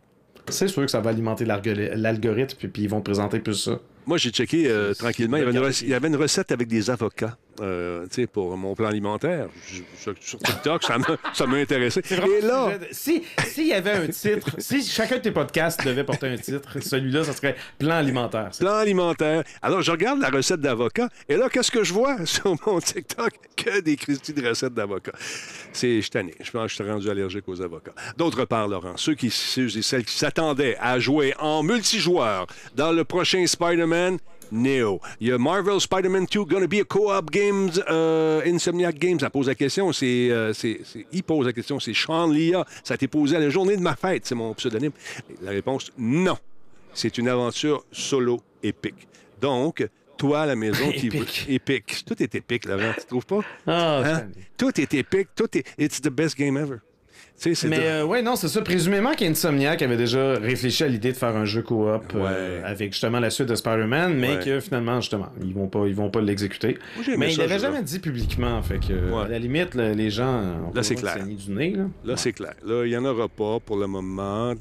c'est 0.49 0.67
sûr 0.69 0.83
que 0.83 0.91
ça 0.91 0.99
va 1.01 1.11
alimenter 1.11 1.45
l'algorithme, 1.45 2.57
puis 2.69 2.83
ils 2.83 2.89
vont 2.89 2.99
te 2.99 3.05
présenter 3.05 3.39
plus 3.39 3.55
ça. 3.55 3.79
Moi, 4.07 4.19
j'ai 4.19 4.31
checké 4.31 4.69
euh, 4.69 4.93
tranquillement. 4.95 5.37
Il 5.37 5.41
y, 5.41 5.43
avait 5.43 5.51
une 5.53 5.59
Regardez. 5.59 5.75
rec- 5.77 5.83
il 5.83 5.89
y 5.89 5.95
avait 5.95 6.09
une 6.09 6.17
recette 6.17 6.53
avec 6.53 6.69
des 6.69 6.91
avocats 6.91 7.37
euh, 7.61 8.07
pour 8.33 8.57
mon 8.57 8.75
plan 8.75 8.89
alimentaire. 8.89 9.49
Je- 9.73 9.83
sur, 9.99 10.15
sur 10.21 10.39
TikTok, 10.41 10.83
ça 10.83 10.99
m'a- 10.99 11.57
intéressé. 11.57 12.03
Et 12.11 12.41
là, 12.43 12.73
Si 12.91 13.23
s'il 13.47 13.69
y 13.69 13.73
avait 13.73 13.93
un 13.93 14.07
titre, 14.09 14.57
si 14.59 14.83
chacun 14.85 15.17
de 15.17 15.23
tes 15.23 15.31
podcasts 15.31 15.85
devait 15.85 16.05
porter 16.05 16.27
un 16.29 16.37
titre, 16.37 16.81
celui-là, 16.83 17.25
ça 17.25 17.33
serait 17.33 17.57
plan 17.79 17.95
alimentaire. 17.97 18.51
Plan 18.59 18.75
alimentaire. 18.75 19.45
Alors, 19.63 19.81
je 19.83 19.91
regarde 19.93 20.21
la 20.21 20.31
recette 20.31 20.61
d'avocat, 20.61 21.09
et 21.29 21.37
là, 21.37 21.49
qu'est-ce 21.49 21.71
que 21.71 21.85
je 21.85 21.93
vois 21.95 22.17
sur 22.27 22.55
mon 22.67 22.81
TikTok? 22.81 23.31
Que 23.57 23.81
des 23.81 23.97
Christy 23.97 24.33
de 24.35 24.47
recettes 24.49 24.75
d'avocat. 24.75 25.13
C'est, 25.73 26.03
je 26.03 26.11
tanné. 26.11 26.35
Je 26.43 26.51
pense 26.51 26.65
que 26.65 26.69
je 26.71 26.75
suis 26.83 26.91
rendu 26.93 27.09
allergique 27.09 27.45
aux 27.49 27.63
avocats. 27.63 27.95
D'autre 28.19 28.45
part, 28.45 28.67
Laurent, 28.69 28.97
ceux, 28.97 29.15
qui, 29.15 29.31
ceux 29.31 29.75
et 29.79 29.83
celles 29.83 30.05
qui 30.05 30.17
s'attendaient 30.19 30.77
à 30.81 30.99
jouer 30.99 31.35
en 31.39 31.63
multijoueur 31.63 32.47
dans 32.75 32.91
le 32.93 33.05
prochain 33.05 33.47
Spider-Man, 33.47 33.94
Neo. 34.53 35.01
Il 35.21 35.29
y 35.29 35.33
a 35.33 35.39
Marvel 35.39 35.81
Spider-Man 35.81 36.27
2 36.31 36.45
gonna 36.45 36.67
be 36.67 36.75
a 36.81 36.85
co-op 36.85 37.31
games, 37.31 37.71
euh, 37.91 38.43
Insomniac 38.47 38.99
Games. 38.99 39.19
Ça 39.19 39.31
pose 39.31 39.49
la 39.49 39.55
question, 39.55 39.93
c'est, 39.93 40.31
euh, 40.31 40.53
c'est, 40.53 40.81
c'est- 40.85 41.07
il 41.13 41.23
pose 41.23 41.47
la 41.47 41.53
question, 41.53 41.81
c'est 41.81 41.95
Sean 41.95 42.29
Lia. 42.31 42.65
Ça 42.85 42.95
a 42.95 42.97
été 42.97 43.09
posé 43.09 43.37
à 43.37 43.41
la 43.41 43.49
journée 43.49 43.77
de 43.77 43.83
ma 43.83 43.97
fête, 43.97 44.27
c'est 44.27 44.35
mon 44.35 44.53
pseudonyme. 44.55 44.93
La 45.43 45.51
réponse, 45.51 45.91
non. 45.99 46.37
C'est 46.93 47.19
une 47.19 47.29
aventure 47.29 47.85
solo 47.91 48.41
épique. 48.63 49.09
Donc, 49.41 49.85
toi 50.17 50.43
à 50.43 50.47
la 50.47 50.55
maison 50.57 50.91
qui. 50.93 51.09
Épique. 51.09 51.47
Épique. 51.49 52.05
Tout 52.07 52.23
est 52.23 52.35
épique, 52.37 52.67
Laurent, 52.67 52.93
tu 52.99 53.07
trouves 53.07 53.27
pas? 53.27 53.41
Hein? 53.67 54.03
Stanley. 54.05 54.47
Tout 54.57 54.81
est 54.81 54.95
épique. 54.95 55.29
Tout 55.35 55.49
est. 55.59 55.65
It's 55.79 56.01
the 56.01 56.11
best 56.11 56.37
game 56.39 56.57
ever. 56.57 56.77
Tu 57.37 57.51
sais, 57.51 57.55
c'est 57.57 57.69
Mais 57.69 57.79
de- 57.79 57.83
euh, 57.83 58.05
ouais, 58.05 58.23
non, 58.23 58.37
c'est 58.37 58.47
ça. 58.47 58.63
Présumément 58.63 59.13
qu'Insomniac 59.13 59.83
avait 59.83 59.97
déjà 59.97 60.35
réfléchi 60.35 60.85
à 60.85 60.89
l'idée 60.89 61.11
de 61.11 61.17
faire 61.17 61.35
un 61.37 61.45
jeu 61.45 61.63
coop 61.63 62.13
euh, 62.15 62.61
Ouais. 62.61 62.63
avec 62.65 62.93
justement 62.93 63.19
la 63.19 63.29
suite 63.29 63.49
de 63.49 63.57
Spider-Man, 63.57 64.15
mais 64.17 64.37
Ouais. 64.37 64.45
que 64.45 64.61
finalement, 64.61 65.01
justement, 65.01 65.27
ils 65.43 65.53
vont 65.53 65.67
pas, 65.67 65.85
ils 65.89 65.97
vont 65.97 66.11
pas 66.11 66.21
l'exécuter. 66.21 66.79
Mais 67.19 67.33
il 67.33 67.39
l'avait 67.39 67.59
jamais 67.59 67.83
dit 67.83 67.99
publiquement, 67.99 68.63
fait 68.63 68.79
que 68.79 68.93
Ouais. 69.13 69.25
à 69.25 69.29
la 69.29 69.39
limite, 69.41 69.75
là, 69.75 69.93
les 69.93 70.11
gens 70.11 70.43
Là, 70.73 70.83
c'est 70.85 70.95
clair. 70.95 71.15
saigner 71.15 71.35
du 71.35 71.51
nez. 71.51 71.71
Là. 71.73 71.85
Là, 72.05 72.17
c'est 72.17 72.33
clair. 72.33 72.55
Là, 72.65 72.85
il 72.85 72.91
n'y 72.91 72.97
en 72.97 73.05
aura 73.05 73.27
pas 73.29 73.59
pour 73.59 73.79
le 73.79 73.89
moment. 73.89 74.53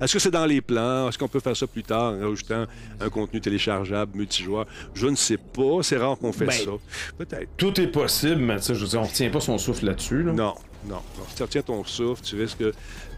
Est-ce 0.00 0.12
que 0.12 0.18
c'est 0.18 0.30
dans 0.30 0.46
les 0.46 0.60
plans? 0.60 1.08
Est-ce 1.08 1.16
qu'on 1.16 1.28
peut 1.28 1.40
faire 1.40 1.56
ça 1.56 1.66
plus 1.66 1.82
tard 1.82 2.12
en 2.12 2.28
rajoutant 2.28 2.66
un 3.00 3.08
contenu 3.08 3.40
téléchargeable, 3.40 4.12
multijoueur? 4.18 4.66
Je 4.92 5.06
ne 5.06 5.16
sais 5.16 5.38
pas. 5.38 5.78
C'est 5.82 5.96
rare 5.96 6.18
qu'on 6.18 6.32
fait 6.32 6.44
Ben, 6.44 6.52
ça. 6.52 6.70
Peut-être. 7.16 7.48
Tout 7.56 7.80
est 7.80 7.86
possible, 7.88 8.42
mais 8.42 8.56
tu 8.56 8.64
sais, 8.64 8.74
je 8.74 8.80
veux 8.82 8.86
dire, 8.88 9.00
on 9.00 9.04
retient 9.04 9.30
pas 9.30 9.40
son 9.40 9.56
souffle 9.56 9.86
là-dessus. 9.86 10.22
là. 10.24 10.32
Non. 10.32 10.54
Non. 10.88 11.00
Si 11.28 11.34
tu 11.36 11.42
retiens 11.42 11.62
ton 11.62 11.84
souffle, 11.84 12.22
tu 12.22 12.40
risques 12.40 12.62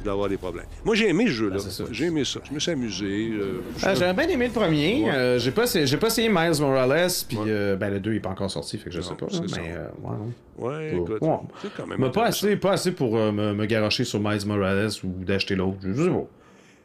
d'avoir 0.05 0.29
des 0.29 0.37
problèmes. 0.37 0.67
Moi, 0.85 0.95
j'ai 0.97 1.09
aimé 1.09 1.27
ce 1.27 1.33
jeu-là. 1.33 1.57
Ben, 1.57 1.71
ça. 1.71 1.85
j'ai 1.91 2.07
aimé 2.07 2.25
ça. 2.25 2.41
Je 2.49 2.53
me 2.53 2.59
suis 2.59 2.71
amusé. 2.73 3.31
euh, 3.33 3.61
Ah, 3.83 3.95
J'avais 3.95 4.15
bien 4.15 4.35
aimé 4.35 4.47
le 4.49 4.53
premier. 4.53 5.05
Ouais. 5.05 5.11
Euh, 5.11 5.39
j'ai 5.39 5.53
pas, 5.53 5.65
essayé- 5.65 5.87
j'ai 5.87 5.97
pas 5.97 6.09
essayé 6.09 6.29
Miles 6.29 6.61
Morales, 6.61 7.11
puis 7.29 7.39
euh, 7.47 7.77
ben, 7.77 7.91
le 7.91 8.01
2 8.01 8.13
il 8.13 8.17
est 8.17 8.21
pas 8.21 8.31
encore 8.31 8.51
sorti, 8.51 8.79
fait 8.79 8.91
que 8.91 8.97
je 8.97 9.01
Non, 9.01 9.07
sais 9.07 9.15
pas. 9.15 9.27
là, 9.27 9.33
ça. 9.49 9.61
mais 9.61 9.73
euh, 9.77 9.87
ouais. 10.03 10.17
Ouais, 10.59 10.69
Ouais. 10.69 10.97
écoute. 10.97 11.19
Ouais. 11.23 11.37
C'est 11.63 11.75
quand 11.77 11.87
même. 11.87 11.99
Mais 12.01 12.11
pas 12.11 12.25
assez, 12.27 12.57
pas 12.57 12.73
assez 12.73 12.93
pour 12.93 13.17
euh, 13.17 13.31
me, 13.33 13.55
me 13.55 13.67
garocher 13.67 14.05
sur 14.05 14.19
Miles 14.21 14.45
Morales 14.47 14.91
ou 15.05 15.25
d'acheter 15.25 15.55
l'autre. 15.55 15.79
Je 15.83 15.93
sais 16.03 16.09
pas. 16.11 16.27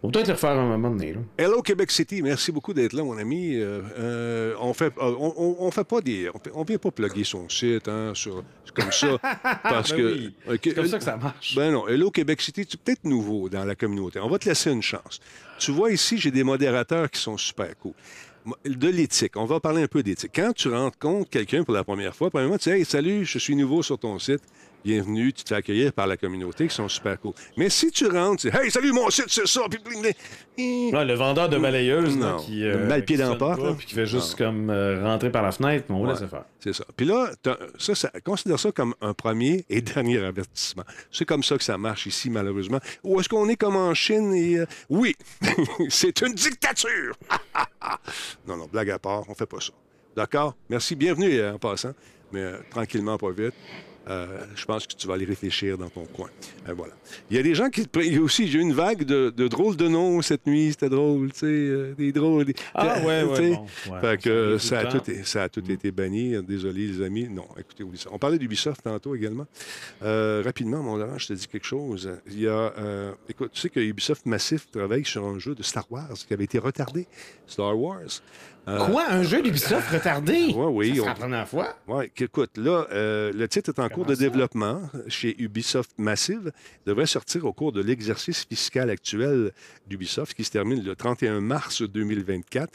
Faut 0.01 0.09
peut-être 0.09 0.27
le 0.27 0.33
refaire 0.33 0.51
un 0.51 0.67
moment 0.77 0.91
donné. 0.91 1.13
Là. 1.13 1.19
Hello 1.39 1.61
Québec 1.63 1.89
City, 1.89 2.21
merci 2.21 2.51
beaucoup 2.51 2.71
d'être 2.73 2.93
là, 2.93 3.03
mon 3.03 3.17
ami. 3.17 3.55
Euh, 3.55 3.81
euh, 3.97 4.53
on 4.59 4.73
fait, 4.73 4.93
euh, 4.99 5.15
on, 5.19 5.33
on- 5.35 5.55
on 5.59 5.71
fait 5.71 5.83
pas 5.83 6.01
des, 6.01 6.29
on, 6.29 6.39
on 6.59 6.63
vient 6.63 6.77
pas 6.77 6.91
plugger 6.91 7.23
son 7.23 7.49
site, 7.49 7.87
hein, 7.87 8.11
sur, 8.13 8.43
comme 8.75 8.91
ça, 8.91 9.17
parce 9.63 9.89
Ben 9.91 9.97
que. 9.97 10.13
oui, 10.13 10.33
Ok, 10.47 10.59
C'est 10.65 10.73
comme 10.75 10.87
ça 10.87 10.97
que 10.99 11.03
ça 11.03 11.17
marche. 11.17 11.55
Ben 11.55 11.71
non, 11.71 11.87
Hello 11.87 12.11
Québec 12.11 12.39
City, 12.41 12.65
tu 12.67 12.75
es 12.75 12.79
peut-être 12.83 13.05
nouveau 13.05 13.49
dans 13.49 13.65
la 13.65 13.73
communauté. 13.75 14.19
On 14.19 14.29
va 14.29 14.37
te 14.37 14.47
laisser 14.47 14.71
une 14.71 14.83
chance. 14.83 15.19
Tu 15.57 15.71
vois 15.71 15.91
ici, 15.91 16.19
j'ai 16.19 16.29
des 16.31 16.43
modérateurs 16.43 17.09
qui 17.09 17.19
sont 17.19 17.37
super 17.37 17.75
cool. 17.79 17.93
De 18.65 18.87
l'éthique, 18.87 19.33
on 19.35 19.45
va 19.45 19.59
parler 19.59 19.81
un 19.81 19.87
peu 19.87 20.03
d'éthique. 20.03 20.31
Quand 20.33 20.53
tu 20.53 20.69
rencontres 20.69 21.29
quelqu'un 21.29 21.63
pour 21.63 21.73
la 21.73 21.83
première 21.83 22.15
fois, 22.15 22.29
premièrement, 22.29 22.57
tu 22.59 22.69
dis 22.69 22.75
Hey, 22.75 22.85
salut, 22.85 23.25
je 23.25 23.39
suis 23.39 23.55
nouveau 23.55 23.81
sur 23.83 23.97
ton 23.97 24.19
site. 24.19 24.41
Bienvenue, 24.91 25.33
tu 25.33 25.43
te 25.43 25.49
fais 25.49 25.55
accueillir 25.55 25.91
par 25.91 26.07
la 26.07 26.15
communauté 26.15 26.65
qui 26.65 26.73
sont 26.73 26.87
super 26.87 27.19
cool. 27.19 27.33
Mais 27.57 27.69
si 27.69 27.91
tu 27.91 28.07
rentres, 28.07 28.43
tu 28.43 28.49
dis 28.49 28.55
Hey, 28.55 28.71
salut, 28.71 28.93
mon 28.93 29.09
site, 29.09 29.25
c'est 29.27 29.45
ça, 29.45 29.63
puis 29.69 29.81
Ouais, 30.93 31.03
le 31.03 31.13
vendeur 31.13 31.49
de 31.49 31.57
balayeuse 31.57 32.17
là, 32.17 32.31
Non. 32.31 32.37
qui, 32.37 32.61
Le 32.61 32.85
mal-pied 32.87 33.17
qui 33.17 33.21
dans 33.21 33.31
la 33.31 33.35
porte, 33.35 33.59
pas, 33.59 33.65
là. 33.67 33.75
puis 33.77 33.85
qui 33.85 33.93
fait 33.95 34.05
juste 34.05 34.35
comme 34.37 34.69
euh, 34.69 35.03
rentrer 35.03 35.29
par 35.29 35.43
la 35.43 35.51
fenêtre, 35.51 35.87
mais 35.89 35.95
on 35.95 36.03
va 36.03 36.07
Ouais. 36.07 36.13
laisser 36.13 36.27
faire. 36.27 36.45
C'est 36.61 36.71
ça. 36.73 36.85
Puis 36.95 37.05
là, 37.05 37.31
ça, 37.77 37.95
ça, 37.95 38.09
considère 38.23 38.57
ça 38.57 38.71
comme 38.71 38.95
un 39.01 39.13
premier 39.13 39.65
et 39.69 39.81
dernier 39.81 40.19
avertissement. 40.19 40.85
C'est 41.11 41.25
comme 41.25 41.43
ça 41.43 41.57
que 41.57 41.65
ça 41.65 41.77
marche 41.77 42.05
ici, 42.05 42.29
malheureusement. 42.29 42.79
Ou 43.03 43.19
est-ce 43.19 43.27
qu'on 43.27 43.49
est 43.49 43.57
comme 43.57 43.75
en 43.75 43.93
Chine 43.93 44.33
et. 44.33 44.59
euh, 44.59 44.65
Oui, 44.89 45.13
c'est 45.89 46.21
une 46.21 46.33
dictature! 46.33 47.13
non, 48.47 48.55
non, 48.55 48.67
blague 48.71 48.91
à 48.91 48.99
part, 48.99 49.23
on 49.27 49.35
fait 49.35 49.45
pas 49.47 49.59
ça. 49.59 49.73
D'accord? 50.15 50.55
Merci. 50.69 50.95
Bienvenue 50.95 51.33
euh, 51.39 51.55
en 51.55 51.59
passant, 51.59 51.91
mais 52.31 52.39
euh, 52.39 52.57
tranquillement, 52.71 53.17
pas 53.17 53.31
vite. 53.31 53.53
Euh, 54.09 54.25
je 54.55 54.65
pense 54.65 54.87
que 54.87 54.93
tu 54.95 55.07
vas 55.07 55.15
aller 55.15 55.25
réfléchir 55.25 55.77
dans 55.77 55.89
ton 55.89 56.05
coin. 56.05 56.29
Euh, 56.67 56.73
voilà. 56.73 56.93
Il 57.29 57.35
y 57.35 57.39
a 57.39 57.43
des 57.43 57.55
gens 57.55 57.69
qui... 57.69 57.85
Il 57.95 58.13
y 58.13 58.17
a 58.17 58.21
aussi, 58.21 58.47
j'ai 58.47 58.59
eu 58.59 58.61
une 58.61 58.73
vague 58.73 59.03
de, 59.03 59.33
de 59.35 59.47
drôles 59.47 59.75
de 59.75 59.87
noms 59.87 60.21
cette 60.21 60.45
nuit. 60.47 60.71
C'était 60.71 60.89
drôle, 60.89 61.31
tu 61.33 61.39
sais. 61.39 61.45
euh, 61.47 61.93
des 61.97 62.11
drôles... 62.11 62.45
des- 62.45 62.55
Ah, 62.73 62.99
ouais, 63.05 63.23
ouais, 63.23 63.51
bon, 63.51 63.67
ouais, 63.91 63.99
fait 64.01 64.21
que 64.21 64.57
ça 64.57 64.79
a, 64.79 64.85
tout, 64.85 65.01
ça 65.23 65.43
a 65.43 65.49
tout 65.49 65.69
été 65.71 65.91
banni. 65.91 66.35
Désolé, 66.43 66.87
les 66.87 67.01
amis. 67.05 67.27
Non, 67.29 67.47
écoutez, 67.59 67.83
oublie 67.83 67.97
ça. 67.97 68.09
On 68.13 68.17
parlait 68.19 68.37
d'Ubisoft 68.39 68.81
tantôt 68.83 69.15
également. 69.15 69.47
Rapidement, 70.01 70.81
mon 70.83 70.97
Laurent, 70.97 71.17
je 71.17 71.27
te 71.27 71.33
dis 71.33 71.47
quelque 71.47 71.65
chose. 71.67 72.09
Il 72.27 72.39
y 72.41 72.47
a... 72.47 72.73
écoute, 73.29 73.51
tu 73.53 73.61
sais 73.61 73.69
que 73.69 73.79
Ubisoft 73.79 74.25
Massif 74.25 74.69
travaille 74.71 75.05
sur 75.05 75.25
un 75.25 75.39
jeu 75.39 75.55
de 75.55 75.63
Star 75.63 75.85
Wars 75.91 76.13
qui 76.27 76.33
avait 76.33 76.43
été 76.45 76.59
retardé. 76.59 77.07
Star 77.47 77.77
Wars. 77.77 78.21
Euh, 78.67 78.85
Quoi, 78.85 79.05
un 79.09 79.23
jeu 79.23 79.41
d'Ubisoft 79.41 79.89
retardé? 79.91 80.47
Ouais, 80.53 80.65
oui, 80.69 80.87
Ça, 80.89 80.93
c'est 80.95 80.99
on- 81.01 81.05
la 81.05 81.13
première 81.13 81.47
fois? 81.47 81.77
oui, 81.87 82.11
écoute, 82.17 82.57
là, 82.57 82.85
euh, 82.91 83.31
le 83.33 83.47
titre 83.47 83.69
est 83.69 83.79
en 83.79 83.87
cours 83.87 84.05
de 84.05 84.13
ça? 84.13 84.19
développement 84.19 84.81
chez 85.07 85.41
Ubisoft 85.41 85.91
Massive. 85.97 86.51
Il 86.85 86.89
devrait 86.89 87.05
sortir 87.05 87.45
au 87.45 87.53
cours 87.53 87.71
de 87.71 87.81
l'exercice 87.81 88.45
fiscal 88.45 88.89
actuel 88.89 89.51
d'Ubisoft 89.87 90.33
qui 90.33 90.43
se 90.43 90.51
termine 90.51 90.83
le 90.83 90.95
31 90.95 91.39
mars 91.39 91.81
2024. 91.81 92.69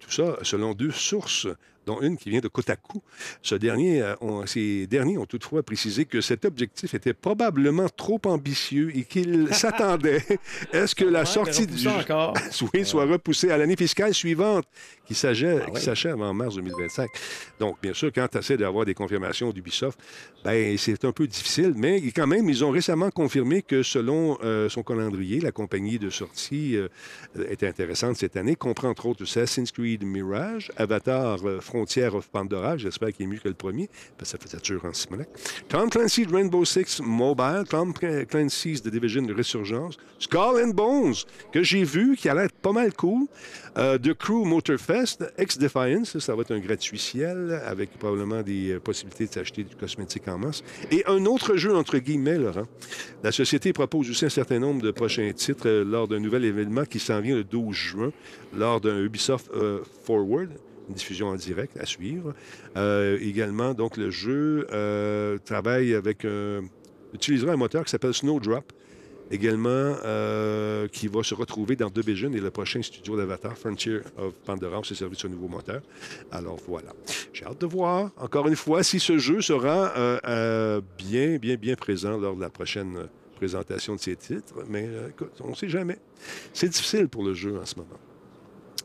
Tout 0.00 0.10
ça 0.10 0.36
selon 0.42 0.74
deux 0.74 0.90
sources 0.90 1.46
dont 1.86 2.02
une 2.02 2.18
qui 2.18 2.28
vient 2.28 2.40
de 2.40 2.48
Kotaku. 2.48 3.00
Ce 3.40 3.54
dernier, 3.54 4.02
euh, 4.02 4.14
ces 4.44 4.86
derniers 4.86 5.16
ont 5.16 5.24
toutefois 5.24 5.62
précisé 5.62 6.04
que 6.04 6.20
cet 6.20 6.44
objectif 6.44 6.92
était 6.92 7.14
probablement 7.14 7.88
trop 7.88 8.20
ambitieux 8.26 8.94
et 8.94 9.04
qu'ils 9.04 9.48
s'attendaient 9.54 10.22
à 10.74 10.86
ce 10.86 10.94
que 10.94 11.04
la 11.06 11.24
sortie 11.24 11.66
du 11.66 11.88
encore. 11.88 12.34
oui, 12.74 12.84
soit 12.84 13.06
repoussée 13.06 13.50
à 13.50 13.56
l'année 13.56 13.76
fiscale 13.76 14.12
suivante, 14.12 14.66
qui 15.08 15.14
s'achève 15.14 15.64
Ah 15.74 15.80
s'achève 15.80 16.20
en 16.20 16.34
mars 16.34 16.54
2025. 16.56 17.08
Donc, 17.58 17.78
bien 17.82 17.94
sûr, 17.94 18.10
quand 18.14 18.28
tu 18.28 18.38
essaies 18.38 18.56
d'avoir 18.56 18.84
des 18.84 18.94
confirmations 18.94 19.50
d'Ubisoft, 19.50 19.98
ben, 20.44 20.76
c'est 20.78 21.04
un 21.04 21.12
peu 21.12 21.26
difficile, 21.26 21.72
mais 21.74 22.00
quand 22.12 22.26
même, 22.26 22.48
ils 22.48 22.64
ont 22.64 22.70
récemment 22.70 23.10
confirmé 23.10 23.62
que 23.62 23.82
selon 23.82 24.38
euh, 24.44 24.68
son 24.68 24.82
calendrier, 24.82 25.40
la 25.40 25.50
compagnie 25.50 25.98
de 25.98 26.10
sortie 26.10 26.76
euh, 26.76 26.88
est 27.48 27.62
intéressante 27.64 28.16
cette 28.16 28.36
année, 28.36 28.54
comprend 28.54 28.90
entre 28.90 29.06
autres 29.06 29.22
Assassin's 29.22 29.72
Creed 29.72 30.04
Mirage, 30.04 30.70
Avatar 30.76 31.38
euh, 31.44 31.60
Frontier 31.60 32.06
of 32.06 32.28
Pandora, 32.28 32.76
j'espère 32.76 33.12
qu'il 33.12 33.24
est 33.24 33.28
mieux 33.28 33.38
que 33.38 33.48
le 33.48 33.54
premier, 33.54 33.88
parce 34.16 34.32
que 34.32 34.38
ça 34.38 34.44
faisait 34.44 34.62
dur 34.62 34.84
en 34.84 34.92
Simonac, 34.92 35.28
Tom 35.68 35.88
Clancy's 35.88 36.26
Rainbow 36.30 36.64
Six 36.64 37.00
Mobile, 37.02 37.64
Tom 37.68 37.94
Clancy's 37.94 38.82
The 38.82 38.88
Division 38.88 39.22
de 39.22 39.32
Résurgence, 39.32 39.96
Skull 40.18 40.62
and 40.62 40.74
Bones, 40.74 41.14
que 41.52 41.62
j'ai 41.62 41.84
vu, 41.84 42.16
qui 42.16 42.28
a 42.28 42.34
l'air 42.34 42.48
pas 42.62 42.72
mal 42.72 42.92
cool, 42.94 43.26
euh, 43.76 43.98
The 43.98 44.14
Crew 44.14 44.44
Motorfest, 44.44 44.97
X-Defiance, 45.38 46.18
ça 46.18 46.34
va 46.34 46.42
être 46.42 46.52
un 46.52 46.58
gratuit 46.58 46.98
ciel, 46.98 47.60
avec 47.64 47.90
probablement 47.98 48.42
des 48.42 48.72
euh, 48.72 48.80
possibilités 48.80 49.26
de 49.26 49.32
s'acheter 49.32 49.64
du 49.64 49.74
cosmétique 49.76 50.28
en 50.28 50.38
masse. 50.38 50.62
Et 50.90 51.04
un 51.06 51.24
autre 51.26 51.56
jeu, 51.56 51.74
entre 51.74 51.98
guillemets, 51.98 52.38
Laurent. 52.38 52.66
La 53.22 53.32
société 53.32 53.72
propose 53.72 54.10
aussi 54.10 54.24
un 54.24 54.30
certain 54.30 54.58
nombre 54.58 54.82
de 54.82 54.90
prochains 54.90 55.32
titres 55.32 55.68
euh, 55.68 55.84
lors 55.84 56.08
d'un 56.08 56.20
nouvel 56.20 56.44
événement 56.44 56.84
qui 56.84 56.98
s'en 56.98 57.20
vient 57.20 57.36
le 57.36 57.44
12 57.44 57.74
juin, 57.74 58.12
lors 58.56 58.80
d'un 58.80 58.98
Ubisoft 58.98 59.50
euh, 59.54 59.80
Forward, 60.04 60.50
une 60.88 60.94
diffusion 60.94 61.28
en 61.28 61.36
direct 61.36 61.76
à 61.78 61.84
suivre. 61.84 62.34
Également, 63.20 63.74
donc, 63.74 63.98
le 63.98 64.10
jeu 64.10 64.66
travaille 65.44 65.94
avec 65.94 66.24
utilisera 67.12 67.52
un 67.52 67.56
moteur 67.56 67.84
qui 67.84 67.90
s'appelle 67.90 68.14
Snowdrop, 68.14 68.72
également 69.30 69.68
euh, 69.68 70.88
qui 70.88 71.08
va 71.08 71.22
se 71.22 71.34
retrouver 71.34 71.76
dans 71.76 71.90
Division 71.90 72.32
et 72.32 72.40
le 72.40 72.50
prochain 72.50 72.82
studio 72.82 73.16
d'Avatar, 73.16 73.56
Frontier 73.56 74.00
of 74.16 74.34
Pandora, 74.44 74.78
on 74.78 74.82
s'est 74.82 74.94
servi 74.94 75.16
de 75.16 75.20
ce 75.20 75.26
nouveau 75.26 75.48
moteur. 75.48 75.82
Alors 76.30 76.58
voilà. 76.66 76.92
J'ai 77.32 77.44
hâte 77.44 77.60
de 77.60 77.66
voir, 77.66 78.10
encore 78.16 78.48
une 78.48 78.56
fois, 78.56 78.82
si 78.82 79.00
ce 79.00 79.18
jeu 79.18 79.40
sera 79.40 79.96
euh, 79.96 80.18
euh, 80.26 80.80
bien, 80.96 81.36
bien, 81.36 81.56
bien 81.56 81.74
présent 81.74 82.16
lors 82.18 82.36
de 82.36 82.40
la 82.40 82.50
prochaine 82.50 83.08
présentation 83.36 83.94
de 83.94 84.00
ces 84.00 84.16
titres. 84.16 84.54
Mais 84.68 84.88
on 85.40 85.50
ne 85.50 85.54
sait 85.54 85.68
jamais. 85.68 85.98
C'est 86.52 86.68
difficile 86.68 87.08
pour 87.08 87.22
le 87.22 87.34
jeu 87.34 87.58
en 87.58 87.66
ce 87.66 87.76
moment. 87.76 87.98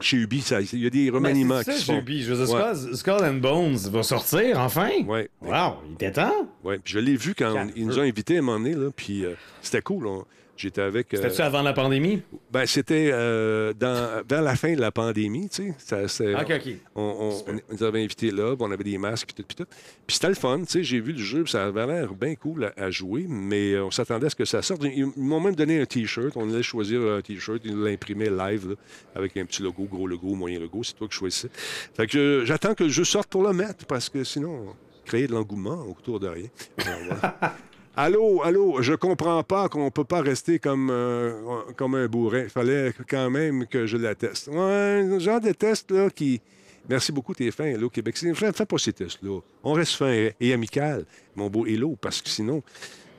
Chez 0.01 0.17
Ubi, 0.17 0.41
ça- 0.41 0.61
il 0.61 0.83
y 0.83 0.87
a 0.87 0.89
des 0.89 1.09
remaniements 1.09 1.57
Mais 1.57 1.63
c'est 1.63 1.73
qui 1.73 1.79
se 1.79 1.85
font. 1.85 1.99
Ubi. 1.99 2.23
Je 2.23 2.33
dire, 2.33 2.49
Ouais. 2.53 2.95
Skull, 2.95 3.23
and 3.23 3.35
Bones 3.35 3.77
va 3.91 4.03
sortir, 4.03 4.59
enfin. 4.59 4.89
Ouais. 5.07 5.29
Wow, 5.41 5.75
il 5.87 5.93
était 5.95 6.11
temps. 6.11 6.47
Ouais, 6.63 6.79
puis 6.83 6.93
je 6.93 6.99
l'ai 6.99 7.15
vu 7.15 7.35
quand 7.35 7.67
ils 7.75 7.85
nous 7.87 7.97
ont 7.99 8.01
invités 8.03 8.35
à 8.35 8.39
un 8.39 8.41
moment 8.41 8.57
donné, 8.59 8.73
là, 8.75 8.89
puis 8.95 9.23
euh, 9.25 9.33
c'était 9.61 9.81
cool. 9.81 10.07
on- 10.07 10.25
J'étais 10.55 10.81
avec. 10.81 11.11
euh, 11.13 11.17
C'était-tu 11.17 11.41
avant 11.41 11.63
la 11.63 11.73
pandémie? 11.73 12.21
ben, 12.51 12.65
c'était 12.67 13.09
euh, 13.11 13.73
dans, 13.73 14.21
vers 14.29 14.43
la 14.43 14.55
fin 14.55 14.73
de 14.75 14.79
la 14.79 14.91
pandémie, 14.91 15.49
tu 15.49 15.73
sais. 15.77 16.07
Ça, 16.07 16.23
Ok, 16.41 16.51
ok. 16.55 16.73
on, 16.95 17.31
nous 17.71 17.83
avait 17.83 18.03
invités 18.03 18.29
là, 18.29 18.55
on 18.59 18.71
avait 18.71 18.83
des 18.83 18.97
masques, 18.99 19.27
puis 19.33 19.35
tout, 19.35 19.43
puis 19.47 19.55
tout. 19.55 19.65
Puis 20.05 20.15
c'était 20.15 20.29
le 20.29 20.35
fun, 20.35 20.59
tu 20.59 20.65
sais. 20.67 20.83
J'ai 20.83 20.99
vu 20.99 21.13
le 21.13 21.17
jeu, 21.17 21.45
ça 21.47 21.65
avait 21.65 21.87
l'air 21.87 22.13
bien 22.13 22.35
cool 22.35 22.65
à, 22.77 22.83
à 22.83 22.91
jouer, 22.91 23.25
mais 23.27 23.79
on 23.79 23.89
s'attendait 23.89 24.27
à 24.27 24.29
ce 24.29 24.35
que 24.35 24.45
ça 24.45 24.61
sorte. 24.61 24.83
Ils, 24.83 25.07
m'ont 25.17 25.39
même 25.39 25.55
donné 25.55 25.81
un 25.81 25.85
T-shirt. 25.85 26.33
On 26.37 26.47
allait 26.53 26.61
choisir 26.63 27.01
un 27.01 27.21
T-shirt. 27.21 27.59
Ils 27.65 27.75
nous 27.75 27.83
l'imprimaient 27.83 28.29
live, 28.29 28.69
là, 28.69 28.75
avec 29.15 29.35
un 29.37 29.45
petit 29.45 29.63
logo, 29.63 29.85
gros 29.85 30.05
logo, 30.07 30.35
moyen 30.35 30.59
logo. 30.59 30.83
C'est 30.83 30.93
toi 30.93 31.07
qui 31.07 31.15
choisissais. 31.15 31.49
Fait 31.95 32.05
que 32.05 32.17
euh, 32.17 32.45
j'attends 32.45 32.75
que 32.75 32.83
le 32.83 32.89
jeu 32.91 33.03
sorte 33.05 33.27
pour 33.29 33.41
le 33.43 33.53
mettre, 33.53 33.85
parce 33.87 34.07
que 34.07 34.23
sinon, 34.23 34.75
créer 35.03 35.25
de 35.25 35.33
l'engouement 35.33 35.83
autour 35.89 36.19
de 36.19 36.27
rien. 36.27 36.47
Allô, 37.95 38.41
allô, 38.41 38.81
je 38.81 38.93
comprends 38.93 39.43
pas 39.43 39.69
qu'on 39.69 39.91
peut 39.91 40.03
pas 40.03 40.21
rester 40.21 40.57
comme, 40.57 40.89
euh, 40.89 41.61
comme 41.77 41.93
un 41.93 42.07
bourrin. 42.07 42.43
Il 42.43 42.49
fallait 42.49 42.91
quand 43.07 43.29
même 43.29 43.67
que 43.67 43.85
je 43.85 43.97
la 43.97 44.15
teste. 44.15 44.47
Ouais, 44.47 45.07
genre 45.19 45.39
de 45.39 45.51
test 45.51 45.91
là 45.91 46.09
qui. 46.09 46.41
Merci 46.89 47.11
beaucoup, 47.11 47.33
t'es 47.35 47.51
fin, 47.51 47.65
Hello 47.65 47.89
Québec. 47.89 48.17
Fais, 48.17 48.51
pas 48.65 48.77
ces 48.77 48.93
tests-là. 48.93 49.39
On 49.63 49.73
reste 49.73 49.93
fin 49.93 50.11
et, 50.39 50.53
amical, 50.53 51.05
mon 51.35 51.49
beau 51.49 51.65
Hello, 51.67 51.95
parce 52.01 52.21
que 52.21 52.29
sinon, 52.29 52.61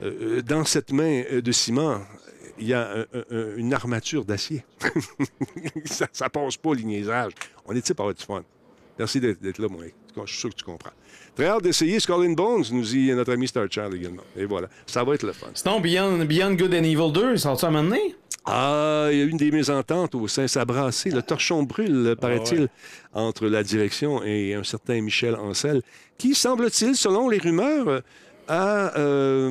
euh, 0.03 0.41
dans 0.41 0.65
cette 0.65 0.91
main 0.91 1.23
euh, 1.31 1.41
de 1.41 1.51
ciment, 1.53 2.01
il 2.59 2.67
y 2.67 2.73
a 2.73 2.91
un- 2.91 3.05
un- 3.31 3.55
une 3.55 3.73
armature 3.73 4.23
d'acier. 4.25 4.63
ça, 5.85 6.07
ça 6.11 6.29
passe 6.29 6.57
pas, 6.57 6.73
le 6.75 6.81
niaisage. 6.81 7.31
On 7.65 7.73
est 7.73 7.79
ici 7.79 7.93
pour 7.93 8.03
avoir 8.05 8.15
du 8.15 8.23
fun? 8.23 8.43
Merci 8.99 9.19
d'être 9.19 9.57
là, 9.57 9.67
Je 10.25 10.31
suis 10.31 10.39
sûr 10.39 10.49
que 10.49 10.55
tu 10.55 10.63
comprends. 10.63 10.91
Très 11.35 11.47
hâte 11.47 11.63
d'essayer 11.63 11.99
Skull 11.99 12.27
and 12.27 12.33
Bones, 12.33 12.63
nous 12.71 12.83
dit 12.83 13.11
notre 13.11 13.33
ami 13.33 13.47
Star 13.47 13.65
Child 13.69 13.93
également. 13.93 14.23
Et 14.37 14.45
voilà. 14.45 14.69
Ça 14.85 15.03
va 15.03 15.15
être 15.15 15.23
le 15.23 15.33
fun. 15.33 15.47
Sinon, 15.53 15.81
Beyond, 15.81 16.23
Beyond 16.25 16.53
Good 16.53 16.73
and 16.73 16.83
Evil 16.83 17.11
2, 17.11 17.33
il 17.33 17.39
sort-tu 17.39 17.65
à 17.65 17.67
un 17.67 17.71
moment 17.71 17.89
donné? 17.89 18.15
Ah, 18.45 19.09
il 19.11 19.17
y 19.17 19.21
a 19.21 19.25
eu 19.25 19.29
une 19.29 19.37
des 19.37 19.51
mésententes 19.51 20.15
au 20.15 20.27
sein, 20.27 20.47
ça 20.47 20.61
a 20.61 20.65
brassé. 20.65 21.09
Le 21.09 21.21
torchon 21.23 21.63
brûle, 21.63 22.15
paraît-il, 22.21 22.61
ouais. 22.61 22.67
entre 23.13 23.47
la 23.47 23.63
direction 23.63 24.23
et 24.23 24.53
un 24.53 24.63
certain 24.63 25.01
Michel 25.01 25.35
Ancel, 25.35 25.81
qui, 26.17 26.35
semble-t-il, 26.35 26.95
selon 26.95 27.27
les 27.27 27.39
rumeurs, 27.39 28.01
a 28.47 28.97
euh, 28.97 29.49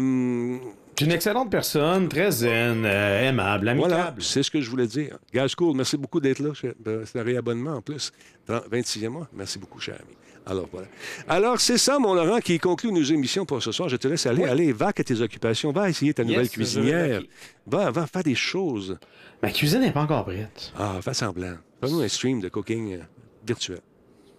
une 1.00 1.10
excellente 1.10 1.50
personne, 1.50 2.08
très 2.08 2.30
zen, 2.30 2.84
euh, 2.86 3.28
aimable, 3.28 3.68
amicable. 3.68 3.94
Voilà, 3.94 4.14
c'est 4.20 4.44
ce 4.44 4.50
que 4.50 4.60
je 4.60 4.70
voulais 4.70 4.86
dire. 4.86 5.18
Gaz 5.32 5.54
Cool, 5.56 5.76
merci 5.76 5.96
beaucoup 5.96 6.20
d'être 6.20 6.38
là. 6.38 6.50
C'est 6.54 7.18
un 7.18 7.22
réabonnement 7.22 7.74
en 7.74 7.82
plus. 7.82 8.12
26e 8.48 9.08
mois. 9.08 9.28
Merci 9.32 9.58
beaucoup, 9.58 9.80
cher 9.80 9.96
ami. 10.00 10.14
Alors, 10.46 10.68
voilà. 10.70 10.88
Alors, 11.26 11.60
c'est 11.60 11.78
ça, 11.78 11.98
mon 11.98 12.14
Laurent, 12.14 12.38
qui 12.38 12.58
conclut 12.58 12.92
nos 12.92 13.02
émissions 13.02 13.46
pour 13.46 13.62
ce 13.62 13.72
soir. 13.72 13.88
Je 13.88 13.96
te 13.96 14.06
laisse 14.08 14.26
aller. 14.26 14.44
Allez, 14.44 14.72
va 14.72 14.88
à 14.88 14.92
tes 14.92 15.20
occupations. 15.20 15.72
Va 15.72 15.88
essayer 15.88 16.12
ta 16.12 16.22
nouvelle 16.24 16.50
cuisinière. 16.50 17.22
Va, 17.66 17.90
va 17.90 18.06
faire 18.06 18.22
des 18.22 18.34
choses. 18.34 18.98
Ma 19.42 19.50
cuisine 19.50 19.80
n'est 19.80 19.92
pas 19.92 20.02
encore 20.02 20.24
prête. 20.24 20.72
Ah, 20.78 20.98
fais 21.02 21.14
semblant. 21.14 21.56
Fais-nous 21.82 22.00
un 22.00 22.08
stream 22.08 22.40
de 22.40 22.48
cooking 22.48 22.94
euh, 22.94 23.02
virtuel. 23.46 23.80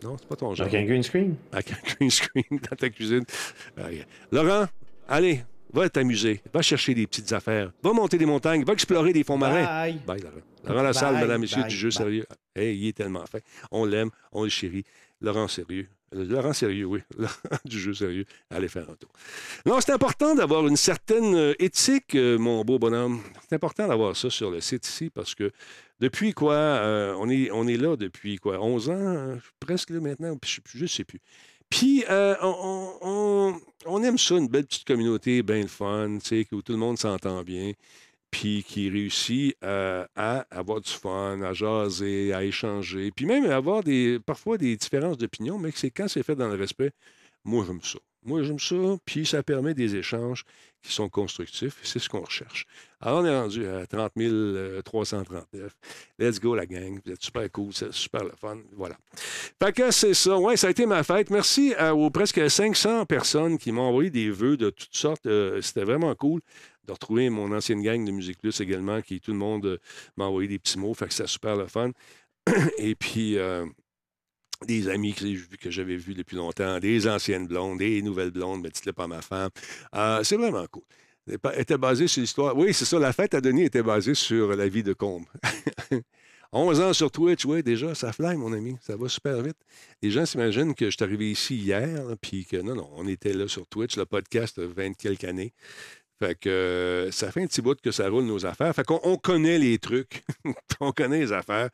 Non, 0.03 0.15
c'est 0.19 0.27
pas 0.27 0.35
ton 0.35 0.53
genre. 0.53 0.67
Avec 0.67 0.79
un 0.81 0.85
green 0.85 1.01
screen? 1.01 1.35
Avec 1.51 1.71
un 1.71 1.77
green 1.83 2.11
screen 2.11 2.43
dans 2.51 2.75
ta 2.75 2.89
cuisine. 2.89 3.23
Laurent, 4.31 4.67
allez, 5.07 5.43
va 5.73 5.89
t'amuser. 5.89 6.41
Va 6.53 6.61
chercher 6.61 6.93
des 6.93 7.07
petites 7.07 7.31
affaires. 7.33 7.71
Va 7.83 7.93
monter 7.93 8.17
des 8.17 8.25
montagnes. 8.25 8.63
Va 8.63 8.73
explorer 8.73 9.13
des 9.13 9.23
fonds 9.23 9.37
marins. 9.37 9.63
Bye. 9.63 9.99
Bye, 10.05 10.21
Laurent. 10.21 10.41
Laurent 10.67 10.83
Lassalle, 10.83 11.15
mesdames, 11.15 11.41
messieurs, 11.41 11.63
du 11.63 11.75
jeu 11.75 11.89
sérieux. 11.89 12.25
Hey, 12.55 12.77
il 12.77 12.87
est 12.89 12.93
tellement 12.93 13.25
fait. 13.25 13.43
On 13.71 13.85
l'aime, 13.85 14.09
on 14.31 14.43
le 14.43 14.49
chérit. 14.49 14.83
Laurent 15.21 15.47
Sérieux. 15.47 15.87
Laurent 16.11 16.53
Sérieux, 16.53 16.85
oui. 16.85 16.99
du 17.65 17.79
jeu 17.79 17.93
sérieux. 17.93 18.25
Allez 18.49 18.67
faire 18.67 18.89
un 18.89 18.95
tour. 18.95 19.09
Non, 19.65 19.79
c'est 19.81 19.91
important 19.91 20.35
d'avoir 20.35 20.67
une 20.67 20.77
certaine 20.77 21.35
euh, 21.35 21.53
éthique, 21.59 22.15
euh, 22.15 22.37
mon 22.37 22.63
beau 22.63 22.79
bonhomme. 22.79 23.21
C'est 23.47 23.55
important 23.55 23.87
d'avoir 23.87 24.15
ça 24.15 24.29
sur 24.29 24.51
le 24.51 24.61
site 24.61 24.87
ici 24.87 25.09
parce 25.09 25.35
que 25.35 25.51
depuis 25.99 26.33
quoi, 26.33 26.53
euh, 26.53 27.15
on, 27.17 27.29
est, 27.29 27.51
on 27.51 27.67
est 27.67 27.77
là 27.77 27.95
depuis 27.95 28.37
quoi, 28.37 28.59
11 28.59 28.89
ans, 28.89 29.37
presque 29.59 29.89
là, 29.89 29.99
maintenant, 29.99 30.37
je 30.45 30.81
ne 30.81 30.87
sais 30.87 31.03
plus. 31.03 31.21
Puis, 31.69 32.05
on, 32.09 33.59
on, 33.85 34.03
aime 34.03 34.17
ça, 34.17 34.35
une 34.35 34.47
belle 34.47 34.65
petite 34.65 34.85
communauté, 34.85 35.41
bien 35.41 35.61
le 35.61 35.67
fun, 35.67 36.19
tu 36.19 36.43
sais, 36.43 36.47
où 36.51 36.61
tout 36.61 36.73
le 36.73 36.77
monde 36.77 36.99
s'entend 36.99 37.43
bien 37.43 37.73
puis 38.35 38.65
qui 38.67 38.89
réussit 38.89 39.55
euh, 39.63 40.05
à 40.13 40.45
avoir 40.51 40.81
du 40.81 40.91
fun, 40.91 41.41
à 41.41 41.53
jaser, 41.53 42.33
à 42.33 42.43
échanger, 42.43 43.09
puis 43.15 43.25
même 43.25 43.45
à 43.45 43.55
avoir 43.55 43.81
des, 43.81 44.19
parfois 44.19 44.57
des 44.57 44.75
différences 44.75 45.17
d'opinion, 45.17 45.57
mais 45.57 45.71
c'est 45.73 45.89
quand 45.89 46.09
c'est 46.09 46.21
fait 46.21 46.35
dans 46.35 46.49
le 46.49 46.55
respect, 46.55 46.91
moi 47.45 47.63
j'aime 47.65 47.81
ça. 47.81 47.97
Moi 48.23 48.43
j'aime 48.43 48.59
ça, 48.59 48.75
puis 49.05 49.25
ça 49.25 49.41
permet 49.41 49.73
des 49.73 49.95
échanges 49.95 50.43
qui 50.81 50.91
sont 50.91 51.07
constructifs, 51.07 51.77
c'est 51.83 51.99
ce 51.99 52.09
qu'on 52.09 52.21
recherche. 52.21 52.65
Alors 52.99 53.21
on 53.21 53.25
est 53.25 53.39
rendu 53.39 53.65
à 53.67 53.87
30 53.87 54.11
339. 54.83 55.71
Let's 56.19 56.41
go 56.41 56.55
la 56.55 56.65
gang, 56.65 56.99
vous 57.05 57.11
êtes 57.13 57.23
super 57.23 57.49
cool, 57.51 57.71
c'est 57.71 57.93
super 57.93 58.25
le 58.25 58.33
fun, 58.37 58.57
voilà. 58.73 58.97
Fait 59.63 59.71
que 59.71 59.91
c'est 59.91 60.13
ça, 60.13 60.37
ouais, 60.37 60.57
ça 60.57 60.67
a 60.67 60.71
été 60.71 60.85
ma 60.85 61.03
fête. 61.03 61.29
Merci 61.29 61.73
aux 61.93 62.09
presque 62.09 62.49
500 62.49 63.05
personnes 63.05 63.57
qui 63.57 63.71
m'ont 63.71 63.83
envoyé 63.83 64.09
des 64.09 64.29
vœux 64.29 64.57
de 64.57 64.71
toutes 64.71 64.93
sortes, 64.93 65.25
euh, 65.25 65.61
c'était 65.61 65.85
vraiment 65.85 66.13
cool 66.15 66.41
de 66.85 66.91
retrouver 66.91 67.29
mon 67.29 67.51
ancienne 67.51 67.81
gang 67.81 68.03
de 68.05 68.11
Musique 68.11 68.39
Plus 68.39 68.59
également, 68.61 69.01
qui 69.01 69.19
tout 69.19 69.31
le 69.31 69.37
monde 69.37 69.65
euh, 69.65 69.77
m'a 70.17 70.25
envoyé 70.25 70.47
des 70.47 70.59
petits 70.59 70.79
mots, 70.79 70.93
fait 70.93 71.07
que 71.07 71.13
c'est 71.13 71.27
super 71.27 71.55
le 71.55 71.67
fun. 71.67 71.91
Et 72.77 72.95
puis, 72.95 73.37
euh, 73.37 73.65
des 74.65 74.89
amis 74.89 75.13
que, 75.13 75.69
j'avais 75.71 75.97
vus 75.97 76.13
depuis 76.13 76.37
longtemps, 76.37 76.79
des 76.79 77.07
anciennes 77.07 77.47
blondes, 77.47 77.79
des 77.79 78.01
nouvelles 78.01 78.31
blondes, 78.31 78.61
mais 78.61 78.69
dites-le 78.69 78.93
pas 78.93 79.07
ma 79.07 79.21
femme. 79.21 79.49
Euh, 79.95 80.23
c'est 80.23 80.37
vraiment 80.37 80.65
cool. 80.67 80.83
Elle 81.27 81.39
était 81.57 81.77
basée 81.77 82.07
sur 82.07 82.21
l'histoire. 82.21 82.55
Oui, 82.55 82.73
c'est 82.73 82.85
ça, 82.85 82.99
la 82.99 83.11
fête 83.11 83.33
à 83.33 83.41
Denis 83.41 83.63
était 83.63 83.81
basée 83.81 84.13
sur 84.13 84.55
la 84.55 84.67
vie 84.67 84.83
de 84.83 84.93
Combe. 84.93 85.25
11 86.51 86.79
ans 86.79 86.93
sur 86.93 87.11
Twitch, 87.11 87.43
oui, 87.43 87.63
déjà, 87.63 87.93
ça 87.95 88.13
fly, 88.13 88.37
mon 88.37 88.53
ami. 88.53 88.77
Ça 88.79 88.95
va 88.95 89.09
super 89.09 89.41
vite. 89.41 89.57
Les 90.01 90.09
gens 90.09 90.25
s'imaginent 90.25 90.73
que 90.73 90.85
je 90.85 90.95
suis 90.95 91.03
arrivé 91.03 91.29
ici 91.29 91.57
hier, 91.57 92.01
puis 92.21 92.45
que 92.45 92.55
non, 92.57 92.75
non, 92.75 92.89
on 92.95 93.07
était 93.07 93.33
là 93.33 93.49
sur 93.49 93.67
Twitch, 93.67 93.97
le 93.97 94.05
podcast 94.05 94.59
20 94.59 94.93
quelques 94.93 95.25
années. 95.25 95.53
Fait 96.19 96.35
que 96.35 96.49
euh, 96.49 97.11
ça 97.11 97.31
fait 97.31 97.43
un 97.43 97.47
petit 97.47 97.61
bout 97.61 97.79
que 97.79 97.91
ça 97.91 98.09
roule 98.09 98.25
nos 98.25 98.45
affaires. 98.45 98.73
Fait 98.73 98.85
qu'on 98.85 99.01
on 99.03 99.17
connaît 99.17 99.59
les 99.59 99.77
trucs, 99.79 100.23
on 100.79 100.91
connaît 100.91 101.19
les 101.19 101.33
affaires. 101.33 101.69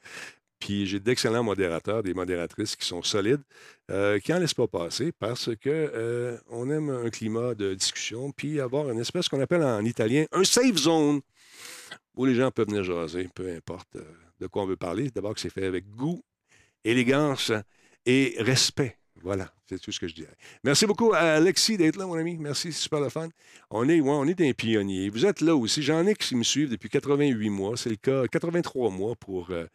Puis 0.59 0.85
j'ai 0.85 0.99
d'excellents 0.99 1.43
modérateurs, 1.43 2.03
des 2.03 2.13
modératrices 2.13 2.76
qui 2.76 2.85
sont 2.85 3.01
solides, 3.01 3.41
euh, 3.89 4.19
qui 4.19 4.31
n'en 4.31 4.39
laissent 4.39 4.53
pas 4.53 4.68
passer 4.68 5.11
parce 5.11 5.47
qu'on 5.55 5.69
euh, 5.69 6.38
aime 6.51 6.89
un 6.89 7.09
climat 7.09 7.55
de 7.55 7.73
discussion, 7.73 8.31
puis 8.31 8.59
avoir 8.59 8.89
une 8.89 8.99
espèce 8.99 9.27
qu'on 9.27 9.41
appelle 9.41 9.63
en 9.63 9.84
italien 9.84 10.26
un 10.31 10.43
safe 10.43 10.77
zone 10.77 11.22
où 12.15 12.26
les 12.26 12.35
gens 12.35 12.51
peuvent 12.51 12.68
venir 12.68 12.84
jaser, 12.84 13.27
peu 13.34 13.51
importe 13.51 13.97
de 14.39 14.47
quoi 14.47 14.63
on 14.63 14.68
veut 14.68 14.76
parler. 14.76 15.09
D'abord 15.09 15.34
que 15.34 15.39
c'est 15.39 15.49
fait 15.49 15.65
avec 15.65 15.89
goût, 15.89 16.23
élégance 16.84 17.51
et 18.05 18.35
respect. 18.39 18.97
Voilà, 19.23 19.53
c'est 19.68 19.80
tout 19.80 19.91
ce 19.91 19.99
que 19.99 20.07
je 20.07 20.15
dirais. 20.15 20.35
Merci 20.64 20.85
beaucoup 20.85 21.14
à 21.14 21.19
Alexis 21.19 21.77
d'être 21.77 21.95
là, 21.95 22.06
mon 22.06 22.15
ami. 22.15 22.38
Merci, 22.38 22.72
c'est 22.72 22.81
super 22.81 22.99
le 22.99 23.10
fun. 23.10 23.30
On 23.69 23.88
est, 23.88 23.99
ouais, 23.99 24.10
on 24.10 24.26
est 24.26 24.34
des 24.34 24.53
pionniers. 24.53 25.10
Vous 25.10 25.26
êtes 25.26 25.41
là 25.41 25.56
aussi. 25.56 25.84
J'en 25.84 26.06
ai 26.07 26.15
qui 26.15 26.35
me 26.35 26.43
suivent 26.43 26.69
depuis 26.69 26.89
88 26.89 27.49
mois. 27.49 27.77
C'est 27.77 27.89
le 27.89 27.98
cas, 27.98 28.27
83 28.27 28.89
mois 28.89 29.15
pour 29.15 29.52
euh, 29.52 29.65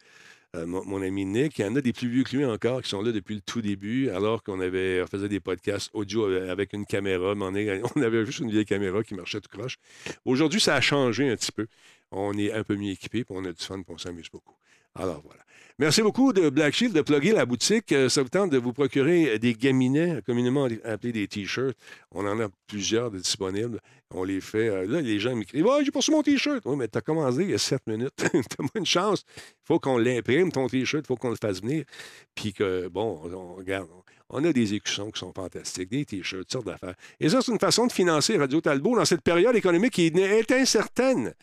euh, 0.55 0.65
mon, 0.65 1.01
ami 1.01 1.25
Nick. 1.25 1.59
Il 1.59 1.65
y 1.65 1.65
en 1.65 1.75
a 1.75 1.81
des 1.81 1.93
plus 1.93 2.09
vieux 2.09 2.23
que 2.23 2.35
lui 2.35 2.45
encore 2.45 2.81
qui 2.81 2.89
sont 2.89 3.01
là 3.01 3.11
depuis 3.11 3.35
le 3.35 3.41
tout 3.41 3.61
début, 3.61 4.09
alors 4.09 4.43
qu'on 4.43 4.59
avait 4.59 5.01
on 5.01 5.07
faisait 5.07 5.29
des 5.29 5.39
podcasts 5.39 5.89
audio 5.93 6.25
avec 6.25 6.73
une 6.73 6.85
caméra. 6.85 7.33
On, 7.37 8.01
avait 8.01 8.25
juste 8.25 8.39
une 8.39 8.51
vieille 8.51 8.65
caméra 8.65 9.03
qui 9.03 9.13
marchait 9.15 9.39
tout 9.39 9.49
croche. 9.49 9.77
Aujourd'hui, 10.25 10.59
ça 10.59 10.75
a 10.75 10.81
changé 10.81 11.29
un 11.29 11.35
petit 11.35 11.51
peu. 11.51 11.67
On 12.11 12.37
est 12.37 12.51
un 12.51 12.63
peu 12.63 12.75
mieux 12.75 12.91
équipé, 12.91 13.25
on 13.29 13.43
a 13.43 13.51
du 13.51 13.63
fun, 13.63 13.81
puis 13.81 13.93
on 13.93 13.97
s'amuse 13.97 14.29
beaucoup. 14.31 14.55
Alors 14.95 15.21
voilà. 15.23 15.43
Merci 15.79 16.01
beaucoup 16.01 16.33
de 16.33 16.49
Black 16.49 16.73
Shield 16.73 16.95
de 16.95 17.01
plugger 17.01 17.33
la 17.33 17.45
boutique. 17.45 17.91
Euh, 17.91 18.09
ça 18.09 18.23
vous 18.23 18.29
tente 18.29 18.49
de 18.49 18.57
vous 18.57 18.73
procurer 18.73 19.37
des 19.37 19.53
gaminets, 19.53 20.23
communément 20.25 20.67
appelés 20.83 21.11
des 21.11 21.27
T-shirts. 21.27 21.77
On 22.09 22.25
en 22.25 22.39
a 22.39 22.47
plusieurs 22.65 23.11
de 23.11 23.19
disponibles. 23.19 23.79
On 24.09 24.23
les 24.23 24.41
fait. 24.41 24.69
Euh, 24.69 24.87
là, 24.87 25.01
les 25.01 25.19
gens 25.19 25.35
m'écrivent 25.35 25.67
Oh, 25.67 25.79
j'ai 25.85 25.91
pas 25.91 25.99
mon 26.09 26.23
T-shirt. 26.23 26.63
Oui, 26.65 26.75
mais 26.77 26.87
tu 26.87 26.97
as 26.97 27.01
commandé 27.01 27.43
il 27.43 27.51
y 27.51 27.53
a 27.53 27.59
sept 27.59 27.85
minutes. 27.85 28.15
T'as-moi 28.17 28.71
une 28.73 28.87
chance. 28.87 29.23
Il 29.37 29.65
faut 29.65 29.79
qu'on 29.79 29.99
l'imprime, 29.99 30.51
ton 30.51 30.65
T-shirt. 30.65 31.05
Il 31.05 31.07
faut 31.07 31.15
qu'on 31.15 31.29
le 31.29 31.37
fasse 31.39 31.61
venir. 31.61 31.83
Puis 32.33 32.53
que, 32.53 32.87
bon, 32.87 33.21
on, 33.31 33.53
regarde. 33.53 33.87
A 34.29 34.53
des 34.53 34.73
écussons 34.73 35.11
qui 35.11 35.19
sont 35.19 35.33
fantastiques, 35.33 35.89
des 35.89 36.05
t-shirts, 36.05 36.43
toutes 36.43 36.51
sortes 36.51 36.65
d'affaires. 36.65 36.95
Et 37.19 37.29
ça, 37.29 37.41
c'est 37.41 37.51
une 37.51 37.59
façon 37.59 37.87
de 37.87 37.91
financer 37.91 38.37
Radio 38.37 38.59
Talbot 38.61 38.95
dans 38.95 39.05
cette 39.05 39.21
période 39.21 39.55
économique 39.55 39.93
qui 39.93 40.07
est 40.07 40.51
incertaine. 40.51 41.33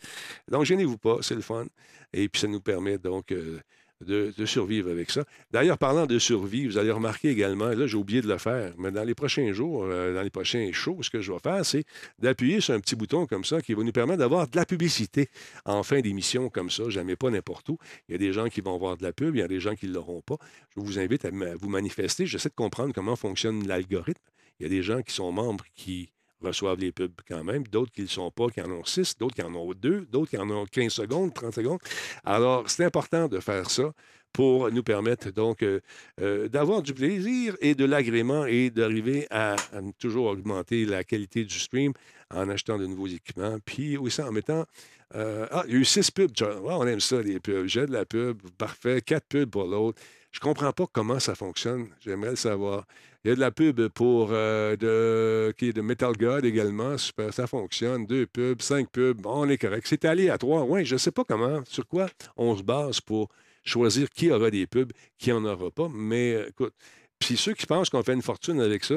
Donc, 0.49 0.65
gênez-vous 0.65 0.97
pas, 0.97 1.17
c'est 1.21 1.35
le 1.35 1.41
fun. 1.41 1.65
Et 2.13 2.29
puis, 2.29 2.41
ça 2.41 2.47
nous 2.47 2.61
permet 2.61 2.97
donc 2.97 3.31
euh, 3.31 3.59
de, 4.01 4.45
survivre 4.45 4.89
avec 4.89 5.09
ça. 5.09 5.23
D'ailleurs, 5.51 5.77
parlant 5.77 6.05
de 6.05 6.19
survie, 6.19 6.67
vous 6.67 6.77
allez 6.77 6.91
remarquer 6.91 7.29
également, 7.29 7.69
là, 7.69 7.87
j'ai 7.87 7.97
oublié 7.97 8.21
de 8.21 8.27
le 8.27 8.37
faire, 8.37 8.73
mais 8.77 8.91
dans 8.91 9.03
les 9.03 9.15
prochains 9.15 9.51
jours, 9.53 9.85
euh, 9.85 10.13
dans 10.13 10.21
les 10.21 10.29
prochains 10.29 10.69
shows, 10.71 11.01
ce 11.01 11.09
que 11.09 11.21
je 11.21 11.31
vais 11.31 11.39
faire, 11.39 11.65
c'est 11.65 11.85
d'appuyer 12.19 12.59
sur 12.59 12.73
un 12.73 12.79
petit 12.79 12.95
bouton 12.95 13.25
comme 13.25 13.45
ça 13.45 13.61
qui 13.61 13.73
va 13.73 13.83
nous 13.83 13.91
permettre 13.91 14.19
d'avoir 14.19 14.47
de 14.47 14.55
la 14.55 14.65
publicité 14.65 15.29
en 15.65 15.83
fin 15.83 16.01
d'émission 16.01 16.49
comme 16.49 16.69
ça, 16.69 16.89
jamais 16.89 17.15
pas 17.15 17.29
n'importe 17.29 17.69
où. 17.69 17.77
Il 18.07 18.11
y 18.11 18.15
a 18.15 18.17
des 18.17 18.33
gens 18.33 18.47
qui 18.47 18.61
vont 18.61 18.75
avoir 18.75 18.97
de 18.97 19.03
la 19.03 19.13
pub, 19.13 19.35
il 19.35 19.39
y 19.39 19.43
a 19.43 19.47
des 19.47 19.59
gens 19.59 19.75
qui 19.75 19.87
ne 19.87 19.93
l'auront 19.93 20.21
pas. 20.21 20.37
Je 20.75 20.81
vous 20.81 20.99
invite 20.99 21.25
à 21.25 21.29
vous 21.31 21.69
manifester. 21.69 22.25
J'essaie 22.25 22.49
de 22.49 22.55
comprendre 22.55 22.93
comment 22.93 23.15
fonctionne 23.15 23.67
l'algorithme. 23.67 24.21
Il 24.59 24.63
y 24.63 24.65
a 24.65 24.69
des 24.69 24.83
gens 24.83 25.01
qui 25.01 25.13
sont 25.13 25.31
membres 25.31 25.65
qui 25.75 26.11
reçoivent 26.41 26.79
les 26.79 26.91
pubs 26.91 27.13
quand 27.27 27.43
même, 27.43 27.65
d'autres 27.67 27.91
qui 27.91 28.01
ne 28.01 28.05
le 28.05 28.11
sont 28.11 28.31
pas, 28.31 28.47
qui 28.49 28.61
en 28.61 28.71
ont 28.71 28.83
6, 28.83 29.17
d'autres 29.17 29.35
qui 29.35 29.41
en 29.41 29.53
ont 29.55 29.71
2, 29.73 30.07
d'autres 30.11 30.29
qui 30.29 30.37
en 30.37 30.49
ont 30.49 30.65
15 30.65 30.91
secondes, 30.91 31.33
30 31.33 31.53
secondes. 31.53 31.79
Alors, 32.23 32.69
c'est 32.69 32.85
important 32.85 33.27
de 33.27 33.39
faire 33.39 33.69
ça 33.69 33.91
pour 34.35 34.69
nous 34.69 34.83
permettre 34.83 35.31
donc 35.31 35.63
euh, 35.63 35.79
euh, 36.19 36.49
d'avoir 36.49 36.81
du 36.81 36.93
plaisir 36.93 37.55
et 37.61 37.73
de 37.73 37.85
l'agrément 37.85 38.45
et 38.45 38.69
d'arriver 38.69 39.27
à, 39.31 39.55
toujours 39.97 40.25
augmenter 40.25 40.85
la 40.85 41.05
qualité 41.05 41.45
du 41.45 41.57
stream 41.57 41.93
en 42.33 42.49
achetant 42.49 42.77
de 42.77 42.85
nouveaux 42.85 43.07
équipements, 43.07 43.57
puis 43.63 43.97
aussi 43.97 44.21
en 44.21 44.31
mettant... 44.31 44.65
Euh, 45.13 45.47
ah, 45.51 45.63
il 45.67 45.73
y 45.73 45.77
a 45.77 45.79
eu 45.79 45.85
six 45.85 46.11
pubs. 46.11 46.31
on 46.41 46.85
aime 46.85 46.99
ça, 46.99 47.21
les 47.21 47.39
pubs. 47.39 47.67
J'ai 47.67 47.85
de 47.85 47.93
la 47.93 48.05
pub, 48.05 48.41
parfait. 48.57 49.01
Quatre 49.01 49.27
pubs 49.27 49.49
pour 49.49 49.65
l'autre. 49.65 50.01
Je 50.35 50.39
ne 50.41 50.43
comprends 50.43 50.73
pas 50.73 50.85
comment 50.91 51.17
ça 51.17 51.33
fonctionne. 51.33 51.87
J'aimerais 52.01 52.31
le 52.31 52.35
savoir. 52.35 52.83
Il 53.23 53.29
y 53.29 53.31
a 53.31 53.35
de 53.35 53.39
la 53.39 53.51
pub 53.51 53.87
pour 53.87 54.31
euh, 54.31 54.75
de, 54.75 55.53
qui 55.57 55.71
de 55.71 55.79
Metal 55.79 56.11
God 56.11 56.43
également. 56.43 56.97
Super, 56.97 57.33
ça 57.33 57.47
fonctionne. 57.47 58.05
Deux 58.05 58.25
pubs, 58.25 58.61
cinq 58.61 58.89
pubs. 58.91 59.25
on 59.25 59.47
est 59.47 59.57
correct. 59.57 59.87
C'est 59.87 60.03
aléatoire. 60.03 60.69
Oui, 60.69 60.83
je 60.83 60.95
ne 60.95 60.97
sais 60.97 61.11
pas 61.11 61.23
comment, 61.23 61.63
sur 61.65 61.87
quoi 61.87 62.07
on 62.35 62.53
se 62.57 62.63
base 62.63 62.99
pour 62.99 63.29
choisir 63.63 64.09
qui 64.09 64.29
aura 64.29 64.51
des 64.51 64.67
pubs, 64.67 64.91
qui 65.17 65.29
n'en 65.29 65.45
aura 65.45 65.71
pas. 65.71 65.87
Mais 65.89 66.33
euh, 66.33 66.49
écoute, 66.49 66.73
puis 67.17 67.37
ceux 67.37 67.53
qui 67.53 67.65
pensent 67.65 67.89
qu'on 67.89 68.03
fait 68.03 68.13
une 68.13 68.21
fortune 68.21 68.59
avec 68.59 68.83
ça, 68.83 68.95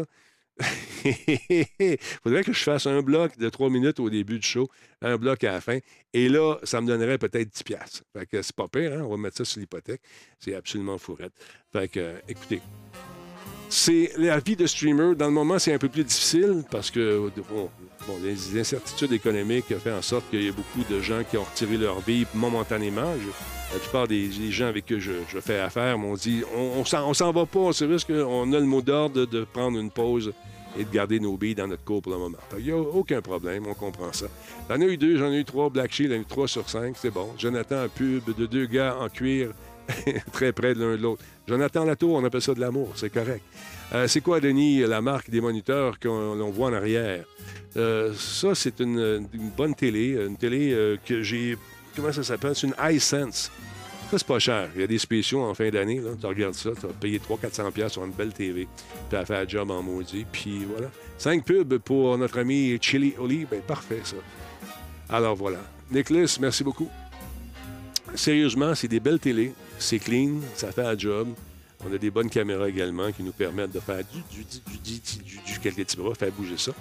faudrait 2.22 2.44
que 2.44 2.52
je 2.52 2.62
fasse 2.62 2.86
un 2.86 3.02
bloc 3.02 3.36
de 3.36 3.48
trois 3.48 3.70
minutes 3.70 4.00
au 4.00 4.10
début 4.10 4.38
du 4.38 4.46
show, 4.46 4.68
un 5.02 5.16
bloc 5.16 5.44
à 5.44 5.52
la 5.52 5.60
fin. 5.60 5.78
Et 6.12 6.28
là, 6.28 6.56
ça 6.64 6.80
me 6.80 6.86
donnerait 6.86 7.18
peut-être 7.18 7.48
10 7.50 7.62
piastres. 7.62 8.02
Fait 8.12 8.26
que 8.26 8.42
c'est 8.42 8.56
pas 8.56 8.68
pire, 8.68 8.92
hein? 8.94 9.02
On 9.02 9.10
va 9.10 9.16
mettre 9.16 9.36
ça 9.36 9.44
sur 9.44 9.60
l'hypothèque. 9.60 10.02
C'est 10.38 10.54
absolument 10.54 10.98
fourrette. 10.98 11.32
Fait 11.72 11.88
que, 11.88 12.14
écoutez, 12.28 12.60
c'est 13.68 14.12
la 14.16 14.38
vie 14.38 14.56
de 14.56 14.66
streamer. 14.66 15.14
Dans 15.14 15.26
le 15.26 15.32
moment, 15.32 15.58
c'est 15.58 15.72
un 15.72 15.78
peu 15.78 15.88
plus 15.88 16.04
difficile 16.04 16.64
parce 16.70 16.90
que 16.90 17.30
les 18.22 18.58
incertitudes 18.58 19.12
économiques 19.12 19.66
ont 19.74 19.78
fait 19.78 19.92
en 19.92 20.02
sorte 20.02 20.28
qu'il 20.30 20.42
y 20.44 20.48
a 20.48 20.52
beaucoup 20.52 20.82
de 20.90 21.00
gens 21.00 21.22
qui 21.28 21.36
ont 21.36 21.44
retiré 21.44 21.76
leur 21.76 22.00
vie 22.00 22.26
momentanément. 22.34 23.12
la 23.72 23.78
plupart 23.78 24.08
des, 24.08 24.30
gens 24.50 24.66
avec 24.66 24.86
qui 24.86 25.00
je, 25.00 25.12
fais 25.40 25.60
affaire 25.60 25.98
m'ont 25.98 26.14
dit 26.14 26.42
on, 26.56 26.84
s'en 26.84 27.32
va 27.32 27.46
pas, 27.46 27.72
c'est 27.72 27.88
juste 27.88 28.06
qu'on 28.06 28.52
a 28.52 28.58
le 28.58 28.66
mot 28.66 28.80
d'ordre 28.80 29.26
de, 29.26 29.44
prendre 29.44 29.78
une 29.78 29.90
pause 29.90 30.32
et 30.78 30.84
de 30.84 30.90
garder 30.90 31.18
nos 31.18 31.36
billes 31.36 31.54
dans 31.54 31.66
notre 31.66 31.84
cours 31.84 32.02
pour 32.02 32.12
le 32.12 32.18
moment. 32.18 32.38
Il 32.58 32.64
n'y 32.64 32.70
a 32.70 32.76
aucun 32.76 33.20
problème, 33.20 33.66
on 33.66 33.74
comprend 33.74 34.12
ça. 34.12 34.26
J'en 34.68 34.80
ai 34.80 34.84
eu 34.84 34.96
deux, 34.96 35.16
j'en 35.18 35.32
ai 35.32 35.40
eu 35.40 35.44
trois 35.44 35.68
Black 35.70 35.92
Shield, 35.92 36.12
j'en 36.12 36.18
ai 36.18 36.22
eu 36.22 36.26
trois 36.26 36.48
sur 36.48 36.68
cinq, 36.68 36.96
c'est 36.96 37.10
bon. 37.10 37.30
Jonathan, 37.36 37.80
un 37.80 37.88
pub 37.88 38.22
de 38.36 38.46
deux 38.46 38.66
gars 38.66 38.96
en 39.00 39.08
cuir 39.08 39.52
très 40.32 40.52
près 40.52 40.74
de 40.74 40.80
l'un 40.80 40.96
de 40.96 41.02
l'autre. 41.02 41.22
Jonathan 41.46 41.84
Latour, 41.84 42.14
on 42.14 42.24
appelle 42.24 42.42
ça 42.42 42.54
de 42.54 42.60
l'amour, 42.60 42.92
c'est 42.94 43.10
correct. 43.10 43.42
Euh, 43.94 44.06
c'est 44.06 44.20
quoi, 44.20 44.40
Denis, 44.40 44.80
la 44.80 45.00
marque 45.00 45.30
des 45.30 45.40
moniteurs 45.40 45.98
qu'on 45.98 46.50
voit 46.50 46.68
en 46.68 46.74
arrière? 46.74 47.24
Euh, 47.76 48.12
ça, 48.14 48.54
c'est 48.54 48.80
une, 48.80 49.26
bonne 49.56 49.74
télé, 49.74 50.18
une 50.26 50.36
télé 50.36 50.72
euh, 50.72 50.96
que 51.04 51.22
j'ai... 51.22 51.56
Comment 51.96 52.12
ça 52.12 52.22
s'appelle? 52.22 52.54
C'est 52.54 52.66
une 52.66 52.74
iSense. 52.90 53.50
Ça, 54.10 54.16
c'est 54.18 54.26
pas 54.26 54.38
cher. 54.38 54.68
Il 54.74 54.80
y 54.80 54.84
a 54.84 54.86
des 54.86 54.98
spéciaux 54.98 55.42
en 55.42 55.54
fin 55.54 55.68
d'année. 55.70 56.00
Tu 56.20 56.26
regardes 56.26 56.54
ça, 56.54 56.70
tu 56.70 56.86
vas 56.86 56.92
payer 56.92 57.18
300-400$ 57.18 57.88
sur 57.88 58.04
une 58.04 58.12
belle 58.12 58.32
TV. 58.32 58.66
Puis 59.08 59.18
elle 59.18 59.26
fait 59.26 59.36
un 59.36 59.48
job 59.48 59.70
en 59.70 59.82
maudit. 59.82 60.24
Puis 60.30 60.64
voilà. 60.64 60.90
Cinq 61.18 61.44
pubs 61.44 61.78
pour 61.78 62.16
notre 62.16 62.38
ami 62.38 62.78
Chili 62.80 63.14
Oli. 63.18 63.46
Ben 63.50 63.60
parfait, 63.60 64.00
ça. 64.04 64.16
Alors 65.10 65.34
voilà. 65.34 65.58
Nicholas, 65.90 66.38
merci 66.40 66.64
beaucoup. 66.64 66.88
Sérieusement, 68.14 68.74
c'est 68.74 68.88
des 68.88 69.00
belles 69.00 69.18
télés. 69.18 69.52
C'est 69.78 69.98
clean. 69.98 70.36
Ça 70.54 70.72
fait 70.72 70.82
un 70.86 70.96
job. 70.98 71.28
On 71.88 71.92
a 71.94 71.98
des 71.98 72.10
bonnes 72.10 72.28
caméras 72.30 72.68
également 72.68 73.12
qui 73.12 73.22
nous 73.22 73.32
permettent 73.32 73.70
de 73.72 73.78
faire 73.80 74.00
du, 74.12 74.20
du, 74.36 74.44
du, 74.44 74.98
du, 74.98 75.58
quelques 75.60 75.76
petits 75.76 75.96
bras, 75.96 76.14
faire 76.14 76.32
bouger 76.32 76.56
ça. 76.58 76.72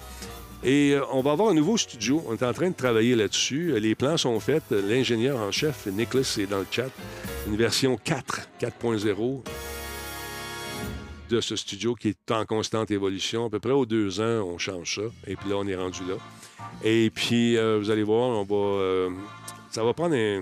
Et 0.64 0.94
euh, 0.96 1.02
on 1.12 1.22
va 1.22 1.34
avoir 1.34 1.50
un 1.50 1.54
nouveau 1.54 1.78
studio. 1.78 2.24
On 2.28 2.34
est 2.34 2.42
en 2.44 2.52
train 2.54 2.70
de 2.70 2.76
travailler 2.76 3.16
là-dessus. 3.16 3.80
Les 3.80 3.94
plans 3.94 4.18
sont 4.18 4.40
faits. 4.40 4.64
L'ingénieur 4.72 5.38
en 5.38 5.52
chef, 5.52 5.86
Nicholas, 5.86 6.38
est 6.40 6.48
dans 6.48 6.58
le 6.60 6.66
chat. 6.72 6.90
Une 7.48 7.56
version 7.56 7.96
4, 8.04 8.48
4.0 8.60 9.44
de 11.30 11.42
ce 11.42 11.56
studio 11.56 11.94
qui 11.94 12.10
est 12.10 12.32
en 12.32 12.46
constante 12.46 12.90
évolution. 12.90 13.46
À 13.46 13.50
peu 13.52 13.60
près 13.60 13.72
aux 13.74 13.86
deux 13.86 14.20
ans, 14.20 14.44
on 14.48 14.58
change 14.58 14.96
ça. 14.96 15.02
Et 15.28 15.36
puis 15.36 15.50
là, 15.50 15.58
on 15.58 15.68
est 15.68 15.76
rendu 15.76 16.00
là. 16.10 16.16
Et 16.84 17.12
puis, 17.14 17.56
euh, 17.58 17.78
vous 17.78 17.92
allez 17.92 18.04
voir, 18.04 18.30
on 18.30 18.44
va. 18.44 18.56
euh, 18.82 19.10
ça 19.72 19.84
va 19.84 19.94
prendre 19.94 20.16
un- 20.16 20.42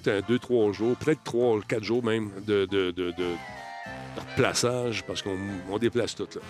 peut-être 0.00 0.08
un 0.08 0.20
2-3 0.34 0.72
jours, 0.72 0.96
peut-être 0.96 1.22
3 1.24 1.60
4 1.66 1.82
jours 1.84 2.04
même 2.04 2.30
de, 2.46 2.64
de, 2.66 2.90
de, 2.90 3.10
de- 3.12 3.34
parce 4.36 5.22
qu'on 5.22 5.38
on 5.70 5.78
déplace 5.78 6.14
tout. 6.14 6.28
Là. 6.34 6.40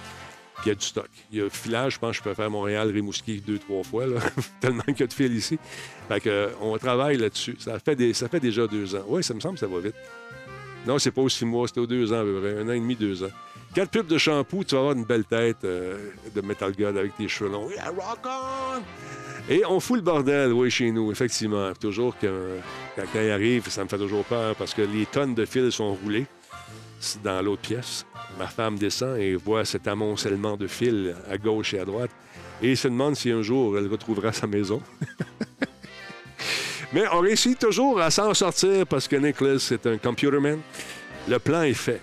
Puis 0.56 0.66
il 0.66 0.69
y 0.69 0.73
a 0.73 0.74
du 0.74 0.85
stock. 0.85 1.09
Il 1.32 1.39
y 1.39 1.43
a 1.43 1.51
filage, 1.51 1.94
je 1.94 1.98
pense 1.98 2.10
que 2.10 2.16
je 2.19 2.23
peux 2.23 2.35
faire 2.35 2.51
Montréal-Rimouski 2.51 3.40
deux, 3.40 3.59
trois 3.59 3.82
fois, 3.82 4.06
là. 4.06 4.20
tellement 4.60 4.82
qu'il 4.82 5.01
y 5.01 5.02
a 5.02 5.06
de 5.06 5.12
fil 5.12 5.35
ici. 5.35 5.59
Fait 6.09 6.20
que, 6.20 6.28
euh, 6.28 6.48
on 6.60 6.77
travaille 6.78 7.16
là-dessus. 7.16 7.56
Ça 7.59 7.78
fait, 7.78 7.97
des- 7.97 8.12
ça 8.14 8.28
fait 8.28 8.40
déjà 8.40 8.66
deux 8.66 8.94
ans. 8.94 9.05
Oui, 9.09 9.23
ça 9.24 9.35
me 9.35 9.40
semble 9.40 9.55
que 9.55 9.60
ça 9.60 9.66
va 9.66 9.81
vite. 9.81 9.94
Non, 10.86 10.98
c'est 10.98 11.10
pas 11.12 11.23
aux 11.23 11.28
six 11.28 11.44
mois, 11.44 11.66
c'était 11.69 11.81
aux 11.81 11.86
deux 11.86 12.12
ans 12.12 12.20
à 12.20 12.24
peu 12.24 12.40
près. 12.40 12.59
Un 12.59 12.69
an 12.69 12.73
et 12.73 12.81
demi, 12.81 12.94
deux 12.97 13.23
ans. 13.24 13.31
Quatre 13.74 13.90
pubs 13.90 14.06
de 14.06 14.19
shampoing, 14.19 14.64
tu 14.64 14.74
vas 14.74 14.81
avoir 14.82 14.94
une 14.97 15.05
belle 15.05 15.24
tête 15.24 15.64
euh, 15.64 16.10
de 16.35 16.40
Metal 16.43 16.73
God 16.77 16.97
avec 16.97 17.16
tes 17.16 17.27
cheveux 17.28 17.51
longs. 17.51 17.70
Yeah, 17.70 17.89
rock 17.90 18.19
on! 18.27 18.82
Et 19.48 19.64
on 19.66 19.81
fout 19.81 19.97
le 19.97 20.02
bordel, 20.02 20.52
oui, 20.52 20.70
chez 20.70 20.90
nous, 20.93 21.10
effectivement. 21.10 21.73
Toujours 21.74 22.16
que, 22.19 22.59
quand, 22.97 23.02
quand 23.12 23.20
il 23.20 23.31
arrive, 23.31 23.69
ça 23.69 23.82
me 23.82 23.89
fait 23.89 23.98
toujours 23.98 24.24
peur 24.24 24.55
parce 24.55 24.73
que 24.73 24.82
les 24.82 25.06
tonnes 25.06 25.35
de 25.35 25.44
fils 25.44 25.74
sont 25.74 25.94
roulées 25.94 26.27
dans 27.23 27.43
l'autre 27.43 27.62
pièce. 27.62 28.06
Ma 28.39 28.47
femme 28.47 28.78
descend 28.78 29.19
et 29.19 29.35
voit 29.35 29.64
cet 29.64 29.89
amoncellement 29.89 30.56
de 30.56 30.66
fils 30.66 31.14
à 31.31 31.36
gauche 31.36 31.74
et 31.74 31.81
à 31.81 31.85
droite 31.85 32.10
et 32.62 32.77
se 32.77 32.89
demande 32.89 33.16
si 33.16 33.31
un 33.31 33.43
jour 33.43 33.77
elle 33.77 33.89
retrouvera 33.89 34.32
sa 34.32 34.47
maison. 34.47 34.81
Mais 36.93 37.05
on 37.12 37.20
réussit 37.20 37.59
toujours 37.59 38.01
à 38.01 38.10
s'en 38.10 38.32
sortir 38.35 38.86
parce 38.86 39.09
que 39.09 39.16
Nicholas 39.16 39.69
est 39.73 39.86
un 39.86 39.98
computerman. 39.98 40.60
Le 41.28 41.39
plan 41.39 41.62
est 41.62 41.74
fait. 41.74 42.01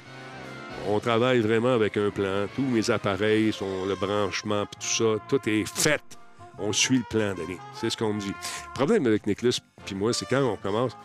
On 0.87 0.99
travaille 0.99 1.39
vraiment 1.39 1.73
avec 1.73 1.97
un 1.97 2.09
plan. 2.09 2.47
Tous 2.55 2.63
mes 2.63 2.89
appareils 2.89 3.53
sont 3.53 3.85
le 3.85 3.95
branchement 3.95 4.65
puis 4.65 4.81
tout 4.81 5.03
ça. 5.03 5.19
Tout 5.29 5.39
est 5.47 5.67
fait. 5.67 6.18
On 6.61 6.73
suit 6.73 6.97
le 6.97 7.05
plan, 7.09 7.33
Denis. 7.33 7.59
C'est 7.73 7.89
ce 7.89 7.97
qu'on 7.97 8.13
me 8.13 8.19
dit. 8.19 8.27
Le 8.29 8.73
problème 8.73 9.05
avec 9.07 9.25
Nicholas 9.25 9.59
puis 9.85 9.95
moi, 9.95 10.13
c'est 10.13 10.25
quand 10.25 10.41
on 10.41 10.57
commence. 10.57 10.95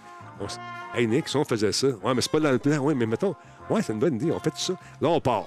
On... 0.40 0.46
Hey 0.94 1.06
Nick, 1.06 1.28
si 1.28 1.36
on 1.36 1.44
faisait 1.44 1.72
ça. 1.72 1.88
Ouais, 1.88 2.14
mais 2.14 2.20
c'est 2.20 2.30
pas 2.30 2.40
dans 2.40 2.52
le 2.52 2.58
plan. 2.58 2.78
Ouais, 2.78 2.94
mais 2.94 3.06
mettons. 3.06 3.34
Ouais, 3.70 3.82
c'est 3.82 3.92
une 3.92 3.98
bonne 3.98 4.16
idée. 4.16 4.30
On 4.32 4.40
fait 4.40 4.50
tout 4.50 4.58
ça. 4.58 4.74
Là, 5.00 5.08
on 5.08 5.20
part. 5.20 5.44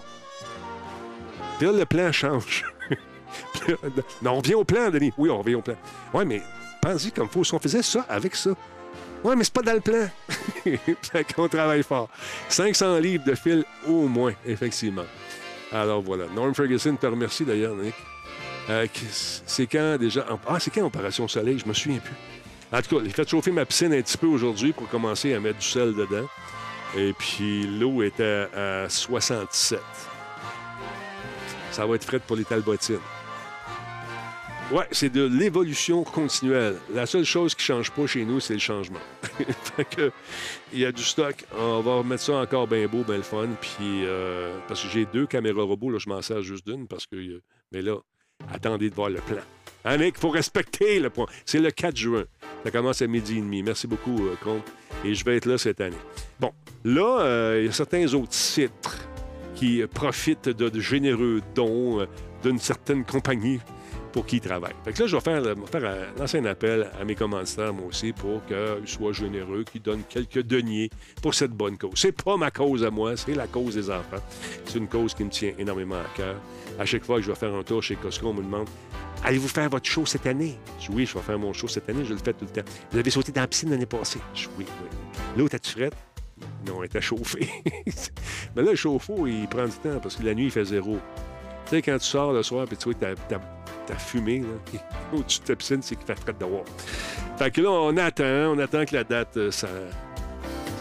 Puis 1.58 1.68
là, 1.68 1.74
le 1.74 1.86
plan 1.86 2.12
change. 2.12 2.66
Non, 4.22 4.32
on 4.32 4.40
vient 4.40 4.58
au 4.58 4.64
plan, 4.64 4.90
Denis. 4.90 5.12
Oui, 5.18 5.30
on 5.30 5.40
revient 5.40 5.56
au 5.56 5.62
plan. 5.62 5.76
Ouais, 6.14 6.24
mais 6.24 6.42
pense-y 6.82 7.12
comme 7.12 7.28
faut. 7.28 7.44
Si 7.44 7.54
on 7.54 7.60
faisait 7.60 7.84
ça 7.84 8.06
avec 8.08 8.36
ça. 8.36 8.52
Ouais, 9.24 9.36
mais 9.36 9.44
c'est 9.44 9.54
pas 9.54 9.62
dans 9.62 9.74
le 9.74 9.82
plan. 9.82 10.08
fait 11.02 11.34
qu'on 11.34 11.50
travaille 11.50 11.84
fort. 11.84 12.10
500 12.48 13.00
livres 13.00 13.26
de 13.26 13.36
fil 13.36 13.66
au 13.86 14.08
moins, 14.08 14.34
effectivement. 14.46 15.06
Alors 15.72 16.02
voilà. 16.02 16.26
Norm 16.34 16.56
Ferguson 16.56 16.96
te 16.96 17.06
remercie 17.08 17.44
d'ailleurs, 17.44 17.76
Nick. 17.76 17.96
Euh, 18.70 18.88
c'est 19.46 19.68
quand 19.68 19.98
déjà. 19.98 20.26
Ah, 20.48 20.60
c'est 20.60 20.72
quand 20.72 20.86
Opération 20.86 21.28
Soleil? 21.28 21.58
Je 21.60 21.66
me 21.66 21.74
souviens 21.74 22.00
plus. 22.00 22.16
En 22.72 22.82
tout 22.82 22.98
cas, 22.98 23.04
j'ai 23.06 23.12
fait 23.12 23.30
chauffer 23.30 23.52
ma 23.52 23.66
piscine 23.66 23.94
un 23.94 24.02
petit 24.02 24.18
peu 24.18 24.28
aujourd'hui 24.28 24.74
pour 24.74 24.90
commencer 24.90 25.34
à 25.34 25.40
mettre 25.40 25.60
du 25.60 25.66
sel 25.66 25.94
dedans. 25.96 26.28
Et 26.98 27.14
puis 27.14 27.66
l'eau 27.66 28.02
était 28.02 28.48
à 28.56 28.90
67. 28.90 29.80
Ça 31.72 31.86
va 31.86 31.96
être 31.96 32.06
frais 32.06 32.20
pour 32.20 32.36
les 32.36 32.44
talbotines. 32.44 33.00
Ouais, 34.72 34.86
c'est 34.92 35.10
de 35.10 35.24
l'évolution 35.24 36.04
continuelle. 36.04 36.76
La 36.94 37.06
seule 37.06 37.24
chose 37.24 37.56
qui 37.56 37.64
change 37.64 37.90
pas 37.92 38.06
chez 38.06 38.26
nous, 38.26 38.42
c'est 38.42 38.54
le 38.54 38.60
changement. 38.60 39.00
fait 39.78 39.86
que, 39.86 40.12
il 40.74 40.80
y 40.80 40.86
a 40.86 40.92
du 40.92 41.04
stock. 41.04 41.36
On 41.58 41.80
va 41.80 41.96
remettre 42.00 42.24
ça 42.24 42.34
encore 42.36 42.68
bien 42.68 42.86
beau, 42.88 43.04
bien 43.06 43.16
le 43.16 43.22
fun. 43.22 43.48
Puis, 43.62 44.04
euh, 44.06 44.58
parce 44.68 44.82
que 44.84 44.90
j'ai 44.90 45.06
deux 45.06 45.26
caméras 45.26 45.64
robots, 45.64 45.90
là, 45.90 46.00
je 46.00 46.10
m'en 46.10 46.22
sers 46.22 46.42
juste 46.42 46.68
d'une 46.68 46.86
parce 46.86 47.06
que. 47.06 47.16
euh, 47.16 47.42
Mais 47.72 47.82
là, 47.82 47.96
attendez 48.52 48.90
de 48.90 48.96
voir 48.96 49.10
le 49.10 49.20
plan. 49.20 49.42
Annick, 49.84 50.16
il 50.18 50.20
faut 50.20 50.30
respecter 50.30 51.00
le 51.00 51.10
point. 51.10 51.28
C'est 51.46 51.60
le 51.60 51.72
4 51.72 51.96
juin. 51.96 52.26
Ça 52.64 52.72
commence 52.72 53.02
à 53.02 53.08
midi 53.08 53.38
et 53.38 53.42
demi. 53.42 53.64
Merci 53.64 53.88
beaucoup, 53.88 54.26
euh, 54.26 54.36
Comte. 54.44 54.64
Et 55.06 55.14
je 55.14 55.24
vais 55.24 55.38
être 55.38 55.46
là 55.46 55.58
cette 55.58 55.80
année. 55.80 55.96
Bon, 56.40 56.52
là, 56.84 57.22
euh, 57.22 57.60
il 57.62 57.68
y 57.68 57.70
a 57.70 57.72
certains 57.72 58.14
autres 58.14 58.34
sites 58.34 58.90
qui 59.56 59.82
profitent 59.94 60.50
de, 60.50 60.70
de 60.70 60.80
généreux 60.80 61.42
dons 61.56 62.02
euh, 62.02 62.06
d'une 62.44 62.60
certaine 62.60 63.06
compagnie 63.06 63.60
pour 64.18 64.26
qui 64.26 64.38
ils 64.38 64.42
travaillent. 64.42 64.74
Fait 64.84 64.94
que 64.94 65.04
là, 65.04 65.08
je 65.08 65.16
vais 65.16 65.22
faire, 65.22 66.42
un, 66.42 66.46
appel 66.46 66.90
à 67.00 67.06
mes 67.06 67.14
commanditaires, 67.14 67.72
moi 67.72 67.86
aussi, 67.86 68.14
pour 68.14 68.44
qu'ils 68.48 68.88
soient 68.88 69.14
généreux, 69.14 69.64
qu'ils 69.64 69.84
donnent 69.84 70.02
quelques 70.10 70.42
deniers 70.42 70.90
pour 71.22 71.36
cette 71.36 71.52
bonne 71.52 71.78
cause. 71.78 71.92
C'est 71.94 72.24
pas 72.24 72.36
ma 72.36 72.50
cause 72.50 72.84
à 72.84 72.90
moi, 72.90 73.16
c'est 73.16 73.36
la 73.36 73.46
cause 73.46 73.76
des 73.76 73.92
enfants. 73.92 74.18
C'est 74.66 74.80
une 74.80 74.88
cause 74.88 75.14
qui 75.14 75.24
me 75.24 75.30
tient 75.30 75.52
énormément 75.60 75.98
à 75.98 76.18
cœur. 76.18 76.36
À 76.80 76.86
chaque 76.86 77.06
fois 77.06 77.18
que 77.18 77.22
je 77.22 77.28
vais 77.30 77.36
faire 77.36 77.54
un 77.54 77.62
tour 77.62 77.84
chez 77.84 77.96
Costco, 77.96 78.30
on 78.30 78.34
me 78.34 78.42
demande 78.42 78.68
Allez-vous 79.24 79.50
faire 79.50 79.70
votre 79.70 79.88
show 79.88 80.04
cette 80.08 80.26
année? 80.26 80.58
Je 80.80 80.88
dis, 80.88 80.96
oui, 80.96 81.06
je 81.06 81.14
vais 81.14 81.24
faire 81.24 81.38
mon 81.38 81.54
show 81.54 81.68
cette 81.68 81.88
année, 81.88 82.04
je 82.04 82.14
le 82.14 82.20
fais 82.20 82.34
tout 82.34 82.46
le 82.46 82.50
temps. 82.50 82.68
Vous 82.92 82.98
avez 82.98 83.12
sauté 83.12 83.32
dans 83.32 83.42
la 83.42 83.48
piscine 83.48 83.70
l'année 83.70 83.86
passée? 83.86 84.20
Je 84.34 84.46
dis, 84.46 84.50
oui, 84.58 84.66
oui. 84.82 84.90
L'eau, 85.38 85.48
t'as-tu 85.48 85.74
frette? 85.74 85.96
Non, 86.66 86.80
elle 86.80 86.86
était 86.86 87.02
chauffée. 87.02 87.50
Mais 88.56 88.64
là, 88.64 88.72
le 88.72 88.76
chauffe-eau, 88.76 89.28
il 89.28 89.48
prend 89.48 89.66
du 89.66 89.74
temps 89.74 90.00
parce 90.02 90.16
que 90.16 90.24
la 90.24 90.34
nuit, 90.34 90.46
il 90.46 90.52
fait 90.52 90.66
zéro. 90.66 90.98
Tu 91.66 91.70
sais, 91.70 91.82
quand 91.84 92.00
tu 92.00 92.06
sors 92.06 92.34
le 92.34 92.42
soir 92.42 92.66
et 92.72 92.76
tu 92.76 92.86
vois 92.86 92.94
ta, 92.96 93.14
ta, 93.14 93.40
ta 93.88 93.96
fumée 93.96 94.44
au-dessus 95.14 95.40
de 95.40 95.46
ta 95.46 95.56
piscine, 95.56 95.82
c'est 95.82 95.96
qu'il 95.96 96.06
fait 96.06 96.20
frais 96.20 96.36
dehors. 96.40 96.66
Fait 97.38 97.50
que 97.50 97.62
là, 97.62 97.72
on 97.72 97.96
attend, 97.98 98.54
on 98.54 98.60
attend 98.60 98.86
que 98.86 98.96
la 98.96 99.04
date 99.04 99.38
euh, 99.38 99.52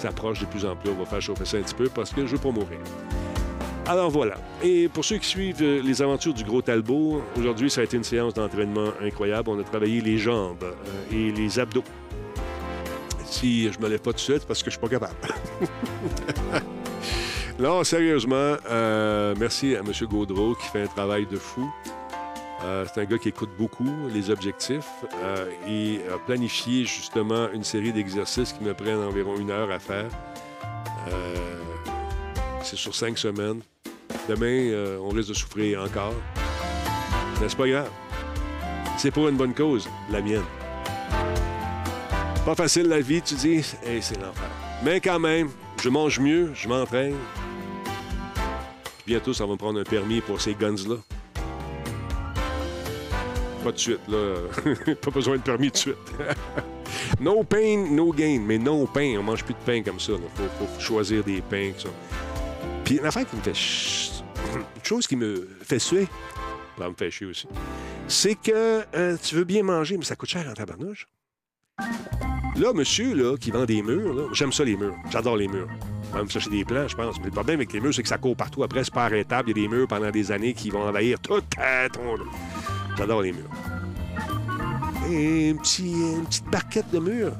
s'approche 0.00 0.40
de 0.40 0.46
plus 0.46 0.66
en 0.66 0.76
plus. 0.76 0.90
On 0.90 0.96
va 0.96 1.06
faire 1.06 1.22
chauffer 1.22 1.44
ça 1.44 1.56
un 1.56 1.62
petit 1.62 1.74
peu 1.74 1.88
parce 1.88 2.10
que 2.10 2.26
je 2.26 2.32
veux 2.32 2.42
pas 2.42 2.50
mourir. 2.50 2.78
Alors 3.86 4.10
voilà. 4.10 4.34
Et 4.62 4.88
pour 4.88 5.04
ceux 5.04 5.18
qui 5.18 5.28
suivent 5.28 5.62
euh, 5.62 5.80
les 5.80 6.02
aventures 6.02 6.34
du 6.34 6.44
Gros 6.44 6.60
Talbot, 6.60 7.22
aujourd'hui, 7.38 7.70
ça 7.70 7.82
a 7.82 7.84
été 7.84 7.96
une 7.96 8.04
séance 8.04 8.34
d'entraînement 8.34 8.90
incroyable. 9.00 9.48
On 9.48 9.60
a 9.60 9.62
travaillé 9.62 10.00
les 10.00 10.18
jambes 10.18 10.64
euh, 10.64 11.14
et 11.14 11.30
les 11.30 11.58
abdos. 11.58 11.84
Si 13.24 13.70
je 13.72 13.78
me 13.80 13.88
lève 13.88 14.00
pas 14.00 14.10
tout 14.10 14.16
de 14.16 14.20
suite, 14.20 14.44
parce 14.46 14.62
que 14.62 14.70
je 14.70 14.78
suis 14.78 14.80
pas 14.80 14.88
capable. 14.88 15.14
non, 17.58 17.82
sérieusement, 17.82 18.54
merci 19.36 19.74
à 19.74 19.80
M. 19.80 19.92
Gaudreau 20.08 20.54
qui 20.54 20.68
fait 20.68 20.82
un 20.82 20.86
travail 20.86 21.26
de 21.26 21.36
fou. 21.36 21.68
Euh, 22.64 22.86
c'est 22.92 23.00
un 23.00 23.04
gars 23.04 23.18
qui 23.18 23.28
écoute 23.28 23.50
beaucoup 23.58 23.90
les 24.12 24.30
objectifs 24.30 24.88
euh, 25.22 25.50
et 25.68 26.00
a 26.12 26.18
planifié 26.18 26.84
justement 26.84 27.50
une 27.52 27.64
série 27.64 27.92
d'exercices 27.92 28.52
qui 28.52 28.64
me 28.64 28.72
prennent 28.72 29.02
environ 29.02 29.36
une 29.36 29.50
heure 29.50 29.70
à 29.70 29.78
faire. 29.78 30.08
Euh, 31.08 31.56
c'est 32.62 32.76
sur 32.76 32.94
cinq 32.94 33.18
semaines. 33.18 33.60
Demain, 34.28 34.70
euh, 34.70 34.98
on 35.00 35.10
risque 35.10 35.28
de 35.28 35.34
souffrir 35.34 35.82
encore. 35.82 36.14
Mais 37.40 37.48
c'est 37.48 37.56
pas 37.56 37.68
grave. 37.68 37.90
C'est 38.96 39.10
pour 39.10 39.28
une 39.28 39.36
bonne 39.36 39.54
cause, 39.54 39.88
la 40.10 40.22
mienne. 40.22 40.42
Pas 42.44 42.54
facile 42.54 42.88
la 42.88 43.00
vie, 43.00 43.20
tu 43.20 43.34
dis, 43.34 43.62
Hey, 43.84 44.00
c'est 44.00 44.16
l'enfer. 44.16 44.48
Mais 44.82 45.00
quand 45.00 45.18
même, 45.18 45.50
je 45.82 45.88
mange 45.88 46.18
mieux, 46.18 46.52
je 46.54 46.68
m'entraîne. 46.68 47.16
Bientôt, 49.06 49.32
ça 49.32 49.44
va 49.44 49.52
me 49.52 49.56
prendre 49.56 49.78
un 49.78 49.84
permis 49.84 50.20
pour 50.20 50.40
ces 50.40 50.54
guns-là. 50.54 50.96
Pas 53.66 53.72
de 53.72 53.78
suite, 53.78 54.00
là. 54.06 54.94
pas 55.02 55.10
besoin 55.10 55.38
de 55.38 55.42
permis 55.42 55.72
de 55.72 55.76
suite. 55.76 55.96
no 57.20 57.42
pain, 57.42 57.84
no 57.90 58.12
gain. 58.12 58.40
Mais 58.46 58.58
no 58.58 58.86
pain, 58.86 59.16
on 59.18 59.24
mange 59.24 59.42
plus 59.44 59.54
de 59.54 59.58
pain 59.58 59.82
comme 59.82 59.98
ça. 59.98 60.12
Il 60.12 60.44
faut, 60.44 60.80
choisir 60.80 61.24
des 61.24 61.40
pains. 61.40 61.72
sont- 61.76 61.88
Puis 62.84 62.98
une 62.98 63.04
affaire 63.06 63.28
qui 63.28 63.34
me 63.34 63.40
fait... 63.42 63.54
ch- 63.54 64.22
une 64.54 64.84
chose 64.84 65.08
qui 65.08 65.16
me 65.16 65.48
fait 65.62 65.80
suer, 65.80 66.06
ça 66.78 66.88
me 66.88 66.94
fait 66.94 67.10
chier 67.10 67.26
aussi, 67.26 67.48
c'est 68.06 68.36
que 68.36 68.84
euh, 68.94 69.16
tu 69.20 69.34
veux 69.34 69.42
bien 69.42 69.64
manger, 69.64 69.96
mais 69.98 70.04
ça 70.04 70.14
coûte 70.14 70.28
cher 70.28 70.46
en 70.48 70.54
tabarnouche. 70.54 71.08
Là, 72.56 72.72
monsieur, 72.72 73.14
là, 73.14 73.36
qui 73.36 73.50
vend 73.50 73.64
des 73.64 73.82
murs, 73.82 74.32
j'aime 74.32 74.52
ça, 74.52 74.62
les 74.62 74.76
murs. 74.76 74.94
J'adore 75.10 75.36
les 75.36 75.48
murs. 75.48 75.66
On 76.14 76.22
va 76.22 76.28
chercher 76.28 76.50
des 76.50 76.64
plans, 76.64 76.86
je 76.86 76.94
pense. 76.96 77.18
Mais 77.18 77.24
le 77.26 77.30
problème 77.32 77.56
avec 77.58 77.72
les 77.72 77.80
murs, 77.80 77.92
c'est 77.92 78.04
que 78.04 78.08
ça 78.08 78.16
court 78.18 78.36
partout. 78.36 78.62
Après, 78.62 78.84
c'est 78.84 78.94
pas 78.94 79.06
arrêtable. 79.06 79.50
Il 79.50 79.58
y 79.58 79.60
a 79.64 79.68
des 79.68 79.74
murs 79.76 79.88
pendant 79.88 80.12
des 80.12 80.30
années 80.30 80.54
qui 80.54 80.70
vont 80.70 80.82
envahir 80.86 81.18
tout 81.18 81.40
ton... 81.92 82.16
J'adore 82.96 83.22
les 83.22 83.32
murs. 83.32 83.50
Et 85.10 85.50
un 85.50 85.56
petit, 85.56 85.92
une 85.92 86.24
petite 86.24 86.48
barquette 86.50 86.90
de 86.92 86.98
murs. 86.98 87.36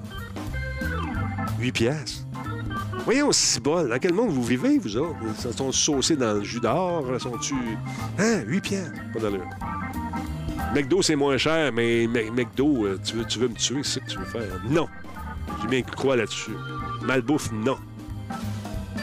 8 1.59 1.73
piastres. 1.73 2.27
Voyons, 3.05 3.31
bol. 3.63 3.89
Dans 3.89 3.99
quel 3.99 4.13
monde 4.13 4.31
vous 4.31 4.43
vivez, 4.43 4.79
vous 4.79 4.97
autres? 4.97 5.17
Sont 5.57 5.73
saucés 5.73 6.17
dans 6.17 6.35
le 6.35 6.45
jus 6.45 6.61
d'or? 6.61 7.05
Sont-tu... 7.21 7.55
Hein? 8.19 8.43
8 8.47 8.61
piastres. 8.61 8.93
Pas 9.13 9.21
d'allure. 9.21 9.49
McDo, 10.75 11.01
c'est 11.01 11.17
moins 11.17 11.39
cher, 11.39 11.73
mais 11.73 12.07
McDo, 12.07 12.85
euh, 12.85 12.99
tu 13.03 13.17
veux, 13.17 13.25
tu 13.25 13.39
veux 13.39 13.49
me 13.49 13.55
tuer, 13.55 13.83
c'est 13.83 13.95
ce 13.95 13.99
que 14.01 14.11
tu 14.11 14.19
veux 14.19 14.25
faire. 14.25 14.61
Non. 14.69 14.89
J'ai 15.63 15.69
bien 15.69 15.83
croire 15.83 16.17
là-dessus. 16.17 16.53
Malbouffe, 17.03 17.51
non. 17.53 17.79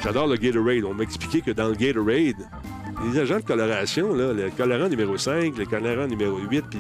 J'adore 0.03 0.27
le 0.27 0.35
Gatorade. 0.35 0.84
On 0.84 0.93
m'a 0.93 1.03
expliqué 1.03 1.41
que 1.41 1.51
dans 1.51 1.69
le 1.69 1.75
Gatorade, 1.75 2.47
les 3.06 3.20
agents 3.20 3.38
de 3.38 3.41
coloration, 3.41 4.14
là, 4.14 4.34
le 4.34 4.49
colorant 4.49 4.88
numéro 4.88 5.18
5, 5.18 5.57
le 5.57 5.65
colorant 5.65 6.07
numéro 6.07 6.38
8, 6.38 6.65
puis 6.70 6.80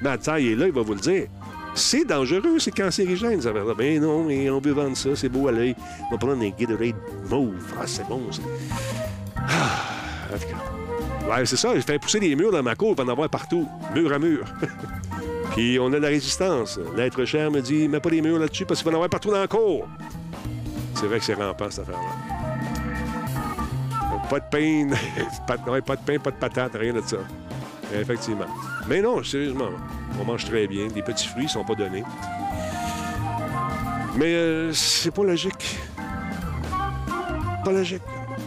Mathieu 0.00 0.52
est 0.52 0.54
là, 0.54 0.66
il 0.66 0.72
va 0.72 0.82
vous 0.82 0.94
le 0.94 1.00
dire. 1.00 1.26
C'est 1.74 2.04
dangereux, 2.04 2.58
c'est 2.58 2.70
cancérigène, 2.70 3.40
ça 3.40 3.52
va. 3.52 3.62
Mais 3.78 3.98
non, 3.98 4.26
on 4.26 4.60
veut 4.60 4.72
vendre 4.72 4.96
ça, 4.96 5.10
c'est 5.14 5.28
beau 5.28 5.48
à 5.48 5.52
l'œil. 5.52 5.74
On 6.08 6.14
va 6.14 6.18
prendre 6.18 6.42
un 6.42 6.50
Gatorade 6.50 6.94
mauve. 7.30 7.54
Ah, 7.80 7.86
c'est 7.86 8.06
bon, 8.06 8.20
ça. 8.30 8.42
Ah, 9.36 9.92
en 11.30 11.46
c'est 11.46 11.56
ça, 11.56 11.74
j'ai 11.74 11.80
fait 11.80 11.98
pousser 11.98 12.20
des 12.20 12.36
murs 12.36 12.52
dans 12.52 12.62
ma 12.62 12.74
cour 12.74 12.94
pour 12.94 13.04
en 13.04 13.08
avoir 13.08 13.28
partout, 13.30 13.66
mur 13.94 14.12
à 14.12 14.18
mur. 14.18 14.44
Puis 15.54 15.78
on 15.78 15.86
a 15.86 15.96
de 15.96 15.96
la 15.96 16.08
résistance. 16.08 16.78
L'être 16.96 17.24
cher 17.24 17.50
me 17.50 17.60
dit, 17.60 17.88
mets 17.88 18.00
pas 18.00 18.10
des 18.10 18.20
murs 18.20 18.38
là-dessus 18.38 18.66
parce 18.66 18.82
qu'il 18.82 18.90
va 18.90 18.92
en 18.92 18.96
avoir 18.96 19.10
partout 19.10 19.30
dans 19.30 19.40
la 19.40 19.48
cour. 19.48 19.88
C'est 20.94 21.06
vrai 21.06 21.18
que 21.18 21.24
c'est 21.24 21.34
rampant, 21.34 21.70
cette 21.70 21.88
affaire-là. 21.88 22.41
Pas 24.30 24.40
de 24.40 24.44
pain, 24.50 24.88
pas, 25.46 25.56
de, 25.56 25.80
pain, 25.80 26.18
pas 26.18 26.30
de 26.30 26.36
patate, 26.36 26.72
rien 26.74 26.94
de 26.94 27.00
ça. 27.00 27.18
Effectivement. 27.94 28.46
Mais 28.88 29.02
non, 29.02 29.22
sérieusement, 29.22 29.70
on 30.20 30.24
mange 30.24 30.44
très 30.44 30.66
bien. 30.66 30.88
Les 30.94 31.02
petits 31.02 31.28
fruits 31.28 31.44
ne 31.44 31.48
sont 31.48 31.64
pas 31.64 31.74
donnés. 31.74 32.04
Mais 34.16 34.34
euh, 34.34 34.72
c'est 34.72 35.10
pas 35.10 35.24
logique. 35.24 35.78
Pas 37.64 37.72
logique. 37.72 38.02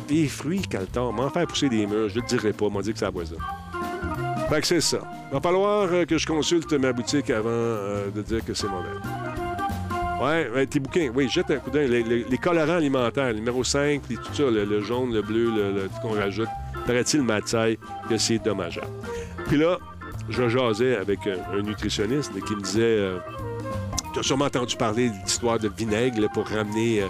Les 0.09 0.27
fruits, 0.27 0.61
Calton, 0.61 1.11
m'en 1.11 1.29
faire 1.29 1.47
pousser 1.47 1.69
des 1.69 1.87
murs, 1.87 2.09
je 2.09 2.15
le 2.15 2.21
dirai 2.27 2.53
pas, 2.53 2.69
m'a 2.69 2.81
dit 2.81 2.93
que 2.93 2.99
ça 2.99 3.09
va 3.09 3.25
ça. 3.25 3.35
Fait 4.49 4.61
que 4.61 4.67
c'est 4.67 4.81
ça. 4.81 4.99
Va 5.31 5.41
falloir 5.41 5.87
euh, 5.91 6.05
que 6.05 6.17
je 6.17 6.27
consulte 6.27 6.71
ma 6.73 6.93
boutique 6.93 7.29
avant 7.31 7.49
euh, 7.49 8.11
de 8.11 8.21
dire 8.21 8.45
que 8.45 8.53
c'est 8.53 8.67
mauvais. 8.67 8.89
Ouais, 10.25 10.65
tes 10.65 10.79
bouquins, 10.79 11.11
oui, 11.13 11.29
jette 11.29 11.51
un 11.51 11.57
coup 11.57 11.69
d'œil. 11.69 12.25
Les, 12.27 12.37
colorants 12.39 12.77
alimentaires, 12.77 13.31
numéro 13.31 13.63
5, 13.63 14.01
puis 14.01 14.17
tout 14.17 14.33
ça, 14.33 14.49
le, 14.49 14.81
jaune, 14.81 15.13
le 15.13 15.21
bleu, 15.21 15.51
le, 15.51 15.87
qu'on 16.01 16.13
rajoute, 16.13 16.49
paraît-il, 16.87 17.21
Mathieu, 17.21 17.77
que 18.09 18.17
c'est 18.17 18.39
dommageable. 18.39 18.87
Puis 19.45 19.57
là, 19.57 19.77
je 20.29 20.49
jasais 20.49 20.95
avec 20.95 21.19
un, 21.27 21.61
nutritionniste 21.61 22.31
qui 22.43 22.55
me 22.55 22.61
disait 22.61 22.81
euh, 22.81 23.19
Tu 24.13 24.19
as 24.19 24.23
sûrement 24.23 24.45
entendu 24.45 24.75
parler 24.75 25.09
de 25.09 25.15
l'histoire 25.23 25.59
de 25.59 25.69
vinaigre 25.69 26.27
pour 26.33 26.47
ramener. 26.47 27.03
Euh, 27.03 27.07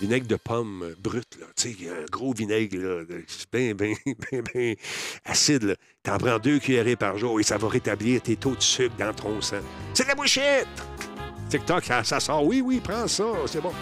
vinaigre 0.00 0.26
de 0.26 0.36
pomme 0.36 0.94
brute, 0.98 1.38
là. 1.40 1.46
Tu 1.56 1.72
sais, 1.72 1.90
un 1.90 2.04
gros 2.10 2.32
vinaigre, 2.32 2.76
là, 2.78 3.02
bien, 3.52 3.74
bien, 3.74 3.94
bien, 4.30 4.42
bien 4.54 4.74
acide, 5.24 5.76
Tu 6.04 6.10
en 6.10 6.18
prends 6.18 6.38
deux 6.38 6.58
cuillerées 6.58 6.96
par 6.96 7.18
jour 7.18 7.38
et 7.40 7.42
ça 7.42 7.58
va 7.58 7.68
rétablir 7.68 8.22
tes 8.22 8.36
taux 8.36 8.54
de 8.54 8.62
sucre 8.62 8.94
dans 8.98 9.12
ton 9.12 9.40
sang. 9.40 9.56
C'est 9.94 10.04
de 10.04 10.08
la 10.08 10.14
bouchette! 10.14 10.68
TikTok, 11.48 11.84
ça 12.04 12.20
sort. 12.20 12.44
Oui, 12.44 12.60
oui, 12.60 12.80
prends 12.82 13.06
ça, 13.06 13.24
c'est 13.46 13.60
bon. 13.60 13.72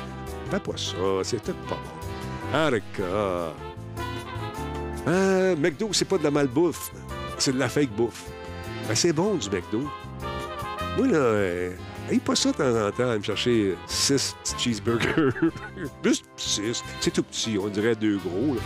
Fais 0.50 0.60
pas 0.60 0.76
ça, 0.76 0.94
c'est 1.22 1.42
tout 1.42 1.54
pas 1.68 1.76
bon. 1.76 2.06
Ah, 2.52 2.70
d'accord. 2.70 3.54
Euh, 5.06 5.56
McDo, 5.56 5.88
c'est 5.92 6.04
pas 6.04 6.18
de 6.18 6.24
la 6.24 6.30
malbouffe, 6.30 6.90
c'est 7.38 7.52
de 7.52 7.58
la 7.58 7.68
fake 7.68 7.90
bouffe. 7.90 8.24
Ben, 8.88 8.94
c'est 8.94 9.12
bon 9.12 9.34
du 9.34 9.48
McDo. 9.50 9.88
Moi, 10.96 11.08
là, 11.08 11.16
euh, 11.16 11.70
pas 12.24 12.36
ça 12.36 12.52
de 12.52 12.56
temps 12.56 12.86
en 12.86 12.90
temps 12.90 13.10
à 13.10 13.18
me 13.18 13.22
chercher 13.22 13.76
six 13.86 14.36
cheeseburgers. 14.58 15.32
Juste 16.04 16.26
six. 16.36 16.82
C'est 17.00 17.10
tout 17.10 17.22
petit, 17.22 17.58
on 17.58 17.68
dirait 17.68 17.96
deux 17.96 18.18
gros. 18.18 18.56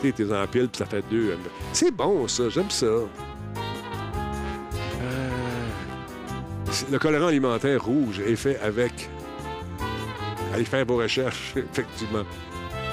Tu 0.00 0.12
t'es 0.12 0.32
en 0.32 0.46
pile, 0.46 0.68
puis 0.68 0.78
ça 0.78 0.86
fait 0.86 1.04
deux. 1.10 1.36
C'est 1.72 1.90
bon, 1.90 2.26
ça, 2.28 2.48
j'aime 2.48 2.70
ça. 2.70 2.86
Le 6.90 6.98
colorant 6.98 7.26
alimentaire 7.26 7.84
rouge 7.84 8.20
est 8.20 8.36
fait 8.36 8.58
avec. 8.60 9.10
Allez 10.54 10.64
faire 10.64 10.84
vos 10.86 10.96
recherches, 10.96 11.54
effectivement. 11.56 12.24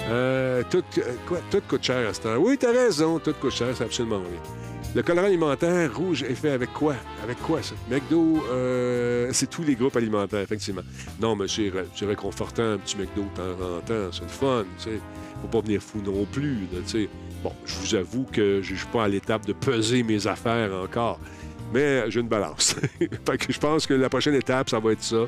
Euh, 0.10 0.64
tout, 0.70 0.84
quoi, 1.28 1.40
coûte 1.68 1.84
cher 1.84 2.10
à 2.10 2.14
ce 2.14 2.22
temps. 2.22 2.36
Oui, 2.38 2.58
t'as 2.58 2.72
raison, 2.72 3.20
tout 3.20 3.34
coûte 3.34 3.52
cher, 3.52 3.68
c'est 3.76 3.84
absolument 3.84 4.20
rien. 4.20 4.42
Le 4.96 5.04
colorant 5.04 5.28
alimentaire 5.28 5.96
rouge 5.96 6.24
est 6.24 6.34
fait 6.34 6.50
avec 6.50 6.74
quoi? 6.74 6.96
Avec 7.24 7.40
quoi, 7.42 7.62
ça? 7.62 7.76
McDo, 7.90 8.44
euh, 8.50 9.30
c'est 9.32 9.50
tous 9.50 9.64
les 9.64 9.76
groupes 9.76 9.96
alimentaires, 9.96 10.40
effectivement. 10.40 10.82
Non, 11.22 11.36
mais 11.36 11.46
c'est, 11.48 11.72
réconfortant, 12.06 12.74
un 12.74 12.78
petit 12.80 12.98
McDo 12.98 13.22
de 13.22 13.38
temps 13.38 13.78
en 13.78 13.80
temps. 13.82 14.12
C'est 14.12 14.24
le 14.24 14.28
fun, 14.28 14.66
tu 14.78 14.84
sais. 14.86 15.00
Faut 15.42 15.48
pas 15.48 15.62
venir 15.62 15.82
fou 15.82 16.02
non 16.04 16.26
plus, 16.26 16.68
tu 16.72 16.90
sais. 16.90 17.10
Bon, 17.44 17.54
je 17.66 17.76
vous 17.76 17.96
avoue 17.96 18.26
que 18.32 18.62
je 18.62 18.76
suis 18.76 18.88
pas 18.88 19.06
à 19.06 19.08
l'étape 19.08 19.46
de 19.46 19.54
peser 19.54 20.04
mes 20.04 20.28
affaires 20.28 20.74
encore 20.74 21.20
mais 21.74 22.10
j'ai 22.10 22.20
une 22.20 22.28
balance. 22.28 22.76
fait 23.00 23.38
que 23.38 23.52
je 23.54 23.60
pense 23.60 23.86
que 23.86 23.94
la 23.94 24.10
prochaine 24.10 24.36
étape, 24.36 24.70
ça 24.70 24.80
va 24.80 24.92
être 24.92 25.04
ça. 25.04 25.28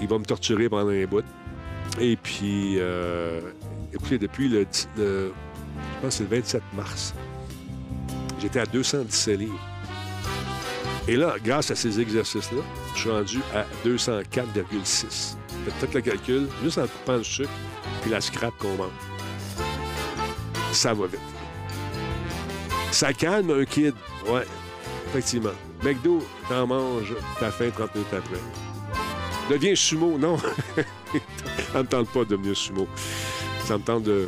Il 0.00 0.08
va 0.08 0.18
me 0.18 0.24
torturer 0.24 0.68
pendant 0.68 0.90
un 0.90 1.04
bout. 1.04 1.24
Et 2.00 2.16
puis, 2.16 2.76
euh, 2.78 3.40
écoutez, 3.92 4.18
depuis 4.18 4.48
le, 4.48 4.66
je 4.96 5.30
pense 6.00 6.16
c'est 6.16 6.22
le 6.22 6.36
27 6.36 6.62
mars, 6.74 7.14
j'étais 8.40 8.60
à 8.60 8.66
217 8.66 9.38
livres. 9.38 9.60
Et 11.08 11.16
là, 11.16 11.34
grâce 11.44 11.70
à 11.70 11.74
ces 11.74 12.00
exercices-là, 12.00 12.62
je 12.94 13.00
suis 13.00 13.10
rendu 13.10 13.40
à 13.54 13.64
204,6. 13.86 15.36
Faites 15.78 15.94
le 15.94 16.00
calcul, 16.00 16.48
juste 16.62 16.78
en 16.78 16.86
coupant 16.86 17.16
le 17.16 17.24
sucre 17.24 17.50
puis 18.02 18.10
la 18.10 18.20
scrap 18.20 18.56
qu'on 18.58 18.74
mange. 18.76 18.90
Ça 20.72 20.94
va 20.94 21.06
vite. 21.06 21.20
Ça 22.90 23.12
calme 23.12 23.50
un 23.50 23.64
kid, 23.64 23.94
ouais. 24.28 24.46
Effectivement. 25.12 25.52
McDo, 25.84 26.22
t'en 26.48 26.66
manges, 26.66 27.14
t'as 27.38 27.50
faim 27.50 27.68
30 27.70 27.94
minutes 27.94 28.14
après. 28.14 28.38
Deviens 29.50 29.74
sumo, 29.74 30.16
non. 30.16 30.38
ça 31.72 31.82
me 31.82 31.86
tente 31.86 32.08
pas 32.08 32.20
de 32.20 32.30
devenir 32.30 32.56
sumo. 32.56 32.88
Ça 33.66 33.76
me 33.76 33.82
tente 33.82 34.04
de 34.04 34.26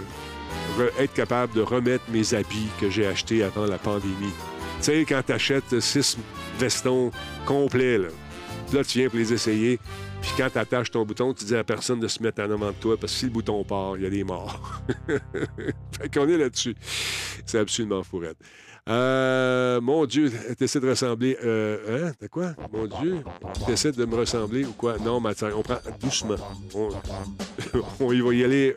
être 0.99 1.15
capable 1.15 1.55
de 1.55 1.63
remettre 1.63 2.05
mes 2.11 2.35
habits 2.35 2.69
que 2.79 2.91
j'ai 2.91 3.07
achetés 3.07 3.43
avant 3.43 3.65
la 3.65 3.79
pandémie. 3.79 4.35
Tu 4.79 4.85
sais, 4.85 5.05
quand 5.09 5.23
t'achètes 5.23 5.81
six 5.81 6.19
vestons 6.59 7.11
complets, 7.47 7.97
là, 7.97 8.85
tu 8.85 8.99
viens 8.99 9.09
pour 9.09 9.19
les 9.19 9.33
essayer. 9.33 9.79
Puis 10.21 10.33
quand 10.37 10.51
tu 10.51 10.59
attaches 10.59 10.91
ton 10.91 11.07
bouton, 11.07 11.33
tu 11.33 11.47
dis 11.47 11.57
à 11.57 11.65
personne 11.65 12.01
de 12.01 12.09
se 12.09 12.23
mettre 12.23 12.43
en 12.43 12.51
avant 12.51 12.69
de 12.69 12.77
toi 12.77 12.99
parce 12.99 13.13
que 13.15 13.19
si 13.21 13.25
le 13.25 13.31
bouton 13.31 13.65
part, 13.65 13.97
il 13.97 14.03
y 14.03 14.07
a 14.07 14.11
des 14.11 14.25
morts. 14.25 14.83
fait 15.09 16.13
qu'on 16.13 16.29
est 16.29 16.37
là-dessus. 16.37 16.75
C'est 17.47 17.59
absolument 17.59 18.03
fourette. 18.03 18.37
Euh, 18.87 19.81
mon 19.81 20.05
Dieu, 20.05 20.31
t'essaies 20.59 20.81
de 20.81 20.89
ressembler. 20.91 21.39
Euh, 21.43 22.09
hein? 22.09 22.13
T'as 22.21 22.29
quoi? 22.29 22.53
Mon 22.71 22.87
Dieu, 22.87 23.21
t'essaies 23.67 23.93
de 23.93 24.05
me 24.05 24.15
ressembler 24.15 24.67
ou 24.67 24.73
quoi? 24.73 24.99
Non, 24.99 25.21
Mathieu, 25.21 25.57
on 25.57 25.63
prend 25.63 25.79
doucement. 26.01 26.35
On, 28.01 28.13
y 28.13 28.21
va 28.21 28.35
y 28.35 28.45
aller 28.45 28.77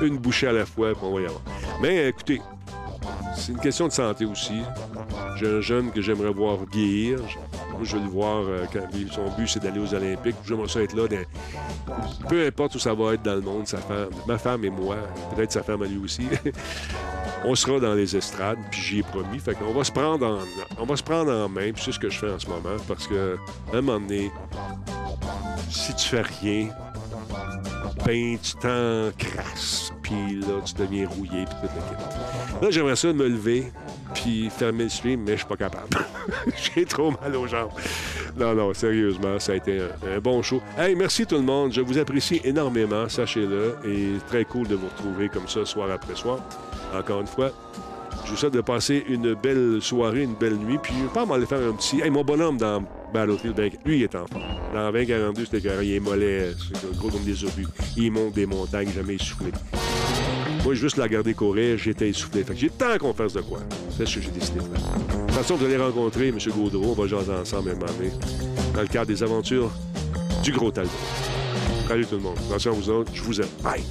une 0.00 0.18
bouchée 0.18 0.46
à 0.46 0.52
la 0.52 0.64
fois, 0.64 0.92
puis 0.92 1.02
on 1.02 1.14
va 1.14 1.20
y 1.22 1.24
avoir. 1.24 1.42
Mais 1.80 2.08
écoutez, 2.08 2.40
c'est 3.36 3.52
une 3.52 3.58
question 3.58 3.88
de 3.88 3.92
santé 3.92 4.24
aussi. 4.24 4.60
J'ai 5.36 5.48
un 5.48 5.60
jeune 5.60 5.90
que 5.90 6.00
j'aimerais 6.00 6.32
voir 6.32 6.58
vieillir. 6.72 7.18
Moi, 7.72 7.80
je 7.82 7.96
veux 7.96 8.04
le 8.04 8.08
voir 8.08 8.44
euh, 8.46 8.64
quand 8.72 8.86
son 9.12 9.28
but, 9.36 9.48
c'est 9.48 9.62
d'aller 9.62 9.80
aux 9.80 9.92
Olympiques. 9.92 10.36
J'aimerais 10.46 10.68
ça 10.68 10.82
être 10.82 10.94
là. 10.94 11.04
Peu 12.28 12.46
importe 12.46 12.76
où 12.76 12.78
ça 12.78 12.94
va 12.94 13.14
être 13.14 13.22
dans 13.22 13.34
le 13.34 13.40
monde, 13.40 13.66
sa 13.66 13.78
femme, 13.78 14.10
ma 14.26 14.38
femme 14.38 14.64
et 14.64 14.70
moi, 14.70 14.96
peut-être 15.34 15.52
sa 15.52 15.62
femme 15.62 15.82
à 15.82 15.86
lui 15.86 15.98
aussi. 15.98 16.26
on 17.44 17.54
sera 17.54 17.78
dans 17.80 17.94
les 17.94 18.16
estrades, 18.16 18.58
puis 18.70 18.80
j'y 18.80 18.98
ai 19.00 19.02
promis. 19.02 19.38
Fait 19.38 19.56
va 19.60 19.84
se 19.84 19.92
prendre 19.92 20.26
en, 20.26 20.38
on 20.78 20.86
va 20.86 20.96
se 20.96 21.02
prendre 21.02 21.32
en 21.32 21.48
main, 21.48 21.72
puis 21.72 21.82
c'est 21.84 21.92
ce 21.92 21.98
que 21.98 22.08
je 22.08 22.18
fais 22.18 22.30
en 22.30 22.38
ce 22.38 22.46
moment, 22.48 22.76
parce 22.88 23.06
que 23.06 23.36
à 23.72 23.76
un 23.76 23.80
moment 23.80 24.00
donné, 24.00 24.30
si 25.70 25.94
tu 25.94 26.08
fais 26.08 26.22
rien, 26.22 26.68
ben 28.04 28.38
tu 28.38 28.54
t'encrasses, 28.54 29.92
puis 30.06 30.40
là 30.40 30.60
tu 30.64 30.74
deviens 30.74 31.08
rouillé, 31.08 31.44
puis 31.44 31.68
Là 32.62 32.70
j'aimerais 32.70 32.94
ça 32.94 33.12
me 33.12 33.26
lever, 33.26 33.72
puis 34.14 34.48
fermer 34.50 34.84
le 34.84 34.90
stream, 34.90 35.22
mais 35.24 35.32
je 35.32 35.38
suis 35.38 35.46
pas 35.46 35.56
capable. 35.56 35.88
J'ai 36.74 36.84
trop 36.84 37.10
mal 37.10 37.34
aux 37.34 37.46
jambes. 37.46 37.70
Non, 38.36 38.54
non, 38.54 38.72
sérieusement, 38.72 39.38
ça 39.40 39.52
a 39.52 39.54
été 39.56 39.80
un, 39.80 40.20
bon 40.20 40.42
show. 40.42 40.60
Hey, 40.78 40.94
merci 40.94 41.26
tout 41.26 41.36
le 41.36 41.42
monde. 41.42 41.72
Je 41.72 41.80
vous 41.80 41.98
apprécie 41.98 42.40
énormément, 42.44 43.08
sachez-le. 43.08 43.76
Et 43.84 44.18
très 44.28 44.44
cool 44.44 44.68
de 44.68 44.76
vous 44.76 44.86
retrouver 44.86 45.28
comme 45.28 45.48
ça, 45.48 45.64
soir 45.64 45.90
après 45.90 46.14
soir. 46.14 46.38
Encore 46.94 47.20
une 47.20 47.26
fois, 47.26 47.50
Je 48.24 48.30
vous 48.30 48.36
souhaite 48.36 48.54
de 48.54 48.60
passer 48.60 49.04
une 49.08 49.34
belle 49.34 49.78
soirée, 49.80 50.22
une 50.22 50.34
belle 50.34 50.56
nuit. 50.56 50.78
Puis, 50.82 50.94
je 50.98 51.04
vais 51.04 51.26
pas 51.26 51.34
aller 51.34 51.46
faire 51.46 51.60
un 51.60 51.72
petit. 51.72 52.00
Hey, 52.00 52.10
mon 52.10 52.24
bonhomme 52.24 52.58
dans 52.58 52.82
Battlefield, 53.12 53.56
ben, 53.56 53.70
lui, 53.84 53.98
il 53.98 54.02
est 54.02 54.14
en 54.14 54.26
forme. 54.26 54.44
Dans 54.74 54.92
2042, 54.92 55.44
c'était 55.44 55.60
carré, 55.60 55.86
il 55.86 55.94
est 55.94 56.00
mollet, 56.00 56.52
c'est 56.58 56.96
gros 56.96 57.08
comme 57.08 57.24
des 57.24 57.44
obus. 57.44 57.66
Il 57.96 58.10
monte 58.12 58.34
des 58.34 58.46
montagnes, 58.46 58.90
jamais 58.92 59.14
essoufflé. 59.14 59.52
Moi, 60.64 60.74
juste 60.74 60.96
la 60.96 61.08
garder 61.08 61.32
courir, 61.32 61.78
j'étais 61.78 62.08
essoufflé. 62.08 62.42
Fait 62.42 62.54
que 62.54 62.58
j'ai 62.58 62.70
tant 62.70 62.98
qu'on 62.98 63.14
fasse 63.14 63.32
de 63.32 63.40
quoi. 63.40 63.60
C'est 63.96 64.06
ce 64.06 64.16
que 64.16 64.20
j'ai 64.22 64.30
décidé 64.30 64.58
de 64.58 64.64
faire. 64.64 65.42
De 65.42 65.46
toute 65.46 65.58
vous 65.58 65.64
allez 65.64 65.76
rencontrer 65.76 66.28
M. 66.28 66.38
Gaudreau. 66.48 66.94
On 66.96 67.00
va 67.00 67.06
jaser 67.06 67.32
ensemble 67.32 67.70
un 67.70 67.74
moment 67.74 67.86
dans 68.74 68.80
le 68.80 68.88
cadre 68.88 69.06
des 69.06 69.22
aventures 69.22 69.70
du 70.42 70.50
Gros 70.52 70.70
Talbot. 70.70 70.90
Salut 71.86 72.06
tout 72.06 72.16
le 72.16 72.22
monde. 72.22 72.38
Attention 72.48 72.72
à 72.72 72.74
vous 72.74 72.90
autres. 72.90 73.12
Je 73.14 73.22
vous 73.22 73.40
aime. 73.40 73.48
Bye. 73.62 73.84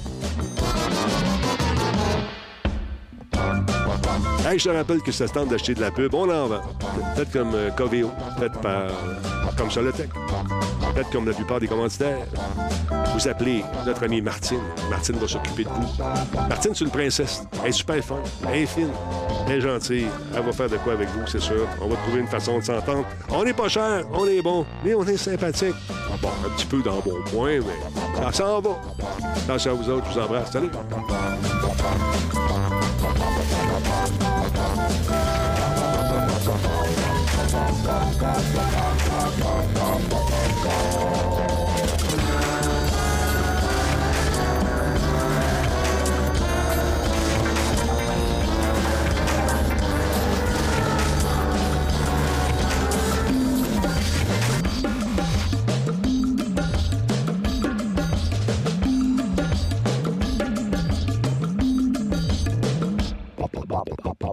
Hey, 4.46 4.58
je 4.58 4.68
te 4.68 4.74
rappelle 4.74 5.02
que 5.02 5.12
ça 5.12 5.26
se 5.26 5.32
tente 5.32 5.48
d'acheter 5.48 5.74
de 5.74 5.80
la 5.80 5.90
pub. 5.90 6.14
On 6.14 6.30
en 6.30 6.46
vend. 6.46 6.60
Peut-être 7.14 7.32
comme 7.32 7.54
euh, 7.54 7.70
Coveo. 7.70 8.10
Peut-être 8.38 8.60
par, 8.60 8.90
comme 9.56 9.70
Solotech. 9.70 10.10
Peut-être 10.94 11.10
comme 11.10 11.26
la 11.26 11.32
plupart 11.32 11.60
des 11.60 11.68
commanditaires. 11.68 12.18
Vous 13.14 13.28
appelez 13.28 13.64
notre 13.86 14.04
amie 14.04 14.20
Martine. 14.20 14.60
Martine 14.90 15.16
va 15.16 15.26
s'occuper 15.28 15.64
de 15.64 15.68
vous. 15.68 16.02
Martine, 16.48 16.74
c'est 16.74 16.84
une 16.84 16.90
princesse. 16.90 17.42
Elle 17.62 17.70
est 17.70 17.72
super 17.72 18.02
fun. 18.04 18.18
Elle 18.48 18.62
est 18.62 18.66
fine. 18.66 18.90
Elle 19.46 19.54
est 19.54 19.60
gentille. 19.60 20.06
Elle 20.34 20.42
va 20.42 20.52
faire 20.52 20.68
de 20.68 20.76
quoi 20.76 20.94
avec 20.94 21.08
vous, 21.10 21.26
c'est 21.26 21.40
sûr. 21.40 21.66
On 21.80 21.88
va 21.88 21.96
trouver 21.96 22.20
une 22.20 22.26
façon 22.26 22.58
de 22.58 22.64
s'entendre. 22.64 23.04
On 23.30 23.44
n'est 23.44 23.52
pas 23.52 23.68
cher, 23.68 24.04
on 24.12 24.26
est 24.26 24.42
bon, 24.42 24.66
mais 24.84 24.94
on 24.94 25.04
est 25.04 25.16
sympathique. 25.16 25.74
Un 26.12 26.48
petit 26.56 26.66
peu 26.66 26.82
dans 26.82 27.00
bon 27.00 27.22
point, 27.30 27.58
mais 27.60 28.22
ça 28.22 28.32
s'en 28.32 28.60
va. 28.60 28.70
Attention 29.36 29.72
à 29.72 29.74
vous 29.74 29.90
autres, 29.90 30.06
je 30.10 30.18
vous 30.18 30.24
embrasse. 30.24 30.52
Salut! 30.52 30.70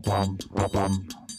bum, 0.04 0.38
ba 0.56 0.68
bum. 0.68 1.23